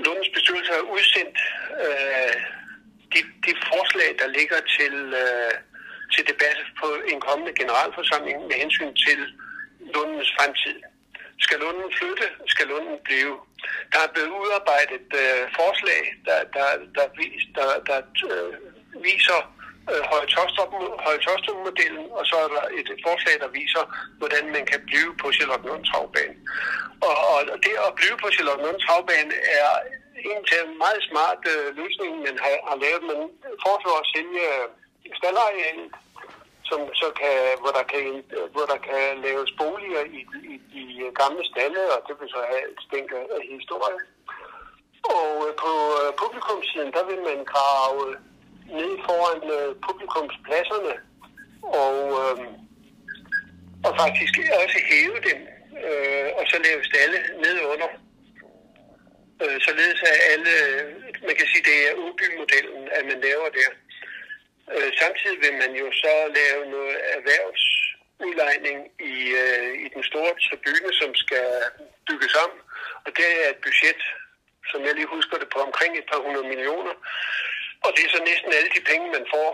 Lundens 0.06 0.32
bestyrelse 0.36 0.72
har 0.72 0.86
udsendt 0.96 1.38
øh, 1.86 2.36
de, 3.14 3.20
de 3.46 3.54
forslag, 3.70 4.10
der 4.22 4.28
ligger 4.38 4.60
til, 4.78 4.96
øh, 5.24 5.54
til 6.14 6.24
debat 6.32 6.60
på 6.82 6.88
en 7.12 7.20
kommende 7.28 7.54
generalforsamling 7.60 8.38
med 8.50 8.56
hensyn 8.64 8.94
til 9.06 9.20
Lundens 9.94 10.32
fremtid. 10.38 10.78
Skal 11.46 11.60
Lunden 11.60 11.90
flytte? 11.98 12.28
Skal 12.48 12.68
Lunden 12.68 12.98
blive? 13.08 13.36
Der 13.92 14.00
er 14.06 14.14
blevet 14.14 14.32
udarbejdet 14.42 15.08
øh, 15.22 15.44
forslag, 15.60 16.02
der, 16.26 16.40
der, 16.56 16.68
der, 16.98 17.08
vis, 17.18 17.44
der, 17.56 17.68
der 17.90 18.00
øh, 18.32 18.54
viser 19.04 19.57
øh, 19.92 20.02
Høje-Tostrup-modellen, 20.12 22.06
og 22.20 22.24
så 22.30 22.36
er 22.46 22.50
der 22.56 22.64
et, 22.80 22.90
forslag, 23.08 23.36
der 23.44 23.50
viser, 23.60 23.84
hvordan 24.22 24.44
man 24.56 24.66
kan 24.72 24.82
blive 24.90 25.12
på 25.22 25.28
Charlottenlund 25.36 25.86
havbane. 25.94 26.36
Og, 27.08 27.16
og 27.32 27.58
det 27.66 27.74
at 27.88 27.94
blive 28.00 28.16
på 28.24 28.28
Charlottenlund 28.36 28.82
havbane 28.90 29.36
er 29.60 29.72
en 30.32 30.42
til 30.50 30.60
en 30.66 30.78
meget 30.84 31.02
smart 31.10 31.42
øh, 31.54 31.68
løsning, 31.80 32.12
man 32.28 32.38
har, 32.44 32.56
har 32.70 32.78
lavet. 32.84 33.04
Man 33.12 33.22
foreslår 33.66 33.98
at 34.04 34.10
sælge 34.16 34.44
øh, 34.56 34.68
som 36.70 36.82
så 37.02 37.08
kan, 37.22 37.38
hvor, 37.62 37.74
der 37.80 37.86
kan, 37.94 38.06
øh, 38.38 38.46
hvor 38.54 38.66
der 38.74 38.80
kan 38.90 39.04
laves 39.28 39.52
boliger 39.62 40.04
i, 40.18 40.20
i 40.54 40.56
i 40.82 40.86
øh, 41.06 41.12
gamle 41.22 41.44
stalle, 41.52 41.82
og 41.96 42.00
det 42.08 42.16
vil 42.20 42.30
så 42.36 42.42
have 42.52 42.64
et 42.74 42.80
stænk 42.88 43.10
af 43.38 43.44
historie. 43.58 44.00
Og 45.18 45.30
øh, 45.46 45.52
på 45.64 45.72
publikumsiden, 46.22 46.92
der 46.98 47.04
vil 47.10 47.22
man 47.30 47.40
grave 47.54 48.04
ned 48.80 48.92
foran 49.06 49.42
øh, 49.58 49.76
publikumspladserne, 49.88 50.94
og, 51.84 51.98
øh, 52.22 52.38
og 53.88 53.92
faktisk 54.02 54.34
også 54.64 54.80
hæve 54.92 55.20
dem, 55.30 55.40
øh, 55.88 56.28
og 56.38 56.44
så 56.52 56.58
lave 56.68 56.90
stalle 56.92 57.20
ned 57.44 57.58
under. 57.74 57.90
Øh, 59.44 59.58
således 59.68 60.00
at 60.12 60.18
alle, 60.32 60.54
man 61.28 61.36
kan 61.36 61.48
sige, 61.52 61.68
det 61.70 61.78
er 61.90 62.02
udbymodellen, 62.04 62.90
at 62.98 63.04
man 63.06 63.20
laver 63.28 63.50
der. 63.60 63.70
Øh, 64.74 64.92
samtidig 65.02 65.38
vil 65.44 65.56
man 65.64 65.72
jo 65.82 65.88
så 66.04 66.14
lave 66.40 66.62
noget 66.76 66.98
erhvervsudlejning 67.16 68.78
i, 69.14 69.16
øh, 69.44 69.72
i 69.86 69.88
den 69.96 70.04
store 70.10 70.34
tribune, 70.46 70.92
som 71.02 71.16
skal 71.16 71.48
bygges 72.08 72.36
om. 72.46 72.52
Og 73.06 73.12
det 73.18 73.28
er 73.44 73.50
et 73.50 73.62
budget, 73.68 74.02
som 74.72 74.80
jeg 74.86 74.94
lige 74.96 75.14
husker 75.16 75.38
det, 75.38 75.50
på 75.56 75.60
omkring 75.68 75.92
et 75.98 76.08
par 76.12 76.22
hundrede 76.26 76.48
millioner. 76.54 76.96
Og 77.86 77.90
det 77.96 78.04
er 78.04 78.12
så 78.16 78.22
næsten 78.30 78.52
alle 78.58 78.72
de 78.76 78.82
penge, 78.92 79.16
man 79.18 79.26
får 79.34 79.50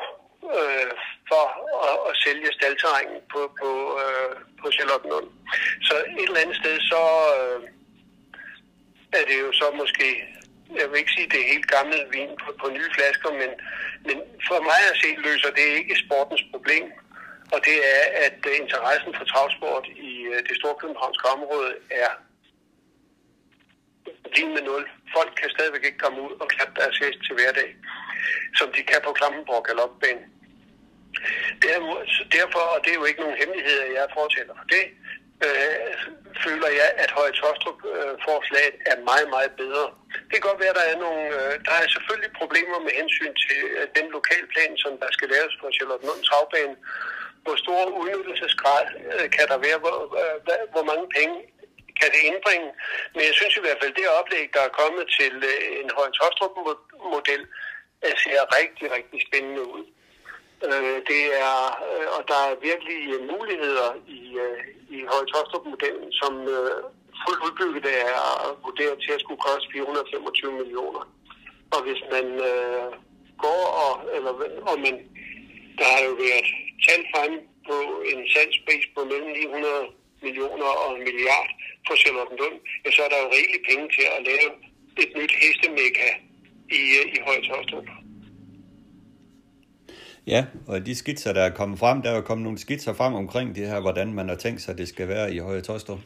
øh, 0.57 0.91
for 1.31 1.45
at, 1.89 1.97
at 2.09 2.13
sælge 2.23 2.49
staldterrængen 2.57 3.19
på, 3.33 3.41
på, 3.61 3.71
øh, 4.03 4.33
på 4.61 4.65
Charlottenlund. 4.75 5.27
Så 5.87 5.95
et 6.19 6.27
eller 6.27 6.43
andet 6.43 6.57
sted, 6.61 6.75
så 6.91 7.01
øh, 7.37 7.59
er 9.17 9.23
det 9.29 9.37
jo 9.43 9.49
så 9.51 9.65
måske 9.81 10.07
jeg 10.79 10.85
vil 10.89 10.99
ikke 10.99 11.15
sige, 11.15 11.29
det 11.33 11.39
er 11.39 11.53
helt 11.53 11.69
gammel 11.75 11.99
vin 12.15 12.31
på, 12.43 12.49
på 12.61 12.67
nye 12.77 12.89
flasker, 12.95 13.31
men, 13.41 13.51
men 14.07 14.17
for 14.47 14.59
mig 14.69 14.81
at 14.91 14.99
se 15.01 15.09
løser 15.27 15.51
det 15.59 15.77
ikke 15.79 16.01
sportens 16.05 16.43
problem. 16.51 16.85
Og 17.53 17.59
det 17.67 17.77
er, 17.95 18.03
at 18.25 18.37
interessen 18.61 19.11
for 19.17 19.25
travsport 19.31 19.85
i 20.09 20.13
det 20.33 20.49
det 20.49 20.55
storkøbenhavnske 20.57 21.25
område 21.35 21.71
er 22.03 22.11
lige 24.35 24.53
med 24.55 24.63
nul. 24.69 24.83
Folk 25.15 25.31
kan 25.39 25.49
stadigvæk 25.55 25.83
ikke 25.85 26.03
komme 26.05 26.19
ud 26.27 26.33
og 26.41 26.47
klappe 26.53 26.73
deres 26.81 26.97
hest 27.03 27.19
til 27.25 27.33
hverdag, 27.37 27.69
som 28.59 28.67
de 28.75 28.81
kan 28.89 28.99
på 29.03 29.11
Klampenborg 29.17 29.63
Galopbanen. 29.67 30.25
Derfor, 32.37 32.63
og 32.73 32.79
det 32.83 32.91
er 32.91 32.99
jo 33.01 33.05
ikke 33.09 33.23
nogen 33.23 33.39
hemmelighed, 33.41 33.77
at 33.85 33.93
jeg 33.93 34.15
fortæller 34.19 34.53
for 34.59 34.67
det, 34.75 34.85
øh, 35.47 35.93
føler 36.45 36.69
jeg, 36.81 36.89
at 37.03 37.09
Høje 37.17 37.33
Tostrup-forslaget 37.39 38.75
øh, 38.79 38.91
er 38.91 38.97
meget, 39.09 39.27
meget 39.35 39.51
bedre. 39.61 39.85
Det 40.27 40.35
kan 40.35 40.47
godt 40.49 40.61
være, 40.63 40.73
at 40.75 40.79
der 40.81 40.87
er 40.93 40.97
nogle... 41.05 41.23
Øh, 41.39 41.53
der 41.67 41.75
er 41.81 41.87
selvfølgelig 41.95 42.31
problemer 42.41 42.77
med 42.85 42.93
hensyn 42.99 43.33
til 43.45 43.59
øh, 43.77 43.85
den 43.97 44.07
lokalplan, 44.17 44.73
som 44.83 44.91
der 45.01 45.09
skal 45.15 45.29
laves 45.35 45.53
på 45.61 45.65
Charlottenlunds 45.75 46.29
havbane. 46.33 46.75
Hvor 47.43 47.55
stor 47.63 47.81
udnyttelsesgrad 47.99 48.85
øh, 49.15 49.27
kan 49.35 49.45
der 49.51 49.59
være? 49.67 49.79
Hvor, 49.83 49.97
øh, 50.21 50.35
hvor 50.73 50.85
mange 50.91 51.05
penge 51.17 51.35
kan 51.99 52.09
det 52.15 52.21
indbringe? 52.29 52.69
Men 53.13 53.21
jeg 53.27 53.35
synes 53.39 53.55
i 53.57 53.63
hvert 53.65 53.79
fald, 53.81 53.93
det 53.93 54.15
oplæg, 54.19 54.45
der 54.55 54.63
er 54.65 54.77
kommet 54.81 55.05
til 55.17 55.33
øh, 55.51 55.81
en 55.81 55.89
Højens 55.97 56.17
Tostrup-model, 56.19 57.43
øh, 58.05 58.15
ser 58.23 58.41
rigtig, 58.59 58.85
rigtig 58.97 59.19
spændende 59.27 59.63
ud. 59.75 59.83
Øh, 60.67 60.97
det 61.11 61.23
er, 61.47 61.59
øh, 61.89 62.07
og 62.15 62.21
der 62.31 62.39
er 62.49 62.63
virkelig 62.69 62.99
muligheder 63.31 63.89
i, 64.17 64.21
i 64.95 64.97
Højens 65.11 65.31
Tostrup-modellen, 65.33 66.09
som 66.21 66.33
fuldt 67.23 67.43
udbygget 67.47 67.85
er 68.01 68.13
vurderet 68.65 68.97
til 69.05 69.11
at 69.15 69.21
skulle 69.23 69.41
koste 69.47 69.67
425 69.73 70.51
millioner. 70.51 71.03
Og 71.73 71.79
hvis 71.85 72.01
man 72.15 72.25
øh, 72.51 72.89
går 73.45 73.63
og, 73.85 73.93
eller, 74.15 74.33
og 74.69 74.75
man, 74.85 74.95
der 75.77 75.85
har 75.93 76.01
jo 76.07 76.13
været 76.23 76.49
tal 76.85 77.01
frem 77.13 77.33
på 77.67 77.75
en 78.11 78.19
salgspris 78.33 78.85
på 78.95 79.01
mellem 79.11 79.31
900 79.31 80.02
millioner 80.27 80.69
og 80.83 80.89
en 80.95 81.03
milliard 81.07 81.49
for 81.87 81.95
Charlottenlund, 82.01 82.57
ja, 82.85 82.89
så 82.95 83.01
er 83.05 83.09
der 83.13 83.19
jo 83.23 83.27
rigeligt 83.37 83.63
penge 83.69 83.85
til 83.95 84.05
at 84.15 84.19
lave 84.29 84.49
et 85.03 85.11
nyt 85.19 85.33
hestemekka 85.41 86.09
i, 86.79 86.81
i 87.15 87.19
Høje. 87.25 87.41
Ja, 90.27 90.45
og 90.67 90.85
de 90.85 90.95
skitser, 90.95 91.33
der 91.33 91.41
er 91.41 91.53
kommet 91.59 91.79
frem, 91.79 92.01
der 92.01 92.11
er 92.11 92.15
jo 92.15 92.21
kommet 92.21 92.43
nogle 92.43 92.59
skitser 92.59 92.93
frem 92.93 93.13
omkring 93.13 93.55
det 93.55 93.67
her, 93.67 93.79
hvordan 93.79 94.13
man 94.13 94.29
har 94.29 94.35
tænkt 94.35 94.61
sig, 94.61 94.71
at 94.71 94.77
det 94.77 94.87
skal 94.87 95.07
være 95.07 95.33
i 95.33 95.37
Høje 95.37 95.61
Tostrup. 95.61 95.99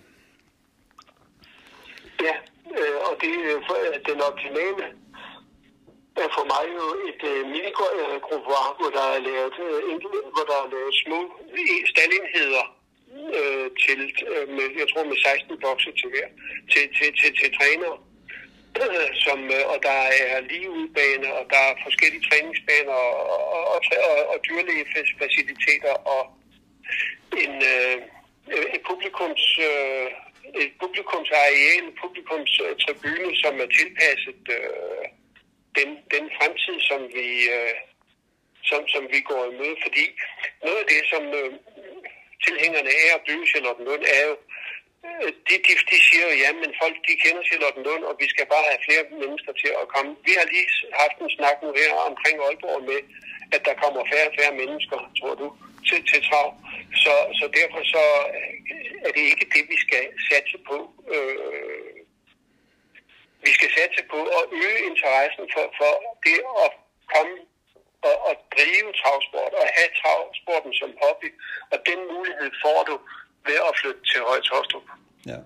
Ja, 2.21 2.35
øh, 2.77 2.97
og 3.07 3.13
det 3.21 3.29
er 3.29 3.57
øh, 3.77 3.99
den 4.09 4.21
optimale 4.21 4.83
er 6.23 6.29
for 6.37 6.45
mig 6.53 6.65
jo 6.77 6.85
et 7.09 7.21
øh, 7.31 7.41
minigruppevar, 7.53 8.67
hvor 8.77 8.89
der 8.97 9.07
er 9.15 9.19
lavet, 9.29 9.57
øh, 9.67 9.81
hvor 10.35 10.45
der 10.51 10.57
er 10.63 10.67
lavet 10.75 10.93
små 11.03 11.19
staldinheder 11.91 12.76
øh, 13.37 13.67
til, 13.83 13.99
øh, 14.33 14.47
med, 14.55 14.67
jeg 14.81 14.87
tror 14.89 15.03
med 15.11 15.17
16 15.17 15.59
bokser 15.63 15.91
til 15.99 16.09
hver, 16.13 16.27
til, 16.71 16.83
til, 16.97 17.09
til, 17.19 17.31
til 17.39 17.49
træner. 17.59 17.93
som, 19.25 19.39
øh, 19.57 19.63
og 19.71 19.77
der 19.87 19.99
er 20.33 20.39
ligeudbane, 20.51 21.27
og 21.37 21.43
der 21.53 21.61
er 21.69 21.81
forskellige 21.85 22.25
træningsbaner 22.29 22.97
og, 23.09 23.15
og, 23.55 23.63
og, 23.73 23.79
og, 24.09 24.19
og 24.31 24.37
dyrlægefaciliteter 24.47 25.93
og 26.15 26.23
en, 27.43 27.53
øh, 27.73 27.97
et 28.75 28.81
publikums 28.89 29.43
øh, 29.69 30.07
et 30.55 30.73
publikumsareal, 30.81 31.83
en 31.83 31.95
publikumstribune, 32.01 33.31
som 33.43 33.53
er 33.63 33.69
tilpasset 33.79 34.43
øh, 34.57 35.05
den, 35.77 35.89
den 36.13 36.25
fremtid, 36.37 36.77
som 36.89 37.01
vi, 37.17 37.27
øh, 37.57 37.75
som, 38.69 38.81
som 38.93 39.03
vi 39.13 39.19
går 39.29 39.41
i 39.49 39.57
møde. 39.59 39.77
Fordi 39.85 40.05
noget 40.65 40.79
af 40.83 40.87
det, 40.93 41.01
som 41.13 41.23
øh, 41.39 41.51
tilhængerne 42.47 42.91
af 43.03 43.09
at 43.17 43.23
bygge 43.27 43.45
Charlottenlund, 43.51 44.03
er 44.17 44.21
jo, 44.29 44.35
øh, 45.07 45.29
de, 45.47 45.55
de, 45.65 45.73
de 45.91 45.97
siger 46.07 46.25
jo, 46.29 46.33
ja, 46.43 46.49
men 46.61 46.71
folk 46.81 46.95
de 47.07 47.13
kender 47.23 47.43
Lund, 47.87 48.03
og 48.09 48.15
vi 48.21 48.27
skal 48.33 48.45
bare 48.53 48.65
have 48.69 48.85
flere 48.87 49.03
mennesker 49.23 49.51
til 49.61 49.71
at 49.81 49.87
komme. 49.93 50.11
Vi 50.27 50.33
har 50.39 50.45
lige 50.53 50.67
haft 51.01 51.17
en 51.23 51.31
snak 51.37 51.57
nu 51.63 51.69
her 51.81 51.91
omkring 52.09 52.35
Aalborg 52.39 52.81
med, 52.91 53.01
at 53.55 53.61
der 53.67 53.81
kommer 53.83 54.01
færre 54.11 54.29
og 54.29 54.35
færre 54.39 54.55
mennesker, 54.61 54.97
tror 55.19 55.35
du, 55.41 55.47
til, 55.87 55.99
til 56.09 56.19
trav. 56.27 56.47
Så, 57.03 57.13
så 57.39 57.45
derfor 57.59 57.81
så 57.95 58.03
øh, 58.37 58.53
er 59.05 59.11
det 59.15 59.23
ikke 59.31 59.45
det, 59.55 59.63
vi 59.73 59.77
skal 59.85 60.03
satse 60.29 60.57
på. 60.69 60.77
Øh, 61.15 61.97
vi 63.45 63.51
skal 63.57 63.69
satse 63.77 64.01
på 64.13 64.19
at 64.37 64.43
øge 64.63 64.79
interessen 64.89 65.45
for, 65.53 65.65
for 65.79 65.93
det 66.25 66.39
at 66.65 66.71
komme 67.13 67.35
og, 68.07 68.15
og 68.27 68.33
drive 68.55 68.89
travsport 69.01 69.53
og 69.61 69.65
have 69.77 69.91
travsporten 69.99 70.73
som 70.79 70.89
hobby. 71.03 71.29
Og 71.71 71.77
den 71.89 71.99
mulighed 72.13 72.49
får 72.63 72.79
du 72.89 72.95
ved 73.47 73.59
at 73.69 73.73
flytte 73.79 74.03
til 74.11 74.19
Høje 74.29 74.43
Tostrup. 74.49 74.87
Ja. 75.31 75.39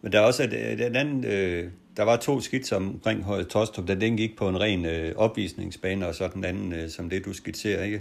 Men 0.00 0.12
der 0.12 0.20
er 0.20 0.26
også 0.30 0.42
et, 0.42 0.52
et, 0.52 0.80
et 0.80 0.96
andet, 0.96 1.24
øh, 1.34 1.64
der 1.96 2.04
var 2.10 2.16
to 2.16 2.40
skitser 2.40 2.76
omkring 2.76 3.24
Høje 3.24 3.44
Tostrup, 3.44 3.88
der 3.88 3.94
den 3.94 4.16
gik 4.16 4.36
på 4.36 4.48
en 4.48 4.60
ren 4.60 4.84
øh, 4.84 5.16
opvisningsbane, 5.16 6.08
og 6.08 6.14
så 6.14 6.28
den 6.28 6.44
anden, 6.44 6.72
øh, 6.72 6.90
som 6.90 7.10
det 7.10 7.24
du 7.24 7.32
skitserer, 7.32 7.84
ikke? 7.84 8.00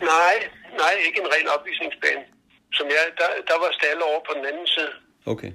Nej, 0.00 0.36
nej, 0.82 0.94
ikke 1.06 1.20
en 1.20 1.28
ren 1.34 1.48
opvisningsbane. 1.56 2.24
Som 2.72 2.86
jeg, 2.86 3.02
der, 3.20 3.28
der 3.50 3.56
var 3.62 3.70
stalle 3.72 4.04
over 4.04 4.20
på 4.28 4.32
den 4.36 4.46
anden 4.46 4.66
side. 4.66 4.92
Okay. 5.26 5.52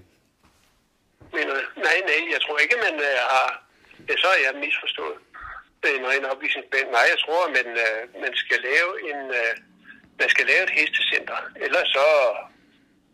Men 1.35 1.45
øh, 1.55 1.63
nej, 1.85 1.97
nej, 2.09 2.21
jeg 2.33 2.41
tror 2.41 2.57
ikke, 2.57 2.75
man 2.87 2.95
øh, 3.09 3.17
har... 3.33 3.47
Ja, 4.09 4.13
så 4.23 4.27
er 4.35 4.39
jeg 4.47 4.61
misforstået. 4.65 5.17
En 5.97 6.09
ren 6.11 6.25
opvisningsbane. 6.33 6.89
Nej, 6.97 7.05
jeg 7.13 7.19
tror, 7.23 7.39
at 7.47 7.51
man, 7.57 7.67
øh, 7.85 7.99
man 8.23 8.33
skal 8.43 8.59
lave 8.69 8.91
en... 9.11 9.21
Øh, 9.41 9.53
man 10.21 10.29
skal 10.35 10.45
lave 10.51 10.63
et 10.67 10.73
hestecenter. 10.79 11.37
Ellers 11.65 11.87
så, 11.97 12.07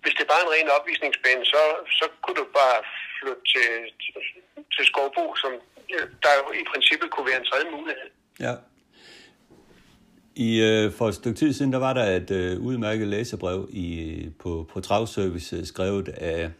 hvis 0.01 0.13
det 0.15 0.23
er 0.23 0.31
bare 0.33 0.43
en 0.45 0.53
ren 0.55 0.69
opvisningsbane, 0.77 1.45
så, 1.53 1.61
så 1.99 2.05
kunne 2.23 2.37
du 2.41 2.47
bare 2.61 2.77
flytte 3.17 3.43
til, 3.53 3.69
til, 4.03 4.13
til 4.75 4.83
Skovbo, 4.89 5.25
som 5.43 5.51
øh, 5.95 6.05
der 6.23 6.33
jo 6.41 6.45
i 6.61 6.63
princippet 6.71 7.07
kunne 7.11 7.27
være 7.31 7.39
en 7.43 7.49
tredje 7.51 7.67
mulighed. 7.77 8.09
Ja. 8.45 8.53
I, 10.35 10.49
øh, 10.69 10.93
for 10.97 11.07
et 11.07 11.15
stykke 11.15 11.37
tid 11.37 11.53
siden, 11.53 11.73
der 11.73 11.79
var 11.79 11.93
der 11.93 12.05
et 12.19 12.31
øh, 12.31 12.59
udmærket 12.59 13.07
læsebrev 13.07 13.69
i, 13.71 13.89
på, 14.39 14.69
på 14.71 14.81
Travservice, 14.81 15.55
øh, 15.55 15.65
skrevet 15.65 16.07
af, 16.07 16.51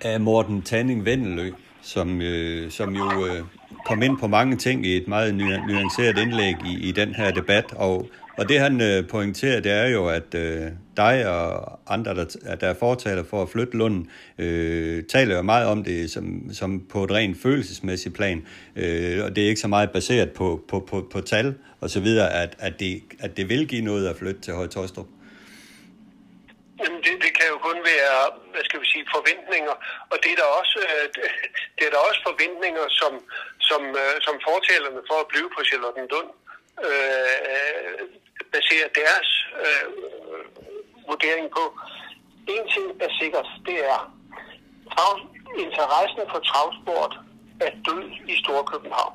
af 0.00 0.20
Morten 0.20 0.62
Tanning 0.62 1.04
Vendelø, 1.04 1.52
som, 1.90 2.20
øh, 2.20 2.70
som 2.70 2.96
jo 2.96 3.26
øh, 3.26 3.42
kom 3.86 4.02
ind 4.02 4.18
på 4.18 4.26
mange 4.26 4.56
ting 4.56 4.86
i 4.86 4.96
et 4.96 5.08
meget 5.08 5.34
nuanceret 5.34 6.18
indlæg 6.18 6.54
i, 6.66 6.88
i 6.88 6.92
den 6.92 7.14
her 7.14 7.30
debat, 7.30 7.64
og, 7.76 8.08
og 8.38 8.48
det 8.48 8.60
han 8.60 8.80
øh, 8.80 9.08
pointerer, 9.08 9.60
det 9.60 9.72
er 9.72 9.88
jo, 9.88 10.06
at 10.08 10.34
øh, 10.34 10.62
dig 10.96 11.28
og 11.28 11.78
andre, 11.94 12.14
der, 12.14 12.24
der 12.60 12.66
er 12.66 12.74
fortaler 12.74 13.24
for 13.24 13.42
at 13.42 13.48
flytte 13.48 13.76
Lunden, 13.76 14.06
øh, 14.38 15.04
taler 15.04 15.36
jo 15.36 15.42
meget 15.42 15.66
om 15.66 15.84
det 15.84 16.10
som, 16.10 16.52
som 16.52 16.82
på 16.90 17.04
et 17.04 17.10
rent 17.10 17.42
følelsesmæssigt 17.42 18.14
plan, 18.14 18.42
øh, 18.76 19.24
og 19.24 19.36
det 19.36 19.44
er 19.44 19.48
ikke 19.48 19.60
så 19.60 19.68
meget 19.68 19.90
baseret 19.90 20.30
på, 20.30 20.60
på, 20.68 20.86
på, 20.90 21.08
på 21.12 21.20
tal 21.20 21.54
og 21.80 21.90
så 21.90 22.00
videre, 22.00 22.32
at, 22.32 22.56
at, 22.58 22.80
det, 22.80 23.00
at 23.18 23.36
det 23.36 23.48
vil 23.48 23.68
give 23.68 23.82
noget 23.82 24.08
at 24.08 24.16
flytte 24.16 24.40
til 24.40 24.54
Højtostrup. 24.54 25.06
Jamen 26.82 27.00
det, 27.06 27.14
det 27.24 27.32
kan 27.38 27.48
jo 27.52 27.58
kun 27.68 27.78
være, 27.92 28.18
hvad 28.52 28.64
skal 28.64 28.80
vi 28.82 28.86
sige, 28.92 29.12
forventninger, 29.16 29.74
og 30.10 30.16
det 30.22 30.30
er 30.32 30.38
der 30.42 30.50
også, 30.60 30.78
øh, 30.88 31.06
det 31.76 31.84
er 31.86 31.92
der 31.94 32.02
også 32.08 32.20
forventninger, 32.28 32.84
som, 33.00 33.12
som, 33.68 33.82
øh, 34.02 34.14
som 34.26 34.34
fortællerne 34.48 35.00
for 35.08 35.18
at 35.20 35.30
blive 35.32 35.48
på 35.56 35.60
Charlottenlund 35.68 36.30
øh, 36.88 37.36
øh, 37.52 37.98
baserer 38.54 38.88
deres 39.00 39.28
øh, 39.64 39.86
vurdering 41.08 41.46
på. 41.58 41.64
En 42.54 42.64
ting 42.74 42.86
er 43.06 43.10
sikkert, 43.20 43.48
det 43.66 43.78
er, 43.92 44.00
at 45.06 45.16
interessen 45.64 46.24
for 46.32 46.40
travsport 46.50 47.14
er 47.60 47.70
død 47.86 48.04
i 48.32 48.34
Storkøbenhavn. 48.42 49.14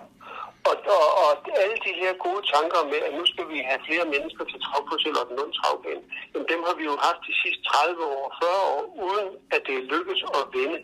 Og, 0.69 0.75
og, 0.95 1.07
og 1.23 1.31
alle 1.63 1.77
de 1.87 1.93
her 2.01 2.13
gode 2.25 2.43
tanker 2.53 2.81
med, 2.91 2.99
at 3.07 3.13
nu 3.19 3.23
skal 3.31 3.45
vi 3.53 3.57
have 3.69 3.85
flere 3.87 4.05
mennesker 4.13 4.43
til 4.51 4.59
trav 4.65 4.81
på 4.89 4.95
Charlottenlund 5.01 5.53
travbane, 5.59 6.03
jamen 6.31 6.47
dem 6.53 6.61
har 6.67 6.75
vi 6.79 6.83
jo 6.91 6.95
haft 7.07 7.21
de 7.29 7.33
sidste 7.41 7.63
30 7.63 8.05
år, 8.17 8.25
40 8.43 8.59
år, 8.75 8.81
uden 9.07 9.29
at 9.55 9.61
det 9.67 9.75
er 9.77 9.89
lykkedes 9.93 10.23
at 10.39 10.43
vinde. 10.55 10.79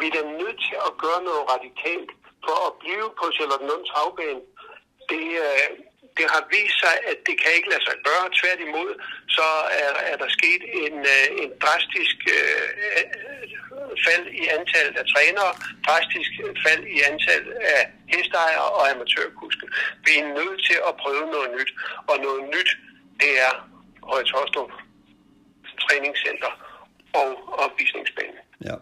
Vi 0.00 0.06
er 0.20 0.26
nødt 0.40 0.58
til 0.66 0.76
at 0.88 0.92
gøre 1.04 1.20
noget 1.28 1.42
radikalt 1.54 2.10
for 2.46 2.56
at 2.68 2.72
blive 2.82 3.06
på 3.18 3.24
Charlottenlund 3.36 3.84
travbane. 3.90 4.40
Det, 5.10 5.24
øh, 5.46 5.68
det 6.18 6.26
har 6.34 6.42
vist 6.54 6.76
sig, 6.84 6.94
at 7.10 7.18
det 7.26 7.34
kan 7.42 7.50
ikke 7.56 7.70
lade 7.72 7.84
sig 7.88 7.96
gøre. 8.08 8.24
Tværtimod, 8.40 8.90
så 9.36 9.48
er, 9.82 9.90
er 10.10 10.16
der 10.22 10.28
sket 10.38 10.62
en, 10.84 10.96
øh, 11.14 11.26
en 11.42 11.50
drastisk 11.64 12.16
øh, 12.38 12.64
fald 14.06 14.26
i 14.42 14.44
antallet 14.56 14.94
af 15.00 15.06
trænere, 15.12 15.52
drastisk 15.86 16.30
fald 16.64 16.82
i 16.96 16.98
antallet 17.10 17.54
af 17.74 17.82
hestejere 18.12 18.68
og 18.76 18.82
amatørkuske. 18.92 19.66
Vi 20.06 20.12
er 20.22 20.26
nødt 20.38 20.60
til 20.68 20.78
at 20.88 20.92
prøve 21.02 21.24
noget 21.34 21.50
nyt, 21.58 21.70
og 22.10 22.16
noget 22.26 22.42
nyt, 22.54 22.70
det 23.20 23.32
er 23.46 23.52
Høje 24.10 24.24
Tostrup 24.24 24.72
træningscenter 25.84 26.52
og 27.20 27.28
opvisningsbane. 27.64 28.38
Ja. 28.68 28.76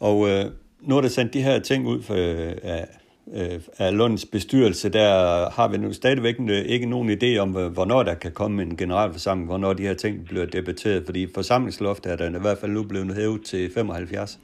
Og 0.00 0.28
øh, 0.30 0.44
nu 0.80 0.96
er 0.96 1.00
der 1.00 1.08
sendt 1.08 1.34
de 1.34 1.42
her 1.42 1.58
ting 1.60 1.86
ud 1.86 2.02
for, 2.02 2.14
øh, 2.14 2.54
af, 2.62 2.86
øh, 3.34 3.60
af 3.78 3.96
Lunds 3.96 4.24
bestyrelse, 4.24 4.88
der 4.88 5.10
har 5.50 5.68
vi 5.68 5.76
nu 5.76 5.92
stadigvæk 5.92 6.36
øh, 6.40 6.64
ikke 6.74 6.86
nogen 6.86 7.08
idé 7.18 7.38
om, 7.38 7.50
hvornår 7.50 8.02
der 8.02 8.14
kan 8.14 8.32
komme 8.32 8.62
en 8.62 8.76
generalforsamling, 8.76 9.48
hvornår 9.48 9.72
de 9.72 9.82
her 9.82 9.94
ting 9.94 10.26
bliver 10.28 10.46
debatteret, 10.46 11.02
fordi 11.06 11.28
forsamlingsloftet 11.34 12.12
er 12.12 12.16
der 12.16 12.38
i 12.38 12.40
hvert 12.40 12.58
fald 12.58 12.72
nu 12.72 12.82
blevet 12.82 13.14
hævet 13.14 13.44
til 13.46 13.70
75. 13.74 14.38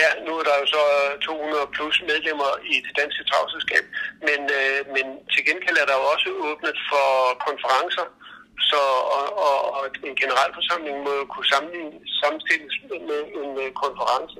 Ja, 0.00 0.08
nu 0.26 0.32
er 0.40 0.44
der 0.48 0.56
jo 0.62 0.66
så 0.76 0.82
øh, 0.98 1.12
200 1.20 1.74
plus 1.76 1.96
medlemmer 2.10 2.50
i 2.72 2.74
det 2.86 2.92
danske 3.00 3.22
travselskab, 3.30 3.84
men, 4.28 4.40
øh, 4.58 4.78
men 4.94 5.06
til 5.32 5.42
gengæld 5.48 5.76
er 5.82 5.86
der 5.88 5.96
jo 6.00 6.04
også 6.14 6.28
åbnet 6.48 6.78
for 6.90 7.08
konferencer, 7.46 8.06
så, 8.70 8.80
og, 9.16 9.26
og, 9.46 9.56
og 9.76 9.82
en 10.08 10.16
generalforsamling 10.22 10.96
må 11.04 11.10
jo 11.20 11.24
kunne 11.32 11.48
sammenstilles 12.20 12.74
med 13.10 13.20
en 13.40 13.50
øh, 13.64 13.68
konference. 13.82 14.38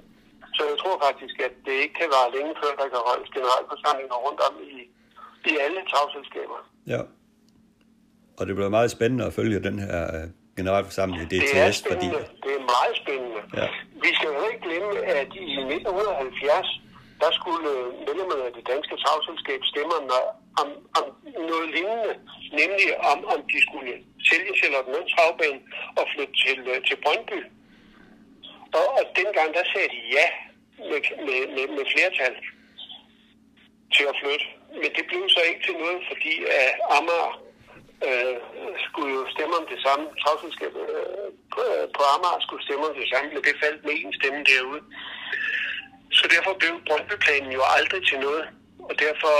Så 0.56 0.62
jeg 0.70 0.76
tror 0.82 0.96
faktisk, 1.06 1.36
at 1.46 1.54
det 1.66 1.74
ikke 1.82 1.96
kan 2.00 2.08
være 2.16 2.28
længe 2.36 2.52
før, 2.62 2.72
der 2.80 2.86
kan 2.92 3.00
holdes 3.10 3.28
generalforsamlinger 3.36 4.16
rundt 4.26 4.40
om 4.48 4.54
i, 4.74 4.78
i 5.50 5.52
alle 5.64 5.80
travselskaber. 5.90 6.58
Ja. 6.94 7.02
Og 8.38 8.42
det 8.46 8.54
bliver 8.56 8.72
meget 8.78 8.90
spændende 8.96 9.24
at 9.28 9.34
følge 9.38 9.58
den 9.68 9.78
her 9.86 9.98
øh, 10.14 10.26
generalforsamling 10.58 11.18
i 11.24 11.28
DTS. 11.32 11.50
Det 11.50 11.60
er 11.66 11.70
spændende. 11.82 12.18
Fordi... 12.18 12.40
Det 12.44 12.52
er 12.58 12.64
meget 12.76 12.94
spændende. 13.02 13.40
Ja. 13.60 13.68
Vi 14.04 14.10
skal 14.16 14.28
jo 14.38 14.42
ikke 14.50 14.62
glemme, 14.68 14.92
at 15.20 15.28
i 15.44 15.46
1970, 15.76 16.68
der 17.22 17.30
skulle 17.38 17.70
medlemmerne 18.06 18.44
af 18.48 18.52
det 18.58 18.64
danske 18.72 18.94
travselskab 19.04 19.60
stemme 19.72 19.94
om, 20.00 20.06
om, 20.60 20.68
noget 21.50 21.68
lignende, 21.76 22.12
nemlig 22.60 22.88
om, 23.12 23.18
om 23.34 23.38
de 23.52 23.58
skulle 23.66 23.92
sælge 24.28 24.52
Charlottenlund 24.58 25.06
Travbane 25.14 25.60
og 25.98 26.04
flytte 26.12 26.34
til, 26.44 26.58
øh, 26.72 26.78
til 26.88 26.96
Brøndby. 27.04 27.40
Og, 28.78 28.86
og 28.98 29.04
dengang, 29.20 29.48
der 29.56 29.64
sagde 29.72 29.90
de 29.94 30.00
ja 30.16 30.26
med, 30.90 31.00
med, 31.26 31.40
med, 31.56 31.66
med 31.76 31.84
flertal 31.94 32.34
til 33.94 34.04
at 34.10 34.18
flytte. 34.20 34.46
Men 34.80 34.90
det 34.96 35.04
blev 35.08 35.22
så 35.28 35.40
ikke 35.48 35.62
til 35.66 35.76
noget, 35.82 36.00
fordi 36.10 36.34
at 36.60 36.70
Amager 36.96 37.32
øh, 38.06 38.36
skulle 38.86 39.12
jo 39.18 39.22
stemme 39.34 39.54
om 39.60 39.66
det 39.72 39.80
samme. 39.86 40.04
Travselskabet 40.22 40.84
øh, 40.96 41.28
på, 41.52 41.60
øh, 41.72 41.86
på 41.96 42.02
Amager 42.14 42.40
skulle 42.46 42.64
stemme 42.66 42.84
om 42.88 42.94
det 43.00 43.08
samme, 43.12 43.28
men 43.32 43.42
det 43.46 43.62
faldt 43.64 43.84
med 43.84 43.94
en 43.96 44.14
stemme 44.20 44.40
derude. 44.50 44.82
Så 46.18 46.24
derfor 46.34 46.52
blev 46.60 46.74
Brøndbyplanen 46.86 47.52
jo 47.58 47.62
aldrig 47.76 48.02
til 48.10 48.18
noget. 48.26 48.44
Og 48.88 48.94
derfor 49.04 49.36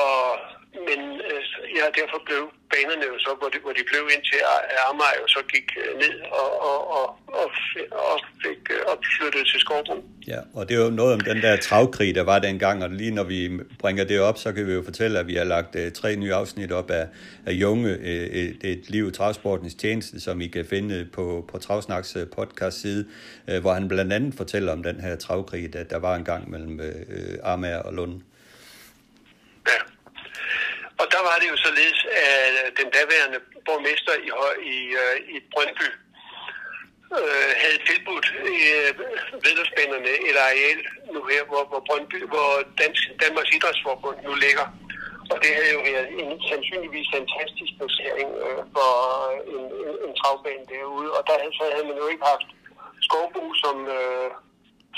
men 0.89 1.01
øh, 1.31 1.43
ja, 1.77 1.85
derfor 2.01 2.19
blev 2.29 2.43
banerne 2.73 3.05
jo 3.13 3.17
så, 3.25 3.31
hvor 3.39 3.49
de, 3.53 3.59
hvor 3.65 3.75
de 3.79 3.85
blev 3.91 4.05
indtil 4.15 4.41
Amager 4.89 5.17
jo 5.23 5.27
så 5.37 5.41
gik 5.53 5.69
øh, 5.83 5.91
ned 6.03 6.15
og, 6.41 6.51
og, 6.69 6.79
og, 6.99 7.07
og, 7.41 7.49
og 8.11 8.17
fik 8.45 8.63
øh, 8.71 8.81
opflyttet 8.93 9.45
til 9.51 9.61
Skovbro. 9.61 9.97
Ja, 10.27 10.41
og 10.55 10.69
det 10.69 10.77
er 10.77 10.85
jo 10.85 10.91
noget 10.91 11.15
om 11.15 11.21
den 11.21 11.43
der 11.43 11.57
travkrig, 11.57 12.15
der 12.15 12.23
var 12.23 12.39
dengang, 12.39 12.85
og 12.85 12.91
lige 12.91 13.11
når 13.11 13.25
vi 13.25 13.51
bringer 13.79 14.05
det 14.05 14.21
op, 14.21 14.39
så 14.39 14.53
kan 14.53 14.67
vi 14.67 14.73
jo 14.73 14.83
fortælle, 14.83 15.19
at 15.19 15.27
vi 15.27 15.35
har 15.35 15.45
lagt 15.45 15.77
uh, 15.77 15.93
tre 15.93 16.17
nye 16.17 16.35
afsnit 16.35 16.73
op 16.73 16.91
af, 16.91 17.09
af 17.47 17.53
Junge, 17.53 17.91
uh, 17.99 18.07
et, 18.07 18.65
et 18.65 18.91
liv 18.91 19.09
i 19.09 19.13
travsportens 19.13 19.75
tjeneste, 19.75 20.21
som 20.21 20.41
I 20.41 20.47
kan 20.47 20.65
finde 20.65 21.09
på, 21.13 21.45
på 21.51 21.59
Travsnaks 21.59 22.17
podcast 22.37 22.81
side, 22.81 23.07
uh, 23.49 23.59
hvor 23.61 23.73
han 23.73 23.89
blandt 23.89 24.13
andet 24.13 24.35
fortæller 24.35 24.73
om 24.73 24.83
den 24.83 25.01
her 25.01 25.17
travkrig, 25.17 25.73
der, 25.73 25.85
der 25.85 25.99
var 25.99 26.17
en 26.17 26.25
gang 26.25 26.51
mellem 26.51 26.81
uh, 26.81 27.53
Amager 27.53 27.79
og 27.79 27.95
Lund. 27.95 28.21
Og 31.03 31.07
der 31.15 31.23
var 31.29 31.37
det 31.41 31.49
jo 31.53 31.57
således, 31.67 31.99
at 32.29 32.73
den 32.81 32.89
daværende 32.97 33.39
borgmester 33.67 34.15
i, 34.27 34.29
i, 34.75 34.79
øh, 35.03 35.17
i 35.35 35.37
Brøndby 35.53 35.89
øh, 37.19 37.51
havde 37.63 37.79
tilbudt 37.89 38.27
øh, 38.51 38.91
vedløbsbanerne 39.45 40.13
et 40.29 40.37
areal 40.49 40.79
nu 41.15 41.21
her, 41.33 41.43
hvor, 41.51 41.63
hvor, 41.71 41.83
Brøndby, 41.89 42.19
hvor 42.33 42.51
Dansk, 42.81 43.03
Danmarks 43.23 43.51
Idrætsforbund 43.57 44.19
nu 44.27 44.33
ligger. 44.47 44.67
Og 45.33 45.37
det 45.43 45.51
havde 45.57 45.73
jo 45.77 45.81
været 45.91 46.09
en 46.21 46.31
sandsynligvis 46.51 47.09
fantastisk 47.17 47.73
placering 47.79 48.31
øh, 48.45 48.61
for 48.75 48.91
en, 49.57 49.65
en, 49.83 49.93
en 50.07 50.13
travbane 50.21 50.65
derude. 50.73 51.09
Og 51.17 51.23
der 51.27 51.35
havde, 51.41 51.55
så 51.59 51.65
havde 51.75 51.89
man 51.91 51.99
jo 52.03 52.07
ikke 52.13 52.25
haft 52.33 52.49
skovbrug 53.07 53.51
som, 53.65 53.77
øh, 53.97 54.29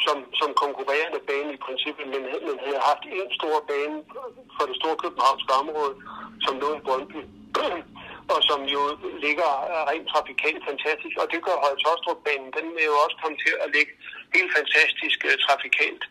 som, 0.05 0.17
som 0.41 0.51
konkurrerende 0.65 1.21
bane 1.29 1.51
i 1.57 1.63
princippet, 1.67 2.05
men, 2.13 2.23
men 2.47 2.57
havde 2.67 2.83
haft 2.91 3.05
en 3.19 3.31
stor 3.39 3.57
bane 3.71 3.99
for 4.57 4.65
det 4.71 4.77
store 4.81 4.97
københavnske 5.05 5.53
område, 5.63 5.95
som 6.45 6.55
lå 6.63 6.69
i 6.79 6.85
Brøndby, 6.87 7.21
og 8.35 8.39
som 8.49 8.61
jo 8.75 8.83
ligger 9.27 9.51
rent 9.91 10.07
trafikalt 10.13 10.63
fantastisk. 10.71 11.15
Og 11.23 11.27
det 11.33 11.41
gør 11.47 11.57
Høje 11.65 11.79
Tostrup-banen, 11.85 12.51
den 12.59 12.67
vil 12.77 12.85
jo 12.91 12.97
også 13.05 13.17
komme 13.23 13.37
til 13.45 13.55
at 13.65 13.69
ligge 13.77 13.93
helt 14.37 14.51
fantastisk 14.59 15.19
uh, 15.29 15.35
trafikalt. 15.47 16.03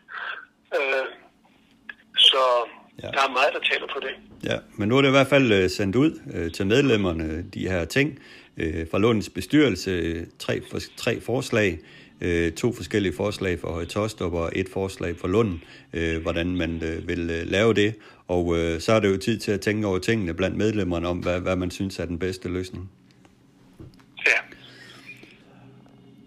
Uh, 0.77 1.07
så 2.29 2.43
ja. 3.03 3.07
der 3.15 3.21
er 3.27 3.31
meget, 3.39 3.51
der 3.57 3.63
taler 3.71 3.87
på 3.95 3.99
det. 4.05 4.13
Ja, 4.49 4.57
men 4.77 4.85
nu 4.89 4.93
er 4.97 5.01
det 5.01 5.09
i 5.13 5.17
hvert 5.17 5.33
fald 5.35 5.47
uh, 5.63 5.69
sendt 5.77 5.95
ud 6.03 6.11
uh, 6.35 6.51
til 6.55 6.65
medlemmerne, 6.67 7.27
de 7.55 7.69
her 7.73 7.85
ting, 7.85 8.07
uh, 8.61 8.83
fra 8.91 8.97
Lundens 9.03 9.29
bestyrelse, 9.29 9.91
tre, 10.39 10.61
for, 10.71 10.79
tre 10.97 11.21
forslag, 11.21 11.79
øh, 12.23 12.51
to 12.51 12.73
forskellige 12.73 13.13
forslag 13.13 13.59
for 13.59 13.71
Høje 13.71 13.85
Tostrup 13.85 14.33
og 14.33 14.51
et 14.55 14.69
forslag 14.69 15.17
for 15.17 15.27
Lund, 15.27 15.59
øh, 15.93 16.21
hvordan 16.21 16.55
man 16.55 16.83
øh, 16.83 17.07
vil 17.07 17.29
øh, 17.29 17.51
lave 17.51 17.73
det. 17.73 17.95
Og 18.27 18.57
øh, 18.57 18.81
så 18.81 18.93
er 18.93 18.99
det 18.99 19.09
jo 19.09 19.17
tid 19.17 19.37
til 19.39 19.51
at 19.51 19.61
tænke 19.61 19.87
over 19.87 19.99
tingene 19.99 20.33
blandt 20.33 20.57
medlemmerne 20.57 21.07
om, 21.07 21.17
hvad, 21.17 21.39
hvad 21.39 21.55
man 21.55 21.71
synes 21.71 21.99
er 21.99 22.05
den 22.05 22.19
bedste 22.19 22.49
løsning. 22.49 22.89
Ja. 24.25 24.55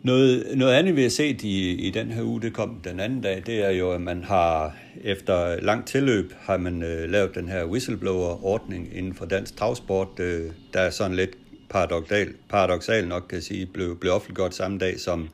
Noget, 0.03 0.47
noget 0.57 0.73
andet, 0.73 0.97
vi 0.97 1.03
har 1.03 1.09
set 1.09 1.43
i, 1.43 1.73
i 1.73 1.91
den 1.91 2.11
her 2.11 2.23
uge, 2.23 2.43
det 2.43 2.53
kom 2.53 2.81
den 2.85 3.01
anden 3.01 3.21
dag, 3.21 3.43
det 3.47 3.65
er 3.65 3.71
jo, 3.71 3.93
at 3.93 4.01
man 4.01 4.25
har 4.25 4.77
efter 5.05 5.61
lang 5.61 5.87
tilløb, 5.87 6.33
har 6.41 6.57
man 6.57 6.83
øh, 6.83 7.11
lavet 7.11 7.35
den 7.35 7.49
her 7.49 7.65
whistleblower-ordning 7.65 8.97
inden 8.97 9.15
for 9.15 9.25
dansk 9.25 9.57
travsport, 9.57 10.21
øh, 10.21 10.51
der 10.73 10.81
er 10.81 10.91
sådan 10.91 11.17
lidt 11.17 11.31
paradoxal, 11.71 12.35
paradoxal 12.49 13.09
nok 13.09 13.27
kan 13.29 13.43
sige, 13.43 13.67
blev, 13.67 13.99
blev 13.99 14.13
offentliggjort 14.13 14.55
samme 14.55 14.79
dag 14.79 15.01
som 15.01 15.29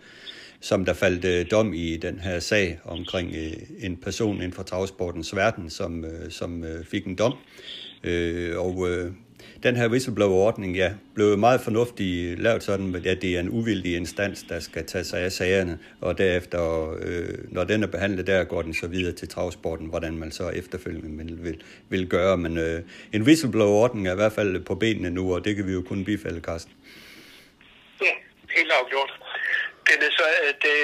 som 0.63 0.85
der 0.85 0.95
faldt 0.95 1.25
øh, 1.25 1.47
dom 1.51 1.75
i 1.75 1.97
den 1.97 2.19
her 2.19 2.39
sag 2.41 2.79
omkring 2.85 3.35
øh, 3.35 3.87
en 3.87 3.97
person 3.97 4.37
inden 4.37 4.53
for 4.53 4.63
travsportens 4.63 5.37
verden, 5.37 5.71
som, 5.71 6.05
øh, 6.05 6.31
som 6.31 6.65
øh, 6.65 6.85
fik 6.85 7.07
en 7.07 7.15
dom. 7.15 7.35
Øh, 8.05 8.59
og 8.59 8.89
øh, 8.89 9.13
den 9.63 9.77
her 9.77 9.89
whistleblower-ordning, 9.89 10.77
ja, 10.77 10.93
blev 11.15 11.39
meget 11.39 11.61
fornuftig 11.61 12.39
lavet 12.39 12.63
sådan, 12.63 12.95
at 12.95 13.23
det 13.23 13.37
er 13.37 13.41
en 13.41 13.49
uvildig 13.49 13.97
instans, 13.97 14.43
der 14.49 14.61
skal 14.61 14.87
tage 14.87 15.05
sig 15.05 15.21
af 15.21 15.33
sagerne, 15.33 15.79
og 16.01 16.19
derefter, 16.19 16.93
øh, 17.01 17.39
når 17.49 17.65
den 17.65 17.83
er 17.83 17.87
behandlet 17.87 18.27
der, 18.27 18.45
går 18.45 18.63
den 18.63 18.75
så 18.75 18.87
videre 18.87 19.13
til 19.13 19.29
travsporten, 19.29 19.87
hvordan 19.87 20.19
man 20.19 20.31
så 20.31 20.49
efterfølgende 20.49 21.25
vil, 21.25 21.45
vil, 21.45 21.63
vil 21.89 22.09
gøre. 22.09 22.37
Men 22.37 22.59
øh, 22.59 22.83
en 23.13 23.23
whistleblower-ordning 23.23 24.09
er 24.09 24.13
i 24.13 24.17
hvert 24.17 24.33
fald 24.33 24.61
på 24.61 24.75
benene 24.75 25.11
nu, 25.11 25.35
og 25.35 25.45
det 25.45 25.57
kan 25.57 25.67
vi 25.67 25.73
jo 25.73 25.83
kun 25.83 26.05
bifalde, 26.05 26.41
Carsten. 26.41 26.73
Ja, 28.01 28.13
helt 28.57 28.71
afgjort 28.83 29.23
den 29.93 29.99
er, 30.07 30.13
så, 30.21 30.27
øh, 30.45 30.51
det, 30.65 30.77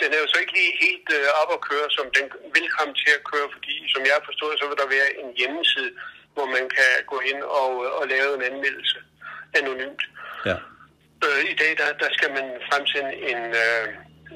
den 0.00 0.08
er 0.14 0.20
jo 0.22 0.28
så 0.32 0.38
ikke 0.42 0.54
lige 0.60 0.72
helt 0.84 1.08
øh, 1.18 1.26
op 1.40 1.50
at 1.56 1.60
køre, 1.68 1.86
som 1.96 2.06
den 2.16 2.26
vil 2.56 2.66
komme 2.76 2.94
til 3.02 3.10
at 3.18 3.22
køre, 3.30 3.46
fordi 3.54 3.74
som 3.92 4.00
jeg 4.08 4.14
har 4.18 4.24
forstået, 4.30 4.54
så 4.60 4.64
vil 4.68 4.78
der 4.82 4.88
være 4.98 5.08
en 5.22 5.28
hjemmeside, 5.40 5.90
hvor 6.34 6.46
man 6.56 6.64
kan 6.76 6.90
gå 7.12 7.18
ind 7.30 7.40
og, 7.60 7.70
og 7.98 8.04
lave 8.14 8.30
en 8.38 8.42
anmeldelse 8.50 8.98
anonymt. 9.60 10.02
Ja. 10.50 10.56
Øh, 11.26 11.40
I 11.52 11.54
dag 11.62 11.70
der, 11.80 11.88
der 12.02 12.10
skal 12.16 12.30
man 12.38 12.46
fremsende 12.68 13.12
en, 13.30 13.40
øh, 13.64 13.84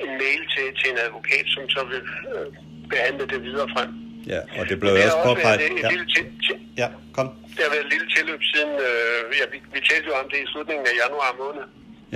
en 0.04 0.10
mail 0.22 0.42
til, 0.54 0.66
til 0.78 0.86
en 0.92 0.98
advokat, 1.06 1.46
som 1.54 1.64
så 1.74 1.80
vil 1.92 2.02
øh, 2.34 2.46
behandle 2.92 3.24
det 3.32 3.40
videre 3.48 3.68
frem. 3.76 3.90
Ja, 4.34 4.40
og 4.58 4.62
det 4.70 4.76
blev 4.80 4.92
Det 4.94 5.04
også 5.04 5.22
påpeget. 5.30 5.60
været 5.60 5.72
et 5.72 5.82
Ja, 5.84 5.88
lille 5.92 6.06
til- 6.14 6.60
ja, 6.82 6.88
kom. 7.16 7.28
Der 7.56 7.62
har 7.66 7.70
været 7.74 7.84
et 7.86 7.92
lille 7.94 8.08
tilløb 8.14 8.40
siden, 8.52 8.72
øh, 8.88 9.20
ja, 9.40 9.44
vi, 9.52 9.58
vi 9.74 9.80
talte 9.88 10.06
jo 10.10 10.14
om 10.22 10.26
det 10.32 10.38
i 10.44 10.46
slutningen 10.52 10.84
af 10.90 10.94
januar 11.04 11.32
måned. 11.42 11.64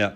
Ja. 0.03 0.09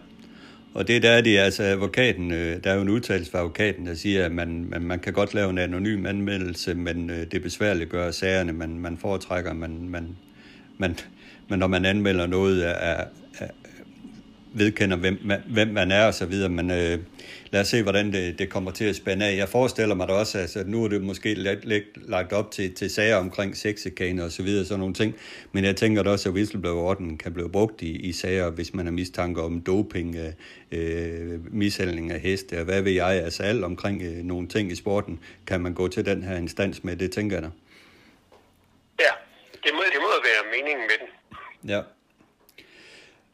Og 0.74 0.88
det 0.88 1.02
der 1.02 1.10
er. 1.10 1.20
Det, 1.20 1.38
altså 1.38 1.62
advokaten, 1.62 2.30
øh, 2.30 2.64
der 2.64 2.70
er 2.70 2.74
jo 2.74 2.82
en 2.82 2.88
udtalelse 2.88 3.30
fra 3.30 3.38
advokaten, 3.38 3.86
der 3.86 3.94
siger, 3.94 4.24
at 4.24 4.32
man, 4.32 4.66
man, 4.68 4.82
man 4.82 4.98
kan 4.98 5.12
godt 5.12 5.34
lave 5.34 5.50
en 5.50 5.58
anonym 5.58 6.06
anmeldelse, 6.06 6.74
men 6.74 7.10
øh, 7.10 7.26
det 7.32 7.42
besværligt 7.42 7.90
gør 7.90 8.10
sagerne, 8.10 8.52
man, 8.52 8.78
man 8.78 8.98
foretrækker, 8.98 9.52
man, 9.52 9.88
man, 9.88 10.16
man, 10.78 10.96
men 11.48 11.58
når 11.58 11.66
man 11.66 11.84
anmelder 11.84 12.26
noget, 12.26 12.68
er, 12.68 12.72
er, 12.72 13.04
vedkender, 14.52 14.96
hvem, 14.96 15.32
hvem 15.48 15.68
man 15.68 15.92
er 15.92 16.04
og 16.04 16.14
så 16.14 16.26
videre, 16.26 16.48
men 16.48 16.70
øh, 16.70 16.98
lad 17.50 17.60
os 17.60 17.68
se, 17.68 17.82
hvordan 17.82 18.12
det, 18.12 18.38
det 18.38 18.50
kommer 18.50 18.70
til 18.70 18.84
at 18.84 18.96
spænde 18.96 19.26
af. 19.26 19.36
Jeg 19.36 19.48
forestiller 19.48 19.94
mig 19.94 20.08
da 20.08 20.12
også, 20.12 20.38
altså 20.38 20.64
nu 20.66 20.84
er 20.84 20.88
det 20.88 21.02
måske 21.02 21.34
lidt, 21.34 21.64
lidt 21.64 22.08
lagt 22.08 22.32
op 22.32 22.50
til, 22.50 22.74
til 22.74 22.90
sager 22.90 23.16
omkring 23.16 23.56
sexikane 23.56 24.24
og 24.24 24.32
så 24.32 24.42
videre, 24.42 24.64
sådan 24.64 24.78
nogle 24.78 24.94
ting, 24.94 25.14
men 25.52 25.64
jeg 25.64 25.76
tænker 25.76 26.02
da 26.02 26.10
også, 26.10 26.28
at 26.28 26.34
whistleblower-ordenen 26.34 27.18
kan 27.18 27.32
blive 27.34 27.50
brugt 27.50 27.82
i, 27.82 27.96
i 27.96 28.12
sager, 28.12 28.50
hvis 28.50 28.74
man 28.74 28.86
har 28.86 28.92
mistanke 28.92 29.42
om 29.42 29.60
doping, 29.60 30.16
øh, 30.16 30.32
øh, 30.72 31.54
mishandling 31.54 32.10
af 32.10 32.20
heste, 32.20 32.58
og 32.58 32.64
hvad 32.64 32.82
ved 32.82 32.92
jeg, 32.92 33.24
altså 33.24 33.42
alt 33.42 33.64
omkring 33.64 34.02
øh, 34.02 34.24
nogle 34.24 34.48
ting 34.48 34.72
i 34.72 34.74
sporten, 34.74 35.20
kan 35.46 35.60
man 35.60 35.74
gå 35.74 35.88
til 35.88 36.06
den 36.06 36.22
her 36.22 36.36
instans 36.36 36.84
med, 36.84 36.96
det 36.96 37.12
tænker 37.12 37.36
jeg 37.36 37.42
da. 37.42 37.50
Ja, 39.00 39.12
det 39.52 39.70
må, 39.74 39.80
det 39.92 40.00
må 40.00 40.08
være 40.08 40.58
meningen 40.58 40.86
med 40.86 40.96
den. 41.00 41.08
Ja. 41.70 41.80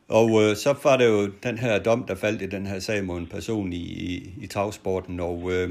Og 0.09 0.43
øh, 0.43 0.57
så 0.57 0.75
var 0.83 0.97
det 0.97 1.07
jo 1.07 1.31
den 1.43 1.59
her 1.59 1.79
dom, 1.79 2.05
der 2.09 2.15
faldt 2.15 2.43
i 2.43 2.47
den 2.47 2.67
her 2.67 2.79
sag 2.79 3.05
mod 3.05 3.19
en 3.19 3.27
person 3.27 3.73
i, 3.73 3.77
i, 3.77 4.35
i 4.41 4.47
tagsporten, 4.47 5.21
og, 5.21 5.53
øh, 5.53 5.71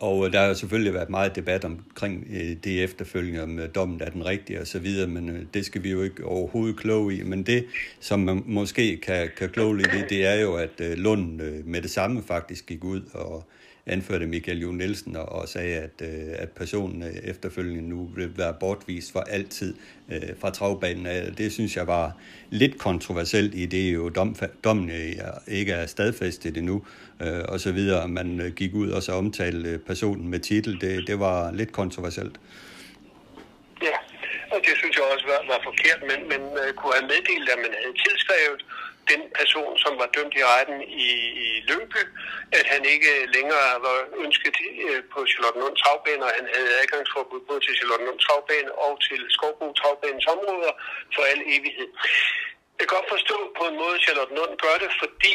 og 0.00 0.26
øh, 0.26 0.32
der 0.32 0.40
har 0.40 0.46
jo 0.46 0.54
selvfølgelig 0.54 0.94
været 0.94 1.10
meget 1.10 1.36
debat 1.36 1.64
omkring 1.64 2.26
øh, 2.30 2.56
det 2.64 2.82
efterfølgende, 2.84 3.42
om 3.42 3.58
øh, 3.58 3.68
dommen 3.74 4.00
er 4.02 4.10
den 4.10 4.26
rigtige 4.26 4.60
og 4.60 4.66
så 4.66 4.78
videre, 4.78 5.06
men 5.06 5.28
øh, 5.28 5.42
det 5.54 5.66
skal 5.66 5.82
vi 5.82 5.90
jo 5.90 6.02
ikke 6.02 6.24
overhovedet 6.24 6.76
kloge 6.76 7.16
i. 7.16 7.22
Men 7.22 7.42
det, 7.42 7.64
som 8.00 8.20
man 8.20 8.42
måske 8.46 8.96
kan, 8.96 9.28
kan 9.36 9.48
kloge 9.48 9.76
lidt 9.76 9.94
i, 9.94 10.14
det 10.14 10.26
er 10.26 10.40
jo, 10.40 10.54
at 10.54 10.80
øh, 10.80 10.98
Lund 10.98 11.42
øh, 11.42 11.66
med 11.66 11.82
det 11.82 11.90
samme 11.90 12.22
faktisk 12.22 12.66
gik 12.66 12.84
ud 12.84 13.02
og 13.12 13.44
anførte 13.86 14.26
Michael 14.26 14.60
Jo 14.60 14.72
Nielsen 14.72 15.16
og, 15.16 15.28
og 15.28 15.48
sagde, 15.48 15.76
at, 15.76 16.02
øh, 16.02 16.34
at 16.38 16.50
personen 16.50 17.02
øh, 17.02 17.14
efterfølgende 17.24 17.88
nu 17.88 18.10
vil 18.16 18.38
være 18.38 18.54
bortvist 18.60 19.12
for 19.12 19.20
altid 19.20 19.74
øh, 20.12 20.36
fra 20.40 20.50
travbanen. 20.50 21.06
Øh, 21.06 21.38
det 21.38 21.52
synes 21.52 21.76
jeg 21.76 21.86
var 21.86 22.16
lidt 22.50 22.78
kontroversielt 22.78 23.54
i 23.54 23.66
det 23.66 23.94
jo 23.94 24.08
dom, 24.08 24.36
dommen 24.64 24.90
øh, 24.90 25.12
ikke 25.48 25.72
er 25.72 25.86
stadfæstet 25.86 26.56
endnu 26.56 26.84
øh, 27.22 27.42
og 27.48 27.60
så 27.60 27.72
videre. 27.72 28.08
Man 28.08 28.52
gik 28.56 28.74
ud 28.74 28.90
og 28.90 29.02
så 29.02 29.12
omtalte 29.12 29.78
personen 29.86 30.28
med 30.28 30.40
titel. 30.40 30.80
Det, 30.80 31.06
det 31.06 31.18
var 31.18 31.52
lidt 31.52 31.72
kontroversielt. 31.72 32.40
Ja, 33.82 33.96
og 34.54 34.58
det 34.66 34.74
synes 34.80 34.94
jeg 34.96 35.04
også 35.14 35.26
var, 35.32 35.40
var 35.52 35.60
forkert, 35.68 36.00
men 36.10 36.20
men 36.32 36.42
uh, 36.60 36.68
kunne 36.78 36.94
have 36.98 37.08
meddelt, 37.12 37.48
at 37.54 37.58
man 37.64 37.72
havde 37.78 37.96
tilskrevet 38.04 38.60
den 39.12 39.22
person, 39.38 39.72
som 39.84 39.92
var 40.00 40.08
dømt 40.16 40.34
i 40.40 40.44
retten 40.52 40.78
i, 41.06 41.08
i 41.44 41.48
Lyngby, 41.68 42.02
at 42.58 42.66
han 42.72 42.82
ikke 42.94 43.12
længere 43.36 43.68
var 43.86 43.98
ønsket 44.24 44.56
øh, 44.88 45.02
på 45.12 45.18
Charlottenlund 45.30 45.76
Travbane, 45.82 46.24
og 46.26 46.32
han 46.38 46.46
havde 46.54 46.70
adgangsforbud 46.80 47.40
både 47.48 47.60
til 47.62 47.76
Charlottenlund 47.78 48.20
Travbane 48.26 48.70
og 48.84 48.92
til 49.06 49.20
Skovbo 49.34 49.66
Travbanens 49.80 50.26
områder 50.34 50.72
for 51.14 51.22
al 51.32 51.40
evighed. 51.54 51.90
Jeg 52.78 52.84
kan 52.84 52.94
godt 52.96 53.12
forstå 53.14 53.36
på 53.58 53.62
en 53.70 53.76
måde, 53.82 53.94
at 53.98 54.02
Charlottenlund 54.04 54.52
gør 54.64 54.76
det, 54.84 54.90
fordi 55.02 55.34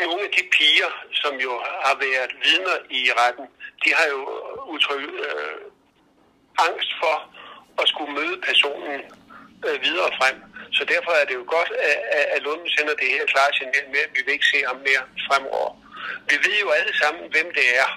nogle 0.00 0.22
af 0.28 0.32
de 0.36 0.42
piger, 0.56 0.90
som 1.22 1.34
jo 1.46 1.52
har 1.86 1.96
været 2.06 2.32
vidner 2.46 2.76
i 2.90 3.02
retten, 3.20 3.46
de 3.84 3.90
har 3.98 4.06
jo 4.14 4.20
udtrykt 4.72 5.14
øh, 5.26 5.58
angst 6.66 6.90
for 7.00 7.14
at 7.80 7.88
skulle 7.88 8.12
møde 8.18 8.36
personen 8.48 9.00
øh, 9.66 9.76
videre 9.86 10.10
frem. 10.18 10.36
Så 10.72 10.82
derfor 10.84 11.12
er 11.20 11.24
det 11.24 11.34
jo 11.34 11.44
godt, 11.56 11.70
at, 11.90 11.98
at- 12.34 12.42
Lunden 12.42 12.68
sender 12.76 12.94
det 12.94 13.08
her 13.14 13.24
klare 13.32 13.52
signal 13.58 13.86
med, 13.92 14.00
at 14.06 14.10
vi 14.16 14.20
vil 14.24 14.32
ikke 14.36 14.52
se 14.54 14.60
ham 14.70 14.76
mere 14.88 15.04
fremover. 15.26 15.70
Vi 16.30 16.36
ved 16.46 16.56
jo 16.64 16.70
alle 16.70 16.94
sammen, 17.02 17.24
hvem 17.34 17.48
det 17.58 17.66
er. 17.82 17.88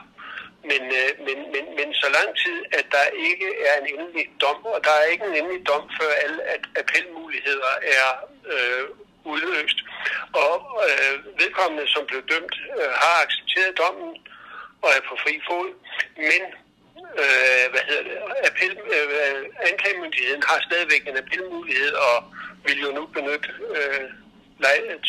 Men, 0.72 0.84
øh, 1.02 1.12
men, 1.28 1.38
men, 1.54 1.66
men 1.80 1.90
så 2.02 2.08
lang 2.18 2.30
tid, 2.44 2.58
at 2.80 2.86
der 2.96 3.06
ikke 3.30 3.50
er 3.70 3.76
en 3.82 3.88
endelig 3.94 4.26
dom, 4.42 4.60
og 4.66 4.80
der 4.84 4.92
er 5.02 5.06
ikke 5.14 5.26
en 5.26 5.36
endelig 5.42 5.68
dom, 5.68 5.84
før 6.00 6.12
alle 6.24 6.42
at 6.44 6.64
appelmuligheder 6.82 7.74
er 8.00 8.10
øh, 8.54 8.84
udløst. 9.32 9.80
Og 10.48 10.58
øh, 10.88 11.16
vedkommende, 11.42 11.88
som 11.94 12.04
blev 12.06 12.22
dømt, 12.32 12.56
øh, 12.80 12.92
har 13.04 13.16
accepteret 13.26 13.78
dommen 13.84 14.12
og 14.84 14.90
er 14.98 15.02
på 15.10 15.16
fri 15.24 15.34
fod, 15.48 15.70
men 16.18 16.42
øh, 17.22 17.66
hvad 17.72 17.84
hedder 17.90 18.04
det, 18.10 18.18
appel, 18.50 18.74
øh, 18.96 19.46
anklagemyndigheden 19.72 20.44
har 20.50 20.60
stadigvæk 20.68 21.04
en 21.08 21.18
appelmulighed 21.18 21.92
og 21.94 22.16
vil 22.66 22.80
jo 22.86 22.92
nu 22.92 23.04
benytte 23.06 23.50
øh, 23.78 24.06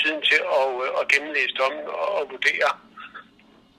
tiden 0.00 0.22
til 0.30 0.40
at, 0.60 0.68
øh, 0.84 1.00
at 1.00 1.08
gennemlæse 1.12 1.54
dommen 1.60 1.86
og, 1.86 2.08
og 2.18 2.22
vurdere 2.30 2.70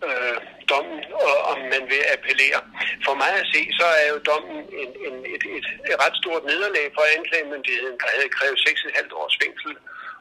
øh, 0.07 0.37
dommen, 0.71 0.99
og 1.27 1.35
om 1.51 1.59
man 1.73 1.83
vil 1.91 2.01
appellere. 2.15 2.59
For 3.05 3.13
mig 3.21 3.31
at 3.41 3.47
se, 3.53 3.61
så 3.79 3.87
er 4.01 4.07
jo 4.13 4.17
dommen 4.31 4.57
en, 4.81 4.91
en, 5.07 5.15
et, 5.35 5.43
et, 5.57 5.67
et 5.89 5.95
ret 6.03 6.15
stort 6.21 6.43
nederlag 6.51 6.85
for 6.95 7.03
anklagemyndigheden, 7.17 7.97
der 8.01 8.09
havde 8.15 8.35
krævet 8.37 8.57
6,5 8.69 9.15
års 9.21 9.37
fængsel, 9.43 9.73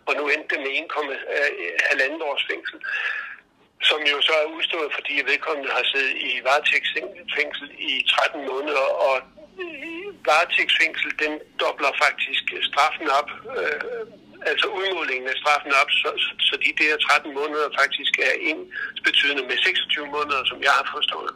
og 0.06 0.12
nu 0.18 0.22
endte 0.28 0.50
det 0.52 0.60
med 0.64 0.72
1,5 0.80 1.10
øh, 2.04 2.28
års 2.30 2.44
fængsel 2.50 2.78
som 3.88 4.00
jo 4.12 4.16
så 4.28 4.34
er 4.42 4.52
udstået, 4.56 4.90
fordi 4.96 5.14
vedkommende 5.30 5.70
har 5.76 5.84
siddet 5.92 6.14
i 6.28 6.30
varetægtsfængsel 6.46 7.68
i 7.90 7.92
13 8.08 8.46
måneder, 8.52 8.86
og 9.08 9.14
varetægtsfængsel, 10.28 11.10
den 11.24 11.32
dobler 11.62 11.92
faktisk 12.04 12.44
straffen 12.70 13.08
op, 13.20 13.30
øh, 13.60 13.80
altså 14.50 14.66
udmålingen 14.78 15.28
af 15.32 15.36
straffen 15.42 15.72
op, 15.80 15.90
så, 16.00 16.08
så, 16.48 16.54
de 16.66 16.72
der 16.80 16.96
13 16.96 17.34
måneder 17.40 17.68
faktisk 17.80 18.12
er 18.28 18.34
en 18.50 18.58
betydende 19.06 19.42
med 19.50 19.56
26 19.58 20.06
måneder, 20.16 20.42
som 20.50 20.58
jeg 20.66 20.74
har 20.80 20.86
forstået. 20.96 21.32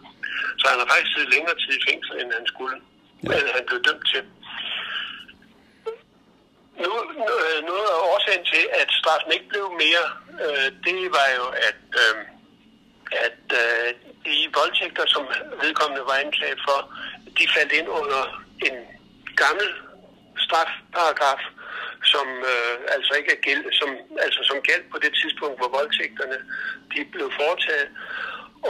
Så 0.60 0.64
han 0.70 0.78
har 0.80 0.88
faktisk 0.92 1.12
siddet 1.14 1.34
længere 1.34 1.56
tid 1.62 1.72
i 1.78 1.84
fængsel, 1.88 2.14
end 2.20 2.30
han 2.38 2.46
skulle, 2.52 2.76
Ja. 3.24 3.32
ja. 3.32 3.38
end 3.40 3.48
han 3.56 3.64
blev 3.68 3.80
dømt 3.88 4.06
til. 4.12 4.22
Nu, 6.84 6.92
øh, 7.34 7.58
noget 7.70 7.86
af 7.94 7.98
årsagen 8.12 8.44
til, 8.52 8.64
at 8.80 8.88
straffen 9.00 9.32
ikke 9.36 9.48
blev 9.52 9.66
mere, 9.84 10.06
øh, 10.44 10.68
det 10.86 11.00
var 11.16 11.28
jo, 11.38 11.46
at, 11.68 11.82
øh, 12.04 12.14
at 13.26 13.42
øh, 13.62 13.88
de 14.26 14.36
voldtægter, 14.58 15.04
som 15.06 15.24
vedkommende 15.62 16.04
var 16.10 16.16
anklaget 16.24 16.60
for, 16.68 16.78
de 17.38 17.44
faldt 17.56 17.72
ind 17.72 17.88
under 17.88 18.22
en 18.68 18.76
gammel 19.42 19.68
strafparagraf, 20.44 21.42
som 22.12 22.26
øh, 22.52 22.76
altså 22.94 23.12
ikke 23.18 23.32
er 23.36 23.44
gæld, 23.48 23.64
som, 23.80 23.90
altså 24.24 24.40
som 24.50 24.58
galt 24.68 24.86
på 24.90 24.98
det 25.04 25.12
tidspunkt, 25.20 25.58
hvor 25.58 25.70
voldtægterne 25.78 26.38
de 26.92 27.00
blev 27.14 27.28
foretaget. 27.40 27.90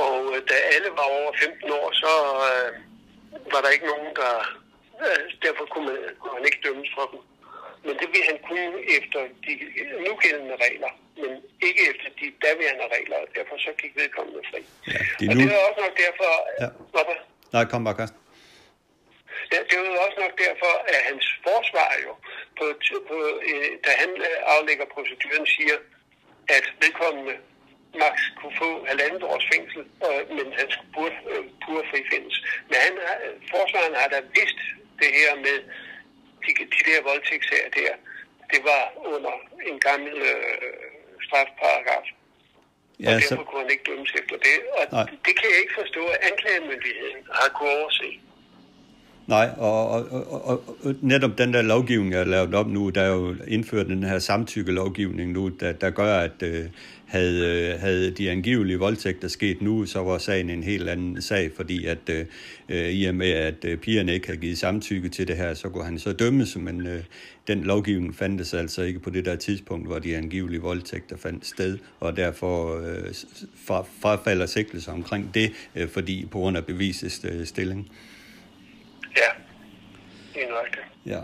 Og 0.05 0.16
øh, 0.34 0.42
da 0.49 0.57
alle 0.74 0.90
var 0.99 1.07
over 1.18 1.32
15 1.42 1.70
år, 1.80 1.88
så 2.03 2.12
øh, 2.51 2.70
var 3.53 3.61
der 3.61 3.70
ikke 3.74 3.90
nogen, 3.92 4.11
der... 4.20 4.34
Øh, 5.07 5.24
derfor 5.47 5.64
kunne 5.72 5.86
man, 5.90 5.99
kunne 6.20 6.34
man 6.38 6.45
ikke 6.49 6.64
dømmes 6.66 6.90
for 6.97 7.07
dem. 7.12 7.20
Men 7.86 7.95
det 8.01 8.09
ville 8.12 8.26
han 8.32 8.40
kunne 8.49 8.68
efter 8.99 9.20
de 9.45 9.53
nugældende 10.07 10.57
regler, 10.66 10.92
men 11.21 11.33
ikke 11.69 11.83
efter 11.91 12.09
de 12.21 12.27
daværende 12.47 12.87
regler, 12.97 13.17
og 13.25 13.29
derfor 13.37 13.57
så 13.67 13.71
gik 13.83 13.93
vedkommende 14.01 14.41
fri. 14.51 14.61
Ja, 14.93 14.99
det 15.19 15.25
er 15.27 15.31
og 15.31 15.35
nu- 15.37 15.43
det 15.49 15.55
er 15.57 15.62
også 15.69 15.81
nok 15.87 15.95
derfor... 16.05 16.31
Ja. 16.62 16.69
Hvorfor? 16.95 17.17
Nej, 17.55 17.65
kom 17.71 17.85
bare, 17.87 17.97
Carsten. 18.01 18.21
Ja, 19.53 19.59
det 19.69 19.75
var 19.81 19.87
jo 19.95 20.01
også 20.07 20.19
nok 20.25 20.35
derfor, 20.47 20.73
at 20.93 21.01
hans 21.11 21.27
forsvar 21.49 21.91
jo, 22.07 22.12
på, 22.59 22.65
på, 23.11 23.17
øh, 23.51 23.71
da 23.85 23.91
han 24.03 24.11
øh, 24.29 24.39
aflægger 24.55 24.87
proceduren, 24.95 25.47
siger, 25.57 25.77
at 26.57 26.65
vedkommende 26.83 27.35
max 28.03 28.17
kunne 28.39 28.57
få 28.62 28.71
halvandet 28.91 29.23
års 29.23 29.47
fængsel, 29.53 29.83
og, 30.07 30.15
men 30.37 30.47
han 30.59 30.67
skulle 30.75 30.93
burde, 30.97 31.17
øh, 31.33 31.45
burde 31.67 31.87
frifindes. 31.93 32.37
Men 32.69 32.77
han, 32.87 32.95
har- 33.07 33.23
forsvaren 33.55 33.95
har 34.01 34.09
da 34.15 34.19
vidst 34.39 34.61
det 35.03 35.11
her 35.21 35.31
med 35.47 35.57
de, 36.45 36.51
de 36.75 36.81
der 36.91 37.03
voldtægtssager 37.11 37.71
der. 37.79 37.93
Det 38.53 38.61
var 38.71 38.83
under 39.15 39.35
en 39.71 39.79
gammel 39.89 40.15
øh, 40.33 40.59
strafparagraf. 41.27 42.07
Og 42.99 43.05
Ja, 43.05 43.11
derfor 43.11 43.29
så, 43.29 43.45
kunne 43.49 43.61
han 43.64 43.70
ikke 43.75 43.85
dømmes 43.91 44.12
efter 44.20 44.37
det. 44.47 44.57
Og 44.79 44.83
Nej. 44.93 45.07
det 45.27 45.33
kan 45.39 45.47
jeg 45.53 45.59
ikke 45.64 45.75
forstå, 45.83 46.03
at 46.14 46.18
anklagemyndigheden 46.31 47.20
har 47.39 47.49
kunne 47.57 47.70
overse. 47.79 48.09
Nej, 49.27 49.49
og, 49.59 49.89
og, 49.91 50.03
og, 50.33 50.64
og 50.85 50.95
netop 51.03 51.39
den 51.39 51.55
der 51.55 51.62
lovgivning, 51.62 52.12
jeg 52.12 52.20
har 52.20 52.27
lavet 52.27 52.55
op 52.55 52.66
nu, 52.66 52.91
der 52.91 53.03
er 53.03 53.12
jo 53.12 53.37
indført 53.49 53.87
den 53.87 54.03
her 54.05 54.18
samtykke-lovgivning 54.18 55.33
nu, 55.33 55.49
der, 55.49 55.72
der 55.72 55.91
gør, 55.91 56.18
at 56.18 56.43
øh, 56.43 56.64
havde, 57.07 57.76
havde 57.78 58.11
de 58.11 58.30
angivelige 58.30 58.78
voldtægter 58.78 59.28
sket 59.28 59.62
nu, 59.62 59.86
så 59.86 60.02
var 60.02 60.18
sagen 60.18 60.50
en 60.50 60.62
helt 60.62 60.88
anden 60.88 61.22
sag, 61.22 61.50
fordi 61.57 61.86
at 61.86 62.11
øh, 62.68 62.88
i 62.88 63.05
og 63.05 63.14
med, 63.14 63.30
at 63.30 63.64
øh, 63.64 63.78
pigerne 63.78 64.14
ikke 64.14 64.26
havde 64.26 64.40
givet 64.40 64.59
samtykke 64.59 65.09
til 65.09 65.28
det 65.28 65.36
her, 65.36 65.55
så 65.55 65.68
kunne 65.68 65.84
han 65.84 65.98
så 65.98 66.12
dømmes, 66.12 66.57
men 66.57 66.86
øh, 66.86 67.02
den 67.46 67.64
lovgivning 67.64 68.16
fandtes 68.16 68.55
altså 68.55 68.82
ikke 68.82 69.00
på 69.00 69.11
det 69.11 69.24
der 69.24 69.36
tidspunkt, 69.36 69.86
hvor 69.86 69.98
de 69.98 70.16
angivelige 70.16 70.61
voldtægter 70.61 71.16
fandt 71.16 71.46
sted, 71.46 71.78
og 72.00 72.16
derfor 72.16 72.80
øh, 72.80 73.14
frafalder 74.00 74.46
sigtelse 74.46 74.90
omkring 74.90 75.34
det, 75.34 75.52
øh, 75.76 75.88
fordi 75.88 76.26
på 76.30 76.38
grund 76.38 76.57
af 76.57 76.66
bevisets 76.66 77.24
øh, 77.24 77.46
stilling. 77.46 77.90
Ja, 79.16 79.42
det 80.34 80.42
er 80.42 80.46
det. 80.72 81.11
Ja. 81.12 81.20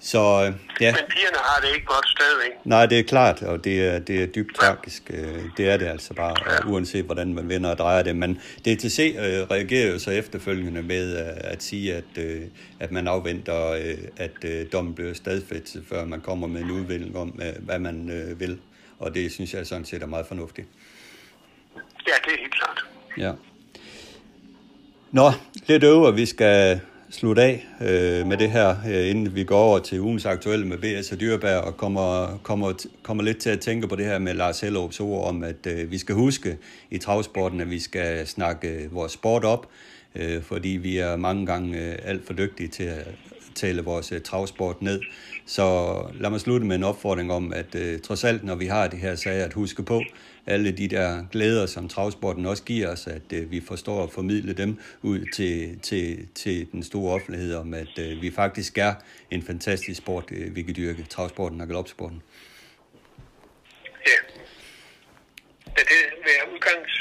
Så 0.00 0.52
ja. 0.80 0.92
Men 0.92 1.04
pigerne 1.08 1.36
har 1.36 1.60
det 1.60 1.74
ikke 1.74 1.86
godt 1.86 2.08
stadigvæk. 2.08 2.50
Nej, 2.64 2.86
det 2.86 2.98
er 2.98 3.02
klart, 3.02 3.42
og 3.42 3.64
det 3.64 3.88
er, 3.88 3.98
det 3.98 4.22
er 4.22 4.26
dybt 4.26 4.56
tragisk. 4.56 5.10
Øh, 5.10 5.42
det 5.56 5.68
er 5.68 5.76
det 5.76 5.86
altså 5.86 6.14
bare, 6.14 6.34
ja. 6.46 6.70
uanset 6.70 7.04
hvordan 7.04 7.34
man 7.34 7.48
vender 7.48 7.70
og 7.70 7.78
drejer 7.78 8.02
det. 8.02 8.16
Men 8.16 8.34
DTC 8.34 9.16
øh, 9.18 9.22
reagerer 9.22 9.92
jo 9.92 9.98
så 9.98 10.10
efterfølgende 10.10 10.82
med 10.82 11.18
øh, 11.18 11.34
at 11.36 11.62
sige, 11.62 11.94
at, 11.94 12.18
øh, 12.18 12.42
at 12.80 12.92
man 12.92 13.08
afventer, 13.08 13.70
øh, 13.70 13.98
at 14.16 14.44
øh, 14.44 14.66
dommen 14.72 14.94
bliver 14.94 15.14
stadfæstet, 15.14 15.84
før 15.88 16.04
man 16.04 16.20
kommer 16.20 16.46
med 16.46 16.60
en 16.60 16.70
udvikling 16.70 17.16
om, 17.16 17.40
øh, 17.42 17.64
hvad 17.64 17.78
man 17.78 18.10
øh, 18.10 18.40
vil. 18.40 18.58
Og 18.98 19.14
det 19.14 19.32
synes 19.32 19.54
jeg 19.54 19.66
sådan 19.66 19.84
set 19.84 20.02
er 20.02 20.06
meget 20.06 20.26
fornuftigt. 20.26 20.68
Ja, 22.06 22.12
det 22.24 22.32
er 22.32 22.38
helt 22.40 22.54
klart. 22.54 22.84
Ja. 23.18 23.32
Nå, 25.12 25.30
lidt 25.66 25.84
over, 25.84 26.10
vi 26.10 26.26
skal 26.26 26.80
slutte 27.10 27.42
af 27.42 27.66
øh, 27.80 28.26
med 28.26 28.36
det 28.36 28.50
her, 28.50 28.76
øh, 28.88 29.10
inden 29.10 29.34
vi 29.34 29.44
går 29.44 29.58
over 29.58 29.78
til 29.78 30.00
ugens 30.00 30.26
aktuelle 30.26 30.66
med 30.66 30.78
BS 30.78 31.12
og 31.12 31.20
Dyrbær, 31.20 31.56
og 31.56 31.76
kommer, 31.76 32.38
kommer, 32.42 32.72
kommer 33.02 33.22
lidt 33.22 33.38
til 33.38 33.50
at 33.50 33.60
tænke 33.60 33.88
på 33.88 33.96
det 33.96 34.04
her 34.04 34.18
med 34.18 34.34
Lars 34.34 34.60
Hellerups 34.60 35.00
ord 35.00 35.28
om, 35.28 35.42
at 35.44 35.66
øh, 35.66 35.90
vi 35.90 35.98
skal 35.98 36.14
huske 36.14 36.58
i 36.90 36.98
travsporten, 36.98 37.60
at 37.60 37.70
vi 37.70 37.78
skal 37.78 38.26
snakke 38.26 38.68
øh, 38.68 38.94
vores 38.94 39.12
sport 39.12 39.44
op, 39.44 39.66
øh, 40.14 40.42
fordi 40.42 40.68
vi 40.68 40.98
er 40.98 41.16
mange 41.16 41.46
gange 41.46 41.78
øh, 41.78 41.98
alt 42.04 42.26
for 42.26 42.32
dygtige 42.32 42.68
til 42.68 42.84
at 42.84 43.08
tale 43.54 43.82
vores 43.82 44.12
øh, 44.12 44.20
travsport 44.20 44.82
ned. 44.82 45.00
Så 45.46 45.94
lad 46.20 46.30
mig 46.30 46.40
slutte 46.40 46.66
med 46.66 46.76
en 46.76 46.84
opfordring 46.84 47.32
om, 47.32 47.52
at 47.52 47.74
øh, 47.74 48.00
trods 48.00 48.24
alt, 48.24 48.44
når 48.44 48.54
vi 48.54 48.66
har 48.66 48.86
det 48.86 48.98
her 48.98 49.14
sager, 49.14 49.44
at 49.44 49.52
huske 49.52 49.82
på, 49.82 50.02
alle 50.50 50.70
de 50.70 50.88
der 50.88 51.24
glæder, 51.32 51.66
som 51.66 51.88
travsporten 51.88 52.46
også 52.46 52.62
giver 52.62 52.88
os, 52.88 53.06
at 53.06 53.32
øh, 53.32 53.50
vi 53.50 53.60
forstår 53.60 54.02
at 54.02 54.10
formidle 54.10 54.52
dem 54.52 54.78
ud 55.02 55.26
til, 55.34 55.78
til, 55.78 56.28
til 56.34 56.72
den 56.72 56.82
store 56.82 57.14
offentlighed 57.14 57.54
om, 57.54 57.74
at 57.74 57.98
øh, 57.98 58.22
vi 58.22 58.30
faktisk 58.30 58.78
er 58.78 58.94
en 59.30 59.42
fantastisk 59.42 59.98
sport, 59.98 60.24
øh, 60.32 60.56
vi 60.56 60.62
kan 60.62 60.76
dyrke, 60.76 61.02
travsporten 61.02 61.60
og 61.60 61.66
galopsporten. 61.66 62.22
Ja. 64.06 64.40
Er 65.66 65.84
det 65.84 66.24
være 66.24 66.54
udgangs... 66.54 66.92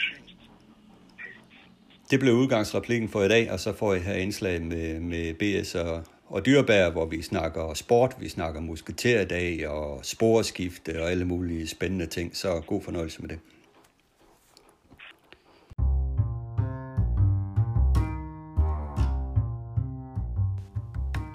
Det 2.11 2.19
blev 2.19 2.33
udgangsreplikken 2.33 3.09
for 3.09 3.23
i 3.23 3.27
dag, 3.27 3.51
og 3.51 3.59
så 3.59 3.73
får 3.73 3.93
jeg 3.93 4.03
her 4.03 4.13
indslag 4.13 4.61
med, 4.61 4.99
med 4.99 5.33
BS 5.33 5.75
og, 5.75 6.03
og 6.29 6.45
dyrebær, 6.45 6.89
hvor 6.89 7.05
vi 7.05 7.21
snakker 7.21 7.73
sport, 7.73 8.15
vi 8.19 8.29
snakker 8.29 8.61
musketerdag 8.61 9.67
og 9.67 10.05
sporeskifte 10.05 11.01
og 11.01 11.11
alle 11.11 11.25
mulige 11.25 11.67
spændende 11.67 12.05
ting. 12.05 12.37
Så 12.37 12.61
god 12.67 12.81
fornøjelse 12.81 13.21
med 13.21 13.29
det. 13.29 13.39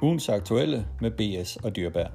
Ugens 0.03 0.29
aktuelle 0.29 0.87
med 1.01 1.11
BS 1.11 1.57
og 1.57 1.77
dyrbær. 1.77 2.07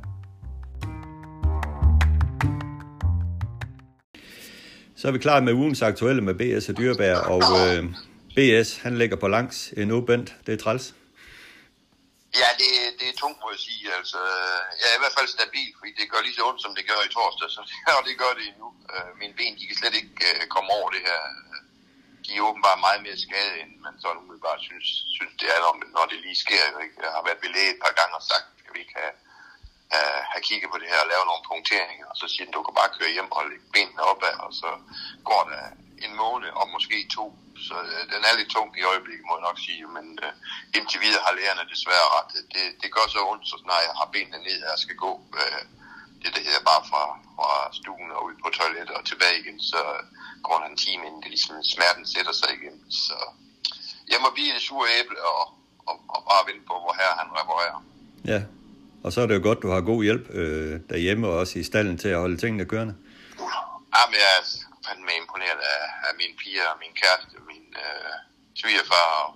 Så 4.95 5.07
er 5.07 5.11
vi 5.11 5.17
klar 5.17 5.41
med 5.41 5.53
ugens 5.53 5.81
aktuelle 5.81 6.21
med 6.21 6.33
BS 6.33 6.69
og 6.69 6.77
dyrbær, 6.77 7.15
og 7.15 7.41
øh, 7.41 7.85
BS 8.35 8.77
han 8.77 8.97
ligger 8.97 9.15
på 9.15 9.27
langs 9.27 9.73
endnu, 9.77 10.01
Bent. 10.01 10.35
Det 10.45 10.53
er 10.53 10.57
træls. 10.57 10.95
Ja, 12.37 12.49
det, 12.61 12.69
det 12.99 13.07
er 13.09 13.19
tungt, 13.21 13.39
må 13.41 13.47
jeg 13.55 13.61
sige. 13.67 13.83
Altså, 13.99 14.19
jeg 14.79 14.87
er 14.89 14.97
i 14.97 15.03
hvert 15.03 15.17
fald 15.17 15.35
stabil, 15.37 15.69
fordi 15.77 15.91
det 15.99 16.11
gør 16.11 16.21
lige 16.21 16.37
så 16.37 16.43
ondt, 16.49 16.61
som 16.61 16.75
det 16.77 16.87
gør 16.89 16.99
i 17.07 17.13
torsdag, 17.17 17.49
så, 17.55 17.61
og 17.99 18.03
det 18.07 18.15
gør 18.23 18.33
det 18.37 18.45
endnu. 18.51 18.69
Øh, 18.93 19.09
mine 19.21 19.35
ben, 19.39 19.57
de 19.59 19.67
kan 19.67 19.79
slet 19.81 19.95
ikke 20.01 20.13
øh, 20.27 20.41
komme 20.53 20.69
over 20.77 20.89
det 20.95 21.01
her. 21.09 21.19
De 22.25 22.31
er 22.37 22.47
åbenbart 22.49 22.79
meget 22.87 23.01
mere 23.05 23.23
skadet, 23.25 23.55
end 23.61 23.71
man 23.85 23.95
sådan 24.01 24.21
umiddelbart 24.21 24.61
synes, 24.69 24.87
synes 25.17 25.33
det 25.41 25.47
er, 25.53 25.59
når, 25.95 26.05
det 26.11 26.19
lige 26.25 26.43
sker. 26.45 26.63
Jeg 27.03 27.11
har 27.15 27.23
været 27.27 27.41
ved 27.43 27.51
læge 27.55 27.73
et 27.75 27.83
par 27.85 27.93
gange 27.99 28.15
og 28.19 28.25
sagt, 28.31 28.47
at 28.65 28.71
vi 28.77 28.83
kan 28.93 29.09
uh, 29.95 30.19
have 30.31 30.43
kigget 30.47 30.69
på 30.71 30.77
det 30.81 30.91
her 30.91 31.01
og 31.03 31.11
lave 31.13 31.25
nogle 31.29 31.47
punkteringer, 31.51 32.05
og 32.11 32.15
så 32.21 32.25
siger 32.31 32.45
den, 32.45 32.55
du 32.57 32.63
kan 32.63 32.75
bare 32.79 32.95
køre 32.97 33.15
hjem 33.15 33.31
og 33.37 33.43
lægge 33.49 33.67
benene 33.75 34.03
opad, 34.11 34.35
og 34.45 34.51
så 34.61 34.69
går 35.29 35.43
der 35.51 35.63
en 36.05 36.13
måned 36.23 36.49
og 36.59 36.65
måske 36.75 36.97
to, 37.17 37.25
så 37.67 37.75
øh, 37.93 38.03
den 38.13 38.21
er 38.27 38.33
lidt 38.39 38.51
tung 38.55 38.69
i 38.81 38.83
øjeblikket, 38.91 39.25
må 39.27 39.33
jeg 39.37 39.47
nok 39.49 39.59
sige. 39.67 39.83
Men 39.97 40.05
øh, 40.25 40.31
indtil 40.77 40.99
videre 41.05 41.25
har 41.27 41.33
lærerne 41.39 41.71
desværre 41.73 42.07
ret. 42.15 42.31
Det, 42.55 42.65
det 42.81 42.89
gør 42.95 43.05
så 43.09 43.19
ondt, 43.31 43.45
så 43.51 43.55
snart 43.63 43.87
jeg 43.87 43.95
har 43.99 44.09
benene 44.15 44.39
ned, 44.47 44.59
og 44.73 44.79
skal 44.85 44.97
gå. 45.05 45.13
Øh, 45.41 45.63
det, 46.21 46.29
det 46.35 46.43
hedder 46.47 46.63
bare 46.71 46.83
fra, 46.91 47.03
fra 47.37 47.49
stuen 47.79 48.11
og 48.15 48.21
ud 48.27 48.35
på 48.43 48.49
toilettet 48.57 48.95
og 48.99 49.03
tilbage 49.11 49.39
igen, 49.41 49.59
så 49.71 49.81
går 50.45 50.57
der 50.59 50.67
en 50.69 50.83
time, 50.85 51.01
inden 51.07 51.21
det 51.23 51.31
ligesom 51.35 51.55
smerten 51.75 52.05
sætter 52.13 52.33
sig 52.41 52.49
igen. 52.59 52.75
Så 53.03 53.17
jeg 54.11 54.19
må 54.23 54.27
blive 54.35 54.53
det 54.55 54.61
sure 54.67 54.87
æble 54.99 55.17
og, 55.31 55.43
og, 55.89 55.95
og 56.13 56.19
bare 56.29 56.43
vente 56.49 56.65
på, 56.69 56.75
hvor 56.83 56.93
her 57.01 57.11
han 57.21 57.29
reparerer. 57.39 57.79
Ja, 58.31 58.39
og 59.03 59.09
så 59.13 59.21
er 59.21 59.27
det 59.27 59.35
jo 59.39 59.43
godt, 59.49 59.63
du 59.65 59.69
har 59.69 59.81
god 59.81 60.03
hjælp 60.03 60.25
øh, 60.29 60.79
derhjemme 60.89 61.27
og 61.27 61.33
også 61.41 61.59
i 61.59 61.63
stallen 61.63 61.97
til 61.97 62.09
at 62.09 62.19
holde 62.23 62.37
tingene 62.37 62.65
kørende. 62.65 62.95
Ja, 63.95 64.01
men 64.09 64.17
jeg 64.23 64.31
er 64.39 64.43
fandme 64.85 65.11
imponeret 65.21 65.59
af, 65.73 65.83
af 66.07 66.13
mine 66.21 66.35
piger 66.41 66.65
og 66.73 66.77
min 66.83 66.93
kæreste 67.01 67.35
øh, 67.85 68.15
svigerfar 68.59 69.09
og 69.23 69.29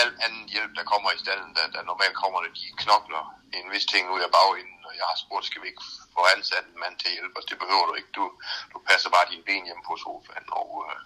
al 0.00 0.10
anden 0.24 0.44
hjælp, 0.54 0.72
der 0.78 0.84
kommer 0.92 1.08
i 1.12 1.18
stallen, 1.24 1.50
der, 1.58 1.66
der 1.74 1.90
normalt 1.90 2.16
kommer, 2.22 2.38
når 2.40 2.52
de 2.60 2.66
knokler 2.82 3.22
en 3.58 3.66
vis 3.74 3.86
ting 3.92 4.04
ud 4.14 4.20
af 4.26 4.30
bagenden, 4.38 4.80
og 4.88 4.92
jeg 5.00 5.06
har 5.10 5.18
spurgt, 5.24 5.46
skal 5.48 5.62
vi 5.62 5.68
ikke 5.72 5.84
få 6.16 6.22
ansat 6.36 6.64
en 6.70 6.80
mand 6.84 6.94
til 6.98 7.08
at 7.10 7.16
hjælpe 7.16 7.36
os? 7.38 7.50
Det 7.50 7.58
behøver 7.62 7.86
du 7.88 7.94
ikke. 8.00 8.12
Du, 8.18 8.24
du 8.72 8.76
passer 8.88 9.10
bare 9.14 9.30
dine 9.30 9.46
ben 9.48 9.66
hjemme 9.68 9.84
på 9.88 9.94
sofaen, 10.04 10.46
og 10.60 10.68
øh, 10.84 10.98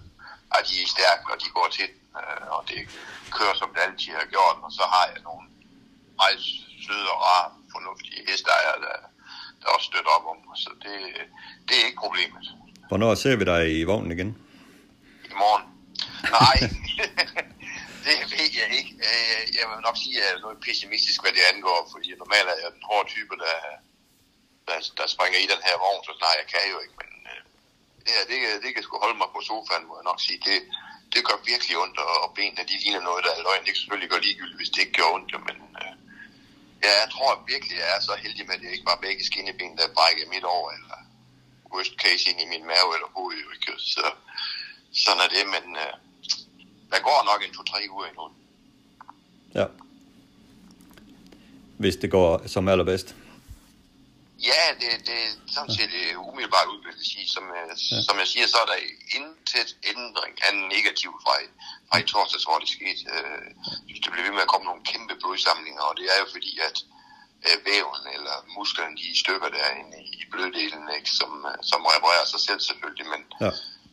er 0.56 0.62
de 0.68 0.74
er 0.82 0.88
stærke, 0.94 1.24
og 1.32 1.38
de 1.42 1.48
går 1.58 1.68
til 1.78 1.90
øh, 2.20 2.46
og 2.56 2.62
det 2.70 2.80
kører, 3.36 3.54
som 3.60 3.68
det 3.74 3.80
altid 3.86 4.12
har 4.22 4.28
gjort, 4.34 4.56
og 4.66 4.70
så 4.78 4.84
har 4.94 5.04
jeg 5.12 5.20
nogle 5.28 5.44
meget 6.20 6.40
søde 6.84 7.08
og 7.14 7.18
rare, 7.28 7.48
fornuftige 7.74 8.20
hesteejere, 8.28 8.78
der, 8.86 8.96
der 9.60 9.68
også 9.74 9.86
støtter 9.90 10.12
op 10.16 10.26
om 10.32 10.38
mig, 10.46 10.56
så 10.64 10.70
det, 10.84 10.96
det 11.66 11.74
er 11.80 11.84
ikke 11.88 12.02
problemet. 12.06 12.44
Hvornår 12.88 13.14
ser 13.14 13.36
vi 13.36 13.44
dig 13.44 13.62
i 13.80 13.84
vognen 13.84 14.12
igen? 14.12 14.30
I 15.24 15.34
morgen. 15.42 15.71
Nej, 16.38 16.58
det 18.04 18.16
ved 18.32 18.48
jeg 18.60 18.68
ikke. 18.78 18.92
Øh, 19.08 19.42
jeg 19.58 19.64
vil 19.70 19.86
nok 19.88 19.96
sige, 20.02 20.16
at 20.16 20.22
jeg 20.22 20.28
er 20.34 20.44
noget 20.46 20.64
pessimistisk, 20.66 21.18
hvad 21.22 21.32
det 21.36 21.44
angår, 21.52 21.80
fordi 21.92 22.08
normalt 22.22 22.48
er 22.48 22.58
jeg 22.64 22.72
den 22.76 22.88
hårde 22.90 23.08
type, 23.14 23.34
der, 23.44 23.56
der, 24.68 24.78
der 24.98 25.06
springer 25.14 25.38
i 25.40 25.50
den 25.52 25.62
her 25.66 25.76
vogn, 25.82 26.04
så 26.06 26.12
nej, 26.24 26.34
jeg 26.40 26.48
kan 26.54 26.64
jo 26.72 26.78
ikke. 26.84 26.96
Men 27.02 27.10
øh, 27.30 27.40
det, 28.06 28.12
her, 28.12 28.22
det, 28.30 28.62
det 28.64 28.70
kan 28.74 28.82
sgu 28.84 28.94
holde 29.04 29.18
mig 29.22 29.30
på 29.34 29.40
sofaen, 29.48 29.86
må 29.88 29.94
jeg 29.98 30.08
nok 30.10 30.20
sige. 30.26 30.40
Det, 30.48 30.58
det 31.12 31.20
gør 31.28 31.38
virkelig 31.52 31.74
ondt, 31.82 31.98
og 32.24 32.34
benene 32.36 32.68
de 32.70 32.76
ligner 32.82 33.02
noget, 33.08 33.24
der 33.24 33.32
er 33.34 33.44
løgn. 33.46 33.64
Det 33.64 33.72
kan 33.72 33.82
selvfølgelig 33.82 34.10
gøre 34.12 34.26
ligegyldigt, 34.26 34.60
hvis 34.60 34.72
det 34.74 34.80
ikke 34.82 34.98
gør 34.98 35.14
ondt, 35.16 35.32
men 35.48 35.58
øh, 35.82 35.94
ja, 36.84 36.92
jeg 37.02 37.08
tror 37.14 37.30
virkelig, 37.52 37.76
jeg 37.82 37.90
er 37.96 38.02
så 38.08 38.14
heldig 38.24 38.44
med, 38.46 38.54
at 38.54 38.62
det 38.62 38.70
ikke 38.74 38.90
var 38.92 39.04
begge 39.06 39.24
skinneben, 39.30 39.78
der 39.78 39.96
brækkede 39.98 40.28
midt 40.34 40.46
over, 40.56 40.68
eller 40.78 40.98
worst 41.72 41.94
case 42.02 42.24
ind 42.30 42.40
i 42.44 42.52
min 42.52 42.64
mave 42.72 42.90
eller 42.96 43.10
hoved. 43.16 43.44
Ikke? 43.56 43.72
Så 43.94 44.04
sådan 45.04 45.22
er 45.24 45.30
det, 45.36 45.44
men 45.54 45.66
øh, 45.84 45.94
der 46.92 47.00
går 47.08 47.18
nok 47.30 47.40
en 47.46 47.54
to-tre 47.56 47.80
uger 47.94 48.06
endnu. 48.06 48.24
Ja. 49.58 49.66
Hvis 51.82 51.96
det 52.02 52.10
går 52.10 52.46
som 52.54 52.68
allerbedst. 52.68 53.08
Ja, 54.50 54.64
det, 54.80 54.90
det 55.08 55.18
er 55.26 55.30
sådan 55.56 55.74
set 55.78 55.92
uh, 56.00 56.28
umiddelbart 56.28 56.68
ud, 56.72 56.80
vil 56.84 56.94
jeg 57.00 57.08
sige. 57.14 57.26
Som, 57.34 57.44
uh, 57.60 57.68
ja. 57.92 58.02
som 58.08 58.14
jeg 58.22 58.28
siger, 58.32 58.46
så 58.46 58.58
er 58.64 58.68
der 58.72 58.78
intet 59.18 59.70
ændring 59.92 60.34
af 60.46 60.52
negativ 60.74 61.10
fra, 61.24 61.34
fra 61.88 61.96
i 62.02 62.04
torsdags, 62.12 62.44
hvor 62.48 62.58
det 62.62 62.70
skete. 62.76 63.02
Uh, 63.14 63.46
det 64.02 64.10
bliver 64.12 64.26
ved 64.28 64.36
med 64.38 64.46
at 64.46 64.52
komme 64.52 64.66
nogle 64.70 64.82
kæmpe 64.90 65.14
blodsamlinger, 65.22 65.82
og 65.88 65.94
det 65.98 66.06
er 66.12 66.18
jo 66.22 66.26
fordi, 66.36 66.52
at 66.68 66.76
uh, 67.46 67.58
væven 67.66 68.02
eller 68.16 68.36
musklerne, 68.58 68.96
de 69.02 69.20
stykker 69.22 69.48
derinde 69.56 69.98
i 70.18 70.22
bløddelen, 70.32 70.84
ikke, 70.96 71.10
som, 71.20 71.30
som 71.70 71.80
reparerer 71.94 72.26
sig 72.32 72.40
selv 72.48 72.60
selvfølgelig, 72.68 73.06
men 73.14 73.22
ja 73.46 73.52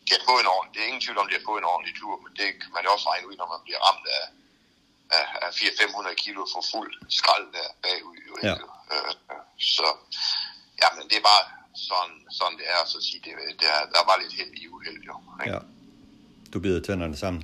de 0.10 0.14
har 0.18 0.26
fået 0.32 0.42
en 0.46 0.52
ordentlig, 0.56 0.72
det 0.74 0.82
er 0.84 0.90
ingen 0.92 1.04
tvivl 1.06 1.20
om, 1.22 1.28
de 1.32 1.38
har 1.40 1.46
fået 1.50 1.62
en 1.64 1.72
ordentlig 1.74 1.94
tur, 2.02 2.14
men 2.24 2.32
det 2.40 2.48
kan 2.62 2.72
man 2.76 2.82
jo 2.86 2.90
også 2.96 3.08
regne 3.12 3.28
ud, 3.30 3.36
når 3.42 3.48
man 3.54 3.62
bliver 3.66 3.82
ramt 3.88 4.06
af, 4.18 4.26
af, 5.18 5.26
af 5.46 5.50
400-500 5.50 6.24
kilo 6.24 6.42
for 6.54 6.62
fuld 6.74 6.92
skrald 7.18 7.48
der 7.56 7.68
bagud. 7.84 8.18
Jo, 8.30 8.34
ja. 8.48 8.56
Øh, 8.94 9.12
så 9.76 9.88
ja, 10.82 10.88
men 10.98 11.04
det 11.10 11.18
er 11.22 11.26
bare 11.34 11.44
sådan, 11.88 12.18
sådan 12.38 12.56
det 12.60 12.68
er, 12.76 12.80
så 12.94 12.98
sige, 13.08 13.22
det, 13.26 13.34
det 13.60 13.68
er, 13.76 13.82
der 13.96 14.04
var 14.10 14.16
lidt 14.22 14.34
held 14.40 14.54
i 14.64 14.68
uheld 14.74 15.02
jo. 15.10 15.16
Ikke? 15.44 15.56
Ja. 15.56 15.60
Du 16.54 16.58
bider 16.64 16.82
tænderne 16.88 17.18
sammen. 17.24 17.44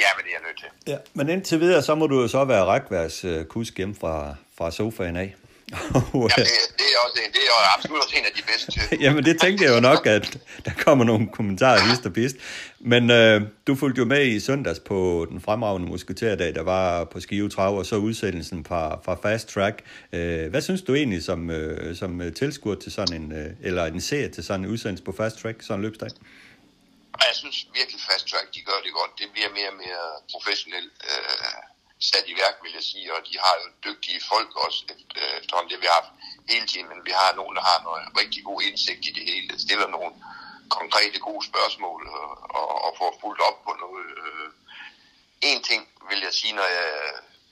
Ja, 0.00 0.08
men 0.16 0.24
det 0.24 0.30
er 0.32 0.36
jeg 0.38 0.44
nødt 0.48 0.58
til. 0.62 0.70
Ja, 0.92 0.98
men 1.14 1.28
indtil 1.28 1.60
videre, 1.60 1.82
så 1.82 1.94
må 1.94 2.06
du 2.06 2.20
jo 2.20 2.28
så 2.28 2.44
være 2.44 2.64
rækværs 2.64 3.24
øh, 3.24 3.44
kusk 3.44 3.76
hjem 3.76 3.94
fra, 3.94 4.34
fra 4.58 4.70
sofaen 4.70 5.16
af. 5.16 5.34
ja, 6.36 6.42
det, 6.42 6.52
det, 6.80 6.88
er 6.94 6.98
også, 7.04 7.20
det 7.32 7.42
er 7.48 7.76
absolut 7.76 7.98
også 8.04 8.16
en 8.16 8.24
af 8.24 8.32
de 8.36 8.42
bedste. 8.42 8.72
Jamen, 9.04 9.24
det 9.24 9.40
tænkte 9.40 9.64
jeg 9.64 9.74
jo 9.74 9.80
nok, 9.80 10.06
at 10.06 10.38
der 10.64 10.70
kommer 10.84 11.04
nogle 11.04 11.28
kommentarer 11.32 11.80
hist 11.90 12.06
og 12.06 12.12
pist. 12.12 12.36
Men 12.80 13.10
øh, 13.10 13.40
du 13.66 13.74
fulgte 13.74 13.98
jo 13.98 14.04
med 14.04 14.26
i 14.26 14.40
søndags 14.40 14.80
på 14.80 15.26
den 15.30 15.40
fremragende 15.40 15.88
musketerdag, 15.88 16.54
der 16.54 16.62
var 16.62 17.04
på 17.04 17.20
Skive 17.20 17.48
Trav, 17.48 17.78
og 17.78 17.86
så 17.86 17.96
udsendelsen 17.96 18.64
fra, 18.64 19.00
fra 19.04 19.14
Fast 19.22 19.48
Track. 19.48 19.82
Øh, 20.12 20.50
hvad 20.50 20.62
synes 20.62 20.82
du 20.82 20.94
egentlig 20.94 21.22
som, 21.24 21.50
øh, 21.50 21.96
som 21.96 22.32
tilskuer 22.34 22.74
til 22.74 22.92
sådan 22.92 23.22
en, 23.22 23.32
øh, 23.32 23.50
eller 23.62 23.84
en 23.84 24.00
serie 24.00 24.28
til 24.28 24.44
sådan 24.44 24.64
en 24.64 24.70
udsendelse 24.70 25.04
på 25.04 25.12
Fast 25.12 25.38
Track, 25.38 25.62
sådan 25.62 25.78
en 25.78 25.82
løbsdag? 25.82 26.08
Jeg 27.18 27.34
synes 27.34 27.66
virkelig 27.74 28.00
Fast 28.10 28.28
Track, 28.28 28.54
de 28.54 28.60
gør 28.60 28.78
det 28.84 28.92
godt. 28.92 29.10
Det 29.18 29.26
bliver 29.32 29.48
mere 29.58 29.68
og 29.68 29.76
mere 29.84 30.04
professionelt. 30.32 30.92
Øh 31.04 31.71
sat 32.10 32.26
i 32.32 32.34
værk, 32.42 32.56
vil 32.62 32.72
jeg 32.78 32.84
sige, 32.92 33.14
og 33.14 33.20
de 33.28 33.34
har 33.44 33.54
jo 33.62 33.66
dygtige 33.86 34.20
folk 34.32 34.50
også 34.64 34.80
øh, 35.18 35.32
efterhånden 35.40 35.70
det, 35.72 35.80
vi 35.80 35.88
har 35.90 35.98
haft 36.00 36.12
hele 36.52 36.66
tiden, 36.66 36.88
men 36.88 37.00
vi 37.08 37.12
har 37.20 37.30
nogen, 37.40 37.54
der 37.58 37.64
har 37.70 37.78
noget 37.88 38.02
rigtig 38.20 38.42
god 38.44 38.58
indsigt 38.68 39.06
i 39.08 39.12
det 39.16 39.24
hele, 39.30 39.60
stiller 39.66 39.88
nogle 39.88 40.12
konkrete 40.78 41.18
gode 41.18 41.44
spørgsmål 41.50 42.00
og, 42.18 42.30
og, 42.84 42.90
får 42.98 43.18
fuldt 43.20 43.40
op 43.48 43.58
på 43.66 43.72
noget. 43.84 44.08
Øh. 44.24 44.48
En 45.50 45.62
ting 45.62 45.82
vil 46.10 46.20
jeg 46.26 46.34
sige, 46.40 46.54
når 46.60 46.68
jeg, 46.78 46.90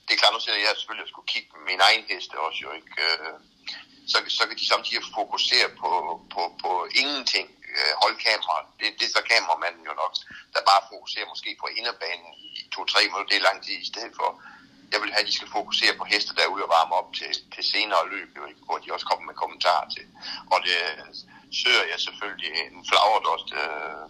det 0.05 0.13
er 0.13 0.19
klart, 0.19 0.33
nu 0.33 0.53
at 0.53 0.67
jeg 0.67 0.75
selvfølgelig 0.77 1.09
skulle 1.09 1.31
kigge 1.33 1.49
min 1.69 1.81
egen 1.87 2.03
heste 2.09 2.35
også 2.45 2.59
jo, 2.65 2.71
ikke? 2.79 2.91
Øh, 3.05 3.33
så, 4.11 4.17
så 4.37 4.43
kan 4.47 4.57
de 4.57 4.67
samtidig 4.67 5.03
fokusere 5.19 5.69
på, 5.81 5.89
på, 6.33 6.41
på 6.63 6.71
ingenting, 7.01 7.47
øh, 7.77 7.93
holde 8.01 8.17
kameraet. 8.25 8.67
Det, 8.79 8.87
det 8.97 9.05
er 9.05 9.13
så 9.17 9.23
kameramanden 9.31 9.83
jo 9.89 9.93
nok, 10.03 10.13
der 10.53 10.69
bare 10.71 10.87
fokuserer 10.91 11.31
måske 11.33 11.49
på 11.61 11.67
inderbanen 11.77 12.29
i 12.47 12.51
to-tre 12.75 12.99
minutter, 13.03 13.29
det 13.31 13.37
er 13.37 13.47
lang 13.49 13.59
tid 13.65 13.77
i 13.85 13.91
stedet 13.91 14.13
for. 14.19 14.29
Jeg 14.93 14.99
vil 15.01 15.13
have, 15.13 15.23
at 15.25 15.29
de 15.29 15.37
skal 15.39 15.55
fokusere 15.59 15.93
på 15.97 16.05
heste 16.11 16.31
derude 16.39 16.63
og 16.65 16.73
varme 16.77 16.93
op 17.01 17.09
til, 17.19 17.31
til 17.55 17.63
senere 17.73 18.09
løb, 18.13 18.29
jo, 18.37 18.43
hvor 18.65 18.77
de 18.77 18.93
også 18.95 19.05
kommer 19.09 19.25
med 19.25 19.41
kommentarer 19.43 19.87
til. 19.95 20.05
Og 20.53 20.57
det 20.65 20.77
øh, 20.89 21.05
søger 21.61 21.85
jeg 21.91 21.99
selvfølgelig 22.05 22.51
en 22.63 22.85
flagerdost. 22.89 23.49
Øh, 23.61 24.03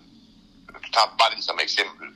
du 0.84 0.89
tager 0.95 1.09
bare 1.20 1.36
det 1.36 1.43
som 1.49 1.59
eksempel. 1.68 2.07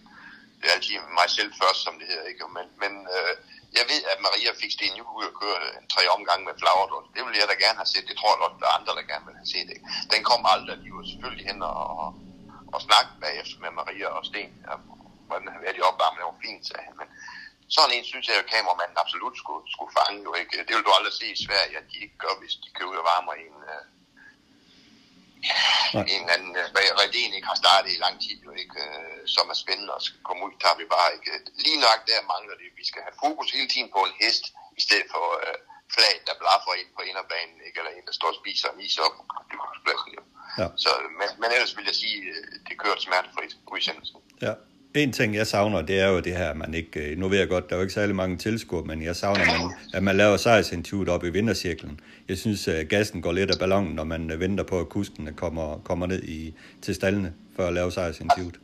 Det 0.60 0.66
er 0.70 0.76
altid 0.78 0.94
mig 1.20 1.30
selv 1.38 1.52
først, 1.62 1.80
som 1.86 1.94
det 2.00 2.08
hedder. 2.12 2.28
Ikke? 2.32 2.44
Men, 2.58 2.68
men 2.84 2.94
øh, 3.16 3.34
jeg 3.80 3.86
ved, 3.92 4.02
at 4.14 4.20
Maria 4.28 4.52
fik 4.62 4.72
Sten 4.76 4.98
Juhl 5.00 5.16
ud 5.20 5.26
og 5.32 5.36
køre 5.42 5.58
en 5.80 5.88
tre 5.94 6.04
omgang 6.16 6.40
med 6.48 6.54
Flagerdost. 6.62 7.10
Det 7.16 7.22
ville 7.26 7.40
jeg 7.42 7.48
da 7.52 7.56
gerne 7.66 7.80
have 7.82 7.92
set. 7.94 8.10
Det 8.10 8.18
tror 8.18 8.32
jeg 8.34 8.46
også, 8.46 8.60
der 8.62 8.68
er 8.70 8.78
andre, 8.80 8.94
der 8.98 9.12
gerne 9.12 9.26
vil 9.28 9.42
have 9.42 9.52
set. 9.56 9.68
Ikke? 9.76 9.86
Den 10.14 10.22
kom 10.30 10.42
aldrig. 10.54 10.76
De 10.84 10.90
var 10.96 11.06
selvfølgelig 11.12 11.46
hen 11.52 11.60
og, 11.72 11.82
og 12.76 12.80
snakke 12.88 13.12
bagefter 13.26 13.58
med 13.64 13.72
Maria 13.80 14.08
og 14.18 14.24
Sten. 14.30 14.52
Hvordan 15.28 15.48
havde 15.52 15.66
været 15.66 15.80
i 15.80 15.88
opvarmning? 15.90 16.22
Det 16.22 16.32
var 16.32 16.46
fint, 16.48 16.64
sagde 16.70 16.86
han. 16.88 16.96
Men 17.02 17.08
sådan 17.76 17.96
en 17.98 18.06
synes 18.12 18.26
jeg, 18.28 18.38
at 18.42 18.52
kameramanden 18.54 18.98
absolut 19.04 19.36
skulle, 19.42 19.64
skulle 19.76 19.94
fange. 20.00 20.20
Jo, 20.28 20.32
ikke? 20.42 20.54
Det 20.68 20.74
vil 20.76 20.88
du 20.88 20.94
aldrig 20.98 21.16
se 21.22 21.28
i 21.36 21.44
Sverige, 21.46 21.76
at 21.82 21.86
de 21.92 21.98
ikke 22.04 22.18
gør, 22.24 22.34
hvis 22.42 22.56
de 22.64 22.70
kører 22.76 22.92
ud 22.92 23.02
og 23.02 23.08
varmer 23.12 23.34
en, 23.46 23.56
øh, 23.72 23.82
Nej. 25.94 26.06
en 26.16 26.26
anden 26.36 26.54
uh, 26.62 27.00
Reden 27.00 27.34
ikke 27.38 27.50
har 27.52 27.60
startet 27.64 27.90
i 27.96 28.04
lang 28.06 28.16
tid, 28.26 28.38
jo 28.48 28.52
ikke, 28.62 28.80
uh, 28.86 29.20
som 29.36 29.46
er 29.54 29.58
spændende 29.64 29.94
og 29.98 30.02
skal 30.08 30.22
komme 30.28 30.42
ud, 30.46 30.54
tager 30.64 30.78
vi 30.82 30.86
bare 30.96 31.10
ikke. 31.16 31.32
Lige 31.66 31.80
nok 31.88 32.00
der 32.10 32.20
mangler 32.34 32.56
det. 32.62 32.70
Vi 32.82 32.86
skal 32.90 33.02
have 33.08 33.18
fokus 33.26 33.48
hele 33.58 33.70
tiden 33.74 33.90
på 33.96 34.02
en 34.08 34.16
hest, 34.22 34.44
i 34.80 34.82
stedet 34.86 35.08
for 35.14 35.26
uh, 35.48 35.58
flag, 35.96 36.16
der 36.28 36.42
blaffer 36.42 36.74
ind 36.82 36.90
på 36.98 37.02
inderbanen, 37.10 37.58
ikke? 37.68 37.78
eller 37.80 37.94
en, 37.98 38.06
der 38.10 38.16
står 38.20 38.30
og 38.34 38.40
spiser 38.42 38.68
en 38.72 38.82
is 38.88 38.98
op 39.06 39.16
på. 39.18 39.24
Ja. 40.58 40.68
Så, 40.84 40.90
men, 41.20 41.30
men 41.42 41.50
ellers 41.56 41.78
vil 41.78 41.86
jeg 41.92 41.96
sige, 41.96 42.18
det 42.68 42.76
kører 42.84 43.00
smertefrit 43.00 43.54
udsendelsen. 43.74 44.20
Ja. 44.42 44.54
En 44.96 45.12
ting, 45.12 45.36
jeg 45.36 45.48
savner, 45.48 45.82
det 45.82 46.00
er 46.00 46.08
jo 46.08 46.20
det 46.20 46.36
her, 46.38 46.54
man 46.54 46.74
ikke... 46.74 47.00
Øh, 47.00 47.18
nu 47.18 47.28
ved 47.28 47.38
jeg 47.40 47.48
godt, 47.48 47.70
der 47.70 47.76
er 47.76 47.80
jo 47.80 47.86
ikke 47.88 47.94
særlig 47.94 48.16
mange 48.16 48.38
tilskuere, 48.38 48.86
men 48.92 49.04
jeg 49.04 49.16
savner, 49.16 49.42
at 49.42 49.60
man, 49.60 49.74
at 49.94 50.04
man 50.04 50.16
laver 50.18 50.38
sejrsintuit 50.38 51.10
op 51.10 51.24
i 51.24 51.30
vintercirklen. 51.30 52.00
Jeg 52.30 52.38
synes, 52.44 52.68
at 52.68 52.90
gassen 52.90 53.22
går 53.26 53.34
lidt 53.40 53.52
af 53.52 53.60
ballonen, 53.60 53.94
når 54.00 54.04
man 54.14 54.22
øh, 54.32 54.40
venter 54.40 54.64
på, 54.72 54.78
at 54.84 54.90
kuskene 54.96 55.32
kommer, 55.44 55.68
kommer 55.90 56.06
ned 56.14 56.22
i, 56.38 56.40
til 56.86 56.94
stallene 57.00 57.30
for 57.56 57.64
at 57.70 57.74
lave 57.80 57.90
sejrsintuit. 57.98 58.56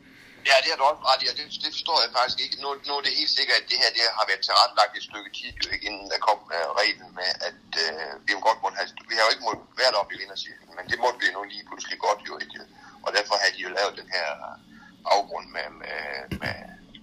Ja, 0.49 0.55
det 0.63 0.69
har 0.73 0.77
du 0.81 0.85
også 0.91 1.03
ret 1.09 1.21
i, 1.23 1.27
og 1.31 1.35
det, 1.39 1.45
det 1.63 1.71
forstår 1.77 1.97
jeg 2.03 2.09
faktisk 2.17 2.39
ikke. 2.45 2.55
Nu, 2.63 2.67
nu 2.87 2.91
er 2.99 3.03
det 3.07 3.13
helt 3.21 3.33
sikkert, 3.39 3.57
at 3.61 3.67
det 3.71 3.77
her 3.83 3.89
det 3.97 4.03
har 4.19 4.25
været 4.31 4.43
tilrettelagt 4.47 4.93
et 4.99 5.05
stykke 5.09 5.31
tid, 5.39 5.51
jo 5.61 5.67
ikke, 5.73 5.85
inden 5.89 6.07
der 6.13 6.19
kom 6.27 6.39
uh, 6.57 6.69
reglen 6.81 7.09
med, 7.19 7.29
at 7.49 7.63
uh, 7.85 8.11
vi, 8.25 8.31
må 8.35 8.41
godt 8.49 8.59
måtte 8.63 8.77
have, 8.79 8.87
vi 9.11 9.15
har 9.17 9.23
jo 9.27 9.31
ikke 9.33 9.45
måttet 9.47 9.63
være 9.81 9.91
deroppe 9.93 10.11
i 10.15 10.19
vindercirklen, 10.21 10.71
men 10.77 10.85
det 10.91 10.97
måtte 11.03 11.17
vi 11.23 11.27
nu 11.35 11.41
lige 11.53 11.65
pludselig 11.69 11.97
godt 12.07 12.21
jo 12.29 12.33
ikke. 12.43 12.59
Og 13.05 13.09
derfor 13.17 13.35
har 13.41 13.49
de 13.55 13.59
jo 13.67 13.71
lavet 13.77 13.93
den 14.01 14.09
her 14.15 14.27
baggrund 15.07 15.47
med, 15.55 15.67
med, 15.81 15.99
med 16.41 16.55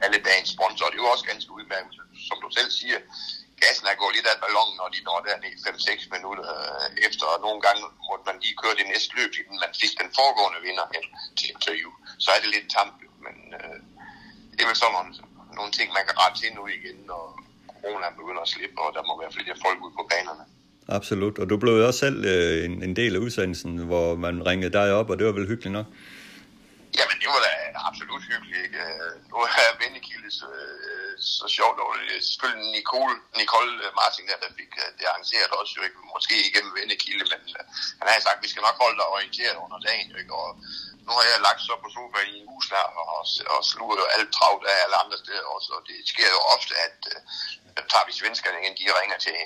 alle 0.05 0.19
dagens 0.29 0.51
sponsorer. 0.57 0.91
Det 0.91 0.99
er 0.99 1.05
jo 1.07 1.15
også 1.15 1.27
ganske 1.33 1.51
udmærket, 1.59 1.93
som 2.29 2.37
du 2.45 2.49
selv 2.59 2.71
siger. 2.81 2.99
Gassen 3.63 3.87
er 3.93 3.97
gået 4.03 4.15
lidt 4.17 4.29
af 4.33 4.37
ballonen, 4.45 4.75
når 4.81 4.89
de 4.95 5.01
når 5.09 5.19
der 5.27 5.35
i 5.51 5.53
5-6 5.67 6.15
minutter 6.15 6.47
øh, 6.57 6.89
efter, 7.07 7.25
og 7.33 7.39
nogle 7.47 7.61
gange 7.67 7.83
måtte 8.09 8.25
man 8.29 8.37
lige 8.45 8.57
køre 8.63 8.79
det 8.81 8.87
næste 8.93 9.13
løb, 9.19 9.31
inden 9.41 9.59
man 9.65 9.73
fik 9.83 9.93
den 10.03 10.11
foregående 10.19 10.61
vinder 10.67 10.87
hen 10.95 11.05
til 11.39 11.47
interview. 11.55 11.91
Så 12.25 12.29
er 12.35 12.41
det 12.43 12.51
lidt 12.57 12.69
tamt, 12.77 12.99
men 13.27 13.37
øh, 13.59 13.79
det 14.55 14.61
er 14.63 14.69
vel 14.71 14.79
sådan 14.83 14.95
nogle, 14.99 15.11
nogle 15.59 15.73
ting, 15.79 15.87
man 15.97 16.05
kan 16.09 16.17
rette 16.23 16.37
til 16.41 16.51
nu 16.59 16.63
igen, 16.79 16.99
når 17.11 17.23
corona 17.71 18.07
begynder 18.21 18.43
at 18.47 18.53
slippe, 18.55 18.77
og 18.85 18.89
der 18.97 19.03
må 19.09 19.13
være 19.23 19.33
flere 19.37 19.57
folk 19.65 19.79
ud 19.87 19.93
på 19.99 20.05
banerne. 20.13 20.45
Absolut, 20.99 21.37
og 21.39 21.47
du 21.51 21.57
blev 21.63 21.73
jo 21.79 21.87
også 21.87 22.01
selv 22.07 22.19
øh, 22.35 22.65
en, 22.67 22.75
en 22.87 22.95
del 23.01 23.13
af 23.17 23.21
udsendelsen, 23.27 23.73
hvor 23.91 24.09
man 24.25 24.47
ringede 24.51 24.73
dig 24.79 24.89
op, 24.99 25.09
og 25.11 25.19
det 25.19 25.27
var 25.27 25.33
vel 25.39 25.51
hyggeligt 25.53 25.77
nok? 25.79 25.87
Jamen, 26.97 27.17
det 27.23 27.29
var 27.35 27.41
da 27.47 27.53
absolut 27.89 28.23
hyggeligt. 28.31 28.65
Ikke? 28.67 28.81
Øh, 28.87 29.13
nu 29.31 29.37
er 29.45 29.79
Vendekildes 29.83 30.37
øh, 30.53 31.15
så 31.39 31.47
sjovt, 31.57 31.79
og 31.85 31.91
det 32.01 32.17
er 32.17 32.23
selvfølgelig 32.31 32.71
Nicole, 32.79 33.17
Nicole 33.41 33.73
øh, 33.85 33.91
Martin, 34.01 34.29
der, 34.31 34.39
der 34.45 34.51
fik 34.61 34.73
øh, 34.83 34.89
det 34.99 35.07
arrangeret 35.11 35.53
også, 35.61 35.73
jo 35.79 35.83
ikke? 35.87 35.99
måske 36.15 36.37
igennem 36.49 36.73
Vendekilde, 36.79 37.25
men 37.33 37.43
øh, 37.59 37.65
han 37.99 38.07
har 38.09 38.21
sagt, 38.27 38.39
at 38.39 38.45
vi 38.45 38.53
skal 38.53 38.67
nok 38.67 38.79
holde 38.83 38.99
dig 39.01 39.09
orienteret 39.17 39.57
under 39.65 39.79
dagen. 39.89 40.11
Ikke? 40.21 40.33
Og 40.43 40.49
nu 41.07 41.11
har 41.17 41.25
jeg 41.33 41.47
lagt 41.49 41.61
så 41.69 41.75
på 41.83 41.89
sofaen 41.95 42.35
i 42.35 42.39
en 42.43 42.51
hus 42.53 42.67
der, 42.75 42.85
og, 43.03 43.21
og 43.55 43.61
sluger 43.73 44.13
alt 44.17 44.31
travlt 44.37 44.65
af 44.73 44.77
alle 44.85 44.97
andre 45.03 45.19
steder 45.25 45.45
også, 45.57 45.71
og 45.77 45.83
det 45.89 45.99
sker 46.13 46.29
jo 46.37 46.41
ofte, 46.55 46.75
at 46.87 46.99
øh, 47.13 47.21
tager 47.91 48.07
vi 48.09 48.13
svenskerne 48.21 48.59
ind, 48.65 48.75
de 48.81 48.99
ringer 49.01 49.19
til 49.27 49.37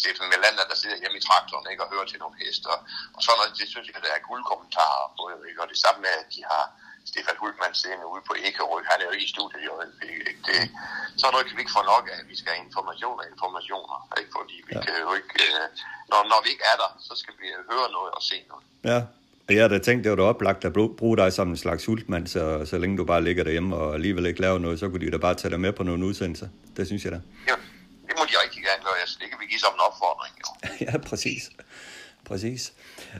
Stefan 0.00 0.28
Melander, 0.32 0.64
der 0.70 0.76
sidder 0.82 0.98
hjemme 1.02 1.18
i 1.18 1.26
traktoren 1.28 1.66
ikke, 1.70 1.84
og 1.84 1.92
hører 1.94 2.08
til 2.08 2.18
nogle 2.22 2.36
hester. 2.42 2.74
Og 3.14 3.20
sådan 3.22 3.36
noget, 3.38 3.58
det 3.60 3.66
synes 3.72 3.86
jeg, 3.88 4.02
der 4.06 4.12
er 4.16 4.26
guldkommentarer 4.28 5.06
på, 5.18 5.22
ikke? 5.48 5.62
og 5.62 5.68
det 5.72 5.78
samme 5.84 6.00
med, 6.06 6.14
at 6.22 6.28
de 6.34 6.42
har 6.52 6.64
Stefan 7.10 7.36
Hultmann 7.42 7.74
siddende 7.80 8.06
ude 8.12 8.22
på 8.28 8.34
Ekerø. 8.46 8.78
Han 8.90 8.98
er 9.02 9.06
jo 9.10 9.14
i 9.24 9.26
studiet 9.34 9.62
i 9.66 9.68
øjeblikket. 9.78 10.24
Det, 10.46 10.58
så 11.20 11.26
noget 11.32 11.44
kan 11.46 11.54
vi 11.56 11.62
ikke 11.64 11.76
få 11.78 11.82
nok 11.94 12.04
af. 12.14 12.18
Vi 12.32 12.36
skal 12.40 12.50
have 12.54 12.64
informationer 12.68 13.22
og 13.24 13.28
informationer. 13.34 13.98
Ikke? 14.20 14.30
Fordi 14.38 14.56
vi 14.68 14.72
ja. 14.76 14.80
kan 14.86 14.96
jo 15.06 15.10
ikke... 15.18 15.34
Øh, 15.46 15.64
når, 16.10 16.20
når 16.32 16.40
vi 16.44 16.48
ikke 16.54 16.66
er 16.72 16.76
der, 16.82 16.90
så 17.08 17.12
skal 17.22 17.34
vi 17.40 17.46
høre 17.70 17.88
noget 17.96 18.10
og 18.18 18.22
se 18.30 18.36
noget. 18.50 18.64
Ja, 18.90 18.98
og 19.48 19.54
jeg 19.54 19.62
havde 19.68 19.84
tænkt, 19.88 20.04
det 20.04 20.10
var 20.10 20.16
da 20.16 20.22
oplagt 20.22 20.64
at 20.64 20.72
bruge 20.72 21.16
dig 21.16 21.32
som 21.32 21.48
en 21.50 21.56
slags 21.56 21.84
hultmand, 21.86 22.26
så, 22.26 22.42
så 22.70 22.78
længe 22.78 22.96
du 22.96 23.04
bare 23.04 23.22
ligger 23.24 23.44
derhjemme 23.44 23.76
og 23.76 23.94
alligevel 23.94 24.26
ikke 24.26 24.40
laver 24.40 24.58
noget, 24.58 24.78
så 24.80 24.88
kunne 24.88 25.06
de 25.06 25.10
da 25.10 25.16
bare 25.16 25.34
tage 25.34 25.50
dig 25.50 25.60
med 25.60 25.72
på 25.72 25.82
nogle 25.82 26.06
udsendelser. 26.06 26.48
Det 26.76 26.86
synes 26.86 27.04
jeg 27.04 27.12
da. 27.12 27.20
Ja, 27.48 27.56
det 28.06 28.14
må 28.18 28.24
de 28.30 28.34
rigtig 28.44 28.62
gerne 28.62 28.82
gøre. 28.84 28.98
Altså, 29.00 29.16
det 29.20 29.28
kan 29.30 29.38
vi 29.40 29.46
give 29.46 29.60
som 29.60 29.72
en 29.74 29.80
opfordring. 29.88 30.34
Jo. 30.42 30.48
ja, 30.86 30.98
præcis. 31.08 31.50
Præcis. 32.24 32.72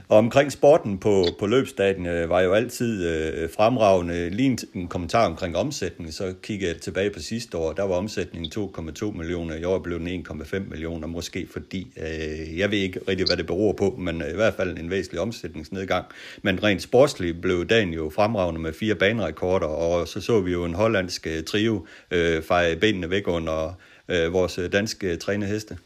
Og 0.07 0.17
omkring 0.17 0.51
sporten 0.51 0.97
på, 0.97 1.25
på 1.39 1.47
løbsdagen 1.47 2.05
øh, 2.05 2.29
var 2.29 2.41
jo 2.41 2.53
altid 2.53 3.07
øh, 3.07 3.49
fremragende. 3.49 4.29
Lige 4.29 4.49
en, 4.49 4.57
en 4.73 4.87
kommentar 4.87 5.25
omkring 5.25 5.57
omsætningen, 5.57 6.13
så 6.13 6.33
kigger 6.41 6.67
jeg 6.67 6.81
tilbage 6.81 7.09
på 7.09 7.19
sidste 7.19 7.57
år. 7.57 7.73
Der 7.73 7.83
var 7.83 7.95
omsætningen 7.95 8.51
2,2 8.79 9.11
millioner. 9.11 9.55
I 9.55 9.63
år 9.63 9.79
blev 9.79 9.99
den 9.99 10.25
1,5 10.29 10.59
millioner, 10.59 11.07
måske 11.07 11.47
fordi, 11.53 11.93
øh, 11.97 12.59
jeg 12.59 12.71
ved 12.71 12.77
ikke 12.77 12.99
rigtig, 13.07 13.25
hvad 13.27 13.37
det 13.37 13.45
beror 13.47 13.73
på, 13.73 13.95
men 13.99 14.21
øh, 14.21 14.29
i 14.29 14.35
hvert 14.35 14.53
fald 14.53 14.77
en 14.77 14.89
væsentlig 14.89 15.21
omsætningsnedgang. 15.21 16.05
Men 16.41 16.63
rent 16.63 16.81
sportsligt 16.81 17.41
blev 17.41 17.65
dagen 17.65 17.93
jo 17.93 18.11
fremragende 18.15 18.61
med 18.61 18.73
fire 18.73 18.95
banerekorder, 18.95 19.67
og 19.67 20.07
så 20.07 20.21
så 20.21 20.39
vi 20.39 20.51
jo 20.51 20.65
en 20.65 20.73
hollandsk 20.73 21.27
øh, 21.27 21.43
trio 21.43 21.87
øh, 22.11 22.43
fejre 22.43 22.75
benene 22.75 23.09
væk 23.09 23.27
under 23.27 23.73
øh, 24.07 24.33
vores 24.33 24.57
øh, 24.57 24.71
danske 24.71 25.17
træneheste. 25.17 25.77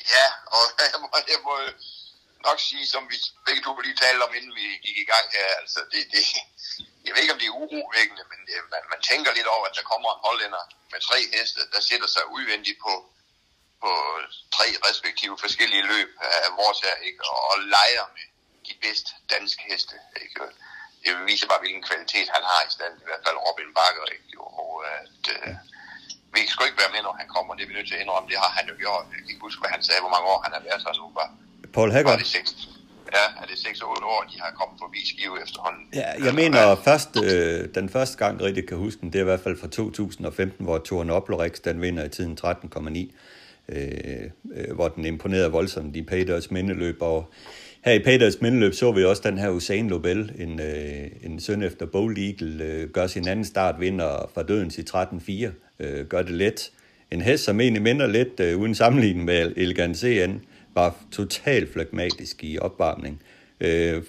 Ja, 0.00 0.26
og 0.46 0.64
jeg 0.92 1.00
må, 1.00 1.08
jeg 1.28 1.40
må 1.44 1.52
nok 2.48 2.58
sige, 2.68 2.86
som 2.94 3.02
vi 3.10 3.16
begge 3.46 3.62
to 3.62 3.72
lige 3.86 4.00
talte 4.04 4.22
om, 4.26 4.34
inden 4.38 4.54
vi 4.60 4.66
gik 4.86 4.98
i 5.04 5.10
gang 5.12 5.26
her, 5.36 5.48
altså 5.60 5.80
det, 5.92 6.02
det, 6.14 6.22
jeg 7.04 7.12
ved 7.12 7.22
ikke, 7.22 7.34
om 7.36 7.40
det 7.42 7.48
er 7.48 7.60
urovækkende, 7.62 8.24
men 8.32 8.38
det, 8.46 8.54
man, 8.72 8.82
man 8.92 9.00
tænker 9.10 9.30
lidt 9.38 9.52
over, 9.54 9.64
at 9.66 9.76
der 9.78 9.90
kommer 9.92 10.08
en 10.12 10.24
hollænder 10.26 10.64
med 10.92 11.00
tre 11.08 11.18
heste, 11.34 11.60
der 11.72 11.80
sætter 11.88 12.08
sig 12.14 12.24
udvendigt 12.36 12.78
på, 12.86 12.94
på 13.82 13.90
tre 14.56 14.66
respektive 14.88 15.36
forskellige 15.44 15.88
løb 15.92 16.10
af 16.46 16.50
vores 16.60 16.80
her, 16.86 16.96
ikke? 17.08 17.20
Og, 17.32 17.38
og 17.50 17.56
leger 17.76 18.06
med 18.16 18.26
de 18.68 18.74
bedste 18.84 19.10
danske 19.34 19.62
heste. 19.70 19.94
Ikke? 20.24 20.40
Det 21.04 21.26
viser 21.30 21.46
bare, 21.50 21.62
hvilken 21.64 21.82
kvalitet 21.88 22.28
han 22.36 22.44
har 22.50 22.60
i 22.68 22.70
stand, 22.76 22.94
i 23.02 23.06
hvert 23.08 23.24
fald 23.26 23.44
Robin 23.46 23.74
Bakker, 23.78 24.06
ikke? 24.16 24.40
Og 24.40 24.70
at, 24.98 25.24
øh, 25.34 25.54
vi 26.34 26.40
skal 26.46 26.66
ikke 26.66 26.82
være 26.82 26.94
med, 26.94 27.02
når 27.02 27.14
han 27.20 27.28
kommer. 27.34 27.54
Det 27.54 27.62
er 27.62 27.70
vi 27.70 27.74
nødt 27.78 27.88
til 27.88 27.98
at 27.98 28.00
indrømme. 28.00 28.28
Det 28.32 28.38
har 28.44 28.52
han 28.58 28.68
jo 28.70 28.74
gjort. 28.82 29.04
Jeg 29.12 29.18
kan 29.20 29.30
ikke 29.32 29.46
huske, 29.48 29.60
hvad 29.62 29.70
han 29.76 29.84
sagde, 29.84 30.00
hvor 30.00 30.14
mange 30.14 30.28
år 30.32 30.40
han 30.46 30.52
har 30.56 30.62
været 30.68 30.82
her 30.86 30.92
nu. 31.00 31.06
Bare, 31.18 31.30
Paul 31.72 31.90
Haggard? 31.92 32.20
ja, 33.12 33.42
er 33.42 33.46
det 33.46 33.52
6-8 33.52 33.84
år, 33.84 34.24
de 34.32 34.40
har 34.40 34.52
kommet 34.60 34.78
forbi 34.80 34.98
Skive 35.06 35.42
efterhånden. 35.44 35.82
Ja, 35.94 36.24
jeg 36.24 36.34
mener 36.34 36.60
ja. 36.60 36.74
først, 36.74 37.16
øh, 37.24 37.68
den 37.74 37.88
første 37.88 38.18
gang, 38.24 38.42
rigtig 38.42 38.68
kan 38.68 38.76
huske 38.76 39.00
den, 39.00 39.12
det 39.12 39.18
er 39.18 39.22
i 39.22 39.24
hvert 39.24 39.40
fald 39.40 39.56
fra 39.58 39.68
2015, 39.68 40.64
hvor 40.64 40.78
Toren 40.78 41.10
Oplorix, 41.10 41.60
den 41.60 41.80
vinder 41.80 42.04
i 42.04 42.08
tiden 42.08 42.38
13,9, 42.44 43.12
øh, 43.68 44.30
øh, 44.56 44.74
hvor 44.74 44.88
den 44.88 45.04
imponerede 45.04 45.50
voldsomt 45.50 45.96
i 45.96 46.02
Peders 46.02 46.50
mindeløb, 46.50 46.96
og 47.00 47.30
her 47.84 47.92
i 47.92 47.98
Peders 47.98 48.40
mindeløb 48.40 48.74
så 48.74 48.92
vi 48.92 49.04
også 49.04 49.22
den 49.24 49.38
her 49.38 49.50
Usain 49.50 49.88
Lobel, 49.88 50.32
en, 50.38 50.60
øh, 50.60 51.10
en 51.22 51.40
søn 51.40 51.62
efter 51.62 51.86
Bold 51.86 52.18
Eagle, 52.18 52.64
øh, 52.64 52.88
gør 52.88 53.06
sin 53.06 53.28
anden 53.28 53.44
start, 53.44 53.80
vinder 53.80 54.30
fra 54.34 54.42
dødens 54.42 54.78
i 54.78 54.82
13-4, 54.82 55.50
øh, 55.80 56.06
gør 56.06 56.22
det 56.22 56.30
let. 56.30 56.70
En 57.10 57.22
hest, 57.22 57.44
som 57.44 57.60
egentlig 57.60 57.82
minder 57.82 58.06
lidt 58.06 58.40
øh, 58.40 58.58
uden 58.58 58.74
sammenligning 58.74 59.24
med 59.24 59.52
Elegant 59.56 59.96
CN, 59.96 60.40
var 60.74 60.94
totalt 61.12 61.72
flagmatisk 61.72 62.44
i 62.44 62.58
opvarmning. 62.58 63.22
Øh, 63.60 64.02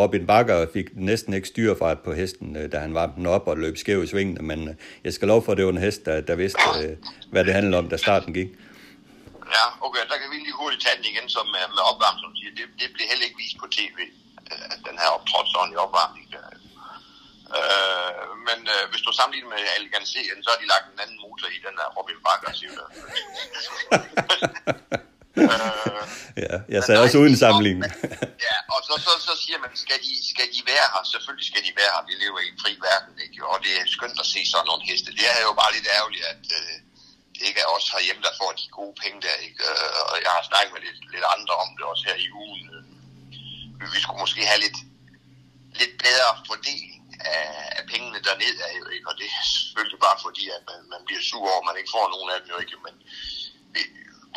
Robin 0.00 0.26
Bakker 0.26 0.66
fik 0.72 0.86
næsten 0.94 1.34
ikke 1.34 1.48
styrfart 1.48 2.00
på 2.00 2.12
hesten, 2.12 2.56
øh, 2.56 2.72
da 2.72 2.78
han 2.78 2.94
varmte 2.94 3.16
den 3.16 3.26
op 3.26 3.46
og 3.48 3.56
løb 3.56 3.76
skæv 3.76 4.02
i 4.02 4.06
svingene, 4.06 4.42
men 4.42 4.68
øh, 4.68 4.74
jeg 5.04 5.12
skal 5.12 5.28
lov 5.28 5.44
for, 5.44 5.52
at 5.52 5.58
det 5.58 5.64
var 5.66 5.72
en 5.72 5.86
hest, 5.88 6.06
der, 6.06 6.20
der 6.20 6.34
vidste, 6.34 6.62
øh, 6.82 6.96
hvad 7.32 7.44
det 7.44 7.54
handlede 7.54 7.78
om, 7.78 7.88
da 7.88 7.96
starten 7.96 8.34
gik. 8.34 8.48
Ja, 9.56 9.66
okay, 9.86 10.02
der 10.10 10.16
kan 10.20 10.28
vi 10.32 10.36
lige 10.46 10.56
hurtigt 10.62 10.82
tage 10.84 10.96
den 10.98 11.06
igen, 11.12 11.28
som 11.36 11.46
med, 11.54 11.62
opvarmning, 11.90 12.22
som 12.24 12.32
siger. 12.38 12.50
Det, 12.58 12.66
det 12.80 12.88
blev 12.94 13.06
heller 13.10 13.26
ikke 13.28 13.40
vist 13.44 13.58
på 13.62 13.68
tv, 13.78 13.98
at 14.72 14.78
den 14.88 14.96
her 15.02 15.08
optrådt 15.16 15.48
sådan 15.54 15.72
i 15.74 15.76
opvarmning. 15.84 16.26
Der. 16.32 16.44
Øh, 17.58 18.22
men 18.48 18.58
øh, 18.74 18.82
hvis 18.90 19.02
du 19.06 19.10
sammenligner 19.18 19.50
med 19.54 19.60
Elegant 19.78 20.08
Serien, 20.12 20.40
så 20.42 20.48
har 20.52 20.58
de 20.62 20.68
lagt 20.74 20.86
en 20.92 21.00
anden 21.04 21.18
motor 21.24 21.48
i 21.56 21.60
den 21.66 21.74
der 21.78 21.86
Robin 21.96 22.20
Bakker, 22.26 22.52
siger 22.58 22.72
du. 22.78 22.84
øh, 25.42 25.95
ja, 26.44 26.54
jeg 26.74 26.80
sagde 26.84 27.00
også 27.04 27.18
uden 27.22 27.36
sammenligning. 27.44 27.84
ja, 28.48 28.56
og 28.74 28.80
så, 28.88 28.94
så, 29.06 29.12
så 29.28 29.32
siger 29.42 29.58
man, 29.64 29.72
skal 29.84 29.98
de, 30.06 30.12
skal 30.32 30.46
de 30.54 30.60
være 30.72 30.86
her? 30.92 31.02
Selvfølgelig 31.14 31.46
skal 31.50 31.62
de 31.66 31.72
være 31.80 31.92
her. 31.94 32.02
Vi 32.10 32.14
lever 32.24 32.38
i 32.44 32.48
en 32.52 32.58
fri 32.62 32.72
verden, 32.88 33.14
ikke? 33.24 33.38
Og 33.52 33.56
det 33.64 33.72
er 33.78 33.84
skønt 33.96 34.18
at 34.24 34.28
se 34.34 34.40
sådan 34.52 34.68
nogle 34.70 34.82
heste. 34.88 35.10
Det 35.18 35.26
er 35.34 35.40
jo 35.48 35.52
bare 35.62 35.74
lidt 35.76 35.88
ærgerligt, 35.98 36.24
at 36.32 36.44
øh, 36.58 36.74
det 37.34 37.42
ikke 37.48 37.60
er 37.64 37.70
os 37.76 37.86
herhjemme, 37.94 38.22
der 38.26 38.38
får 38.40 38.50
de 38.60 38.66
gode 38.78 38.94
penge 39.02 39.18
der, 39.26 39.36
ikke? 39.46 39.60
Øh, 39.68 40.00
og 40.10 40.16
jeg 40.24 40.32
har 40.36 40.44
snakket 40.50 40.72
med 40.74 40.82
lidt, 40.86 41.00
lidt 41.14 41.26
andre 41.34 41.54
om 41.62 41.70
det 41.76 41.84
også 41.92 42.04
her 42.08 42.18
i 42.26 42.28
ugen. 42.44 42.62
Øh, 42.74 42.82
vi 43.94 43.98
skulle 44.02 44.22
måske 44.24 44.42
have 44.50 44.60
lidt, 44.66 44.78
lidt 45.80 45.94
bedre 46.06 46.30
fordeling 46.50 47.02
af, 47.34 47.44
af 47.78 47.82
pengene 47.92 48.18
dernede, 48.28 48.58
er 48.68 48.74
jo 48.82 48.86
ikke? 48.94 49.06
Og 49.10 49.14
det 49.18 49.26
er 49.28 49.34
selvfølgelig 49.56 50.00
bare 50.06 50.18
fordi, 50.26 50.44
at 50.56 50.62
man, 50.70 50.80
man 50.94 51.02
bliver 51.06 51.22
sur 51.30 51.46
over, 51.52 51.62
at 51.62 51.68
man 51.68 51.78
ikke 51.78 51.94
får 51.96 52.06
nogen 52.14 52.28
af 52.34 52.38
dem, 52.40 52.48
jo 52.54 52.58
ikke? 52.64 52.78
Men 52.86 52.94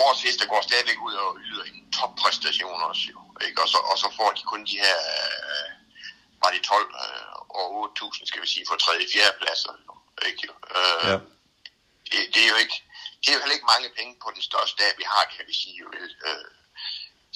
vores 0.03 0.19
heste 0.25 0.45
går 0.51 0.61
stadigvæk 0.61 0.99
ud 1.07 1.13
og 1.23 1.29
yder 1.47 1.63
en 1.63 1.91
toppræstation 1.97 2.81
også, 2.89 3.05
jo. 3.13 3.19
Ikke? 3.45 3.61
Og, 3.63 3.69
så, 3.73 3.77
og 3.91 3.97
så 4.03 4.07
får 4.17 4.29
de 4.37 4.43
kun 4.51 4.61
de 4.69 4.77
her, 4.85 4.97
øh, 5.15 5.69
var 6.43 6.49
det 6.51 6.61
12 6.63 6.95
øh, 7.05 7.33
og 7.59 7.67
8.000, 7.85 8.25
skal 8.29 8.41
vi 8.43 8.47
sige, 8.53 8.65
for 8.69 8.75
tredje 8.75 9.05
og 9.05 9.11
fjerde 9.13 9.37
pladser. 9.41 9.73
Ikke? 10.29 10.47
Øh, 10.77 11.07
ja. 11.09 11.17
det, 12.11 12.19
det, 12.33 12.41
er 12.45 12.49
jo 12.53 12.57
ikke, 12.63 12.77
det 13.21 13.27
er 13.29 13.35
jo 13.35 13.41
heller 13.41 13.57
ikke 13.57 13.71
mange 13.73 13.89
penge 13.97 14.13
på 14.23 14.29
den 14.35 14.43
største 14.49 14.75
dag, 14.83 14.91
vi 15.01 15.05
har, 15.13 15.23
kan 15.35 15.45
vi 15.49 15.53
sige. 15.61 15.75
Jo, 15.81 15.87
vel? 15.95 16.09
Øh, 16.27 16.49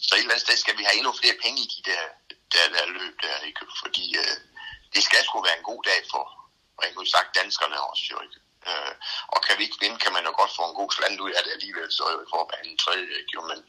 så 0.05 0.11
et 0.15 0.19
eller 0.19 0.33
andet 0.33 0.45
sted 0.45 0.57
skal 0.57 0.77
vi 0.77 0.83
have 0.83 0.97
endnu 0.99 1.13
flere 1.21 1.37
penge 1.43 1.59
i 1.65 1.67
de 1.75 1.81
der, 1.89 2.03
der, 2.53 2.63
der 2.75 2.85
løb 2.99 3.15
der, 3.25 3.37
ikke? 3.49 3.65
Fordi 3.81 4.05
øh, 4.21 4.37
det 4.93 5.01
skal 5.03 5.23
sgu 5.23 5.41
være 5.41 5.57
en 5.57 5.69
god 5.71 5.81
dag 5.89 5.99
for, 6.11 6.23
rent 6.81 7.09
sagt, 7.15 7.35
danskerne 7.35 7.77
også, 7.89 8.05
jo 8.11 8.17
ikke? 8.25 8.37
Øh, 8.69 8.93
og 9.33 9.39
kan 9.45 9.55
vi 9.57 9.63
ikke 9.67 9.81
vinde, 9.83 9.97
kan 10.03 10.13
man 10.15 10.25
jo 10.27 10.33
godt 10.39 10.55
få 10.57 10.63
en 10.67 10.79
god 10.79 10.91
slant 10.97 11.19
ud 11.25 11.31
af 11.37 11.41
det 11.43 11.51
alligevel, 11.57 11.89
så 11.91 12.03
vi 12.19 12.25
for 12.33 12.41
at 12.43 12.67
en 12.67 12.77
tredje, 12.83 13.13
ikke? 13.19 13.31
Jo, 13.35 13.41
men 13.51 13.59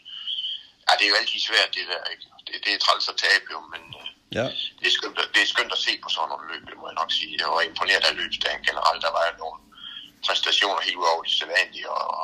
ja, 0.86 0.92
det 0.99 1.05
er 1.05 1.12
jo 1.12 1.20
altid 1.20 1.40
svært, 1.49 1.74
det 1.76 1.84
der, 1.92 2.03
ikke? 2.12 2.24
Det, 2.47 2.55
det 2.64 2.70
er 2.72 2.80
træls 2.84 3.09
at 3.12 3.20
tabe, 3.26 3.47
jo, 3.55 3.61
men 3.72 3.82
øh, 4.01 4.09
ja. 4.38 4.47
det, 4.78 4.86
er 4.90 4.95
skønt, 4.99 5.16
det 5.34 5.40
er 5.42 5.53
skønt 5.55 5.72
at 5.76 5.84
se 5.86 5.92
på 6.03 6.09
sådan 6.14 6.28
nogle 6.32 6.49
løb, 6.51 6.62
det 6.70 6.76
må 6.78 6.84
jeg 6.88 7.01
nok 7.01 7.12
sige. 7.18 7.40
Jeg 7.42 7.49
var 7.55 7.62
imponeret 7.70 8.05
af 8.11 8.16
løbsdagen 8.20 8.62
generelt. 8.68 9.03
Der 9.07 9.12
var 9.16 9.24
jo 9.30 9.34
nogle 9.45 9.61
præstationer 10.26 10.80
helt 10.86 11.01
ud 11.03 11.12
over 11.12 11.22
det 11.26 11.34
sædvanlige, 11.38 11.90
og 11.90 12.14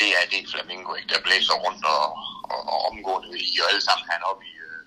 det 0.00 0.10
er 0.18 0.24
det 0.32 0.50
Flamingo, 0.52 0.90
ikke? 0.94 1.10
Der 1.14 1.26
blæser 1.26 1.56
rundt 1.64 1.84
og, 1.96 2.06
og, 2.52 2.60
og 2.72 2.78
omgående 2.90 3.38
i, 3.48 3.50
og 3.62 3.66
alle 3.70 3.84
sammen 3.88 4.06
han 4.12 4.22
op 4.30 4.40
i 4.50 4.52
øh, 4.68 4.82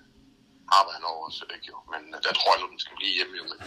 arbejde 0.78 1.04
over, 1.14 1.30
så 1.30 1.44
ikke 1.54 1.68
jo. 1.72 1.78
Men 1.92 2.02
øh, 2.14 2.18
der 2.24 2.32
tror 2.32 2.52
jeg 2.52 2.60
nu, 2.62 2.68
den 2.74 2.80
skal 2.84 2.96
blive 2.96 3.16
hjemme, 3.18 3.34
jo, 3.40 3.44
men 3.50 3.58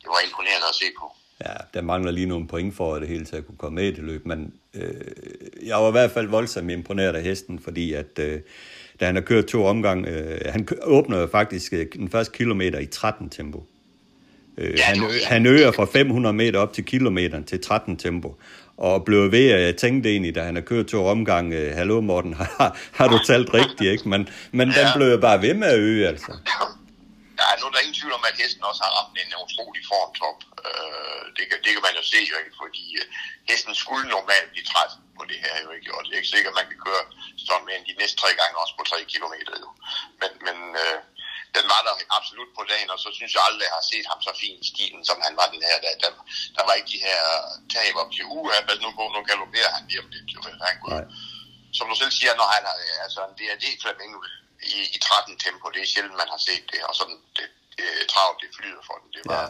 det 0.00 0.08
var 0.12 0.20
imponerende 0.20 0.68
at 0.72 0.80
se 0.82 0.88
på. 1.00 1.06
Ja, 1.46 1.52
der 1.74 1.82
mangler 1.82 2.10
lige 2.10 2.26
nogle 2.26 2.46
point 2.46 2.74
for, 2.74 2.94
at 2.94 3.00
det 3.00 3.08
hele 3.08 3.24
taget 3.24 3.46
kunne 3.46 3.58
komme 3.58 3.76
med 3.76 3.84
i 3.84 3.94
det 3.94 4.04
løb, 4.04 4.26
men 4.26 4.52
øh, 4.74 4.90
jeg 5.66 5.76
var 5.76 5.88
i 5.88 5.90
hvert 5.90 6.10
fald 6.10 6.28
voldsomt 6.28 6.70
imponeret 6.70 7.16
af 7.16 7.22
hesten, 7.22 7.58
fordi 7.58 7.92
at 7.92 8.18
øh, 8.20 8.40
da 9.00 9.06
han 9.06 9.14
har 9.14 9.22
kørt 9.22 9.46
to 9.46 9.64
omgang, 9.64 10.06
øh, 10.06 10.40
han 10.46 10.68
åbner 10.82 11.26
faktisk 11.26 11.72
øh, 11.72 11.86
den 11.92 12.10
første 12.10 12.36
kilometer 12.36 12.78
i 12.78 12.86
13 12.86 13.30
tempo. 13.30 13.66
Øh, 14.58 14.74
ja, 14.78 14.82
han, 14.82 14.98
han 15.26 15.46
øger 15.46 15.72
fra 15.72 15.84
500 15.84 16.32
meter 16.32 16.58
op 16.58 16.72
til 16.72 16.84
kilometeren 16.84 17.44
til 17.44 17.60
13 17.60 17.96
tempo, 17.96 18.36
og 18.76 19.04
blev 19.04 19.32
ved, 19.32 19.50
at 19.50 19.62
jeg 19.62 19.76
tænkte 19.76 20.10
egentlig, 20.10 20.34
da 20.34 20.42
han 20.42 20.54
har 20.54 20.62
kørt 20.62 20.86
to 20.86 21.06
omgang, 21.06 21.52
øh, 21.52 21.76
hallo 21.76 22.00
Morten, 22.00 22.34
har, 22.38 22.78
har 22.92 23.08
du 23.08 23.18
talt 23.26 23.54
rigtigt, 23.54 23.92
ikke? 23.92 24.08
Men, 24.08 24.28
men 24.52 24.68
ja. 24.68 24.80
den 24.80 24.86
blev 24.96 25.20
bare 25.20 25.42
ved 25.42 25.54
med 25.54 25.68
at 25.68 25.78
øge, 25.78 26.08
altså. 26.08 26.32
Ja, 27.38 27.46
nu 27.58 27.64
er 27.66 27.72
der 27.72 27.84
ingen 27.84 27.98
tvivl 27.98 28.18
om, 28.18 28.28
at 28.30 28.40
hesten 28.42 28.68
også 28.70 28.82
har 28.84 28.92
ramt 28.98 29.18
en 29.22 29.40
utrolig 29.46 29.82
formtop. 29.92 30.38
Øh, 30.66 31.24
det, 31.36 31.44
kan, 31.48 31.58
det 31.64 31.70
kan 31.74 31.84
man 31.86 31.98
jo 32.00 32.04
se, 32.12 32.20
jo 32.32 32.36
ikke, 32.42 32.56
fordi 32.62 32.84
uh, 33.00 33.06
hesten 33.50 33.74
skulle 33.82 34.06
normalt 34.16 34.50
blive 34.52 34.68
træt 34.72 34.92
på 35.18 35.22
det 35.30 35.38
her, 35.44 35.54
jo 35.64 35.70
ikke, 35.76 35.88
og 35.94 36.00
det 36.04 36.12
er 36.12 36.20
ikke 36.20 36.34
sikkert, 36.34 36.52
at 36.52 36.58
man 36.60 36.68
kan 36.70 36.80
køre 36.86 37.04
sådan 37.46 37.66
med 37.66 37.74
de 37.88 37.94
næste 38.00 38.16
tre 38.22 38.30
gange 38.40 38.60
også 38.62 38.74
på 38.76 38.84
tre 38.90 38.98
kilometer, 39.12 39.54
jo. 39.64 39.68
Men, 40.20 40.30
men 40.46 40.56
uh, 40.82 40.98
den 41.56 41.64
var 41.72 41.80
der 41.86 41.94
absolut 42.18 42.50
på 42.58 42.62
dagen, 42.72 42.90
og 42.94 42.98
så 43.04 43.08
synes 43.18 43.32
jeg 43.34 43.42
aldrig, 43.48 43.64
at 43.66 43.70
jeg 43.70 43.78
har 43.80 43.86
set 43.92 44.06
ham 44.10 44.20
så 44.26 44.32
fin 44.42 44.56
i 44.64 44.66
stilen, 44.72 45.02
som 45.08 45.18
han 45.26 45.34
var 45.40 45.46
den 45.54 45.62
her 45.68 45.78
dag. 45.84 45.94
Der, 46.02 46.10
der 46.56 46.62
var 46.66 46.74
ikke 46.74 46.92
de 46.94 47.04
her 47.08 47.20
tab 47.74 47.94
op 48.02 48.10
til 48.12 48.24
uge, 48.36 48.48
at 48.56 48.64
nu, 48.84 48.88
nu 49.14 49.20
galopperer 49.30 49.70
han 49.76 49.84
lige 49.88 50.02
om 50.02 50.08
lidt, 50.14 50.28
jo, 50.34 50.40
han 50.68 50.76
kunne, 50.82 51.04
som 51.76 51.88
du 51.90 51.94
selv 51.98 52.12
siger, 52.18 52.32
når 52.40 52.48
han 52.54 52.62
har 52.68 52.76
altså 53.04 53.20
en 53.28 53.34
DRD-flamingo 53.38 54.20
i, 54.62 54.78
i 54.96 54.98
13 54.98 55.38
tempo, 55.44 55.64
det 55.74 55.80
er 55.82 55.90
sjældent, 55.92 56.20
man 56.22 56.30
har 56.34 56.40
set 56.48 56.64
det, 56.72 56.80
og 56.88 56.94
sådan 57.00 57.18
det, 57.36 57.46
det 57.76 57.86
travlt, 58.12 58.40
det 58.42 58.50
flyder 58.58 58.82
for 58.88 58.96
den. 59.02 59.08
Det 59.16 59.22
var, 59.30 59.42
ja 59.42 59.48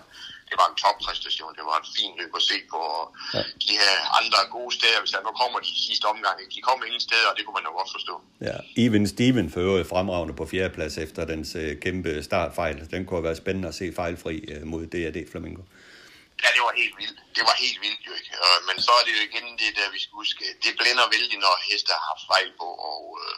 det 0.50 0.56
var 0.61 0.66
en 0.72 0.78
toppræstation. 0.84 1.52
Det 1.59 1.64
var 1.70 1.76
et 1.82 1.88
fint 1.98 2.14
løb 2.20 2.32
at 2.40 2.44
se 2.50 2.59
på. 2.72 2.78
Og 2.98 3.04
ja. 3.34 3.42
De 3.64 3.72
her 3.82 3.94
andre 4.18 4.40
gode 4.56 4.72
steder, 4.78 4.98
hvis 5.02 5.12
der 5.14 5.20
nu 5.28 5.32
kommer 5.42 5.59
de 5.68 5.74
sidste 5.86 6.04
omgang, 6.12 6.36
de 6.54 6.61
kommer 6.68 6.82
ingen 6.88 7.04
steder, 7.09 7.26
og 7.30 7.34
det 7.36 7.42
kunne 7.44 7.59
man 7.61 7.66
jo 7.70 7.72
godt 7.80 7.90
forstå. 7.96 8.14
Ja, 8.48 8.56
Even 8.84 9.04
Steven 9.14 9.48
fører 9.56 9.84
fremragende 9.92 10.34
på 10.40 10.44
fjerdeplads 10.52 10.94
efter 11.06 11.22
dens 11.32 11.48
uh, 11.62 11.70
kæmpe 11.84 12.11
startfejl. 12.28 12.76
Den 12.94 13.02
kunne 13.06 13.24
været 13.28 13.40
spændende 13.44 13.68
at 13.72 13.76
se 13.80 13.86
fejlfri 14.00 14.34
uh, 14.52 14.62
mod 14.72 14.82
DRD 14.92 15.18
Flamingo. 15.32 15.62
Ja, 16.42 16.48
det 16.56 16.62
var 16.66 16.74
helt 16.82 16.96
vildt. 17.00 17.18
Det 17.36 17.44
var 17.48 17.56
helt 17.64 17.80
vildt 17.84 18.02
jo 18.09 18.12
ikke. 18.18 18.30
Men 18.68 18.76
så 18.86 18.92
er 18.98 19.02
det 19.06 19.12
jo 19.16 19.22
igen 19.30 19.46
det 19.62 19.70
der, 19.78 19.88
vi 19.96 20.00
skal 20.04 20.14
huske. 20.22 20.44
Det 20.64 20.72
blænder 20.80 21.06
vældig, 21.14 21.38
når 21.46 21.54
hester 21.68 21.96
har 22.06 22.16
fejl 22.32 22.50
på 22.61 22.68
og, 22.90 23.00
uh, 23.22 23.36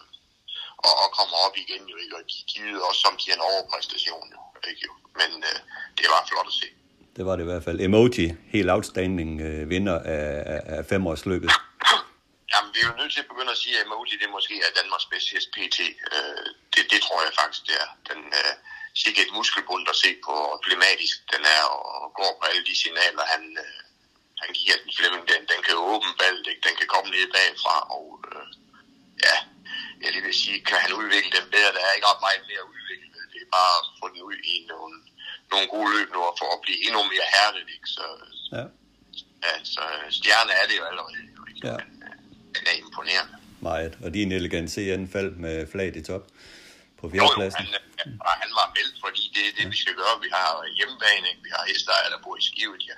og, 0.87 0.95
og 1.03 1.09
kommer 1.19 1.37
op 1.47 1.55
igen 1.65 1.83
jo 1.93 1.97
ikke. 2.03 2.15
Og 2.19 2.23
de, 2.31 2.39
de 2.51 2.57
yder 2.69 2.83
også 2.89 3.01
som 3.07 3.15
en 3.35 3.41
overpræstation 3.51 4.27
jo. 4.35 4.41
Ikke. 4.71 4.87
Men 5.21 5.31
uh, 5.51 5.59
det 5.99 6.07
var 6.13 6.21
flot 6.31 6.49
at 6.53 6.57
se. 6.61 6.69
Det 7.17 7.23
var 7.27 7.35
det 7.37 7.45
i 7.47 7.51
hvert 7.51 7.65
fald. 7.67 7.79
Emoji, 7.81 8.27
helt 8.57 8.71
outstanding 8.75 9.31
øh, 9.49 9.71
vinder 9.73 9.99
af, 10.17 10.27
af, 10.55 10.61
af 10.77 10.83
femårsløbet. 10.93 11.51
Jamen, 12.53 12.71
vi 12.75 12.79
er 12.83 12.89
jo 12.91 12.97
nødt 13.01 13.13
til 13.13 13.25
at 13.25 13.31
begynde 13.33 13.53
at 13.57 13.61
sige, 13.63 13.75
at 13.79 13.83
Emoji 13.87 14.15
det 14.23 14.31
måske 14.37 14.55
er 14.67 14.71
Danmarks 14.81 15.07
bedste 15.13 15.31
hest 15.35 15.49
PT. 15.57 15.79
Øh, 16.15 16.47
det, 16.73 16.83
det 16.93 17.01
tror 17.07 17.19
jeg 17.27 17.33
faktisk, 17.41 17.63
det 17.69 17.77
er. 17.85 17.89
Den 18.11 18.21
øh, 18.41 18.55
siger 19.01 19.23
et 19.25 19.33
muskelbund 19.39 19.85
at 19.93 20.01
se 20.05 20.11
på, 20.27 20.35
og 20.53 20.59
klimatisk 20.67 21.17
den 21.33 21.43
er, 21.57 21.65
og 22.03 22.09
går 22.21 22.33
på 22.39 22.45
alle 22.51 22.65
de 22.69 22.75
signaler, 22.83 23.25
han, 23.35 23.43
øh, 23.65 23.81
han 24.43 24.51
giver 24.59 24.77
den 24.83 24.91
Flemming. 24.97 25.25
Den, 25.33 25.43
den 25.53 25.61
kan 25.67 25.77
åbne 25.93 26.13
ballet, 26.21 26.45
den 26.67 26.75
kan 26.81 26.89
komme 26.95 27.09
ned 27.15 27.27
bagfra, 27.37 27.77
og 27.97 28.07
øh, 28.31 28.47
ja, 29.27 29.37
jeg 30.03 30.09
lige 30.13 30.25
vil 30.29 30.37
sige, 30.45 30.59
kan 30.69 30.79
han 30.85 30.93
udvikle 31.01 31.31
den 31.39 31.47
bedre? 31.55 31.71
Der 31.77 31.83
er 31.89 31.93
ikke 31.97 32.09
ret 32.11 32.23
meget 32.27 32.43
mere 32.51 32.65
udviklet. 32.75 33.23
Det 33.35 33.41
er 33.47 33.51
bare 33.59 33.73
at 33.81 33.85
få 34.01 34.07
den 34.13 34.21
ud 34.29 34.39
i 34.53 34.55
nogle 34.73 34.95
nogle 35.53 35.67
gode 35.75 35.89
løb 35.95 36.09
nu, 36.17 36.21
for 36.41 36.49
at 36.55 36.61
blive 36.65 36.79
endnu 36.87 37.01
mere 37.13 37.27
herligt, 37.37 37.69
ikke? 37.77 37.89
Så, 37.97 38.05
ja. 38.57 38.65
Altså, 39.55 39.83
stjerne 40.19 40.53
er 40.61 40.65
det 40.69 40.77
jo 40.81 40.85
allerede, 40.91 41.17
ikke? 41.23 41.67
Ja. 41.69 41.75
Øh, 41.75 41.85
den 42.57 42.65
er 42.73 42.77
imponerende. 42.85 43.35
Meget, 43.61 43.93
og 44.05 44.15
din 44.15 44.33
elegant 44.33 44.71
CN 44.71 45.07
faldt 45.15 45.37
med 45.45 45.67
flag 45.73 45.97
i 45.97 46.03
top 46.03 46.25
på 47.01 47.07
fjerdepladsen. 47.13 47.65
Jo, 47.65 47.73
jo, 47.75 47.81
han, 48.01 48.11
øh, 48.29 48.35
han 48.43 48.51
var 48.61 48.67
meldt, 48.77 48.97
fordi 49.05 49.23
det 49.35 49.43
er 49.49 49.53
det, 49.59 49.67
vi 49.75 49.79
skal 49.83 49.95
gøre. 50.01 50.15
Vi 50.27 50.31
har 50.39 50.51
hjemmebane, 50.79 51.29
vi 51.47 51.51
har 51.57 51.63
hester, 51.71 51.95
der 52.15 52.21
bor 52.25 52.37
i 52.43 52.45
Skive, 52.49 52.75
de 52.83 52.89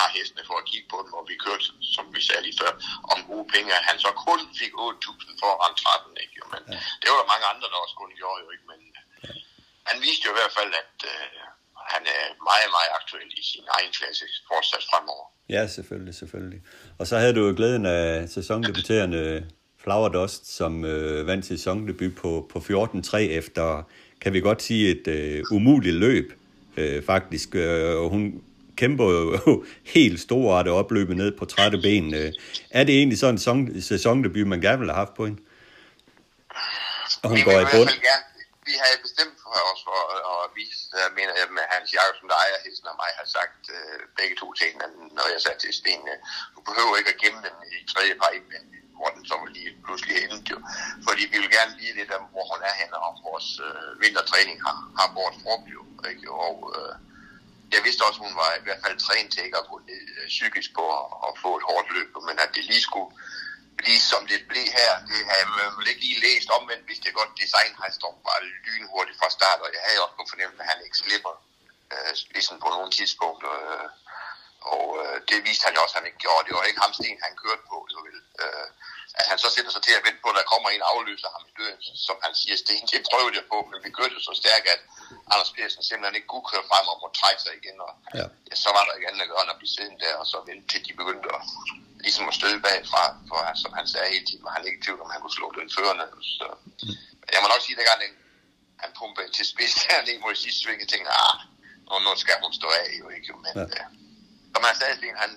har 0.00 0.08
hestene 0.16 0.42
for 0.48 0.56
at 0.62 0.66
kigge 0.70 0.88
på 0.92 0.98
dem, 1.04 1.12
og 1.18 1.24
vi 1.30 1.34
kørte, 1.44 1.64
som 1.96 2.04
vi 2.16 2.20
sagde 2.28 2.42
lige 2.46 2.58
før, 2.62 2.72
om 3.12 3.18
gode 3.30 3.46
penge, 3.54 3.68
han 3.90 3.98
så 4.04 4.10
kun 4.26 4.40
fik 4.60 4.72
8.000 4.72 5.40
for 5.40 5.48
at 5.54 5.58
ramme 5.62 5.78
13, 5.84 6.22
ikke? 6.24 6.34
Jo, 6.40 6.44
men 6.52 6.62
ja. 6.74 6.78
det 7.00 7.06
var 7.10 7.18
der 7.22 7.32
mange 7.32 7.46
andre, 7.52 7.66
der 7.72 7.78
også 7.84 7.96
kun 8.02 8.10
gjorde, 8.20 8.38
jo 8.44 8.48
ikke? 8.54 8.66
Men 8.72 8.80
ja. 9.26 9.32
han 9.88 9.96
viste 10.06 10.24
jo 10.26 10.30
i 10.34 10.38
hvert 10.38 10.54
fald, 10.58 10.72
at 10.82 10.96
øh, 11.12 11.26
han 11.94 12.02
er 12.16 12.24
meget, 12.50 12.68
meget 12.76 12.90
aktuel 12.98 13.30
i 13.40 13.42
sin 13.52 13.66
egen 13.76 13.92
klasse 13.98 14.24
fortsat 14.50 14.84
fremover. 14.90 15.26
Ja, 15.54 15.62
selvfølgelig, 15.76 16.14
selvfølgelig. 16.22 16.60
Og 17.00 17.04
så 17.10 17.14
havde 17.20 17.34
du 17.34 17.42
jo 17.48 17.52
glæden 17.58 17.86
af 17.86 18.28
sæsondebuterende 18.36 19.22
Flower 19.82 20.08
Dust, 20.08 20.56
som 20.56 20.84
øh, 20.84 21.26
vandt 21.26 21.46
sæsondebut 21.46 22.14
på, 22.14 22.50
på 22.52 22.58
14-3 22.58 23.16
efter 23.16 23.82
kan 24.22 24.32
vi 24.32 24.40
godt 24.40 24.62
sige, 24.62 24.90
et 24.90 25.06
øh, 25.08 25.44
umuligt 25.50 25.96
løb, 25.96 26.32
øh, 26.76 27.04
faktisk. 27.04 27.48
Øh, 27.54 27.96
og 28.00 28.08
hun 28.08 28.42
kæmper 28.76 29.04
jo 29.04 29.24
helt 29.94 30.20
store 30.20 30.64
det 30.64 30.72
opløbet 30.72 31.16
ned 31.16 31.30
på 31.38 31.44
trætte 31.44 31.78
ben. 31.86 32.14
Øh, 32.14 32.32
er 32.78 32.84
det 32.84 32.94
egentlig 32.98 33.18
sådan 33.18 33.34
en 33.34 33.38
sæson, 33.38 33.82
sæsondebut, 33.90 34.46
man 34.46 34.60
gerne 34.60 34.78
vil 34.82 34.90
have 34.90 35.02
haft 35.04 35.14
på 35.14 35.24
hende? 35.26 35.40
Og 37.22 37.28
hun 37.30 37.38
Vi 37.38 37.42
går 37.48 37.58
i 37.64 37.68
bund. 37.74 37.88
gerne, 38.10 38.26
vi 38.70 38.74
har 38.80 38.88
bestemt 39.06 39.36
for 39.44 39.52
os 39.72 39.80
for 39.88 40.00
at 40.32 40.44
vise, 40.60 40.82
jeg 41.04 41.12
mener 41.18 41.32
jeg 41.40 41.46
med 41.58 41.64
Hans 41.74 41.88
Jacobsen, 41.96 42.26
der 42.32 42.36
ejer 42.44 42.58
hesten 42.66 42.86
og 42.92 42.96
mig, 43.02 43.10
har 43.20 43.28
sagt 43.38 43.62
øh, 43.76 43.98
begge 44.18 44.34
to 44.42 44.46
hinanden, 44.62 45.04
når 45.18 45.26
jeg 45.34 45.40
sagde 45.44 45.58
til 45.64 45.72
Sten, 45.80 46.02
øh, 46.12 46.18
du 46.54 46.60
behøver 46.68 46.94
ikke 47.00 47.12
at 47.14 47.20
gemme 47.22 47.40
den 47.46 47.56
i 47.76 47.78
tredje 47.92 48.14
par 48.22 48.32
indvendt, 48.36 48.68
hvor 48.98 49.10
den 49.14 49.22
så 49.30 49.36
lige 49.56 49.72
pludselig 49.84 50.14
er 50.18 50.24
endt 50.34 50.46
jo. 50.52 50.58
Fordi 51.06 51.22
vi 51.32 51.38
vil 51.52 51.60
gerne 51.60 51.78
vide 51.80 51.98
lidt 52.00 52.12
om, 52.18 52.24
hvor 52.32 52.44
hun 52.52 52.60
er 52.70 52.74
henne, 52.80 52.96
om 53.08 53.14
vores 53.28 53.48
øh, 53.68 53.90
vintertræning 54.02 54.56
har, 54.66 54.76
har 54.98 55.08
vores 55.20 55.36
frugt 55.42 55.66
jo. 55.76 55.82
Ikke? 56.10 56.26
Og 56.48 56.56
øh, 56.76 56.92
jeg 57.74 57.80
vidste 57.86 58.04
også, 58.08 58.20
at 58.20 58.26
hun 58.26 58.36
var 58.42 58.50
i 58.60 58.64
hvert 58.66 58.82
fald 58.84 58.96
trænet 58.98 59.30
til 59.32 59.44
ikke 59.46 59.60
at 59.62 59.70
gå 59.72 59.76
ned 59.90 60.04
øh, 60.18 60.26
psykisk 60.36 60.70
på 60.78 60.84
at, 60.98 61.06
at 61.26 61.32
få 61.44 61.50
et 61.58 61.64
hårdt 61.70 61.88
løb, 61.96 62.10
men 62.28 62.36
at 62.44 62.50
det 62.56 62.64
lige 62.70 62.86
skulle 62.88 63.10
blive 63.80 64.00
som 64.12 64.22
det 64.32 64.40
blev 64.50 64.66
her, 64.80 64.92
det 65.08 65.18
har 65.28 65.36
jeg 65.42 65.48
vel 65.78 65.90
ikke 65.90 66.04
lige 66.06 66.24
læst 66.26 66.48
om, 66.56 66.62
men 66.70 66.78
hvis 66.86 67.00
det 67.04 67.18
godt 67.20 67.32
design 67.42 67.72
har 67.80 67.90
stået 67.98 68.26
bare 68.28 68.40
lynhurtigt 68.66 69.18
fra 69.20 69.30
start, 69.38 69.60
og 69.64 69.70
jeg 69.76 69.82
havde 69.86 70.02
også 70.04 70.16
på 70.18 70.24
fornemmelse, 70.32 70.62
at 70.62 70.70
han 70.72 70.84
ikke 70.86 71.02
slipper 71.04 71.34
øh, 71.92 72.12
ligesom 72.36 72.56
på 72.64 72.68
nogle 72.76 72.90
tidspunkter. 72.98 73.52
Øh, 73.64 73.88
og 74.74 74.86
øh, 75.02 75.16
det 75.28 75.38
viste 75.46 75.64
han 75.66 75.74
jo 75.76 75.82
også, 75.84 75.94
at 75.94 76.00
han 76.00 76.08
ikke 76.10 76.22
gjorde. 76.24 76.46
Det 76.46 76.54
var 76.56 76.64
ikke 76.70 76.84
ham 76.84 76.94
sten, 76.98 77.24
han 77.26 77.34
kørte 77.42 77.64
på. 77.70 77.76
Så 77.92 77.98
vel, 78.06 78.18
øh, 78.42 78.68
at 79.20 79.24
han 79.30 79.38
så 79.44 79.48
sætter 79.54 79.72
sig 79.72 79.82
til 79.84 79.94
at 79.98 80.02
vente 80.06 80.20
på, 80.22 80.28
at 80.32 80.36
der 80.40 80.50
kommer 80.52 80.68
en 80.68 80.84
afløser 80.92 81.28
ham 81.34 81.42
i 81.50 81.52
døden, 81.58 81.80
som 82.06 82.16
han 82.24 82.32
siger, 82.40 82.56
sten, 82.62 82.84
det 82.92 83.00
prøvede 83.10 83.34
jeg 83.38 83.46
på, 83.52 83.58
men 83.70 83.78
vi 83.84 83.90
jo 84.16 84.20
så 84.28 84.32
stærkt, 84.42 84.66
at 84.74 84.80
Anders 85.32 85.50
Pedersen 85.54 85.82
simpelthen 85.88 86.16
ikke 86.18 86.30
kunne 86.32 86.48
køre 86.52 86.64
frem 86.70 86.84
og 86.92 86.96
måtte 87.02 87.16
trække 87.20 87.40
sig 87.44 87.52
igen. 87.60 87.76
Og, 87.86 87.92
Ja. 88.18 88.26
ja, 88.48 88.54
så 88.64 88.68
var 88.76 88.82
der 88.84 88.92
ikke 88.96 89.08
andet 89.08 89.24
at 89.26 89.30
gøre, 89.32 89.42
end 89.44 89.54
at 89.54 89.60
blive 89.60 89.74
siddende 89.74 90.00
der, 90.04 90.14
og 90.20 90.26
så 90.32 90.36
vente 90.48 90.64
til 90.72 90.80
de 90.86 90.92
begyndte 91.00 91.28
at, 91.36 91.42
ligesom 92.04 92.24
at 92.30 92.34
støde 92.40 92.58
bagfra, 92.66 93.04
for 93.28 93.38
som 93.62 93.72
han 93.78 93.86
sagde 93.92 94.08
hele 94.14 94.26
tiden, 94.28 94.44
var 94.46 94.52
han 94.56 94.64
ikke 94.66 94.78
i 94.80 94.84
tvivl, 94.84 95.00
om 95.04 95.10
han 95.14 95.20
kunne 95.22 95.38
slå 95.38 95.46
den 95.58 95.70
førende. 95.76 96.06
Så, 96.38 96.46
jeg 97.34 97.40
må 97.42 97.46
nok 97.52 97.62
sige, 97.64 97.76
at 97.80 97.92
han, 97.94 98.00
han 98.82 98.90
pumpede 98.98 99.28
til 99.36 99.44
spids 99.52 99.74
dernede 99.84 100.18
mod 100.24 100.34
sidste 100.44 100.60
sving, 100.62 100.78
jeg 100.84 100.90
tænkte, 100.92 101.10
ah, 101.24 101.34
nu, 101.88 101.94
nu 102.06 102.10
skal 102.22 102.36
hun 102.44 102.52
stå 102.60 102.68
af, 102.82 102.88
jo 103.02 103.06
ikke, 103.16 103.32
men 103.44 103.54
ja. 103.56 103.64
øh, 103.76 103.86
som 104.52 104.62
han 104.68 104.74
sagde, 104.80 104.94
Sten, 104.98 105.16
han 105.24 105.30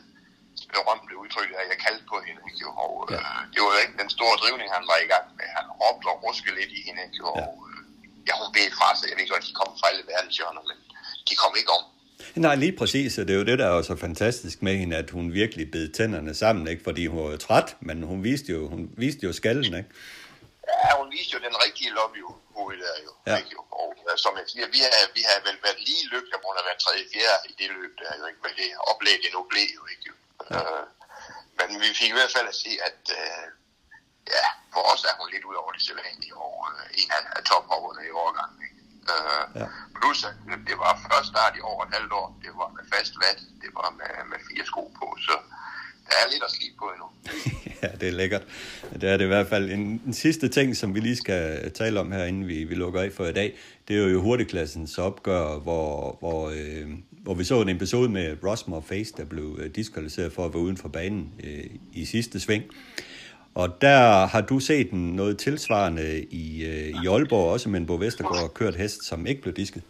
berømte 0.76 1.14
udtryk, 1.24 1.50
at 1.62 1.68
jeg 1.72 1.80
kaldte 1.86 2.06
på 2.12 2.18
hende, 2.28 2.42
ikke, 2.50 2.66
og 2.84 2.92
Ja. 3.14 3.20
øh, 3.20 3.42
det 3.54 3.60
var 3.64 3.70
jo 3.76 3.80
ikke 3.86 3.98
den 4.04 4.10
store 4.18 4.36
drivning, 4.42 4.68
han 4.78 4.86
var 4.92 4.98
i 5.06 5.08
gang 5.14 5.26
med. 5.38 5.48
Han 5.58 5.66
råbte 5.82 6.06
og 6.14 6.18
ruskede 6.26 6.56
lidt 6.60 6.72
i 6.78 6.82
hende, 6.88 7.02
ikke, 7.08 7.20
og 7.32 7.38
øh, 7.70 7.80
ja, 8.28 8.34
hun 8.42 8.50
bed 8.56 8.68
fra 8.80 8.88
sig. 8.98 9.06
Jeg 9.12 9.18
ved 9.20 9.28
godt, 9.34 9.44
de 9.50 9.54
kom 9.62 9.70
fra 9.80 9.88
alle 9.92 10.04
verdenshjørner, 10.12 10.64
men 10.70 10.78
de 11.28 11.34
kom 11.44 11.54
ikke 11.62 11.72
om. 11.80 11.84
Nej, 12.46 12.56
lige 12.64 12.76
præcis, 12.82 13.12
og 13.20 13.24
det 13.28 13.34
er 13.36 13.40
jo 13.42 13.48
det, 13.52 13.58
der 13.64 13.68
er 13.74 13.82
så 13.92 13.96
fantastisk 14.08 14.58
med 14.68 14.76
hende, 14.82 14.96
at 15.04 15.10
hun 15.18 15.26
virkelig 15.42 15.66
bed 15.76 15.86
tænderne 15.98 16.34
sammen, 16.44 16.64
ikke? 16.72 16.84
fordi 16.88 17.04
hun 17.12 17.20
var 17.24 17.30
jo 17.36 17.40
træt, 17.48 17.70
men 17.88 17.98
hun 18.12 18.20
viste 18.30 18.50
jo, 18.56 18.60
hun 18.74 18.82
viste 19.04 19.22
jo 19.28 19.32
skallen, 19.42 19.74
ikke? 19.82 19.90
Ja, 20.86 20.90
hun 21.02 21.08
viste 21.16 21.32
jo 21.36 21.40
den 21.48 21.56
rigtige 21.66 21.92
lobby 22.00 22.20
jo, 22.26 22.30
hoved 22.58 22.78
der 22.86 22.96
jo. 23.08 23.12
Ja. 23.30 23.36
Ikke. 23.42 23.56
Og 23.82 23.90
uh, 24.08 24.16
som 24.24 24.32
jeg 24.40 24.46
siger, 24.54 24.66
vi 24.76 24.80
har, 24.86 24.92
vi 25.18 25.22
har 25.30 25.38
vel 25.48 25.58
været 25.66 25.80
lige 25.90 26.04
lykkelige, 26.14 26.36
om 26.40 26.44
hun 26.50 26.56
har 26.60 26.66
været 26.70 26.80
tredje 26.86 27.04
fjerde 27.14 27.42
i 27.52 27.54
det 27.60 27.68
løb 27.78 27.92
der 28.02 28.10
jo 28.20 28.24
ikke, 28.30 28.42
men 28.46 28.54
det 28.60 28.68
oplæg 28.92 29.18
det 29.26 29.32
nu 29.38 29.42
blev 29.52 29.68
jo 29.80 29.84
ikke. 29.92 30.04
Jo. 30.10 30.14
Ja. 30.52 30.60
Uh, 30.60 30.86
men 31.58 31.68
vi 31.84 31.90
fik 32.00 32.10
i 32.14 32.18
hvert 32.20 32.34
fald 32.36 32.48
at 32.54 32.58
se, 32.64 32.72
at 32.90 33.02
uh, 33.22 33.44
ja, 34.36 34.46
for 34.74 34.82
os 34.92 35.02
er 35.10 35.16
hun 35.20 35.28
lidt 35.34 35.46
ud 35.50 35.56
over 35.62 35.72
det 35.76 35.84
sædvanlige, 35.88 36.34
og 36.46 36.54
uh, 36.70 37.00
en 37.02 37.10
af, 37.18 37.44
tophopperne 37.50 38.02
i 38.10 38.12
årgangen. 38.24 38.60
Uh, 39.14 39.46
Ja. 39.60 39.68
Plus, 39.98 40.20
at 40.24 40.60
det 40.70 40.78
var 40.84 40.92
første 41.12 41.30
start 41.34 41.54
i 41.58 41.62
over 41.72 41.82
et 41.86 41.94
halvt 41.98 42.14
år, 42.20 42.28
det 42.44 42.52
var 42.62 42.70
med 42.78 42.84
fast 42.94 43.14
vat, 43.24 43.40
det 43.64 43.70
var 43.80 43.90
med, 44.00 44.12
med 44.32 44.40
fire 44.50 44.66
sko 44.66 44.84
på, 45.00 45.08
så 45.28 45.36
der 46.08 46.16
er 46.22 46.32
lidt 46.32 46.44
at 46.44 46.52
slide 46.52 46.76
på 46.80 46.86
endnu. 46.94 47.08
ja, 47.84 47.90
det 48.00 48.08
er 48.08 48.12
lækkert. 48.12 48.44
Det 49.02 49.10
er 49.10 49.18
det 49.18 49.26
i 49.26 49.28
hvert 49.28 49.48
fald. 49.48 49.72
En, 49.72 50.02
en 50.06 50.14
sidste 50.14 50.50
ting, 50.50 50.76
som 50.76 50.96
vi 50.96 51.00
lige 51.00 51.16
skal 51.16 51.72
tale 51.74 52.00
om 52.00 52.12
her, 52.12 52.24
inden 52.26 52.48
vi, 52.48 52.64
vi 52.64 52.76
lukker 52.76 53.02
af 53.02 53.12
for 53.12 53.26
i 53.26 53.34
dag, 53.34 53.58
det 53.88 53.98
er 53.98 54.08
jo 54.08 54.22
hurtigklassens 54.22 54.98
opgør, 54.98 55.60
hvor, 55.60 56.18
hvor, 56.20 56.50
øh, 56.50 56.90
hvor 57.26 57.34
vi 57.34 57.44
så 57.52 57.56
en 57.62 57.70
episode 57.78 58.10
med 58.18 58.28
Rosmer 58.48 58.82
Face, 58.90 59.12
der 59.18 59.26
blev 59.34 59.48
øh, 59.62 59.68
diskvalificeret 59.80 60.32
for 60.36 60.44
at 60.46 60.52
være 60.54 60.64
uden 60.68 60.80
for 60.84 60.90
banen 60.98 61.24
øh, 61.48 61.66
i 62.02 62.06
sidste 62.14 62.40
sving. 62.46 62.64
Og 63.62 63.68
der 63.86 64.26
har 64.34 64.44
du 64.52 64.58
set 64.70 64.90
noget 64.94 65.36
tilsvarende 65.46 66.08
i, 66.44 66.46
øh, 66.72 66.88
i 67.02 67.04
Aalborg, 67.14 67.48
også 67.56 67.68
med 67.72 67.80
en 67.82 67.88
Bo 67.90 67.96
Vestergaard 68.04 68.54
kørt 68.60 68.76
hest, 68.82 69.00
som 69.10 69.20
ikke 69.30 69.42
blev 69.42 69.54
disket. 69.62 69.84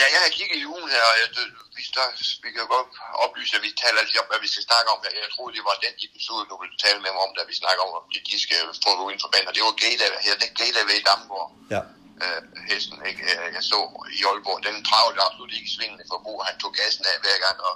Ja, 0.00 0.06
jeg 0.14 0.20
har 0.24 0.32
kigget 0.38 0.58
i 0.62 0.66
ugen 0.74 0.88
her, 0.94 1.04
og 1.12 1.16
jeg, 1.22 1.28
vi, 1.76 1.82
der, 1.96 2.06
vi 2.44 2.50
kan 2.56 2.66
godt 2.76 2.88
oplyse, 3.24 3.52
at 3.58 3.62
vi 3.66 3.70
taler 3.82 3.98
altid 4.02 4.18
om, 4.22 4.28
hvad 4.30 4.40
vi 4.44 4.50
skal 4.52 4.64
snakke 4.70 4.88
om. 4.92 4.98
Jeg 5.04 5.30
troede, 5.34 5.52
det 5.56 5.64
var 5.70 5.76
den 5.86 5.94
episode, 6.08 6.42
du 6.50 6.56
ville 6.62 6.78
tale 6.84 6.98
med 7.04 7.12
mig 7.14 7.22
om, 7.26 7.32
da 7.38 7.42
vi 7.50 7.54
snakker 7.62 7.80
om, 7.86 7.92
at 7.98 8.04
de 8.30 8.36
skal 8.44 8.60
få 8.84 8.90
uden 9.06 9.20
for 9.24 9.30
banen. 9.34 9.48
Og 9.50 9.54
det 9.56 9.62
var 9.68 9.74
Gata 9.84 10.06
her, 10.26 10.34
det 10.40 10.46
er 10.50 10.56
Gata 10.60 10.80
ved 10.88 10.96
i 11.02 11.04
Damgaard. 11.08 11.50
Ja, 11.74 11.80
Øh, 12.24 12.42
hesten, 12.70 12.98
ikke? 13.10 13.22
Øh, 13.32 13.48
jeg 13.56 13.64
så 13.72 13.78
i 14.18 14.20
Aalborg, 14.28 14.58
den 14.68 14.76
travlte 14.88 15.20
absolut 15.26 15.52
ikke 15.58 15.70
svingende 15.76 15.76
svingene 15.76 16.04
for 16.10 16.18
Bo. 16.24 16.32
Han 16.48 16.58
tog 16.58 16.72
gassen 16.80 17.04
af 17.12 17.16
hver 17.22 17.38
gang, 17.44 17.58
og 17.68 17.74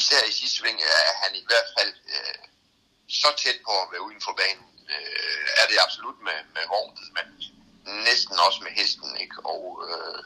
især 0.00 0.20
i 0.30 0.32
sidste 0.38 0.56
sving 0.58 0.78
øh, 0.88 1.00
er 1.10 1.14
han 1.22 1.32
i 1.40 1.44
hvert 1.48 1.68
fald 1.76 1.92
øh, 2.14 2.40
så 3.20 3.28
tæt 3.42 3.58
på 3.66 3.72
at 3.82 3.90
være 3.92 4.06
uden 4.08 4.22
for 4.26 4.34
banen. 4.42 4.68
Øh, 4.94 5.46
er 5.60 5.66
det 5.70 5.82
absolut 5.86 6.18
med, 6.28 6.38
med 6.56 6.64
vognen, 6.72 7.06
men 7.16 7.26
næsten 8.08 8.36
også 8.46 8.60
med 8.66 8.72
hesten, 8.78 9.10
ikke? 9.24 9.36
Og 9.52 9.62
øh, 9.86 10.20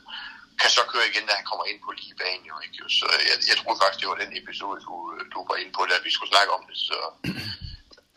kan 0.61 0.71
så 0.79 0.83
køre 0.93 1.09
igen, 1.11 1.27
da 1.29 1.33
han 1.39 1.49
kommer 1.51 1.65
ind 1.71 1.81
på 1.83 1.91
lige 1.99 2.17
banen, 2.23 2.47
jo, 2.51 2.57
ikke? 2.65 2.79
Så 2.99 3.07
jeg, 3.29 3.37
jeg 3.51 3.57
tror 3.61 3.75
faktisk, 3.81 4.01
det 4.01 4.11
var 4.13 4.23
den 4.25 4.33
episode, 4.43 4.79
du, 4.87 4.95
øh, 5.13 5.23
du 5.33 5.39
var 5.51 5.57
inde 5.63 5.73
på, 5.77 5.83
da 5.91 5.95
vi 6.07 6.11
skulle 6.13 6.33
snakke 6.35 6.53
om 6.59 6.63
det, 6.69 6.79
så... 6.89 6.99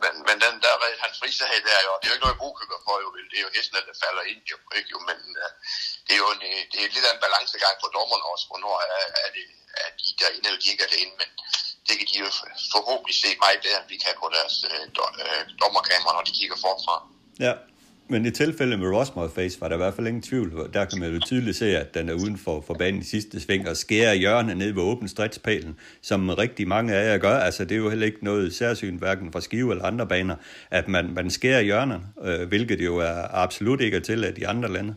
Men, 0.04 0.14
men 0.28 0.38
den 0.46 0.56
der 0.64 0.74
han 1.04 1.12
frisag 1.20 1.58
der, 1.68 1.80
jo, 1.88 1.92
det 2.00 2.06
er 2.06 2.12
jo 2.12 2.16
ikke 2.18 2.26
noget, 2.28 2.42
Bo 2.42 2.48
kan 2.54 2.68
for, 2.88 2.96
jo, 3.04 3.10
det 3.32 3.38
er 3.40 3.46
jo 3.48 3.56
hesten, 3.58 3.76
der 3.90 4.02
falder 4.06 4.24
ind, 4.32 4.42
jo, 4.52 4.58
ikke? 4.78 4.90
Jo, 4.94 5.00
men 5.10 5.20
uh, 5.44 5.52
det 6.06 6.14
er 6.16 6.22
jo 6.24 6.30
en, 6.36 6.42
øh, 6.52 6.62
det 6.72 6.78
er 6.80 6.94
lidt 6.96 7.08
af 7.10 7.14
en 7.14 7.24
balancegang 7.26 7.76
for 7.82 7.90
dommerne 7.98 8.26
også, 8.34 8.46
hvornår 8.50 8.76
er, 8.96 9.06
er, 9.24 9.30
det, 9.36 9.46
er 9.82 9.90
de 10.02 10.08
derinde, 10.22 10.46
eller 10.48 10.62
de 10.64 10.72
ikke 10.72 10.84
er 10.88 10.92
derinde, 10.94 11.16
men 11.22 11.30
det 11.88 11.96
kan 11.98 12.08
de 12.12 12.18
jo 12.26 12.30
forhåbentlig 12.76 13.16
se 13.24 13.30
meget 13.44 13.60
bedre, 13.64 13.80
end 13.82 13.90
vi 13.94 13.98
kan 14.04 14.14
på 14.22 14.28
deres 14.36 14.56
øh, 14.72 14.84
øh 15.22 15.44
dommerkamera, 15.62 16.12
når 16.14 16.26
de 16.28 16.38
kigger 16.40 16.58
forfra. 16.66 16.96
Ja, 17.46 17.54
men 18.10 18.26
i 18.26 18.32
tilfælde 18.32 18.78
med 18.78 18.88
Rosmouth 18.88 19.36
Face 19.36 19.62
var 19.62 19.68
der 19.68 19.76
i 19.76 19.78
hvert 19.78 19.94
fald 19.94 20.08
ingen 20.08 20.22
tvivl. 20.22 20.74
Der 20.74 20.86
kan 20.86 21.00
man 21.00 21.14
jo 21.14 21.20
tydeligt 21.26 21.58
se, 21.58 21.78
at 21.78 21.94
den 21.94 22.10
er 22.10 22.14
uden 22.14 22.38
for, 22.38 22.64
for 22.68 22.74
banen 22.74 23.02
i 23.02 23.06
sidste 23.06 23.42
sving 23.42 23.70
og 23.70 23.78
skærer 23.78 24.14
hjørnet 24.14 24.58
ned 24.58 24.72
ved 24.74 24.84
åben 24.84 25.08
stretspælen, 25.10 25.80
som 26.02 26.30
rigtig 26.30 26.68
mange 26.68 26.94
af 26.94 27.12
jer 27.12 27.18
gør. 27.18 27.38
Altså, 27.40 27.64
det 27.64 27.72
er 27.72 27.84
jo 27.86 27.90
heller 27.90 28.06
ikke 28.06 28.24
noget 28.32 28.56
særsyn, 28.56 28.98
hverken 28.98 29.32
fra 29.32 29.42
Skive 29.42 29.72
eller 29.72 29.86
andre 29.86 30.08
baner, 30.08 30.36
at 30.72 30.88
man, 30.88 31.14
man 31.14 31.32
skærer 31.32 31.62
hjørnerne, 31.62 32.06
øh, 32.28 32.48
hvilket 32.48 32.80
jo 32.82 32.98
er 32.98 33.18
absolut 33.44 33.82
ikke 33.82 33.98
er 33.98 34.02
tilladt 34.10 34.38
i 34.38 34.44
andre 34.44 34.70
lande. 34.76 34.96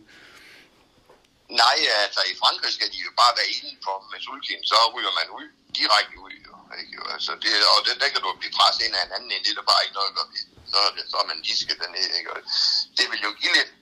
Nej, 1.63 1.79
altså 2.05 2.21
i 2.33 2.35
Frankrig 2.43 2.73
skal 2.79 2.89
de 2.95 2.99
jo 3.07 3.13
bare 3.23 3.33
være 3.39 3.51
inden 3.57 3.77
på 3.87 3.93
med 4.11 4.19
sulkin, 4.27 4.63
så 4.73 4.77
ryger 4.95 5.15
man 5.21 5.27
ud, 5.39 5.47
direkte 5.81 6.17
ud. 6.25 6.35
Jo, 6.47 6.55
ikke? 6.81 6.97
Altså, 7.15 7.33
det, 7.43 7.51
og 7.75 7.79
den, 7.89 7.97
der 8.03 8.09
kan 8.13 8.21
du 8.25 8.29
blive 8.43 8.55
presset 8.59 8.83
ind 8.87 8.95
af 8.99 9.03
en 9.07 9.13
anden, 9.17 9.31
end 9.35 9.43
det 9.45 9.51
er 9.55 9.59
der 9.61 9.67
bare 9.73 9.83
ikke 9.85 9.97
noget 9.99 10.11
at 10.13 10.17
gøre. 10.19 10.29
Så, 10.73 10.79
er 10.87 10.91
det, 10.97 11.05
så 11.12 11.16
er 11.23 11.27
man 11.31 11.41
disket 11.51 11.77
dernede. 11.83 12.11
Ikke? 12.18 12.31
Og 12.35 12.41
det 12.99 13.07
vil 13.11 13.21
jo 13.27 13.31
give 13.41 13.55
lidt, 13.59 13.73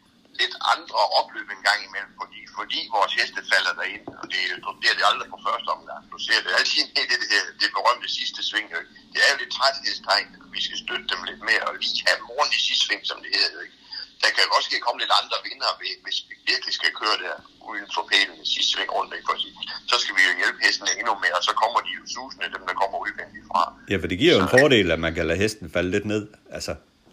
lidt 0.41 0.55
andre 0.75 1.01
opløb 1.21 1.49
en 1.57 1.65
gang 1.69 1.81
imellem, 1.89 2.13
fordi, 2.21 2.41
fordi 2.59 2.79
vores 2.97 3.13
heste 3.19 3.41
falder 3.53 3.73
derind, 3.81 4.07
og 4.21 4.25
det, 4.33 4.41
det 4.81 4.87
er 4.91 4.97
det 4.99 5.07
aldrig 5.11 5.29
på 5.35 5.39
første 5.47 5.69
omgang. 5.77 6.03
Du 6.13 6.19
ser 6.27 6.39
det 6.45 6.53
altid 6.59 6.85
i 7.01 7.03
det, 7.11 7.19
det, 7.33 7.41
det 7.61 7.69
berømte 7.77 8.09
sidste 8.19 8.41
sving. 8.49 8.69
Ikke? 8.79 8.93
Det 9.13 9.19
er 9.25 9.29
jo 9.33 9.39
lidt 9.43 9.53
træthedstegn, 9.59 10.29
vi 10.57 10.61
skal 10.67 10.79
støtte 10.85 11.07
dem 11.13 11.21
lidt 11.31 11.43
mere, 11.51 11.63
og 11.69 11.73
lige 11.83 12.03
have 12.09 12.19
morgen 12.31 12.51
i 12.59 12.61
sidste 12.67 12.85
sving, 12.87 13.03
som 13.11 13.19
det 13.25 13.31
hedder. 13.39 13.61
Ikke? 13.67 13.78
Der 14.23 14.31
kan 14.35 14.43
jo 14.47 14.51
også 14.59 14.69
komme 14.87 14.99
lidt 15.03 15.13
andre 15.21 15.37
vinder, 15.47 15.71
hvis 16.05 16.19
vi 16.29 16.35
virkelig 16.53 16.73
skal 16.79 16.91
køre 17.01 17.17
der 17.25 17.35
uden 17.71 17.87
for 17.95 18.03
pælen 18.11 18.37
i 18.45 18.47
sidste 18.55 18.71
sving 18.73 18.91
rundt. 18.97 19.11
Ikke? 19.17 19.27
For 19.29 19.35
at 19.37 19.41
sige, 19.45 19.55
så 19.91 19.97
skal 20.03 20.13
vi 20.19 20.23
jo 20.29 20.33
hjælpe 20.41 20.59
hestene 20.67 20.91
endnu 21.01 21.15
mere, 21.25 21.37
og 21.41 21.45
så 21.49 21.53
kommer 21.63 21.79
de 21.87 21.91
jo 21.99 22.03
susende, 22.17 22.47
dem 22.57 22.63
der 22.69 22.75
kommer 22.83 22.97
udvendigt 23.05 23.45
fra. 23.51 23.63
Ja, 23.91 23.97
for 24.03 24.09
det 24.11 24.19
giver 24.23 24.35
jo 24.37 24.41
en 24.47 24.53
fordel, 24.59 24.87
at 24.97 25.01
man 25.07 25.13
kan 25.17 25.25
lade 25.31 25.39
hesten 25.45 25.67
falde 25.77 25.91
lidt 25.95 26.07
ned. 26.13 26.23
Altså, 26.57 26.73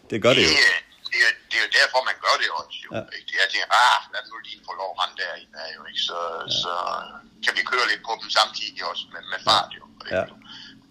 det 0.10 0.18
gør 0.26 0.34
det 0.38 0.44
jo. 0.48 0.52
Det, 0.53 0.64
er- 0.72 0.84
det, 1.11 1.19
er, 1.27 1.32
det 1.49 1.56
er 1.60 1.64
jo 1.68 1.72
derfor, 1.80 1.99
man 2.11 2.18
gør 2.26 2.36
det 2.41 2.48
også. 2.60 2.77
Jo, 2.86 2.90
Ja. 2.98 3.02
ikke? 3.15 3.26
Det 3.30 3.34
er, 3.38 3.41
jeg 3.44 3.49
tænker, 3.53 3.68
ah, 3.86 3.99
lad 4.14 4.22
nu 4.32 4.36
lige 4.48 4.60
få 4.68 4.72
lov 4.82 4.90
at 4.94 4.98
rende 5.02 5.15
derind, 5.23 5.52
er 5.64 5.69
jo, 5.77 5.82
ikke? 5.90 6.02
Så, 6.10 6.19
ja. 6.36 6.44
så 6.64 6.73
kan 7.44 7.52
vi 7.57 7.61
køre 7.72 7.86
lidt 7.91 8.03
på 8.07 8.11
dem 8.22 8.27
samtidig 8.40 8.80
også 8.91 9.03
med, 9.14 9.22
med 9.34 9.40
fart. 9.48 9.69
Jo, 9.77 9.84
ikke? 10.06 10.15
Ja. 10.18 10.23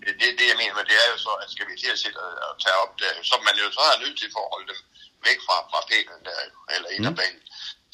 Det, 0.05 0.13
det, 0.21 0.29
det, 0.39 0.47
jeg 0.53 0.59
mener 0.61 0.75
med, 0.79 0.85
det 0.91 0.97
er 1.05 1.09
jo 1.15 1.19
så, 1.27 1.33
at 1.43 1.49
skal 1.55 1.67
vi 1.71 1.75
til 1.83 1.91
at 1.95 1.99
sætte 2.05 2.19
og, 2.27 2.33
og 2.49 2.53
tage 2.65 2.79
op 2.85 2.93
der, 3.03 3.11
som 3.31 3.39
man 3.49 3.55
jo 3.63 3.67
så 3.79 3.83
er 3.93 3.97
nødt 4.05 4.17
til 4.21 4.29
for 4.35 4.43
at 4.47 4.51
holde 4.55 4.69
dem 4.73 4.81
væk 5.29 5.39
fra, 5.47 5.57
fra 5.71 5.81
pælen 5.91 6.21
der, 6.29 6.39
eller 6.75 6.89
ind 6.97 7.05
ad 7.11 7.15
banen, 7.21 7.43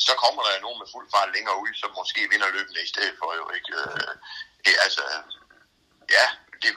så 0.07 0.13
kommer 0.23 0.41
der 0.47 0.65
nogen 0.67 0.79
med 0.83 0.89
fuld 0.95 1.07
fart 1.15 1.31
længere 1.37 1.57
ud, 1.65 1.73
som 1.83 1.91
måske 2.01 2.21
vinder 2.33 2.49
løbende 2.57 2.81
i 2.87 2.91
stedet 2.93 3.15
for 3.21 3.29
jo 3.41 3.45
ikke. 3.57 3.71
Øh, 3.81 4.13
det, 4.65 4.73
altså, 4.87 5.05
ja, 6.17 6.27
det, 6.63 6.71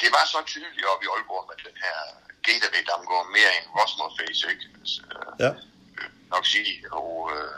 det 0.00 0.08
var 0.16 0.24
så 0.34 0.38
tydeligt 0.52 0.86
oppe 0.92 1.02
i 1.06 1.10
Aalborg 1.14 1.44
med 1.50 1.56
den 1.66 1.76
her 1.84 1.96
Gatorade 2.46 2.86
Damgaard 2.90 3.26
mere 3.36 3.50
end 3.56 3.66
Rosmer 3.76 4.08
Face, 4.18 4.42
ikke? 4.52 4.64
Altså, 4.80 5.00
Ja. 5.44 5.50
øh, 5.98 6.08
nok 6.34 6.44
sige, 6.54 6.72
og 7.00 7.12
øh, 7.34 7.56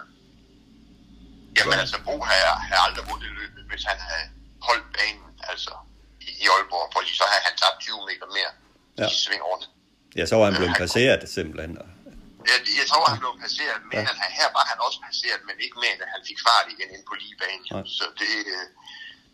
Jamen 1.56 1.78
altså, 1.84 1.98
Bo 2.06 2.14
har, 2.28 2.42
har 2.68 2.78
aldrig 2.86 3.04
vundet 3.10 3.30
løbet, 3.40 3.62
hvis 3.70 3.84
han 3.90 3.98
havde 4.08 4.26
holdt 4.68 4.86
banen, 4.98 5.30
altså 5.50 5.72
i, 6.26 6.28
i 6.44 6.46
Aalborg, 6.54 6.86
fordi 6.96 7.10
så 7.20 7.24
havde 7.30 7.42
han 7.48 7.54
tabt 7.62 7.78
20 7.80 7.96
meter 8.10 8.26
mere 8.36 8.52
ja. 8.98 9.06
i 9.10 9.14
svingårene. 9.24 9.66
Ja, 10.16 10.24
så 10.26 10.34
var 10.36 10.44
han 10.44 10.54
blevet 10.60 10.76
passeret 10.78 11.28
simpelthen. 11.38 11.78
Jeg, 12.50 12.58
jeg 12.80 12.86
tror, 12.90 13.04
han 13.12 13.20
blev 13.22 13.32
passeret, 13.44 13.80
men 13.90 13.98
ja. 13.98 14.04
han, 14.08 14.16
her 14.40 14.48
var 14.58 14.64
han 14.70 14.78
også 14.86 14.98
passeret, 15.08 15.40
men 15.48 15.56
ikke 15.64 15.78
mere, 15.82 15.96
at 16.04 16.10
han 16.16 16.22
fik 16.30 16.40
fart 16.48 16.66
igen 16.74 16.88
ind 16.94 17.04
på 17.08 17.14
lige 17.22 17.36
banen. 17.42 17.66
Ja. 17.72 17.78
Så 17.98 18.04
det, 18.20 18.32
øh, 18.54 18.66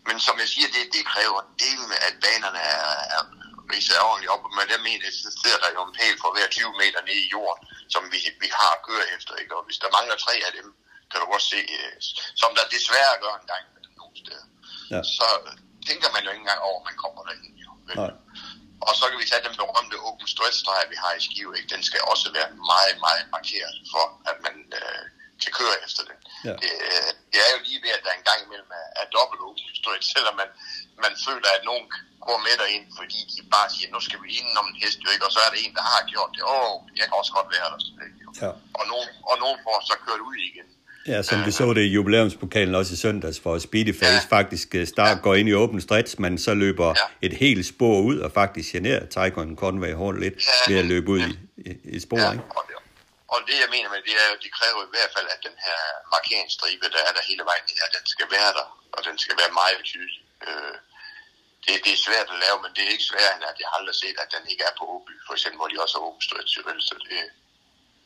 men 0.08 0.16
som 0.26 0.34
jeg 0.42 0.48
siger, 0.54 0.68
det, 0.76 0.82
det 0.96 1.02
kræver 1.12 1.38
en 1.48 1.56
del 1.64 1.80
med, 1.90 1.98
at 2.08 2.14
banerne 2.24 2.62
er, 2.76 2.90
er 3.16 3.22
ridset 3.72 4.00
ordentligt 4.08 4.32
op, 4.34 4.42
men 4.58 4.66
der 4.72 4.78
mener 4.88 5.04
jeg, 5.08 5.14
så 5.24 5.30
sidder 5.42 5.60
der 5.64 5.70
jo 5.76 5.80
en 5.88 5.94
pæl 5.98 6.14
for 6.22 6.30
hver 6.34 6.48
20 6.50 6.80
meter 6.82 7.00
nede 7.08 7.22
i 7.26 7.30
jorden, 7.34 7.62
som 7.94 8.02
vi, 8.12 8.18
vi 8.44 8.48
har 8.60 8.70
at 8.76 8.84
køre 8.88 9.06
efter, 9.16 9.32
ikke? 9.42 9.52
og 9.56 9.62
hvis 9.66 9.78
der 9.82 9.94
mangler 9.96 10.16
tre 10.24 10.34
af 10.48 10.52
dem, 10.58 10.68
kan 11.10 11.18
du 11.22 11.26
også 11.36 11.48
se, 11.54 11.60
øh, 11.78 11.94
som 12.42 12.50
der 12.56 12.64
desværre 12.76 13.14
gør 13.24 13.34
en 13.40 13.48
gang 13.52 13.64
med 13.74 13.82
nogle 14.00 14.14
steder, 14.22 14.46
ja. 14.94 15.00
så 15.18 15.28
tænker 15.88 16.08
man 16.14 16.22
jo 16.24 16.30
ikke 16.32 16.44
engang 16.44 16.62
over, 16.68 16.78
at 16.80 16.86
man 16.90 16.96
kommer 17.04 17.20
derind. 17.28 17.56
Jo. 17.64 17.70
Nej. 18.00 18.12
Og 18.88 18.92
så 18.98 19.04
kan 19.10 19.18
vi 19.22 19.26
tage 19.30 19.46
den 19.48 19.56
berømte 19.60 19.96
open 20.08 20.28
stretch 20.34 20.58
vi 20.92 20.96
har 21.04 21.12
i 21.18 21.20
Skive. 21.26 21.52
Ikke? 21.58 21.68
Den 21.74 21.82
skal 21.88 22.00
også 22.12 22.26
være 22.36 22.48
meget, 22.72 22.96
meget 23.06 23.24
markeret 23.36 23.76
for, 23.92 24.04
at 24.30 24.36
man 24.46 24.56
øh, 24.78 25.04
kan 25.42 25.52
køre 25.60 25.76
efter 25.86 26.02
den. 26.10 26.18
Ja. 26.48 26.54
Det, 26.62 26.72
øh, 26.88 27.10
det 27.32 27.38
er 27.44 27.50
jo 27.54 27.58
lige 27.68 27.80
ved, 27.84 27.92
at 27.98 28.02
der 28.06 28.12
en 28.14 28.26
gang 28.30 28.40
imellem 28.46 28.70
er, 28.80 28.88
er 29.00 29.06
dobbelt 29.16 29.40
open 29.46 29.74
stretch, 29.80 30.06
selvom 30.16 30.34
man, 30.40 30.50
man 31.04 31.14
føler, 31.26 31.48
at 31.56 31.62
nogen 31.70 31.84
går 32.28 32.38
med 32.46 32.56
ind, 32.76 32.86
fordi 32.98 33.18
de 33.32 33.40
bare 33.56 33.68
siger, 33.74 33.88
nu 33.94 34.00
skal 34.06 34.18
vi 34.24 34.28
ind 34.40 34.50
om 34.60 34.66
en 34.70 34.80
hest, 34.82 34.98
jo 35.04 35.08
ikke? 35.14 35.26
og 35.26 35.32
så 35.34 35.40
er 35.46 35.50
der 35.52 35.58
en, 35.64 35.74
der 35.78 35.84
har 35.92 36.02
gjort 36.12 36.30
det. 36.36 36.42
Åh, 36.56 36.74
jeg 36.98 37.04
kan 37.08 37.16
også 37.20 37.32
godt 37.38 37.48
være 37.56 37.68
der. 37.72 37.80
Ja. 38.42 38.50
Og, 38.78 38.84
nogen, 38.92 39.08
og 39.30 39.34
nogen 39.42 39.58
får 39.64 39.76
så 39.90 39.94
kørt 40.06 40.22
ud 40.28 40.36
igen. 40.50 40.68
Ja, 41.12 41.22
som 41.22 41.38
vi 41.46 41.50
så 41.50 41.66
det 41.76 41.84
i 41.88 41.92
jubilæumspokalen 41.96 42.74
også 42.74 42.92
i 42.94 42.96
søndags, 42.96 43.40
for 43.44 43.58
Speedyface 43.58 44.20
ja. 44.30 44.36
faktisk 44.36 44.68
øh, 44.74 44.86
start, 44.86 45.16
ja. 45.16 45.22
går 45.26 45.34
ind 45.34 45.48
i 45.48 45.54
open 45.62 45.80
stretch, 45.80 46.12
men 46.24 46.32
så 46.46 46.52
løber 46.64 46.88
ja. 47.00 47.06
et 47.26 47.34
helt 47.44 47.66
spor 47.72 47.96
ud 48.10 48.18
og 48.26 48.30
faktisk 48.40 48.72
generer 48.72 49.04
Tycoon 49.16 49.56
Conway 49.62 49.92
hårdt 50.00 50.18
lidt 50.24 50.36
ja. 50.46 50.72
ved 50.72 50.76
at 50.82 50.86
løbe 50.92 51.08
ud 51.14 51.20
ja. 51.20 51.30
i, 51.70 51.70
i 51.96 52.00
spor, 52.06 52.20
ja. 52.20 52.32
ikke? 52.32 52.44
Og 52.58 52.62
det, 52.68 52.76
og 53.34 53.38
det 53.48 53.56
jeg 53.64 53.70
mener 53.74 53.88
med 53.94 54.00
det 54.08 54.14
er 54.22 54.26
jo, 54.32 54.36
det 54.44 54.50
kræver 54.58 54.80
i 54.88 54.90
hvert 54.94 55.12
fald, 55.16 55.28
at 55.34 55.40
den 55.48 55.56
her 55.66 55.80
markeringsstribe, 56.14 56.86
der 56.94 57.02
er 57.08 57.12
der 57.16 57.22
hele 57.30 57.44
vejen 57.50 57.64
ned, 57.68 57.88
den 57.98 58.06
skal 58.14 58.28
være 58.36 58.52
der, 58.58 58.66
og 58.96 59.00
den 59.08 59.16
skal 59.24 59.36
være 59.42 59.52
meget 59.62 59.80
tydelig. 59.92 60.22
Øh, 60.46 60.76
det, 61.64 61.74
det 61.84 61.92
er 61.96 62.00
svært 62.08 62.28
at 62.34 62.38
lave, 62.44 62.56
men 62.64 62.70
det 62.74 62.82
er 62.84 62.90
ikke 62.94 63.10
svært, 63.12 63.38
at 63.50 63.56
jeg 63.60 63.68
har 63.70 63.76
aldrig 63.80 63.96
set, 64.02 64.16
at 64.24 64.28
den 64.36 64.44
ikke 64.52 64.64
er 64.68 64.74
på 64.78 64.84
Åby, 64.94 65.14
for 65.26 65.34
eksempel, 65.36 65.58
hvor 65.60 65.70
de 65.70 65.82
også 65.84 65.94
har 65.96 66.04
open 66.08 66.22
stretch, 66.28 66.52
så 66.88 66.94
det, 67.08 67.20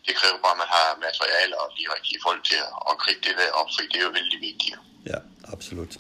det 0.07 0.15
kræver 0.19 0.39
bare, 0.45 0.55
at 0.57 0.61
man 0.62 0.70
har 0.77 0.87
materialer 1.07 1.57
og 1.65 1.69
de 1.79 1.85
rigtige 1.95 2.19
folk 2.27 2.41
til 2.51 2.61
at 2.91 2.95
kridte 3.03 3.23
det 3.29 3.35
der 3.41 3.51
op, 3.61 3.69
for 3.75 3.81
det 3.93 3.99
er 4.01 4.05
jo 4.09 4.12
vældig 4.19 4.41
vigtigt. 4.49 4.77
Ja, 5.11 5.19
absolut. 5.55 5.93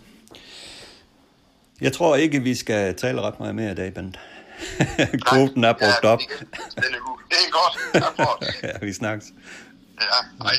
Jeg 1.80 1.92
tror 1.92 2.16
ikke, 2.16 2.42
vi 2.42 2.54
skal 2.54 2.96
tale 2.96 3.20
ret 3.20 3.38
meget 3.40 3.54
mere 3.54 3.72
i 3.72 3.74
dag, 3.74 3.94
Bent. 3.94 4.18
Kvoten 5.26 5.64
er 5.64 5.72
brugt 5.72 6.02
ja, 6.02 6.08
op. 6.08 6.18
Det 6.18 6.30
er, 6.76 6.90
det 7.30 7.38
er 7.46 7.52
godt. 7.60 8.44
ja, 8.82 8.86
vi 8.86 8.92
snakkes. 8.92 9.26
Ja, 10.00 10.20
hej. 10.42 10.54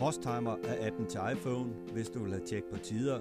Horstimer 0.00 0.56
er 0.64 0.86
appen 0.86 1.06
til 1.06 1.20
iPhone, 1.32 1.70
hvis 1.92 2.08
du 2.08 2.22
vil 2.22 2.32
have 2.32 2.46
tjek 2.46 2.62
på 2.72 2.78
tider, 2.78 3.20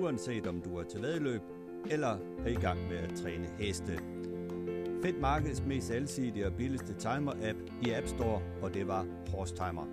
uanset 0.00 0.46
om 0.46 0.60
du 0.60 0.78
er 0.78 0.84
til 0.90 1.02
vedløb 1.02 1.55
eller 1.90 2.18
er 2.44 2.48
i 2.48 2.54
gang 2.54 2.88
med 2.88 2.96
at 2.96 3.14
træne 3.22 3.48
heste. 3.58 3.92
Find 5.02 5.18
markedets 5.18 5.62
mest 5.66 5.90
alsidige 5.90 6.46
og 6.46 6.52
billigste 6.52 6.94
timer-app 6.98 7.58
i 7.82 7.90
App 7.90 8.06
Store, 8.06 8.42
og 8.62 8.74
det 8.74 8.88
var 8.88 9.06
Horse 9.30 9.54
Timer. 9.54 9.86